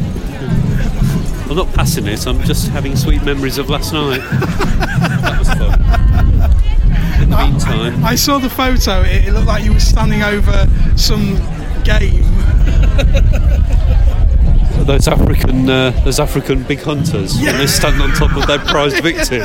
I'm 1.48 1.56
not 1.56 1.72
passing 1.74 2.06
it, 2.06 2.26
I'm 2.26 2.40
just 2.42 2.68
having 2.68 2.96
sweet 2.96 3.22
memories 3.22 3.58
of 3.58 3.68
last 3.68 3.92
night. 3.92 4.18
that 4.20 5.36
was 5.38 5.48
fun. 5.48 7.22
In 7.22 7.30
the 7.30 7.36
meantime, 7.36 8.04
I 8.04 8.14
saw 8.14 8.38
the 8.38 8.50
photo. 8.50 9.02
It, 9.02 9.26
it 9.26 9.32
looked 9.32 9.46
like 9.46 9.64
you 9.64 9.72
were 9.72 9.80
standing 9.80 10.22
over 10.22 10.66
some 10.96 11.36
game. 11.84 12.24
those 14.84 15.08
African 15.08 15.68
uh, 15.68 15.90
those 16.04 16.20
African 16.20 16.62
big 16.62 16.80
hunters, 16.80 17.36
when 17.36 17.56
they 17.58 17.66
stand 17.66 18.00
on 18.00 18.10
top 18.12 18.36
of 18.36 18.46
their 18.46 18.58
prized 18.58 19.02
victim 19.02 19.42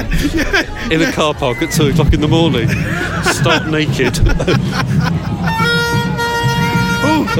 in 0.91 1.01
a 1.01 1.11
car 1.11 1.33
park 1.33 1.61
at 1.61 1.71
2 1.71 1.87
o'clock 1.87 2.13
in 2.13 2.21
the 2.21 2.27
morning, 2.27 2.69
stark 3.23 3.67
naked. 3.67 4.17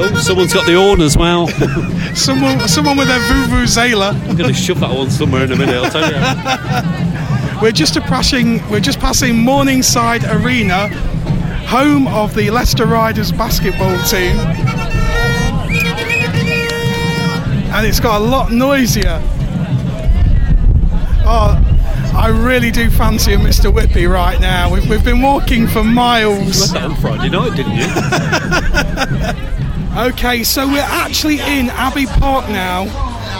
oh, 0.00 0.20
someone's 0.20 0.52
got 0.52 0.66
the 0.66 0.74
horn 0.74 1.00
as 1.00 1.16
well. 1.16 1.48
Someone, 2.14 2.68
someone 2.68 2.96
with 2.96 3.06
their 3.06 3.20
vuvuzela. 3.20 4.12
I'm 4.28 4.36
going 4.36 4.52
to 4.52 4.54
shove 4.54 4.80
that 4.80 4.92
one 4.94 5.10
somewhere 5.10 5.44
in 5.44 5.52
a 5.52 5.56
minute, 5.56 5.76
I'll 5.76 5.90
tell 5.90 6.10
you. 6.10 7.60
We're 7.62 7.72
just 7.72 7.94
passing. 8.00 8.68
We're 8.68 8.80
just 8.80 8.98
passing 8.98 9.36
Morningside 9.36 10.24
Arena, 10.24 10.88
home 11.68 12.08
of 12.08 12.34
the 12.34 12.50
Leicester 12.50 12.86
Riders 12.86 13.30
basketball 13.32 13.96
team, 14.04 14.36
and 17.72 17.86
it's 17.86 18.00
got 18.00 18.20
a 18.20 18.24
lot 18.24 18.50
noisier. 18.50 19.20
Oh, 21.22 21.70
I 22.16 22.28
really 22.28 22.70
do 22.70 22.90
fancy 22.90 23.34
a 23.34 23.36
Mr. 23.36 23.72
Whippy 23.72 24.10
right 24.10 24.40
now. 24.40 24.72
We've, 24.72 24.88
we've 24.88 25.04
been 25.04 25.22
walking 25.22 25.68
for 25.68 25.84
miles. 25.84 26.72
That 26.72 26.82
on 26.82 26.96
Friday 26.96 27.28
night, 27.28 27.56
didn't 27.56 27.76
you? 27.76 27.86
Okay, 29.96 30.44
so 30.44 30.68
we're 30.68 30.78
actually 30.78 31.40
in 31.40 31.68
Abbey 31.70 32.06
Park 32.06 32.48
now 32.48 32.84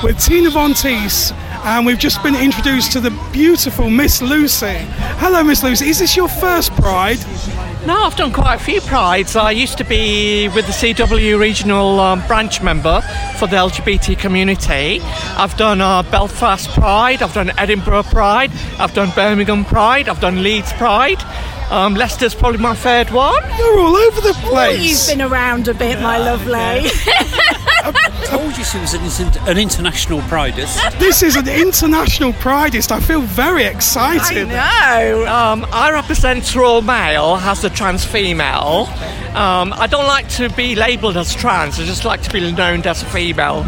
with 0.03 0.19
Tina 0.19 0.51
Von 0.51 0.73
Teese, 0.73 1.31
and 1.65 1.87
we've 1.87 1.99
just 1.99 2.21
been 2.25 2.35
introduced 2.35 2.91
to 2.93 3.01
the 3.01 3.13
beautiful 3.33 3.89
Miss 3.89 4.21
Lucy. 4.21 4.79
Hello, 5.21 5.45
Miss 5.45 5.63
Lucy. 5.63 5.89
Is 5.89 6.01
this 6.01 6.17
your 6.17 6.27
first 6.29 6.73
Pride? 6.73 7.19
No, 7.87 8.03
I've 8.03 8.17
done 8.17 8.33
quite 8.33 8.57
a 8.57 8.65
few 8.65 8.81
prides. 8.81 9.37
I 9.37 9.53
used 9.53 9.79
to 9.79 9.85
be 9.85 10.49
with 10.49 10.67
the 10.67 10.73
CW 10.73 11.39
regional 11.39 12.01
um, 12.01 12.27
branch 12.27 12.61
member 12.61 13.01
for 13.39 13.47
the 13.47 13.57
LGBT 13.57 14.19
community. 14.19 15.01
I've 15.37 15.57
done 15.57 15.81
uh, 15.81 16.03
Belfast 16.03 16.69
Pride, 16.71 17.23
I've 17.23 17.33
done 17.33 17.53
Edinburgh 17.59 18.03
Pride, 18.03 18.51
I've 18.81 18.93
done 18.93 19.11
Birmingham 19.15 19.65
Pride, 19.65 20.09
I've 20.09 20.21
done 20.21 20.43
Leeds 20.43 20.73
Pride. 20.73 21.23
Um, 21.71 21.95
Leicester's 21.95 22.35
probably 22.35 22.59
my 22.59 22.75
third 22.75 23.11
one. 23.11 23.43
You're 23.57 23.79
all 23.79 23.97
over 23.97 24.21
the 24.21 24.33
place. 24.35 25.09
Oh, 25.09 25.13
You've 25.13 25.19
been 25.19 25.33
around 25.33 25.69
a 25.69 25.75
bit, 25.75 26.01
my 26.01 26.19
lovely. 26.19 26.91
told 28.31 28.57
you 28.57 28.65
she 28.65 28.79
was 28.79 28.95
an, 29.21 29.49
an 29.49 29.59
international 29.59 30.21
pridist. 30.23 30.99
This 30.99 31.23
is 31.23 31.37
an 31.37 31.49
international 31.49 32.33
Pridist. 32.35 32.91
I 32.93 33.01
feel 33.01 33.21
very 33.23 33.65
excited. 33.65 34.49
no. 34.49 35.27
Um, 35.27 35.67
I 35.73 35.91
represent 35.93 36.55
Royal 36.55 36.83
Mail 36.83 37.37
as 37.43 37.65
a 37.65 37.71
trans 37.71 38.05
female. 38.05 38.89
Um, 39.35 39.73
I 39.75 39.87
don't 39.89 40.07
like 40.07 40.29
to 40.31 40.49
be 40.51 40.75
labelled 40.75 41.17
as 41.17 41.35
trans, 41.35 41.79
I 41.79 41.85
just 41.85 42.05
like 42.05 42.23
to 42.23 42.31
be 42.33 42.53
known 42.53 42.83
as 42.87 43.03
a 43.03 43.07
female 43.07 43.65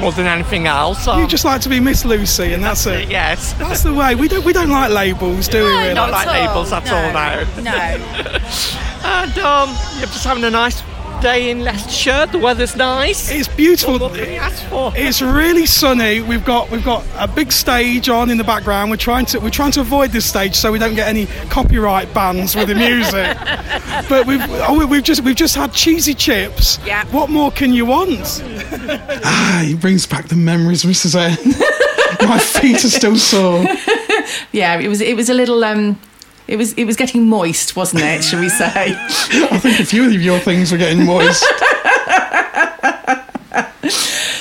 more 0.00 0.12
than 0.12 0.26
anything 0.26 0.66
else. 0.66 1.06
Um, 1.08 1.20
You 1.20 1.26
just 1.26 1.44
like 1.44 1.60
to 1.62 1.68
be 1.70 1.80
Miss 1.80 2.04
Lucy, 2.04 2.52
and 2.52 2.62
that's 2.62 2.86
it. 2.86 3.08
Yes. 3.08 3.54
That's 3.54 3.82
the 3.82 3.94
way. 3.94 4.14
We 4.14 4.28
don't. 4.28 4.44
We 4.44 4.52
don't 4.52 4.68
like 4.70 4.90
labels, 4.90 5.48
do 5.48 5.64
we? 5.64 5.70
No, 5.70 5.78
Really? 5.78 5.94
not 5.94 6.10
not 6.10 6.26
like 6.26 6.26
at 6.28 6.48
labels 6.48 6.72
at 6.72 6.90
all, 6.92 7.12
no. 7.12 7.62
No. 7.62 8.42
And 9.06 9.38
um, 9.38 9.68
you're 9.98 10.08
just 10.08 10.24
having 10.24 10.42
a 10.42 10.50
nice 10.50 10.82
day 11.20 11.50
in 11.50 11.64
Leicestershire. 11.64 12.26
The 12.26 12.38
weather's 12.38 12.76
nice. 12.76 13.30
It's 13.30 13.48
beautiful. 13.48 13.98
What 13.98 14.14
can 14.14 14.32
you 14.32 14.38
ask 14.38 14.62
for? 14.66 14.92
It's 14.94 15.20
really 15.22 15.66
sunny. 15.66 16.20
We've 16.20 16.44
got 16.44 16.70
we've 16.70 16.84
got 16.84 17.04
a 17.16 17.28
big 17.28 17.52
stage 17.52 18.08
on 18.08 18.30
in 18.30 18.38
the 18.38 18.44
background. 18.44 18.90
We're 18.90 18.96
trying 18.96 19.26
to 19.26 19.38
we're 19.38 19.50
trying 19.50 19.72
to 19.72 19.80
avoid 19.80 20.10
this 20.10 20.26
stage 20.26 20.54
so 20.54 20.72
we 20.72 20.78
don't 20.78 20.94
get 20.94 21.08
any 21.08 21.26
copyright 21.50 22.12
bans 22.14 22.54
with 22.54 22.68
the 22.68 22.74
music. 22.74 23.36
but 24.08 24.26
we've 24.26 24.40
oh, 24.68 24.78
we- 24.78 24.84
we've 24.84 25.04
just 25.04 25.22
we've 25.22 25.36
just 25.36 25.56
had 25.56 25.72
cheesy 25.72 26.14
chips. 26.14 26.78
Yeah. 26.84 27.04
What 27.06 27.30
more 27.30 27.50
can 27.50 27.72
you 27.72 27.86
want? 27.86 28.42
ah, 29.24 29.62
he 29.64 29.74
brings 29.74 30.06
back 30.06 30.28
the 30.28 30.36
memories, 30.36 30.84
Mrs. 30.84 31.14
N. 31.14 32.28
My 32.28 32.38
feet 32.38 32.84
are 32.84 32.88
still 32.88 33.16
sore. 33.16 33.64
Yeah, 34.52 34.78
it 34.78 34.88
was 34.88 35.00
it 35.00 35.16
was 35.16 35.28
a 35.28 35.34
little 35.34 35.62
um 35.64 35.98
it 36.48 36.56
was 36.56 36.72
it 36.74 36.84
was 36.84 36.96
getting 36.96 37.26
moist, 37.26 37.76
wasn't 37.76 38.02
it, 38.02 38.22
shall 38.24 38.40
we 38.40 38.48
say? 38.48 38.66
I 39.50 39.58
think 39.58 39.80
a 39.80 39.84
few 39.84 40.06
of 40.06 40.12
your 40.12 40.38
things 40.38 40.72
were 40.72 40.78
getting 40.78 41.04
moist. 41.04 41.42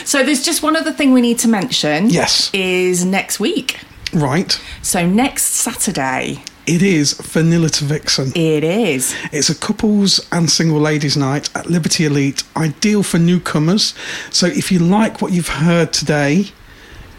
so 0.06 0.24
there's 0.24 0.44
just 0.44 0.64
one 0.64 0.76
other 0.76 0.92
thing 0.92 1.14
we 1.14 1.22
need 1.22 1.40
to 1.40 1.48
mention. 1.48 2.10
Yes. 2.10 2.50
Is 2.54 3.06
next 3.06 3.40
week. 3.40 3.80
right. 4.14 4.60
So 4.82 5.06
next 5.06 5.44
Saturday 5.46 6.44
It 6.68 6.82
is 6.82 7.14
Vanilla 7.14 7.70
to 7.70 7.86
Vixen. 7.86 8.32
it 8.36 8.64
is. 8.64 9.16
It's 9.32 9.50
a 9.50 9.56
couples 9.56 10.26
and 10.32 10.50
single 10.50 10.80
ladies 10.80 11.18
night 11.18 11.50
at 11.56 11.68
Liberty 11.70 12.06
Elite, 12.06 12.44
ideal 12.56 13.04
for 13.04 13.20
newcomers. 13.20 13.94
So 14.32 14.48
if 14.48 14.72
you 14.72 14.80
like 14.80 15.22
what 15.22 15.32
you've 15.32 15.50
heard 15.50 15.94
today, 15.94 16.48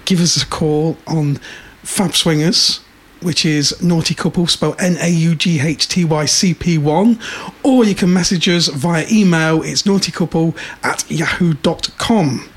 give 0.04 0.20
us 0.20 0.40
a 0.42 0.46
call 0.46 0.96
on 1.06 1.36
Fab 1.82 2.14
Swingers, 2.14 2.80
which 3.22 3.44
is 3.46 3.80
naughty 3.82 4.14
couple, 4.14 4.46
spelled 4.46 4.76
N 4.80 4.96
A 5.00 5.08
U 5.08 5.34
G 5.34 5.60
H 5.60 5.88
T 5.88 6.04
Y 6.04 6.24
C 6.26 6.54
P 6.54 6.78
1, 6.78 7.18
or 7.62 7.84
you 7.84 7.94
can 7.94 8.12
message 8.12 8.48
us 8.48 8.68
via 8.68 9.06
email. 9.10 9.62
It's 9.62 9.82
naughtycouple 9.84 10.56
at 10.82 11.04
yahoo.com. 11.10 12.48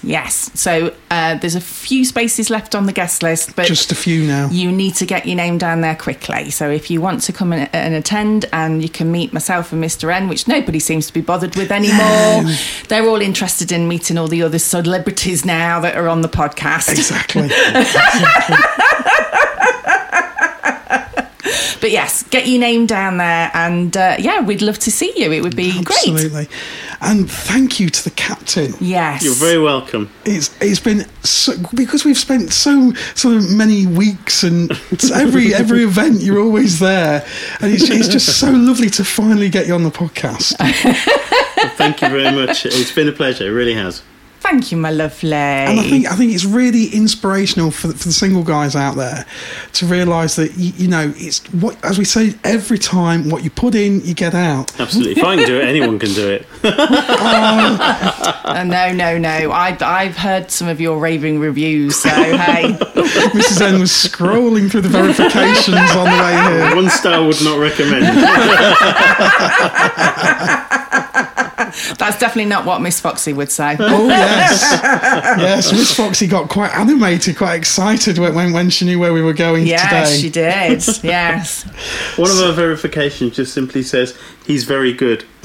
Yes. 0.00 0.52
So 0.54 0.94
uh, 1.10 1.34
there's 1.38 1.56
a 1.56 1.60
few 1.60 2.04
spaces 2.04 2.50
left 2.50 2.76
on 2.76 2.86
the 2.86 2.92
guest 2.92 3.20
list, 3.24 3.56
but 3.56 3.66
Just 3.66 3.90
a 3.90 3.96
few 3.96 4.28
now. 4.28 4.48
you 4.48 4.70
need 4.70 4.94
to 4.96 5.04
get 5.06 5.26
your 5.26 5.34
name 5.34 5.58
down 5.58 5.80
there 5.80 5.96
quickly. 5.96 6.50
So 6.50 6.70
if 6.70 6.88
you 6.88 7.00
want 7.00 7.22
to 7.22 7.32
come 7.32 7.52
and, 7.52 7.68
and 7.74 7.94
attend, 7.94 8.44
and 8.52 8.80
you 8.80 8.88
can 8.88 9.10
meet 9.10 9.32
myself 9.32 9.72
and 9.72 9.82
Mr. 9.82 10.14
N, 10.14 10.28
which 10.28 10.46
nobody 10.46 10.78
seems 10.78 11.08
to 11.08 11.12
be 11.12 11.20
bothered 11.20 11.56
with 11.56 11.72
anymore. 11.72 12.44
They're 12.86 13.08
all 13.08 13.20
interested 13.20 13.72
in 13.72 13.88
meeting 13.88 14.16
all 14.16 14.28
the 14.28 14.40
other 14.44 14.60
celebrities 14.60 15.44
now 15.44 15.80
that 15.80 15.96
are 15.96 16.06
on 16.06 16.22
the 16.22 16.28
podcast. 16.28 16.90
Exactly. 16.90 17.48
But 21.80 21.90
yes, 21.90 22.22
get 22.24 22.46
your 22.48 22.60
name 22.60 22.86
down 22.86 23.18
there, 23.18 23.50
and 23.54 23.96
uh, 23.96 24.16
yeah, 24.18 24.40
we'd 24.40 24.62
love 24.62 24.78
to 24.80 24.90
see 24.90 25.12
you. 25.16 25.32
It 25.32 25.42
would 25.42 25.56
be 25.56 25.72
great. 25.82 26.08
Absolutely. 26.08 26.48
And 27.00 27.30
thank 27.30 27.78
you 27.78 27.88
to 27.90 28.04
the 28.04 28.10
captain. 28.10 28.74
Yes. 28.80 29.22
You're 29.22 29.34
very 29.34 29.58
welcome. 29.58 30.10
it's 30.24 30.54
it's 30.60 30.80
been 30.80 31.06
so, 31.22 31.52
because 31.74 32.04
we've 32.04 32.18
spent 32.18 32.52
so 32.52 32.92
so 33.14 33.40
many 33.40 33.86
weeks 33.86 34.42
and 34.42 34.70
every 35.14 35.54
every 35.54 35.84
event 35.84 36.20
you're 36.20 36.40
always 36.40 36.80
there 36.80 37.24
and 37.60 37.72
it's, 37.72 37.88
it's 37.88 38.08
just 38.08 38.38
so 38.40 38.50
lovely 38.50 38.90
to 38.90 39.04
finally 39.04 39.48
get 39.48 39.66
you 39.66 39.74
on 39.74 39.84
the 39.84 39.90
podcast 39.90 40.56
Thank 41.76 42.02
you 42.02 42.08
very 42.08 42.34
much. 42.34 42.66
It's 42.66 42.92
been 42.92 43.08
a 43.08 43.12
pleasure. 43.12 43.46
It 43.46 43.50
really 43.50 43.74
has. 43.74 44.02
Thank 44.40 44.70
you, 44.72 44.78
my 44.78 44.90
lovely. 44.90 45.32
and 45.34 45.80
I 45.80 45.82
think 45.82 46.06
I 46.06 46.14
think 46.16 46.32
it's 46.32 46.44
really 46.44 46.86
inspirational 46.86 47.70
for 47.70 47.88
the, 47.88 47.94
for 47.94 48.08
the 48.08 48.14
single 48.14 48.42
guys 48.44 48.74
out 48.76 48.96
there 48.96 49.26
to 49.74 49.86
realise 49.86 50.36
that 50.36 50.56
you, 50.56 50.72
you 50.76 50.88
know 50.88 51.12
it's 51.16 51.40
what 51.52 51.76
as 51.84 51.98
we 51.98 52.04
say 52.04 52.34
every 52.44 52.78
time 52.78 53.28
what 53.30 53.42
you 53.44 53.50
put 53.50 53.74
in 53.74 54.00
you 54.04 54.14
get 54.14 54.34
out 54.34 54.78
Absolutely. 54.80 55.12
If 55.20 55.24
I 55.24 55.36
can 55.36 55.46
do 55.46 55.58
it, 55.60 55.64
anyone 55.66 55.98
can 55.98 56.12
do 56.14 56.28
it. 56.30 56.46
Uh, 58.48 58.64
no, 58.64 58.92
no, 58.92 59.18
no. 59.18 59.50
I, 59.50 59.76
I've 59.80 60.16
heard 60.16 60.50
some 60.50 60.68
of 60.68 60.80
your 60.80 60.98
raving 60.98 61.38
reviews, 61.38 61.96
so 61.96 62.08
hey, 62.08 62.62
Mrs 62.72 63.60
N 63.60 63.78
was 63.80 63.90
scrolling 63.90 64.70
through 64.70 64.80
the 64.82 64.88
verifications 64.88 65.76
on 65.76 66.04
the 66.04 66.22
way 66.22 66.32
here 66.64 66.74
One 66.76 66.88
star 66.88 67.22
would 67.26 67.42
not 67.44 67.58
recommend. 67.58 68.06
that's 71.96 72.18
definitely 72.18 72.46
not 72.46 72.64
what 72.64 72.80
Miss 72.80 73.00
Foxy 73.00 73.32
would 73.32 73.50
say. 73.50 73.76
Oh 73.78 74.06
yes, 74.08 74.80
yes. 74.82 75.72
Miss 75.72 75.94
Foxy 75.94 76.26
got 76.26 76.48
quite 76.48 76.74
animated, 76.74 77.36
quite 77.36 77.54
excited 77.54 78.18
when 78.18 78.34
when, 78.34 78.52
when 78.52 78.70
she 78.70 78.84
knew 78.84 78.98
where 78.98 79.12
we 79.12 79.22
were 79.22 79.32
going 79.32 79.66
Yes, 79.66 80.10
today. 80.10 80.20
she 80.20 80.30
did. 80.30 81.04
Yes. 81.04 81.64
One 82.16 82.30
of 82.30 82.38
our 82.38 82.52
verifications 82.52 83.36
just 83.36 83.52
simply 83.54 83.82
says 83.82 84.16
he's 84.46 84.64
very 84.64 84.92
good. 84.92 85.24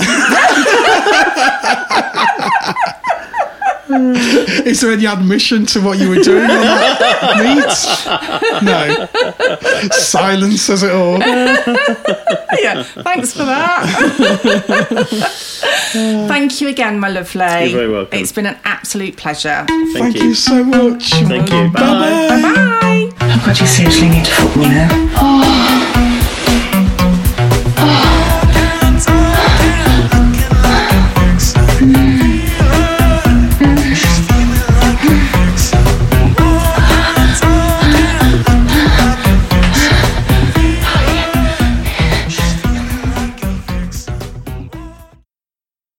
Is 4.66 4.82
there 4.82 4.92
any 4.92 5.06
admission 5.06 5.66
to 5.68 5.82
what 5.82 6.00
you 6.00 6.10
were 6.10 6.16
doing 6.24 6.44
on 6.44 6.50
that 6.50 7.38
meet? 7.44 8.64
No. 8.64 9.90
Silence 9.92 10.62
says 10.62 10.84
it 10.84 10.92
all. 10.92 11.20
yeah, 12.60 12.84
thanks 12.84 13.34
for 13.34 13.46
that. 13.46 13.86
Thank 16.28 16.62
you 16.62 16.68
again, 16.70 17.00
my 17.00 17.10
lovely. 17.10 17.42
You're 17.42 17.70
very 17.80 17.92
welcome. 17.92 18.20
It's 18.20 18.32
been 18.32 18.46
an 18.46 18.58
absolute 18.64 19.18
pleasure. 19.18 19.66
Thank, 19.68 19.98
Thank 19.98 20.16
you. 20.18 20.24
you 20.30 20.34
so 20.36 20.64
much. 20.64 21.10
Thank 21.12 21.50
you. 21.52 21.70
Bye. 21.72 22.40
Bye. 22.42 23.10
God, 23.46 23.60
you 23.60 23.68
seriously 23.68 24.10
need 24.10 24.26
to 24.26 24.32
football 24.32 24.64
now. 24.64 24.88
Oh, 25.18 25.90